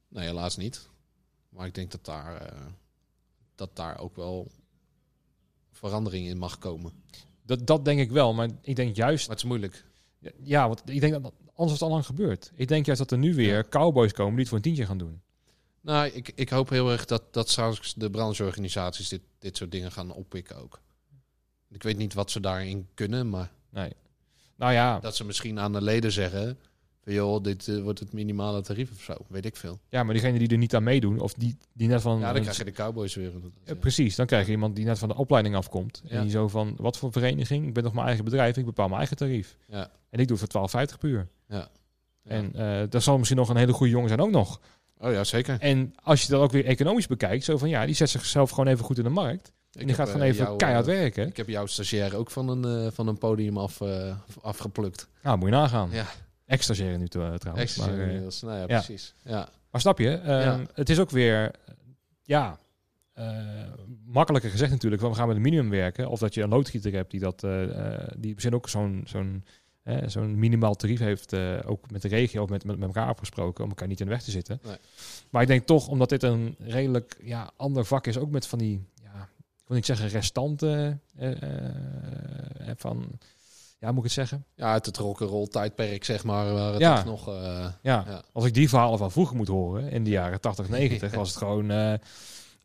Nee, 0.09 0.27
helaas 0.27 0.57
niet. 0.57 0.89
Maar 1.61 1.69
ik 1.69 1.75
denk 1.75 1.91
dat 1.91 2.05
daar, 2.05 2.37
eh, 2.37 2.67
dat 3.55 3.77
daar 3.77 3.99
ook 3.99 4.17
wel 4.17 4.51
verandering 5.71 6.27
in 6.27 6.39
mag 6.39 6.59
komen. 6.59 6.93
Dat, 7.43 7.67
dat 7.67 7.85
denk 7.85 8.01
ik 8.01 8.11
wel. 8.11 8.35
Maar 8.35 8.49
ik 8.63 8.77
denk 8.77 8.97
juist 8.97 9.27
Maar 9.27 9.37
het 9.37 9.45
is 9.45 9.51
moeilijk. 9.51 9.85
Ja, 10.43 10.67
want 10.67 10.83
ik 10.85 11.01
denk 11.01 11.23
dat 11.23 11.33
anders 11.55 11.73
het 11.73 11.83
al 11.83 11.91
lang 11.91 12.07
gebeurd. 12.07 12.53
Ik 12.55 12.69
denk 12.69 12.87
juist 12.87 13.01
dat 13.01 13.11
er 13.11 13.19
nu 13.19 13.35
weer 13.35 13.57
Ja. 13.57 13.65
cowboys 13.69 14.13
komen 14.13 14.31
die 14.31 14.41
het 14.41 14.49
voor 14.49 14.57
een 14.57 14.63
tientje 14.63 14.87
gaan 14.87 14.99
doen. 14.99 15.21
Nou, 15.81 16.07
ik, 16.07 16.33
ik 16.35 16.49
hoop 16.49 16.69
heel 16.69 16.91
erg 16.91 17.05
dat, 17.05 17.23
dat 17.35 17.51
straks 17.51 17.95
de 17.95 18.11
brancheorganisaties 18.11 19.09
dit, 19.09 19.23
dit 19.39 19.57
soort 19.57 19.71
dingen 19.73 19.93
gaan 19.93 20.13
oppikken 20.13 20.57
ook. 20.57 20.81
Ik 21.69 21.83
weet 21.83 21.97
niet 21.97 22.15
wat 22.15 22.31
ze 22.31 22.41
daarin 22.41 22.89
kunnen, 22.95 23.29
maar 23.29 23.53
Nee. 23.71 23.93
Nou 24.57 24.73
ja, 24.73 24.99
dat 24.99 25.17
ze 25.17 25.25
misschien 25.25 25.59
aan 25.59 25.73
de 25.73 25.83
leden 25.83 26.13
zeggen... 26.13 26.59
Van, 27.17 27.19
joh, 27.19 27.43
dit 27.43 27.69
eh, 27.69 27.83
wordt 27.83 27.99
het 27.99 28.13
minimale 28.13 28.61
tarief 28.63 28.91
of 28.93 29.01
zo. 29.03 29.15
Weet 29.29 29.45
ik 29.45 29.57
veel. 29.57 29.79
ja, 29.89 30.03
maar 30.03 30.13
diegenen 30.15 30.39
die 30.39 30.49
er 30.49 30.59
niet 30.59 30.75
aan 30.75 30.83
meedoen, 30.83 31.21
of 31.21 31.33
die, 31.35 31.57
die 31.73 31.89
net 31.89 32.01
van... 32.03 32.19
Ja, 32.19 32.33
dan 32.33 32.43
krijg 32.43 32.57
je 32.57 32.65
de 32.65 32.73
cowboys 32.73 33.15
weer. 33.15 33.31
Ja, 33.65 33.75
precies, 33.75 34.15
dan 34.17 34.27
krijg 34.27 34.47
je 34.47 34.53
iemand 34.53 34.77
die 34.77 34.85
net 34.85 34.99
van 34.99 35.09
de 35.09 35.17
opleiding 35.17 35.55
afkomt. 35.57 36.03
En 36.09 36.17
Ja. 36.17 36.23
die 36.23 36.31
zo 36.31 36.49
van, 36.49 36.75
wat 36.77 36.97
voor 36.99 37.13
vereniging? 37.13 37.67
Ik 37.67 37.75
ben 37.75 37.83
nog 37.83 37.93
mijn 37.93 38.07
eigen 38.07 38.25
bedrijf, 38.25 38.57
ik 38.57 38.65
bepaal 38.65 38.87
mijn 38.87 38.99
eigen 38.99 39.17
tarief. 39.17 39.57
Ja. 39.69 39.91
En 40.11 40.19
ik 40.21 40.29
doe 40.29 40.39
het 40.41 40.53
voor 40.53 40.69
12,50 40.93 40.99
per 40.99 41.09
uur. 41.09 41.29
Ja. 41.49 41.69
En 42.25 42.51
eh 42.55 42.83
daar 42.89 43.03
zal 43.03 43.17
misschien 43.19 43.39
nog 43.39 43.49
een 43.49 43.57
hele 43.57 43.73
goede 43.73 43.93
jongen 43.93 44.09
zijn 44.09 44.21
ook 44.21 44.31
nog. 44.31 44.61
Oh 44.99 45.13
ja, 45.13 45.25
zeker. 45.25 45.57
En 45.61 45.95
als 46.03 46.23
je 46.23 46.29
dat 46.29 46.41
ook 46.41 46.51
weer 46.53 46.65
economisch 46.65 47.07
bekijkt, 47.07 47.45
zo 47.45 47.59
van 47.59 47.69
ja, 47.69 47.87
die 47.87 47.95
zet 47.95 48.11
zichzelf 48.11 48.51
gewoon 48.51 48.67
even 48.67 48.85
goed 48.85 48.99
in 48.99 49.05
de 49.05 49.11
markt. 49.11 49.47
En 49.47 49.81
Ik 49.81 49.87
die 49.87 49.87
heb, 49.87 49.97
gaat 49.97 50.07
eh, 50.07 50.13
gewoon 50.13 50.27
even 50.29 50.45
jou, 50.45 50.57
keihard 50.57 50.87
eh, 50.87 50.95
werken. 50.95 51.27
Ik 51.27 51.37
heb 51.37 51.49
jouw 51.49 51.67
stagiair 51.67 52.17
ook 52.17 52.31
van 52.31 52.49
een, 52.49 52.85
eh, 52.87 52.93
van 52.93 53.07
een 53.09 53.19
podium 53.19 53.57
af, 53.59 53.81
eh, 53.81 54.17
afgeplukt. 54.43 55.09
Nou, 55.23 55.39
moet 55.39 55.49
je 55.49 55.55
nagaan. 55.55 55.89
Ja. 55.93 56.07
Ex-stagiaire 56.51 56.99
nu 56.99 57.05
eh, 57.05 57.11
trouwens. 57.11 57.57
Extra 57.57 57.87
Maar, 57.87 57.95
eh, 57.95 58.07
inmiddels. 58.07 58.43
Nou 58.43 58.59
ja, 58.59 58.67
precies. 58.67 59.15
Ja. 59.25 59.49
Maar 59.71 59.81
snap 59.81 59.99
je, 59.99 60.11
ehm, 60.11 60.65
het 60.75 60.91
is 60.91 60.99
ook 60.99 61.11
weer, 61.11 61.45
eh, 61.45 61.75
ja, 62.23 62.59
makkelijker 64.07 64.51
gezegd 64.51 64.71
natuurlijk, 64.71 65.03
van 65.03 65.11
we 65.11 65.17
gaan 65.17 65.27
met 65.27 65.37
een 65.37 65.43
minimum 65.43 65.71
werken. 65.71 66.09
Of 66.09 66.19
dat 66.19 66.35
je 66.35 66.43
een 66.43 66.49
loodgieter 66.49 66.93
hebt 66.93 67.11
die 67.11 67.21
dat, 67.21 67.41
die 68.17 68.35
misschien 68.35 68.55
ook 68.55 68.69
zo'n 68.69 69.03
zo'n 69.07 69.45
zo'n 70.07 70.39
minimaal 70.39 70.75
tarief 70.75 70.99
heeft, 70.99 71.35
ook 71.65 71.91
met 71.91 72.03
de 72.03 72.09
regio 72.09 72.43
of 72.43 72.49
met, 72.49 72.65
met, 72.65 72.79
met 72.79 72.89
elkaar 72.89 73.07
afgesproken, 73.07 73.65
om 73.65 73.71
elkaar 73.71 73.89
niet 73.89 74.01
in 74.01 74.07
de 74.07 74.13
weg 74.13 74.23
te 74.23 74.31
zitten. 74.31 74.61
Nee. 74.65 74.77
Maar 75.31 75.43
ik 75.43 75.49
denk 75.49 75.67
toch, 75.67 75.89
omdat 75.89 76.09
dit 76.09 76.23
een 76.23 76.57
redelijk 76.59 77.17
ja, 77.23 77.51
ander 77.57 77.85
vak 77.85 78.07
is, 78.07 78.19
ook 78.19 78.31
met 78.31 78.47
van 78.47 78.59
die, 78.59 78.85
ja, 79.03 79.29
ik 79.59 79.67
wil 79.67 79.77
niet 79.77 79.87
zeggen 79.87 80.09
restanten 80.09 81.03
van, 82.77 83.19
ja, 83.81 83.89
moet 83.89 83.97
ik 83.99 84.03
het 84.05 84.13
zeggen? 84.13 84.45
ja, 84.55 84.73
uit 84.73 84.87
het 84.87 84.97
rock'n'roll 84.97 85.47
tijdperk, 85.47 86.05
zeg 86.05 86.25
maar, 86.25 86.53
waar 86.53 86.71
het 86.73 86.81
Ja. 86.81 87.05
nog... 87.05 87.29
eh, 87.29 87.35
Ja, 87.83 88.05
Ja. 88.07 88.23
als 88.33 88.45
ik 88.45 88.55
die 88.55 88.69
verhalen 88.69 88.99
van 88.99 89.11
vroeger 89.11 89.37
moet 89.37 89.49
horen, 89.49 89.91
in 89.91 90.05
de 90.05 90.11
jaren 90.11 90.41
80, 90.41 90.69
90, 90.69 91.15
was 91.15 91.29
het 91.29 91.39
gewoon 91.39 91.71
eh 91.71 91.93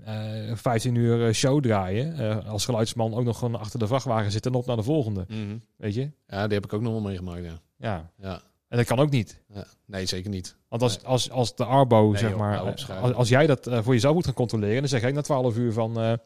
eh 0.03 0.55
15 0.55 0.95
uur 0.95 1.27
eh, 1.27 1.33
show 1.33 1.61
draaien. 1.63 2.17
Eh, 2.17 2.49
als 2.49 2.65
geluidsman 2.65 3.13
ook 3.13 3.23
nog 3.23 3.37
gewoon 3.37 3.55
achter 3.59 3.79
de 3.79 3.87
vrachtwagen 3.87 4.31
zitten 4.31 4.51
en 4.51 4.57
op 4.57 4.65
naar 4.65 4.75
de 4.75 4.83
volgende. 4.83 5.25
mhm. 5.27 5.57
Weet 5.77 5.93
je? 5.93 6.11
Ja, 6.27 6.45
die 6.47 6.53
heb 6.55 6.65
ik 6.65 6.73
ook 6.73 6.81
nog 6.81 6.91
wel 6.91 7.01
meegemaakt, 7.01 7.43
ja. 7.43 7.59
Ja. 7.77 8.11
ja. 8.17 8.41
En 8.67 8.77
dat 8.77 8.85
kan 8.85 8.99
ook 8.99 9.09
niet. 9.09 9.41
ja. 9.53 9.65
Nee, 9.85 10.05
zeker 10.05 10.29
niet. 10.29 10.55
Want 10.69 10.81
als, 10.81 10.97
Nee. 10.97 11.05
als, 11.05 11.29
als 11.31 11.55
de 11.55 11.65
Arbo, 11.65 12.09
Nee, 12.09 12.17
zeg 12.19 12.29
joh, 12.29 12.39
maar, 12.39 12.65
eh, 12.65 12.71
schuim. 12.75 13.03
als, 13.03 13.13
als 13.13 13.29
jij 13.29 13.47
dat 13.47 13.67
eh, 13.67 13.79
voor 13.83 13.93
jezelf 13.93 14.13
moet 14.13 14.25
gaan 14.25 14.33
controleren, 14.33 14.79
dan 14.79 14.87
zeg 14.87 15.03
ik 15.03 15.13
na 15.13 15.21
12 15.21 15.57
uur 15.57 15.73
van, 15.73 15.99
eh, 15.99 16.09
het 16.09 16.19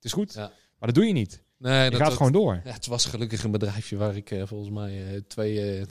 is 0.00 0.12
goed. 0.12 0.34
Maar 0.34 0.50
dat 0.78 0.94
doe 0.94 1.06
je 1.06 1.12
niet. 1.12 1.42
Nee, 1.60 1.84
Je 1.84 1.90
dat, 1.90 1.98
gaat 1.98 2.08
dat- 2.08 2.16
gewoon 2.16 2.32
door. 2.32 2.60
Ja, 2.64 2.72
het 2.72 2.86
was 2.86 3.06
gelukkig 3.06 3.42
een 3.44 3.50
bedrijfje 3.50 3.96
waar 3.96 4.16
ik 4.16 4.30
eh, 4.30 4.46
volgens 4.46 4.70
mij 4.70 5.14
eh, 5.14 5.20
twee, 5.26 5.76
eh, 5.78 5.86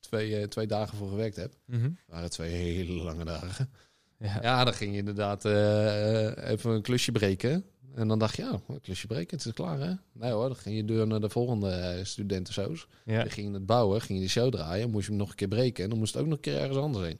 twee, 0.00 0.48
twee 0.48 0.66
dagen 0.66 0.96
voor 0.98 1.08
gewerkt 1.08 1.36
heb. 1.36 1.54
Het 1.80 1.92
waren 2.06 2.30
twee 2.30 2.50
hele 2.50 2.92
lange 2.92 3.24
dagen. 3.24 3.70
ja. 4.18 4.38
Ja, 4.42 4.64
dan 4.64 4.74
ging 4.74 4.92
je 4.92 4.98
inderdaad 4.98 5.44
even 5.44 6.70
een 6.70 6.82
klusje 6.82 7.12
breken. 7.12 7.64
En 7.94 8.08
dan 8.08 8.18
dacht 8.18 8.36
je, 8.36 8.42
ja, 8.42 8.60
een 8.68 8.80
klusje 8.80 9.06
breken, 9.06 9.36
het 9.36 9.46
is 9.46 9.52
klaar 9.52 9.78
hè? 9.80 9.92
Nee 10.12 10.30
hoor, 10.32 10.46
dan 10.46 10.56
ging 10.56 10.76
je 10.76 10.84
door 10.84 11.06
naar 11.06 11.20
de 11.20 11.28
volgende 11.28 12.00
studentensoos. 12.04 12.86
Ja. 13.04 13.18
Dan 13.22 13.30
ging 13.30 13.46
je 13.48 13.52
het 13.54 13.66
bouwen, 13.66 14.00
ging 14.00 14.18
je 14.18 14.24
de 14.24 14.30
show 14.30 14.50
draaien, 14.52 14.90
moest 14.90 15.04
je 15.04 15.10
hem 15.10 15.20
nog 15.20 15.30
een 15.30 15.34
keer 15.36 15.48
breken. 15.48 15.84
En 15.84 15.90
dan 15.90 15.98
moest 15.98 16.12
het 16.12 16.22
ook 16.22 16.28
nog 16.28 16.36
een 16.36 16.42
keer 16.42 16.58
ergens 16.58 16.78
anders 16.78 17.04
heen. 17.04 17.18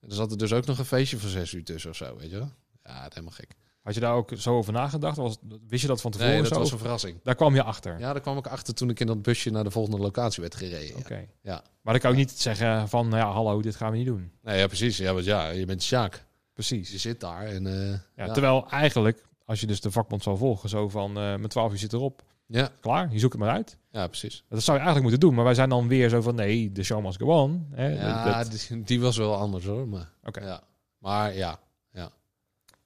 En 0.00 0.08
dan 0.08 0.16
zat 0.16 0.30
er 0.30 0.38
dus 0.38 0.52
ook 0.52 0.66
nog 0.66 0.78
een 0.78 0.84
feestje 0.84 1.18
van 1.18 1.28
zes 1.28 1.52
uur 1.52 1.64
tussen 1.64 1.90
of 1.90 1.96
zo, 1.96 2.16
weet 2.16 2.30
je 2.30 2.36
wel? 2.38 2.52
Ja, 2.84 3.02
het 3.02 3.14
helemaal 3.14 3.34
gek. 3.36 3.54
Had 3.84 3.94
je 3.94 4.00
daar 4.00 4.14
ook 4.14 4.30
zo 4.36 4.56
over 4.56 4.72
nagedacht? 4.72 5.16
Was, 5.16 5.36
wist 5.68 5.82
je 5.82 5.88
dat 5.88 6.00
van 6.00 6.10
tevoren 6.10 6.32
Nee, 6.32 6.42
dat 6.42 6.52
zo? 6.52 6.58
was 6.58 6.70
een 6.72 6.78
verrassing. 6.78 7.18
Daar 7.22 7.34
kwam 7.34 7.54
je 7.54 7.62
achter. 7.62 7.98
Ja, 7.98 8.12
daar 8.12 8.20
kwam 8.22 8.36
ik 8.38 8.46
achter 8.46 8.74
toen 8.74 8.90
ik 8.90 9.00
in 9.00 9.06
dat 9.06 9.22
busje 9.22 9.50
naar 9.50 9.64
de 9.64 9.70
volgende 9.70 9.98
locatie 9.98 10.40
werd 10.42 10.54
gereden. 10.54 10.96
Oké. 10.96 11.26
Ja. 11.42 11.62
Maar 11.82 11.92
dan 11.92 12.02
kan 12.02 12.10
je 12.10 12.16
niet 12.16 12.30
zeggen 12.40 12.88
van, 12.88 13.08
nou 13.08 13.20
ja, 13.22 13.30
hallo, 13.32 13.62
dit 13.62 13.76
gaan 13.76 13.90
we 13.90 13.96
niet 13.96 14.06
doen. 14.06 14.32
Nee, 14.42 14.58
ja, 14.58 14.66
precies. 14.66 14.96
Ja, 14.96 15.12
want 15.12 15.24
ja, 15.24 15.48
je 15.48 15.64
bent 15.64 15.82
Sjaak. 15.82 16.24
Precies. 16.52 16.90
Je 16.90 16.98
zit 16.98 17.20
daar 17.20 17.46
en... 17.46 17.66
eh, 17.66 17.90
Ja, 17.90 18.00
ja. 18.26 18.32
Terwijl 18.32 18.68
eigenlijk, 18.70 19.24
als 19.44 19.60
je 19.60 19.66
dus 19.66 19.80
de 19.80 19.90
vakbond 19.90 20.22
zou 20.22 20.36
volgen, 20.38 20.68
zo 20.68 20.88
van 20.88 21.08
eh 21.08 21.14
mijn 21.14 21.48
12 21.48 21.72
uur 21.72 21.78
zit 21.78 21.92
erop, 21.92 22.22
ja, 22.46 22.70
klaar, 22.80 23.12
je 23.12 23.18
zoekt 23.18 23.32
het 23.32 23.42
maar 23.42 23.52
uit. 23.52 23.78
ja, 23.90 24.06
precies. 24.06 24.44
Dat 24.48 24.62
zou 24.62 24.78
je 24.78 24.82
eigenlijk 24.84 25.02
moeten 25.02 25.20
doen, 25.20 25.34
maar 25.34 25.44
wij 25.44 25.54
zijn 25.54 25.68
dan 25.68 25.88
weer 25.88 26.08
zo 26.08 26.20
van 26.20 26.34
nee, 26.34 26.72
de 26.72 26.82
show 26.82 27.04
must 27.04 27.18
go 27.20 27.26
on. 27.42 27.66
Hè, 27.70 27.88
Ja, 27.88 28.42
dat- 28.42 28.66
die, 28.68 28.82
die 28.82 29.00
was 29.00 29.16
wel 29.16 29.36
anders 29.36 29.64
hoor. 29.64 29.88
Maar, 29.88 30.10
Oké. 30.22 30.44
ja. 30.44 30.62
maar 30.98 31.34
ja, 31.36 31.58
ja. 31.92 32.10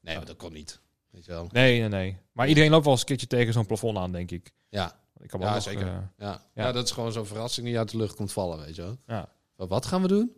Nee, 0.01 0.17
maar 0.17 0.25
dat 0.27 0.37
kon 0.37 0.53
niet. 0.53 0.81
Weet 1.11 1.25
je 1.25 1.31
wel. 1.33 1.49
Nee, 1.53 1.81
nee, 1.81 1.89
nee. 1.89 2.17
Maar 2.33 2.49
iedereen 2.49 2.71
loopt 2.71 2.83
wel 2.85 2.93
eens 2.93 3.01
een 3.03 3.09
keertje 3.09 3.27
tegen 3.27 3.53
zo'n 3.53 3.67
plafond 3.67 3.97
aan, 3.97 4.13
denk 4.13 4.31
ik. 4.31 4.53
Ja, 4.69 5.01
Ik 5.21 5.29
kan 5.29 5.41
Ja, 5.41 5.47
wel 5.47 5.55
nog, 5.55 5.63
zeker. 5.65 5.87
eh, 5.87 5.93
ja. 5.93 6.11
Ja. 6.17 6.43
ja. 6.55 6.73
dat 6.73 6.85
is 6.85 6.91
gewoon 6.91 7.13
zo'n 7.13 7.27
verrassing 7.27 7.67
die 7.67 7.79
uit 7.79 7.91
de 7.91 7.97
lucht 7.97 8.15
komt 8.15 8.33
vallen, 8.33 8.59
weet 8.59 8.75
je 8.77 8.83
wel. 8.83 8.97
ja. 9.07 9.29
Maar 9.57 9.67
wat 9.67 9.87
gaan 9.87 10.03
we 10.03 10.09
doen? 10.09 10.33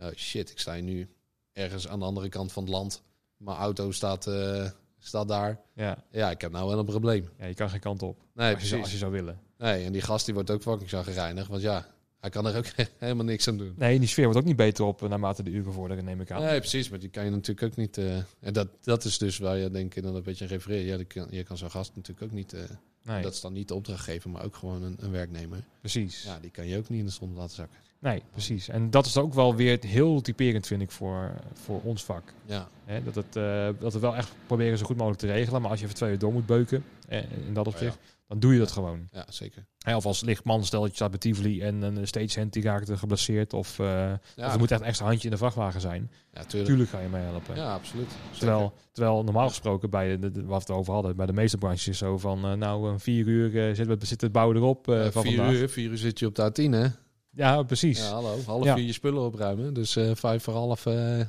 Oh 0.00 0.10
shit, 0.14 0.50
ik 0.50 0.58
sta 0.58 0.74
hier 0.74 0.82
nu 0.82 1.08
ergens 1.52 1.88
aan 1.88 1.98
de 1.98 2.04
andere 2.04 2.28
kant 2.28 2.52
van 2.52 2.62
het 2.62 2.72
land. 2.72 3.02
Mijn 3.36 3.56
auto 3.56 3.90
staat, 3.90 4.26
eh, 4.26 4.70
staat 4.98 5.28
daar. 5.28 5.60
Ja. 5.74 6.04
Ja, 6.10 6.30
ik 6.30 6.40
heb 6.40 6.52
nou 6.52 6.68
wel 6.68 6.78
een 6.78 6.84
probleem. 6.84 7.28
ja, 7.38 7.46
je 7.46 7.54
kan 7.54 7.70
geen 7.70 7.80
kant 7.80 8.02
op. 8.02 8.18
Nee, 8.34 8.54
als, 8.54 8.62
je, 8.62 8.68
precies. 8.68 8.82
als 8.84 8.92
je 8.92 8.98
zou 8.98 9.12
willen. 9.12 9.40
Nee, 9.58 9.84
en 9.84 9.92
die 9.92 10.02
gast 10.02 10.24
die 10.24 10.34
wordt 10.34 10.50
ook 10.50 10.62
fucking 10.62 10.90
zagrijnig. 10.90 11.46
Want 11.46 11.62
ja, 11.62 11.86
hij 12.32 12.42
kan 12.42 12.46
er 12.52 12.56
ook 12.56 12.66
helemaal 12.98 13.24
niks 13.24 13.48
aan 13.48 13.56
doen. 13.58 13.74
Nee, 13.76 13.98
die 13.98 14.08
sfeer 14.08 14.24
wordt 14.24 14.38
ook 14.38 14.44
niet 14.44 14.56
beter 14.56 14.84
op 14.84 15.02
eh, 15.02 15.08
naarmate 15.08 15.42
de 15.42 15.50
uren 15.50 15.72
vorderen, 15.72 16.04
neem 16.04 16.20
ik 16.20 16.30
aan. 16.30 16.42
Nee, 16.42 16.58
precies. 16.58 16.88
Maar 16.88 16.98
die 16.98 17.08
kan 17.08 17.24
je 17.24 17.30
natuurlijk 17.30 17.66
ook 17.66 17.76
niet... 17.76 17.98
eh, 17.98 18.16
en 18.40 18.52
dat, 18.52 18.68
dat 18.82 19.04
is 19.04 19.18
dus 19.18 19.38
waar 19.38 19.56
je 19.56 19.70
denk 19.70 19.94
ik 19.94 20.02
dan 20.02 20.14
een 20.14 20.22
beetje 20.22 20.46
refereert. 20.46 20.86
Ja, 21.08 21.20
kan, 21.20 21.26
je 21.30 21.42
kan 21.42 21.56
zo'n 21.56 21.70
gast 21.70 21.92
natuurlijk 21.94 22.26
ook 22.26 22.32
niet... 22.32 22.52
eh, 22.52 22.60
nee, 23.02 23.22
Dat 23.22 23.32
is 23.32 23.40
dan 23.40 23.52
niet 23.52 23.68
de 23.68 23.74
opdrachtgever, 23.74 24.30
maar 24.30 24.44
ook 24.44 24.56
gewoon 24.56 24.82
een, 24.82 24.96
een 25.00 25.10
werknemer. 25.10 25.64
precies. 25.80 26.22
Ja, 26.22 26.38
die 26.40 26.50
kan 26.50 26.66
je 26.66 26.76
ook 26.76 26.88
niet 26.88 26.98
in 27.00 27.06
de 27.06 27.12
zon 27.12 27.34
laten 27.34 27.54
zakken. 27.56 27.76
Nee, 27.98 28.22
precies. 28.32 28.68
En 28.68 28.90
dat 28.90 29.06
is 29.06 29.16
ook 29.16 29.34
wel 29.34 29.54
weer 29.54 29.78
heel 29.86 30.20
typerend, 30.20 30.66
vind 30.66 30.82
ik, 30.82 30.90
voor, 30.90 31.34
voor 31.52 31.80
ons 31.82 32.04
vak. 32.04 32.32
Ja, 32.44 32.68
Hè, 32.84 33.02
dat, 33.02 33.14
het, 33.14 33.32
dat 33.80 33.92
we 33.92 33.98
wel 33.98 34.16
echt 34.16 34.32
proberen 34.46 34.78
zo 34.78 34.84
goed 34.84 34.96
mogelijk 34.96 35.20
te 35.20 35.26
regelen. 35.26 35.60
Maar 35.60 35.70
als 35.70 35.78
je 35.78 35.84
even 35.84 35.96
twee 35.96 36.10
uur 36.12 36.18
door 36.18 36.32
moet 36.32 36.46
beuken, 36.46 36.84
eh, 37.08 37.22
in 37.46 37.54
dat 37.54 37.66
opzicht, 37.66 37.98
dan 38.28 38.38
doe 38.38 38.52
je 38.52 38.58
dat 38.58 38.70
gewoon. 38.72 39.08
ja 39.12 39.24
zeker. 39.28 39.66
Of 39.94 40.06
als 40.06 40.20
lichtman, 40.20 40.64
stel 40.64 40.80
dat 40.80 40.88
je 40.90 40.96
staat 40.96 41.10
bij 41.10 41.18
Tivoli 41.18 41.60
en 41.60 41.82
een 41.82 42.06
stagehand 42.06 42.52
die 42.52 42.62
raakt 42.62 42.88
er 42.88 42.98
geblesseerd. 42.98 43.52
Of, 43.52 43.76
Ja, 43.76 44.20
of 44.36 44.52
er 44.52 44.58
moet 44.58 44.70
echt 44.70 44.80
een 44.80 44.86
extra 44.86 45.06
handje 45.06 45.24
in 45.24 45.30
de 45.30 45.36
vrachtwagen 45.36 45.80
zijn. 45.80 46.10
ja 46.32 46.44
tuurlijk. 46.44 46.64
Tuurlijk 46.70 46.90
ga 46.90 47.00
je 47.00 47.08
mee 47.08 47.22
helpen. 47.22 47.56
Ja, 47.56 47.74
absoluut. 47.74 48.10
Zeker. 48.10 48.38
Terwijl, 48.38 48.72
terwijl 48.92 49.24
normaal 49.24 49.48
gesproken, 49.48 49.90
bij 49.90 50.18
de, 50.18 50.30
de- 50.30 50.44
wat 50.44 50.66
we 50.66 50.72
het 50.72 50.80
over 50.80 50.92
hadden, 50.92 51.16
bij 51.16 51.26
de 51.26 51.32
meeste 51.32 51.58
branches 51.58 51.88
is 51.88 51.98
zo 51.98 52.18
van, 52.18 52.44
eh, 52.44 52.52
nou, 52.52 52.88
een 52.90 53.00
vier 53.00 53.26
uur 53.26 53.68
eh, 53.68 53.74
zit, 53.74 53.86
het- 53.88 54.06
zit 54.06 54.20
het 54.20 54.32
bouwen 54.32 54.56
erop 54.56 54.84
van 54.84 55.22
vier 55.22 55.36
vandaag. 55.36 55.52
uur, 55.52 55.68
vier 55.68 55.90
uur 55.90 55.98
zit 55.98 56.18
je 56.18 56.26
op 56.26 56.34
de 56.34 56.42
A10, 56.50 56.70
hè? 56.72 56.86
Ja, 57.30 57.62
precies. 57.62 57.98
Ja, 57.98 58.04
Ja, 58.04 58.10
hallo. 58.10 58.36
Half 58.46 58.64
Ja. 58.64 58.74
vier 58.74 58.84
je 58.84 58.92
spullen 58.92 59.22
opruimen. 59.22 59.74
Dus 59.74 59.98
vijf 60.12 60.42
voor 60.42 60.54
half 60.54 60.86
eh, 60.86 61.20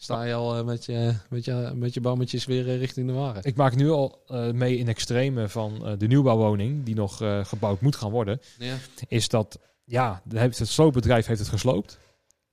sta 0.00 0.22
je 0.22 0.34
al 0.34 0.56
eh, 0.56 0.64
met, 0.64 0.84
je, 0.84 1.14
met, 1.28 1.44
je, 1.44 1.72
met 1.74 1.94
je 1.94 2.00
bammetjes 2.00 2.44
weer 2.44 2.68
eh, 2.68 2.78
richting 2.78 3.06
de 3.06 3.12
wagen. 3.12 3.44
Ik 3.44 3.56
maak 3.56 3.76
nu 3.76 3.90
al 3.90 4.22
eh, 4.26 4.50
mee 4.50 4.76
in 4.76 4.88
extreme 4.88 5.48
van 5.48 5.96
de 5.98 6.06
nieuwbouwwoning, 6.06 6.84
die 6.84 6.94
nog 6.94 7.16
gebouwd 7.42 7.80
moet 7.80 7.96
gaan 7.96 8.10
worden. 8.10 8.40
Ja. 8.58 8.76
is 9.08 9.28
dat 9.28 9.58
ja, 9.84 10.22
heeft 10.28 10.58
het 10.58 10.68
sloopbedrijf 10.68 11.26
heeft 11.26 11.40
het 11.40 11.48
gesloopt. 11.48 11.98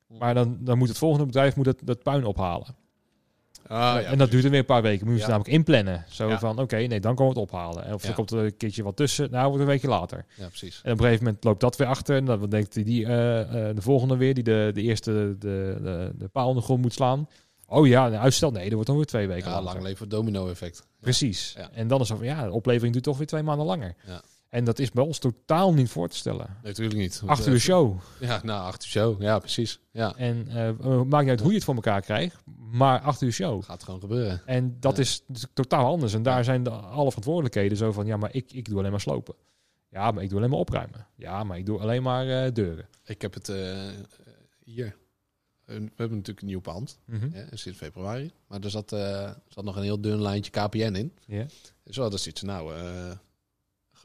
Maar 0.08 0.34
dan, 0.34 0.58
dan 0.60 0.78
moet 0.78 0.88
het 0.88 0.98
volgende 0.98 1.26
bedrijf 1.26 1.56
moet 1.56 1.66
het, 1.66 1.80
dat 1.84 2.04
puin 2.04 2.26
ophalen. 2.26 2.76
Ah, 3.68 4.12
en 4.12 4.18
dat 4.18 4.32
duurt 4.32 4.44
er 4.44 4.50
weer 4.50 4.60
een 4.60 4.66
paar 4.66 4.82
weken. 4.82 5.06
Moet 5.06 5.16
je 5.16 5.22
Ja. 5.22 5.28
namelijk 5.28 5.54
inplannen. 5.54 6.06
Zo 6.10 6.28
Ja. 6.30 6.40
van, 6.40 6.60
oké, 6.60 6.76
nee, 6.76 7.00
dan 7.00 7.16
komen 7.16 7.34
we 7.34 7.40
het 7.40 7.50
ophalen. 7.52 7.94
Of 7.94 8.04
er 8.04 8.14
komt 8.14 8.32
er 8.32 8.38
een 8.40 8.58
keertje 8.58 8.84
wat 8.84 8.96
tussen. 8.96 9.32
Nou, 9.32 9.46
wordt 9.48 9.62
een 9.62 9.68
weekje 9.68 9.88
later. 9.88 10.26
Ja, 10.38 10.48
precies. 10.48 10.82
En 10.84 10.92
op 10.92 10.98
een 10.98 11.04
gegeven 11.06 11.26
moment 11.26 11.44
loopt 11.44 11.60
dat 11.60 11.76
weer 11.76 11.88
achter. 11.88 12.16
En 12.16 12.26
dan 12.26 12.50
denkt 12.50 12.74
die, 12.74 12.84
die 12.84 13.06
eh, 13.06 13.40
eh, 13.70 13.76
de 13.76 13.82
volgende 13.82 14.18
weer, 14.18 14.34
die 14.34 14.44
de, 14.44 14.72
de 14.74 14.82
eerste 14.82 15.36
de, 15.40 15.78
de, 15.82 16.12
de 16.18 16.28
paal 16.28 16.50
in 16.50 16.56
de 16.56 16.62
grond 16.62 16.82
moet 16.82 16.94
slaan. 16.94 17.28
Oh 17.68 17.88
ja, 17.88 18.08
nou, 18.10 18.22
uitstel. 18.24 18.52
Nee, 18.52 18.66
er 18.68 18.72
wordt 18.74 18.88
dan 18.88 18.96
weer 18.96 19.06
twee 19.06 19.28
weken 19.28 19.50
Ja, 19.50 19.56
langer. 19.56 19.72
lang 19.74 19.84
leven 19.84 20.10
domino-effect. 20.10 20.88
Precies. 21.02 21.54
Ja. 21.58 21.70
En 21.74 21.88
dan 21.88 22.02
is 22.02 22.10
het 22.10 22.18
van, 22.18 22.28
ja, 22.28 22.44
de 22.44 22.52
oplevering 22.52 22.92
duurt 22.94 23.06
toch 23.06 23.18
weer 23.18 23.28
twee 23.28 23.44
maanden 23.44 23.66
langer. 23.66 23.96
Ja. 24.08 24.22
En 24.56 24.64
dat 24.64 24.80
is 24.80 24.92
bij 24.92 25.04
ons 25.04 25.20
totaal 25.20 25.74
niet 25.74 25.90
voor 25.90 26.10
te 26.10 26.16
stellen. 26.16 26.46
Nee, 26.48 26.72
natuurlijk 26.72 27.00
niet. 27.00 27.20
Want, 27.20 27.32
Acht 27.32 27.46
eh, 27.46 27.54
uur 27.54 27.60
show. 27.60 28.00
Ja, 28.20 28.40
nou, 28.44 28.62
acht 28.66 28.84
uur 28.84 28.90
show. 28.90 29.22
Ja, 29.22 29.40
precies. 29.40 29.80
Ja, 29.92 30.16
En 30.16 30.48
het 30.48 30.82
maakt 30.84 31.22
niet 31.22 31.30
uit 31.30 31.40
hoe 31.40 31.50
je 31.50 31.56
het 31.56 31.64
voor 31.64 31.76
elkaar 31.76 32.02
krijgt, 32.02 32.38
maar 32.72 33.00
acht 33.00 33.22
uur 33.22 33.32
show. 33.32 33.64
gaat 33.64 33.84
gewoon 33.84 34.00
gebeuren. 34.00 34.42
En 34.46 34.78
dat 34.80 34.96
Ja. 34.96 35.02
is 35.02 35.24
dus 35.28 35.46
totaal 35.54 35.86
anders. 35.86 36.14
En 36.14 36.24
daar 36.24 36.44
zijn 36.44 36.64
de, 36.64 36.70
alle 36.70 37.08
verantwoordelijkheden 37.10 37.78
zo 37.78 37.92
van, 37.92 38.06
ja, 38.06 38.18
maar 38.18 38.34
ik, 38.34 38.52
ik 38.54 38.70
doe 38.70 38.78
alleen 38.80 38.92
maar 38.92 39.02
slopen. 39.02 39.36
Ja, 39.90 40.12
maar 40.12 40.24
ik 40.24 40.30
doe 40.30 40.38
alleen 40.38 40.50
maar 40.50 40.60
opruimen. 40.60 41.08
Ja, 41.16 41.44
maar 41.44 41.58
ik 41.58 41.66
doe 41.66 41.80
alleen 41.80 42.04
maar 42.04 42.28
eh, 42.46 42.54
deuren. 42.54 42.88
Ik 43.06 43.22
heb 43.22 43.34
het 43.34 43.48
hier. 44.64 44.96
We 45.66 45.74
hebben 45.74 46.18
natuurlijk 46.18 46.42
een 46.42 46.48
nieuw 46.48 46.60
pand. 46.62 47.00
Hè, 47.12 47.58
sinds 47.58 47.78
februari. 47.78 48.32
Maar 48.48 48.60
er 48.62 48.70
zat, 48.70 48.90
zat 49.48 49.64
nog 49.64 49.76
een 49.76 49.84
heel 49.84 50.02
dun 50.02 50.22
lijntje 50.22 50.52
KPN 50.52 50.78
in. 50.96 51.14
Ja. 51.26 51.46
Dus 51.84 51.98
wel, 51.98 52.10
dat 52.10 52.20
zit 52.20 52.38
ze 52.38 52.46
nou. 52.46 52.74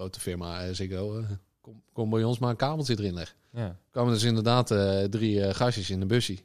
Grote 0.00 0.20
firma 0.20 0.64
eh, 0.64 0.74
Ziggo. 0.74 1.18
eh, 1.18 1.24
kom, 1.60 1.82
kom 1.92 2.10
bij 2.10 2.24
ons 2.24 2.38
maar 2.38 2.50
een 2.50 2.56
kabeltje 2.56 2.98
erin 2.98 3.14
leggen. 3.14 3.36
Ja. 3.52 3.76
kwamen 3.90 4.12
dus 4.12 4.22
inderdaad 4.22 4.70
eh, 4.70 5.04
drie 5.04 5.54
gastjes 5.54 5.90
in 5.90 6.00
de 6.00 6.06
bussie. 6.06 6.44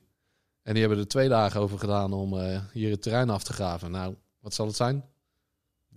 En 0.63 0.73
die 0.73 0.81
hebben 0.81 0.99
er 0.99 1.07
twee 1.07 1.29
dagen 1.29 1.61
over 1.61 1.79
gedaan 1.79 2.13
om 2.13 2.39
hier 2.71 2.91
het 2.91 3.01
terrein 3.01 3.29
af 3.29 3.43
te 3.43 3.53
graven. 3.53 3.91
Nou, 3.91 4.15
wat 4.39 4.53
zal 4.53 4.65
het 4.65 4.75
zijn? 4.75 5.05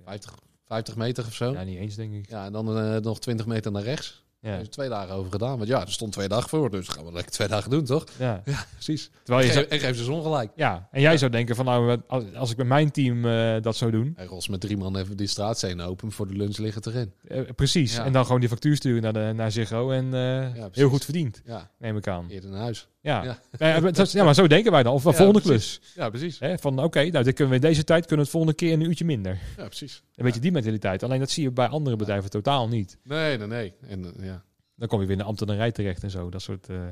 50, 0.05 0.35
50 0.67 0.97
meter 0.97 1.27
of 1.27 1.35
zo? 1.35 1.53
ja, 1.53 1.63
niet 1.63 1.79
eens, 1.79 1.95
denk 1.95 2.15
ik. 2.15 2.29
Ja, 2.29 2.45
en 2.45 2.53
dan 2.53 3.03
nog 3.03 3.21
20 3.21 3.47
meter 3.47 3.73
naar 3.73 3.83
rechts. 3.83 4.25
Daar 4.41 4.53
Ja. 4.59 4.64
ze 4.64 4.68
twee 4.68 4.89
dagen 4.89 5.14
over 5.14 5.30
gedaan. 5.32 5.57
Want 5.57 5.68
ja, 5.68 5.80
er 5.80 5.93
stond 5.93 6.12
twee 6.12 6.28
dagen 6.28 6.49
voor. 6.49 6.70
Dus 6.70 6.89
gaan 6.89 7.05
we 7.05 7.12
lekker 7.12 7.32
twee 7.32 7.49
dagen 7.49 7.70
doen, 7.70 7.84
toch? 7.84 8.05
Ja. 8.18 8.43
Ja, 8.45 8.64
precies. 8.72 9.11
Terwijl 9.22 9.47
je 9.47 9.53
En, 9.53 9.59
zo, 9.59 9.61
ge- 9.62 9.68
en 9.68 9.78
geef 9.78 9.97
ze 9.97 10.05
zon 10.05 10.22
gelijk. 10.22 10.51
ja, 10.57 10.89
en 10.91 11.01
jij 11.01 11.16
zou 11.18 11.30
denken 11.30 11.57
van, 11.57 11.64
nou, 11.64 12.01
als, 12.34 12.51
ik 12.51 12.57
met 12.57 12.66
mijn 12.66 12.91
team 12.91 13.24
eh, 13.24 13.62
dat 13.62 13.76
zou 13.76 13.91
doen, 13.91 14.12
Hij 14.16 14.26
rolt 14.26 14.49
met 14.49 14.61
drie 14.61 14.76
man 14.76 14.97
even 14.97 15.16
die 15.16 15.26
straatscène 15.26 15.84
open. 15.84 16.12
Voor 16.12 16.28
de 16.28 16.34
lunch 16.34 16.57
liggen 16.57 16.82
erin. 16.86 17.12
eh, 17.28 17.41
precies. 17.57 17.95
Ja. 17.97 18.05
En 18.05 18.12
dan 18.12 18.24
gewoon 18.24 18.41
die 18.41 18.49
factuur 18.49 18.76
sturen 18.76 19.03
naar, 19.03 19.12
de, 19.12 19.32
naar 19.34 19.53
Ziggo 19.53 19.91
en 19.91 20.14
eh, 20.14 20.64
heel 20.72 20.89
goed 20.89 21.05
verdiend, 21.05 21.43
Ja, 21.45 21.70
neem 21.78 21.97
ik 21.97 22.09
aan. 22.09 22.28
eerder 22.28 22.51
naar 22.51 22.61
huis. 22.61 22.89
Ja. 23.09 23.39
Ja. 23.59 23.93
Ja. 24.13 24.25
maar 24.25 24.35
zo 24.35 24.47
denken 24.47 24.73
wij 24.73 24.83
dan. 24.83 24.93
Of 24.95 25.05
Ja, 25.05 25.13
volgende 25.13 25.41
precies. 25.41 25.79
klus. 25.79 25.95
Ja, 25.95 26.11
precies. 26.11 26.39
Hè, 26.39 26.59
van 26.59 26.79
oké, 26.83 27.05
nou 27.11 27.25
dit 27.25 27.35
kunnen 27.35 27.49
we 27.49 27.55
in 27.65 27.69
deze 27.69 27.85
tijd 27.85 28.01
kunnen 28.01 28.17
we 28.17 28.23
het 28.23 28.31
volgende 28.31 28.57
keer 28.57 28.73
een 28.73 28.81
uurtje 28.81 29.05
minder. 29.05 29.39
Ja, 29.57 29.65
precies. 29.67 30.03
Een 30.15 30.25
beetje 30.25 30.41
die 30.41 30.53
mentaliteit. 30.53 31.03
Alleen 31.03 31.19
dat 31.21 31.31
zie 31.31 31.43
je 31.43 31.51
bij 31.51 31.69
andere 31.69 31.97
bedrijven 31.97 32.31
totaal 32.31 32.69
niet. 32.69 32.99
Nee, 33.03 33.39
nee, 33.39 33.47
nee. 33.47 33.75
En, 33.81 34.05
eh, 34.17 34.25
ja. 34.25 34.45
Dan 34.75 34.89
kom 34.89 35.01
je 35.01 35.07
weer 35.07 35.17
in 35.17 35.23
de 35.23 35.29
ambtenarij 35.29 35.73
terecht 35.73 36.03
en 36.03 36.11
zo. 36.11 36.31
Dat 36.31 36.43
soort. 36.43 36.69
eh, 36.69 36.89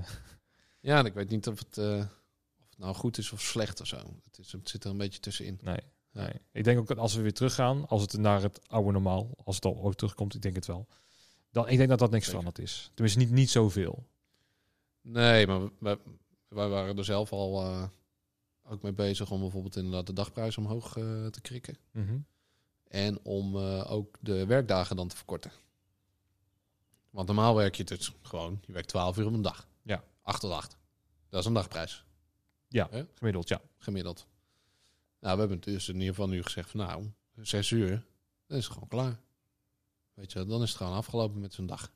ja, 0.81 0.99
en 0.99 1.05
ik 1.05 1.15
weet 1.15 1.31
niet 1.31 1.47
of 1.47 1.59
het, 1.59 1.79
eh, 1.79 1.85
of 2.59 2.69
het 2.71 2.79
nou 2.79 2.95
goed 2.95 3.19
is 3.19 3.33
of 3.33 3.41
slecht 3.41 3.81
of 3.81 3.87
zo. 3.87 3.97
Het, 4.25 4.39
is, 4.39 4.53
het 4.53 4.69
zit 4.69 4.85
er 4.85 4.91
een 4.91 4.97
beetje 4.99 5.21
tussenin. 5.21 5.59
nee, 5.63 5.81
nee. 6.13 6.31
Ik 6.53 6.65
denk 6.65 6.79
ook 6.79 6.87
dat 6.87 6.99
als 6.99 7.15
we 7.15 7.23
weer 7.23 7.33
teruggaan, 7.33 7.89
als 7.89 8.03
het 8.03 8.17
naar 8.17 8.43
het 8.43 8.61
oude 8.67 8.93
normaal, 8.93 9.31
als 9.45 9.55
het 9.55 9.65
al 9.65 9.77
ooit 9.77 9.97
terugkomt, 9.99 10.35
ik 10.35 10.43
denk 10.43 10.55
het 10.55 10.67
wel. 10.67 10.87
Dan, 11.51 11.69
ik 11.69 11.77
denk 11.77 11.89
dat 11.89 11.99
dat 11.99 12.11
niks 12.11 12.29
veranderd 12.29 12.59
is. 12.59 12.91
Tenminste, 12.95 13.21
niet, 13.21 13.31
niet 13.31 13.51
zoveel. 13.51 14.07
Nee, 15.09 15.47
maar 15.47 15.61
wij, 15.79 15.99
wij 16.49 16.69
waren 16.69 16.99
er 16.99 17.05
zelf 17.05 17.33
al 17.33 17.63
eh, 17.63 17.89
ook 18.63 18.83
mee 18.83 18.93
bezig 18.93 19.31
om 19.31 19.41
bijvoorbeeld 19.41 19.77
inderdaad 19.77 20.07
de 20.07 20.13
dagprijs 20.13 20.59
omhoog 20.59 20.97
eh, 20.97 21.27
te 21.27 21.41
krikken. 21.41 21.77
Mhm. 21.91 22.19
En 22.89 23.19
om 23.23 23.57
eh, 23.57 23.91
ook 23.91 24.17
de 24.21 24.47
werkdagen 24.47 24.97
dan 24.97 25.09
te 25.09 25.17
verkorten. 25.17 25.51
Want 27.11 27.27
normaal 27.27 27.55
werk 27.55 27.75
je 27.75 27.85
dus 27.85 28.13
gewoon, 28.23 28.59
je 28.67 28.73
werkt 28.73 28.89
12 28.89 29.19
uur 29.19 29.27
op 29.27 29.33
een 29.33 29.43
dag. 29.43 29.69
Ja. 29.83 30.05
8 30.23 30.41
tot 30.41 30.51
8. 30.51 30.77
Dat 31.29 31.41
is 31.41 31.47
een 31.47 31.55
dagprijs, 31.55 32.05
Gemiddeld, 33.15 33.49
ja. 33.49 33.61
gemiddeld. 33.79 34.27
Nou, 35.21 35.35
we 35.35 35.41
hebben 35.41 35.61
dus 35.61 35.89
in 35.89 35.95
ieder 35.95 36.09
geval 36.09 36.29
nu 36.29 36.43
gezegd 36.43 36.71
van 36.71 36.81
nou, 36.81 37.11
6 37.35 37.71
uur, 37.71 38.07
dan 38.47 38.59
is 38.59 38.65
het 38.65 38.73
gewoon 38.73 38.89
klaar. 38.89 39.21
Weet 40.15 40.33
je, 40.33 40.45
dan 40.45 40.63
is 40.63 40.69
het 40.69 40.79
gewoon 40.79 40.97
afgelopen 40.97 41.41
met 41.41 41.55
zo'n 41.55 41.67
dag. 41.67 41.91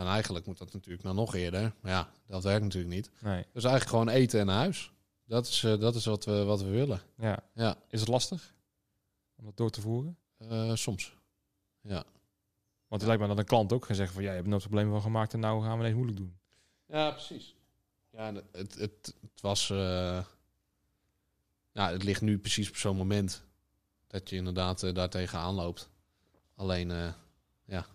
En 0.00 0.06
eigenlijk 0.06 0.46
moet 0.46 0.58
dat 0.58 0.72
natuurlijk 0.72 1.02
nou 1.02 1.14
nog 1.16 1.34
eerder. 1.34 1.72
Maar 1.80 1.92
ja, 1.92 2.10
dat 2.26 2.42
werkt 2.42 2.62
natuurlijk 2.64 2.94
niet. 2.94 3.10
Nee. 3.20 3.44
Dus 3.52 3.64
eigenlijk 3.64 3.88
gewoon 3.90 4.08
eten 4.08 4.40
en 4.40 4.46
naar 4.46 4.56
huis. 4.56 4.92
Dat 5.24 5.46
is, 5.46 5.64
eh, 5.64 5.78
dat 5.80 5.94
is 5.94 6.04
wat, 6.04 6.24
we, 6.24 6.44
wat 6.44 6.62
we 6.62 6.68
willen. 6.68 7.00
Ja. 7.18 7.42
Ja, 7.54 7.76
Is 7.88 8.00
het 8.00 8.08
lastig 8.08 8.54
om 9.36 9.44
dat 9.44 9.56
door 9.56 9.70
te 9.70 9.80
voeren? 9.80 10.16
eh, 10.38 10.74
soms. 10.74 11.14
Ja. 11.82 12.04
Want 12.88 13.00
het 13.02 13.04
lijkt 13.06 13.20
me 13.22 13.28
dat 13.28 13.38
een 13.38 13.44
klant 13.44 13.72
ook 13.72 13.84
gaat 13.84 13.96
zeggen 13.96 14.14
van 14.14 14.22
ja, 14.22 14.28
je 14.28 14.34
hebt 14.34 14.46
er 14.46 14.50
nooit 14.52 14.62
problemen 14.64 14.92
van 14.92 15.02
gemaakt 15.02 15.32
en 15.32 15.40
nou 15.40 15.62
gaan 15.62 15.72
we 15.72 15.78
ineens 15.78 15.94
moeilijk 15.94 16.18
doen. 16.18 16.36
ja, 16.86 17.10
precies. 17.10 17.54
Ja, 18.12 18.32
het, 18.52 18.74
het, 18.74 19.14
het 19.20 19.40
was... 19.40 19.66
ja, 21.72 21.90
het 21.90 22.02
ligt 22.02 22.20
nu 22.20 22.38
precies 22.38 22.68
op 22.68 22.76
zo'n 22.76 22.96
moment 22.96 23.42
dat 24.06 24.30
je 24.30 24.36
inderdaad 24.36 24.82
eh, 24.82 24.94
daar 24.94 25.10
tegenaan 25.10 25.54
loopt. 25.54 25.88
Alleen, 26.54 26.88
ja, 27.64 27.86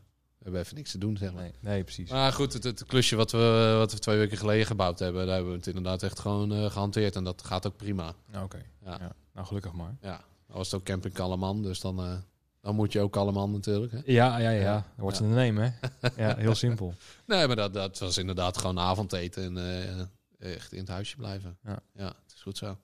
hebben 0.52 0.62
even 0.62 0.76
niks 0.76 0.92
te 0.92 0.98
doen, 0.98 1.18
zeg 1.18 1.34
maar. 1.34 1.42
Nee, 1.42 1.54
nee 1.60 1.84
precies. 1.84 2.10
Maar 2.10 2.32
goed, 2.34 2.54
het, 2.54 2.64
het 2.64 2.86
klusje 2.86 3.16
wat 3.16 3.32
we, 3.32 3.76
wat 3.78 3.92
we 3.92 4.00
twee 4.00 4.18
weken 4.18 4.38
geleden 4.38 4.66
gebouwd 4.66 5.00
hebben, 5.00 5.26
daar 5.26 5.34
hebben 5.36 5.52
we 5.52 5.58
het 5.58 5.68
inderdaad 5.68 6.04
echt 6.04 6.20
gewoon 6.20 6.54
eh, 6.54 6.72
gehanteerd. 6.72 7.16
En 7.16 7.24
dat 7.24 7.44
gaat 7.46 7.68
ook 7.68 7.78
prima. 7.78 8.14
Nou, 8.32 8.46
Oké, 8.46 8.62
Ja. 8.84 8.98
ja. 9.00 9.12
nou 9.34 9.48
gelukkig 9.48 9.74
maar. 9.74 9.96
Ja, 10.02 10.22
dan 10.48 10.58
was 10.58 10.72
het 10.72 10.80
ook 10.80 10.86
camping 10.86 11.14
Kalleman, 11.14 11.62
dus 11.62 11.80
dan, 11.80 12.00
eh, 12.00 12.14
dan 12.62 12.76
moet 12.76 12.92
je 12.92 13.00
ook 13.02 13.12
Kalleman 13.12 13.52
natuurlijk. 13.52 13.92
Hè? 13.92 14.00
Ja, 14.06 14.38
ja, 14.38 14.50
ja. 14.50 14.62
Ja. 14.62 14.74
Dan 14.74 14.84
wordt 14.96 15.18
Ja. 15.18 15.24
ze 15.24 15.30
een 15.30 15.36
nemen, 15.36 15.64
hè? 15.82 16.10
Ja, 16.28 16.36
heel 16.38 16.56
simpel. 16.56 16.94
Nee, 17.26 17.48
maar 17.48 17.56
dat, 17.56 17.74
dat 17.74 18.00
was 18.00 18.18
inderdaad 18.18 18.58
gewoon 18.58 18.80
avondeten 18.80 19.44
en 19.44 19.58
eh, 20.40 20.54
echt 20.56 20.72
in 20.74 20.80
het 20.80 20.88
huisje 20.88 21.16
blijven. 21.16 21.58
Ja. 21.64 21.80
ja, 21.94 22.06
het 22.08 22.34
is 22.36 22.42
goed 22.42 22.58
zo. 22.58 22.78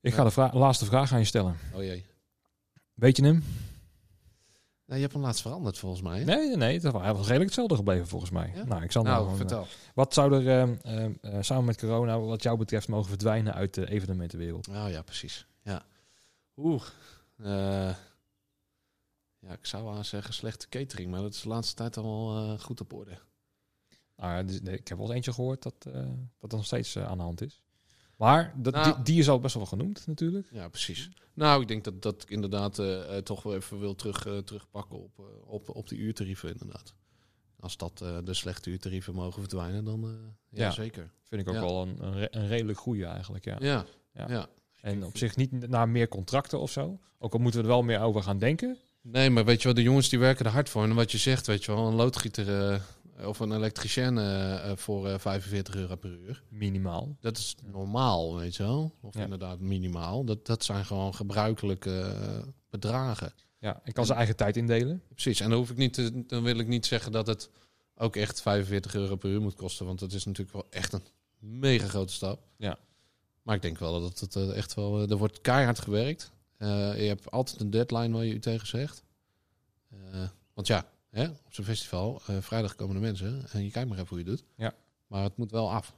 Ik 0.00 0.14
ga 0.14 0.24
de 0.24 0.30
vra- 0.30 0.50
laatste 0.52 0.84
vraag 0.84 1.12
aan 1.12 1.18
je 1.18 1.24
stellen. 1.24 1.56
Oh 1.74 1.82
jee. 1.82 2.04
Weet 2.94 3.16
je 3.16 3.24
hem? 3.24 3.44
Nou, 4.86 4.96
je 4.96 5.00
hebt 5.02 5.12
hem 5.12 5.22
laatst 5.22 5.42
veranderd 5.42 5.78
volgens 5.78 6.02
mij. 6.02 6.18
hè? 6.18 6.24
Nee, 6.24 6.56
nee, 6.56 6.74
het 6.74 6.82
was, 6.92 7.02
hij 7.02 7.12
was 7.12 7.22
redelijk 7.22 7.44
hetzelfde 7.44 7.76
gebleven 7.76 8.06
volgens 8.06 8.30
mij. 8.30 8.52
Ja? 8.54 8.64
Nou, 8.64 8.82
ik 8.82 8.92
zal 8.92 9.02
Nou, 9.02 9.14
nou 9.14 9.22
gewoon, 9.24 9.38
vertel. 9.48 9.66
wat 9.94 10.14
zou 10.14 10.44
er 10.46 10.78
eh, 10.82 11.38
samen 11.40 11.64
met 11.64 11.78
corona, 11.78 12.20
wat 12.20 12.42
jou 12.42 12.58
betreft, 12.58 12.88
mogen 12.88 13.08
verdwijnen 13.08 13.54
uit 13.54 13.74
de 13.74 13.90
evenementenwereld? 13.90 14.68
Oh 14.68 14.86
ja, 14.90 15.02
precies. 15.02 15.46
Ja. 15.62 15.82
Oeh. 16.56 16.82
eh, 17.36 17.94
ja, 19.38 19.52
ik 19.52 19.66
zou 19.66 19.96
aan 19.96 20.04
zeggen 20.04 20.34
slechte 20.34 20.68
catering, 20.68 21.10
maar 21.10 21.20
dat 21.20 21.34
is 21.34 21.42
de 21.42 21.48
laatste 21.48 21.74
tijd 21.74 21.96
al 21.96 22.58
goed 22.58 22.80
op 22.80 22.92
orde. 22.92 23.18
Nou, 24.16 24.32
ja, 24.32 24.42
dus, 24.42 24.60
nee, 24.60 24.78
ik 24.78 24.88
heb 24.88 24.98
wel 24.98 25.06
eens 25.06 25.14
eentje 25.16 25.32
gehoord 25.32 25.62
dat 25.62 25.74
dat 26.38 26.50
er 26.52 26.56
nog 26.56 26.66
steeds 26.66 26.96
aan 26.98 27.16
de 27.18 27.22
hand 27.24 27.40
is. 27.42 27.62
Maar 28.16 28.52
dat, 28.56 28.72
Nou. 28.74 28.84
die, 28.94 29.02
die 29.02 29.18
is 29.18 29.28
al 29.28 29.40
best 29.40 29.54
wel 29.54 29.66
genoemd 29.66 30.06
natuurlijk. 30.06 30.46
Ja, 30.52 30.68
precies. 30.68 31.10
Nou, 31.34 31.62
ik 31.62 31.68
denk 31.68 31.84
dat 31.84 32.02
dat 32.02 32.22
ik 32.22 32.30
inderdaad 32.30 32.78
eh, 32.78 33.16
eh, 33.16 33.22
toch 33.22 33.42
wel 33.42 33.54
even 33.54 33.78
wil 33.80 33.94
terug, 33.94 34.26
eh, 34.26 34.38
terugpakken 34.38 35.02
op, 35.02 35.20
op, 35.46 35.68
op 35.76 35.88
die 35.88 35.98
uurtarieven 35.98 36.50
inderdaad. 36.52 36.94
Als 37.60 37.76
dat 37.76 37.98
de 37.98 38.34
slechte 38.34 38.70
uurtarieven 38.70 39.14
mogen 39.14 39.40
verdwijnen, 39.40 39.84
dan 39.84 40.16
ja, 40.50 40.70
zeker. 40.70 41.10
Vind 41.28 41.40
ik 41.40 41.48
ook 41.48 41.54
Ja. 41.54 41.60
wel 41.60 41.82
een, 41.82 41.96
een, 42.04 42.14
re- 42.14 42.28
een 42.30 42.46
redelijk 42.46 42.78
goede 42.78 43.04
eigenlijk, 43.04 43.44
ja. 43.44 43.56
Ja, 43.60 43.84
Ja. 44.14 44.28
ja. 44.28 44.46
En 44.80 45.04
op 45.04 45.16
zich 45.16 45.36
niet 45.36 45.68
naar 45.68 45.88
meer 45.88 46.08
contracten 46.08 46.58
of 46.60 46.70
zo. 46.70 46.98
Ook 47.18 47.32
al 47.32 47.38
moeten 47.38 47.60
we 47.60 47.66
er 47.66 47.72
wel 47.72 47.82
meer 47.82 48.00
over 48.00 48.22
gaan 48.22 48.38
denken. 48.38 48.76
Nee, 49.00 49.30
maar 49.30 49.44
weet 49.44 49.58
je 49.58 49.64
wel, 49.64 49.74
de 49.74 49.82
jongens 49.82 50.08
die 50.08 50.18
werken 50.18 50.44
er 50.44 50.50
hard 50.50 50.68
voor. 50.68 50.82
En 50.82 50.94
wat 50.94 51.12
je 51.12 51.18
zegt, 51.18 51.46
weet 51.46 51.64
je 51.64 51.72
wel, 51.74 51.86
een 51.86 51.94
loodgieter 51.94 52.80
of 53.20 53.38
een 53.40 53.52
elektricien 53.52 54.18
eh, 54.18 54.70
eh, 54.70 54.76
voor 54.76 55.08
eh 55.08 55.18
45 55.18 55.74
euro 55.74 55.96
per 55.96 56.10
uur. 56.10 56.42
Minimaal. 56.48 57.16
Dat 57.20 57.38
is 57.38 57.54
normaal, 57.64 58.36
weet 58.36 58.56
je 58.56 58.62
wel. 58.62 58.94
Of 59.00 59.14
Ja. 59.14 59.22
inderdaad 59.22 59.60
minimaal. 59.60 60.24
Dat, 60.24 60.46
dat 60.46 60.64
zijn 60.64 60.84
gewoon 60.84 61.14
gebruikelijke 61.14 62.00
eh, 62.00 62.38
bedragen. 62.70 63.32
Ja, 63.58 63.80
ik 63.84 63.94
kan 63.94 64.04
zijn 64.06 64.18
eigen 64.18 64.36
tijd 64.36 64.56
indelen. 64.56 65.02
Precies. 65.08 65.40
En 65.40 65.48
dan, 65.50 65.58
hoef 65.58 65.70
ik 65.70 65.76
niet 65.76 65.92
te, 65.92 66.24
dan 66.26 66.42
wil 66.42 66.58
ik 66.58 66.66
niet 66.68 66.86
zeggen 66.86 67.12
dat 67.12 67.26
het 67.26 67.50
ook 67.96 68.16
echt 68.16 68.42
45 68.42 68.94
euro 68.94 69.16
per 69.16 69.30
uur 69.30 69.40
moet 69.40 69.54
kosten. 69.54 69.86
Want 69.86 69.98
dat 69.98 70.12
is 70.12 70.24
natuurlijk 70.24 70.52
wel 70.56 70.66
echt 70.70 70.92
een 70.92 71.02
mega 71.38 71.86
grote 71.86 72.12
stap. 72.12 72.42
Ja. 72.56 72.78
Maar 73.42 73.54
ik 73.56 73.62
denk 73.62 73.78
wel 73.78 74.00
dat 74.00 74.18
het 74.20 74.36
eh, 74.36 74.56
echt 74.56 74.74
wel... 74.74 75.02
eh, 75.02 75.10
er 75.10 75.16
wordt 75.16 75.40
keihard 75.40 75.78
gewerkt. 75.80 76.30
Eh, 76.56 76.68
je 77.00 77.06
hebt 77.08 77.30
altijd 77.30 77.60
een 77.60 77.70
deadline 77.70 78.14
waar 78.14 78.24
je 78.24 78.34
u 78.34 78.38
tegen 78.38 78.66
zegt. 78.66 79.02
Eh, 79.90 80.28
want 80.54 80.66
ja, 80.66 80.86
hè, 81.14 81.28
op 81.28 81.52
zo'n 81.54 81.64
festival, 81.64 82.20
eh, 82.26 82.36
vrijdag 82.40 82.74
komen 82.74 82.94
de 82.94 83.00
mensen. 83.00 83.46
En 83.52 83.64
je 83.64 83.70
kijkt 83.70 83.88
maar 83.88 83.98
even 83.98 84.08
hoe 84.10 84.18
je 84.18 84.24
doet. 84.24 84.44
Ja. 84.56 84.74
Maar 85.06 85.22
het 85.22 85.36
moet 85.36 85.50
wel 85.50 85.72
af. 85.72 85.94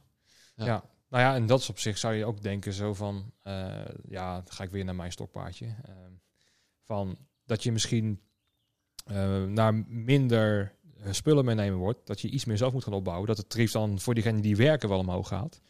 Ja. 0.57 0.65
Ja. 0.65 0.85
Nou 1.09 1.23
ja, 1.23 1.35
en 1.35 1.47
dat 1.47 1.61
is 1.61 1.69
op 1.69 1.79
zich 1.79 1.99
zou 1.99 2.15
je 2.15 2.25
ook 2.25 2.43
denken 2.43 2.73
zo 2.73 2.95
van... 2.95 3.33
eh, 3.43 3.85
ja, 4.09 4.35
dan 4.35 4.53
ga 4.53 4.65
ik 4.65 4.71
weer 4.71 4.85
naar 4.85 4.95
mijn 4.95 5.13
stokpaardje. 5.13 5.67
eh, 5.85 5.95
van 6.85 7.19
dat 7.45 7.63
je 7.63 7.73
misschien 7.73 8.21
eh, 9.05 9.43
naar 9.45 9.75
minder 9.89 10.75
spullen 11.11 11.45
meenemen 11.45 11.79
wordt. 11.79 12.07
Dat 12.07 12.21
je 12.21 12.29
iets 12.29 12.45
meer 12.45 12.57
zelf 12.57 12.73
moet 12.73 12.85
gaan 12.85 12.93
opbouwen. 12.93 13.27
Dat 13.27 13.37
het 13.37 13.49
tarief 13.49 13.73
dan 13.73 14.01
voor 14.01 14.15
diegenen 14.15 14.41
die 14.41 14.57
werken 14.57 14.89
wel 14.89 14.99
omhoog 14.99 15.29
gaat. 15.29 15.61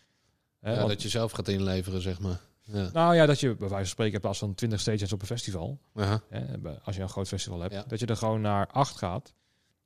Hè, 0.60 0.70
Ja, 0.70 0.76
want- 0.76 0.88
dat 0.88 1.02
je 1.02 1.08
zelf 1.08 1.32
gaat 1.32 1.48
inleveren, 1.48 2.00
zeg 2.02 2.20
maar. 2.20 2.40
Ja. 2.72 2.90
Nou 2.92 3.14
ja, 3.14 3.26
dat 3.26 3.40
je 3.40 3.46
bij 3.48 3.56
wijze 3.58 3.74
van 3.74 3.86
spreken 3.86 4.14
in 4.14 4.20
plaats 4.20 4.38
van 4.38 4.54
20 4.54 4.80
stages 4.80 5.12
op 5.12 5.20
een 5.20 5.26
festival... 5.26 5.78
Aha. 5.94 6.22
Hè, 6.28 6.58
bij- 6.58 6.78
als 6.82 6.96
je 6.96 7.02
een 7.02 7.08
groot 7.08 7.28
festival 7.28 7.60
hebt, 7.60 7.72
Ja. 7.74 7.84
dat 7.88 7.98
je 8.00 8.06
er 8.06 8.16
gewoon 8.16 8.40
naar 8.40 8.66
acht 8.66 8.96
gaat. 8.96 9.34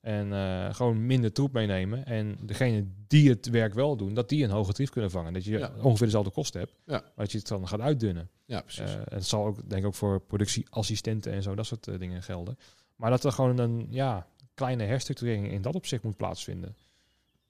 En 0.01 0.33
eh, 0.33 0.75
gewoon 0.75 1.07
minder 1.07 1.33
troep 1.33 1.53
meenemen. 1.53 2.05
En 2.07 2.39
degene 2.43 2.87
die 3.07 3.29
het 3.29 3.49
werk 3.51 3.75
wel 3.75 3.97
doen, 3.97 4.15
dat 4.15 4.29
die 4.29 4.45
een 4.45 4.51
hoge 4.51 4.73
tarief 4.73 4.91
kunnen 4.91 5.11
vangen. 5.11 5.33
Dat 5.33 5.45
je 5.45 5.59
Ja. 5.59 5.73
ongeveer 5.83 6.07
dezelfde 6.07 6.31
kosten 6.31 6.61
hebt. 6.61 6.73
Ja. 6.85 7.01
Maar 7.01 7.13
dat 7.15 7.33
je 7.33 7.39
het 7.39 7.49
dan 7.49 7.69
gaat 7.69 7.81
uitdunnen. 7.81 8.31
Ja, 8.45 8.61
precies. 8.61 8.81
Eh, 8.91 8.95
en 8.95 9.05
het 9.09 9.27
zal 9.27 9.47
ook, 9.47 9.57
denk 9.69 9.81
ik, 9.83 9.87
ook 9.87 9.95
voor 9.95 10.21
productieassistenten 10.21 11.33
en 11.33 11.43
zo, 11.43 11.55
dat 11.55 11.67
soort 11.67 11.87
eh, 11.89 11.99
dingen 11.99 12.23
gelden. 12.23 12.59
Maar 12.97 13.11
dat 13.11 13.25
er 13.25 13.33
gewoon 13.33 13.59
een 13.59 13.87
ja, 13.91 14.27
kleine 14.55 14.85
herstructurering 14.85 15.51
in 15.51 15.63
dat 15.63 15.75
opzicht 15.75 16.03
moet 16.03 16.17
plaatsvinden. 16.17 16.77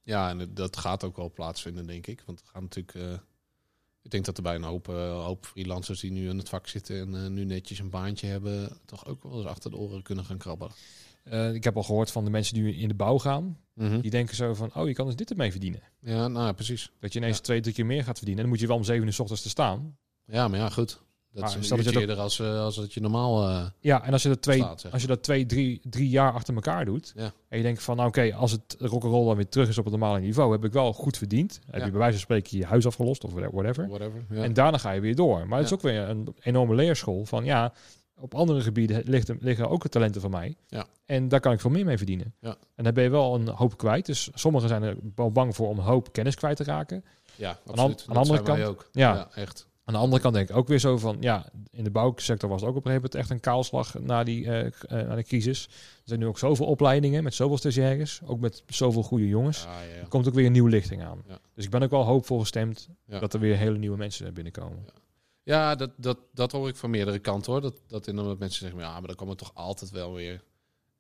Ja, 0.03 0.29
en 0.29 0.55
dat 0.55 0.77
gaat 0.77 1.05
ook 1.05 1.17
wel 1.17 1.31
plaatsvinden, 1.33 1.87
denk 1.87 2.07
ik. 2.07 2.23
Want 2.27 2.41
we 2.43 2.49
gaan 2.53 2.63
natuurlijk. 2.63 3.21
Ik 4.03 4.11
denk 4.11 4.25
dat 4.25 4.37
er 4.37 4.43
bij 4.43 4.55
een 4.55 4.63
hoop, 4.63 4.89
eh, 4.89 5.25
hoop 5.25 5.47
freelancers 5.47 6.01
die 6.01 6.11
nu 6.13 6.29
in 6.29 6.39
het 6.39 6.49
vak 6.49 6.69
zitten 6.69 7.01
en 7.01 7.25
eh, 7.25 7.31
nu 7.31 7.45
netjes 7.45 7.79
een 7.79 7.91
baantje 7.91 8.27
hebben, 8.27 8.79
toch 8.85 9.07
ook 9.07 9.23
wel 9.23 9.37
eens 9.37 9.47
achter 9.47 9.71
de 9.71 9.77
oren 9.77 10.03
kunnen 10.03 10.25
gaan 10.25 10.39
krabbelen. 10.39 10.73
Eh, 11.25 11.55
ik 11.55 11.65
heb 11.65 11.77
al 11.77 11.83
gehoord 11.83 12.11
van 12.11 12.25
de 12.25 12.31
mensen 12.31 12.55
die 12.55 12.75
in 12.75 12.89
de 12.89 12.95
bouw 12.95 13.19
gaan. 13.19 13.59
Mhm. 13.75 14.01
Die 14.01 14.11
denken 14.11 14.37
zo 14.37 14.55
van, 14.55 14.71
oh, 14.75 14.87
je 14.89 14.95
kan 14.95 15.07
dus 15.07 15.17
dit 15.17 15.31
ermee 15.31 15.51
verdienen. 15.51 15.83
Ja, 16.01 16.29
nou 16.29 16.47
ja, 16.47 16.53
precies. 16.53 16.91
Dat 17.01 17.13
je 17.13 17.19
ineens 17.19 17.37
Ja. 17.37 17.43
twee, 17.43 17.61
drie 17.61 17.75
keer 17.75 17.87
meer 17.87 18.05
gaat 18.05 18.17
verdienen. 18.17 18.37
En 18.37 18.41
dan 18.43 18.49
moet 18.51 18.61
je 18.61 18.67
wel 18.67 18.77
om 18.77 18.85
zeven 18.85 19.07
uur 19.07 19.13
s 19.13 19.19
ochtends 19.21 19.43
te 19.43 19.49
staan. 19.49 19.97
Ja, 20.27 20.49
maar 20.49 20.59
ja, 20.59 20.69
goed. 20.71 21.01
Dat 21.33 21.57
is 21.61 21.69
dat 21.69 21.85
je 21.85 22.01
eerder 22.01 22.17
als, 22.17 22.39
eh, 22.41 22.61
als 22.61 22.77
dat 22.77 22.93
je 22.95 23.01
normaal... 23.01 23.49
eh, 23.49 23.67
Ja, 23.81 24.05
en 24.05 24.13
als 24.13 24.23
je 24.23 24.29
dat 24.29 24.43
twee, 24.43 24.65
zeg 24.77 24.93
als 24.93 25.03
je 25.03 25.09
dat 25.09 25.23
twee 25.23 25.47
drie, 25.47 25.81
drie 25.85 26.09
jaar 26.09 26.33
achter 26.33 26.55
elkaar 26.55 26.85
doet. 26.85 27.13
Ja. 27.17 27.33
En 27.49 27.57
je 27.57 27.63
denkt 27.63 27.83
van, 27.83 27.97
nou, 27.97 28.09
oké, 28.09 28.35
als 28.35 28.53
het 28.53 28.77
rock'n'roll 28.79 29.27
dan 29.27 29.37
weer 29.37 29.49
terug 29.49 29.69
is 29.69 29.79
op 29.79 29.85
het 29.85 29.93
normale 29.93 30.21
niveau, 30.21 30.53
heb 30.53 30.65
ik 30.65 30.73
wel 30.73 30.93
goed 30.93 31.17
verdiend. 31.17 31.61
Heb 31.71 31.85
je 31.85 31.91
bij 31.91 31.99
wijze 31.99 32.13
van 32.13 32.21
spreken 32.21 32.59
je 32.59 32.65
huis 32.65 32.87
afgelost 32.87 33.25
of 33.25 33.33
whatever. 33.33 33.89
whatever. 33.89 34.25
Ja. 34.31 34.43
En 34.43 34.53
daarna 34.53 34.79
ga 34.79 34.91
je 34.91 35.01
weer 35.01 35.15
door. 35.15 35.47
Maar 35.49 35.57
het 35.59 35.67
is 35.67 35.73
ook 35.73 35.83
weer 35.83 36.09
een 36.09 36.35
enorme 36.41 36.75
leerschool 36.75 37.25
van, 37.25 37.45
ja, 37.45 37.73
op 38.19 38.35
andere 38.35 38.61
gebieden 38.61 39.03
ligt, 39.05 39.31
liggen 39.41 39.69
ook 39.69 39.89
talenten 39.89 40.21
van 40.21 40.31
mij. 40.31 40.57
Ja. 40.69 40.87
En 41.07 41.29
daar 41.29 41.41
kan 41.41 41.53
ik 41.53 41.61
veel 41.61 41.71
meer 41.71 41.85
mee 41.85 41.97
verdienen. 41.97 42.35
Ja. 42.41 42.57
En 42.75 42.85
dan 42.85 42.95
ben 42.95 43.05
je 43.05 43.11
wel 43.11 43.35
een 43.35 43.49
hoop 43.49 43.77
kwijt. 43.79 44.07
Dus 44.07 44.31
sommigen 44.35 44.69
zijn 44.69 44.83
er 44.83 44.97
wel 45.15 45.33
bang 45.33 45.57
voor 45.57 45.69
om 45.69 45.79
een 45.79 45.85
hoop 45.85 46.13
kennis 46.13 46.35
kwijt 46.35 46.57
te 46.57 46.65
raken. 46.65 47.05
ja, 47.37 47.49
aan 47.51 47.57
de 47.65 47.71
absoluut. 47.71 48.05
andere 48.07 48.15
Dat 48.15 48.27
zijn 48.27 48.45
wij 48.45 48.57
kant- 48.57 48.69
ook. 48.69 48.89
Ja. 48.93 49.29
echt. 49.35 49.69
Aan 49.91 49.97
de 49.97 50.03
andere 50.03 50.23
kant 50.23 50.35
denk 50.35 50.49
ik 50.49 50.57
ook 50.57 50.69
weer 50.69 50.79
zo 50.79 50.99
van, 50.99 51.17
ja, 51.21 51.47
in 51.71 51.85
de 51.85 51.91
bouwsector 51.91 52.49
was 52.49 52.61
het 52.61 52.71
ook 52.71 52.77
op 52.77 52.85
een 52.85 52.91
gegeven 52.91 53.11
moment 53.13 53.15
echt 53.15 53.31
een 53.31 53.53
kaalslag 53.53 53.99
na, 53.99 54.25
die, 54.25 54.47
eh, 54.47 54.67
eh, 54.67 54.73
na 55.09 55.15
de 55.15 55.23
crisis. 55.23 55.65
Er 55.67 55.73
zijn 56.05 56.21
nu 56.21 56.27
ook 56.27 56.39
zoveel 56.39 56.67
opleidingen 56.67 57.23
met 57.25 57.35
zoveel 57.35 57.57
stagiaires, 57.59 58.21
ook 58.27 58.41
met 58.41 58.63
zoveel 58.67 59.03
goede 59.03 59.29
jongens. 59.29 59.63
Ja, 59.63 59.83
ja, 59.83 59.95
ja. 59.95 60.01
Er 60.01 60.09
komt 60.09 60.29
ook 60.29 60.35
weer 60.35 60.47
een 60.47 60.53
nieuwe 60.53 60.71
lichting 60.71 61.03
aan. 61.03 61.23
Ja. 61.29 61.39
Dus 61.55 61.65
ik 61.65 61.71
ben 61.71 61.83
ook 61.83 61.91
wel 61.91 62.05
hoopvol 62.05 62.39
gestemd 62.41 62.89
Ja. 63.07 63.19
dat 63.19 63.35
er 63.35 63.41
weer 63.41 63.57
hele 63.57 63.79
nieuwe 63.79 63.97
mensen 63.97 64.35
binnenkomen. 64.35 64.85
Ja, 65.43 65.75
dat, 65.75 65.91
dat, 65.97 66.19
dat 66.35 66.53
hoor 66.53 66.69
ik 66.69 66.77
van 66.77 66.91
meerdere 66.91 67.19
kanten 67.19 67.53
hoor. 67.53 67.61
Dat, 67.61 67.81
dat 67.87 68.07
inderdaad 68.07 68.39
mensen 68.39 68.61
zeggen, 68.61 68.81
ja, 68.81 68.93
maar 68.99 69.07
dan 69.07 69.17
komen 69.17 69.37
toch 69.37 69.51
altijd 69.55 69.91
wel 69.91 70.13
weer 70.15 70.43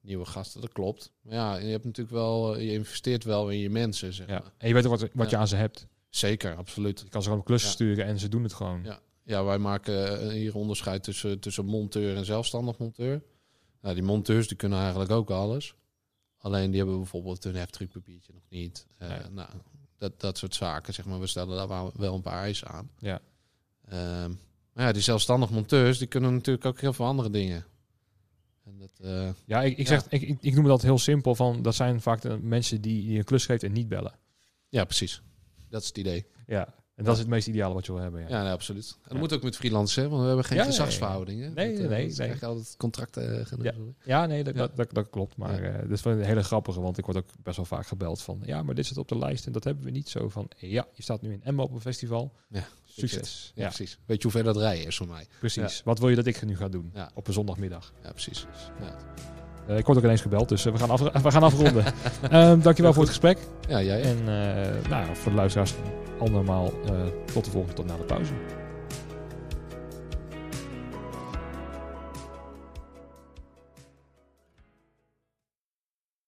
nieuwe 0.00 0.24
gasten. 0.24 0.60
Dat 0.60 0.72
klopt. 0.72 1.12
Maar 1.22 1.34
ja, 1.34 1.56
je 1.56 1.70
hebt 1.70 1.84
natuurlijk 1.84 2.16
wel, 2.16 2.56
eh, 2.56 2.64
je 2.64 2.72
investeert 2.72 3.24
wel 3.24 3.48
in 3.50 3.58
je 3.58 3.70
mensen, 3.70 4.12
zeg 4.12 4.26
Ja. 4.26 4.32
maar. 4.32 4.52
En 4.58 4.68
je 4.68 4.74
weet 4.74 4.84
ook 4.86 4.90
wat, 4.98 5.08
wat 5.14 5.30
je 5.30 5.34
Ja. 5.36 5.40
aan 5.42 5.48
ze 5.48 5.56
hebt. 5.56 5.86
Zeker, 6.10 6.56
absoluut. 6.56 7.00
Je 7.00 7.08
kan 7.08 7.22
ze 7.22 7.28
gewoon 7.28 7.44
klussen 7.44 7.68
Ja. 7.68 7.74
sturen 7.74 8.04
en 8.04 8.18
ze 8.18 8.28
doen 8.28 8.42
het 8.42 8.52
gewoon. 8.54 8.82
Ja. 8.84 9.00
Ja, 9.24 9.44
wij 9.44 9.58
maken 9.58 10.20
eh, 10.20 10.28
hier 10.28 10.54
onderscheid 10.54 11.02
tussen, 11.02 11.40
tussen 11.40 11.64
monteur 11.64 12.16
en 12.16 12.24
zelfstandig 12.24 12.78
monteur. 12.78 13.22
Nou, 13.80 13.94
die 13.94 14.04
monteurs 14.04 14.48
die 14.48 14.56
kunnen 14.56 14.78
eigenlijk 14.80 15.10
ook 15.10 15.30
alles. 15.30 15.74
Alleen 16.38 16.70
die 16.70 16.78
hebben 16.80 16.96
bijvoorbeeld 16.98 17.44
hun 17.44 17.54
heftruckpapiertje 17.56 18.32
nog 18.32 18.42
niet. 18.48 18.86
Eh, 18.98 19.08
nou, 19.30 19.48
dat, 19.98 20.20
dat 20.20 20.38
soort 20.38 20.54
zaken, 20.54 20.94
zeg 20.94 21.04
maar. 21.04 21.20
We 21.20 21.26
stellen 21.26 21.56
daar 21.56 21.68
wel- 21.96 22.14
een 22.14 22.20
paar 22.22 22.42
eisen 22.42 22.68
aan. 22.68 22.90
Ja. 22.98 23.20
Ehm, 23.88 24.30
maar 24.72 24.86
ja, 24.86 24.92
die 24.92 25.02
zelfstandig 25.02 25.50
monteurs, 25.50 25.98
die 25.98 26.06
kunnen 26.08 26.32
natuurlijk 26.34 26.66
ook 26.66 26.80
heel 26.80 26.92
veel 26.92 27.06
andere 27.06 27.30
dingen. 27.30 27.64
En 28.64 28.78
dat, 28.78 28.90
eh, 29.02 29.28
Ja, 29.44 29.62
ik, 29.62 29.78
ik, 29.78 29.88
Ja. 29.88 30.00
Zeg, 30.00 30.08
ik, 30.08 30.22
ik, 30.22 30.38
ik 30.40 30.54
noem 30.54 30.64
dat 30.66 30.82
heel 30.82 30.98
simpel. 30.98 31.34
Van, 31.34 31.62
dat 31.62 31.74
zijn 31.74 32.00
vaak 32.00 32.20
de 32.20 32.38
mensen 32.38 32.80
die, 32.80 33.02
die 33.06 33.18
een 33.18 33.24
klus 33.24 33.46
geeft 33.46 33.62
en 33.62 33.72
niet 33.72 33.88
bellen. 33.88 34.14
ja, 34.68 34.84
precies. 34.84 35.22
Dat 35.70 35.80
is 35.82 35.88
het 35.88 35.98
idee. 35.98 36.26
Ja. 36.46 36.74
En 36.94 37.06
dat 37.06 37.14
is 37.14 37.20
het 37.20 37.30
meest 37.30 37.48
ideale 37.48 37.74
wat 37.74 37.86
je 37.86 37.92
wil 37.92 38.00
hebben. 38.00 38.20
Ja. 38.20 38.28
Ja, 38.28 38.42
nee, 38.42 38.52
absoluut. 38.52 38.90
En 38.96 38.98
dat 39.02 39.12
Ja. 39.12 39.18
moet 39.18 39.32
ook 39.32 39.42
met 39.42 39.56
freelancers, 39.56 40.06
want 40.08 40.20
we 40.20 40.26
hebben 40.26 40.44
geen 40.44 40.58
Ja, 40.58 40.64
gezagsverhoudingen. 40.64 41.52
nee, 41.54 41.72
Dat, 41.76 41.84
eh, 41.84 41.88
nee, 41.90 42.08
dat 42.08 42.16
nee. 42.16 42.26
krijg 42.26 42.40
je 42.40 42.46
altijd 42.46 42.76
contracten. 42.76 43.40
eh, 43.40 43.46
Ja. 43.62 43.72
Ja, 44.04 44.26
nee, 44.26 44.44
dat, 44.44 44.54
Ja. 44.54 44.60
Dat, 44.60 44.76
dat, 44.76 44.92
dat 44.92 45.10
klopt. 45.10 45.36
Maar 45.36 45.62
eh 45.62 45.80
dat 45.82 45.90
is 45.90 46.02
wel 46.02 46.12
een 46.12 46.24
hele 46.24 46.42
grappige, 46.42 46.80
want 46.80 46.98
ik 46.98 47.04
word 47.04 47.16
ook 47.16 47.28
best 47.42 47.56
wel 47.56 47.64
vaak 47.64 47.86
gebeld 47.86 48.22
van... 48.22 48.42
ja, 48.44 48.62
maar 48.62 48.74
dit 48.74 48.86
zit 48.86 48.96
op 48.98 49.08
de 49.08 49.18
lijst 49.18 49.46
en 49.46 49.52
dat 49.52 49.64
hebben 49.64 49.84
we 49.84 49.90
niet 49.90 50.08
zo 50.08 50.28
van... 50.28 50.48
ja, 50.56 50.86
je 50.92 51.02
staat 51.02 51.22
nu 51.22 51.32
in 51.32 51.42
Emma 51.44 51.62
op 51.62 51.72
een 51.72 51.80
festival. 51.80 52.32
Ja, 52.48 52.64
Succes. 52.84 53.52
Ja, 53.54 53.62
Ja, 53.62 53.68
precies. 53.68 53.98
Weet 54.06 54.16
je 54.16 54.22
hoe 54.22 54.32
ver 54.32 54.44
dat 54.44 54.56
rijden 54.56 54.86
is 54.86 54.96
voor 54.96 55.08
mij? 55.08 55.26
precies. 55.38 55.82
Wat 55.84 55.98
wil 55.98 56.08
je 56.08 56.16
dat 56.16 56.26
ik 56.26 56.44
nu 56.44 56.56
ga 56.56 56.68
doen 56.68 56.90
Ja. 56.94 57.10
op 57.14 57.26
een 57.26 57.32
zondagmiddag? 57.32 57.92
Ja, 58.02 58.10
precies. 58.10 58.46
Ja, 58.80 58.86
Eh, 58.86 58.94
ik 59.66 59.86
word 59.86 59.98
ook 59.98 60.04
ineens 60.04 60.20
gebeld, 60.20 60.48
dus 60.48 60.66
eh, 60.66 60.72
we, 60.72 60.78
gaan 60.78 60.90
af, 60.90 61.00
we 61.22 61.30
gaan 61.30 61.42
afronden. 61.42 61.84
Ehm 62.30 62.60
dankjewel 62.60 62.92
voor 62.92 63.02
het 63.02 63.10
gesprek. 63.10 63.38
ja 63.68 63.82
jij? 63.82 64.02
En 64.02 64.18
eh, 64.18 64.90
nou, 64.90 65.06
voor 65.12 65.30
de 65.30 65.36
luisteraars, 65.36 65.74
andermaal 66.18 66.72
eh, 66.86 66.92
tot 67.32 67.44
de 67.44 67.50
volgende, 67.50 67.74
tot 67.74 67.86
na 67.86 67.96
de 67.96 68.02
pauze. 68.02 68.32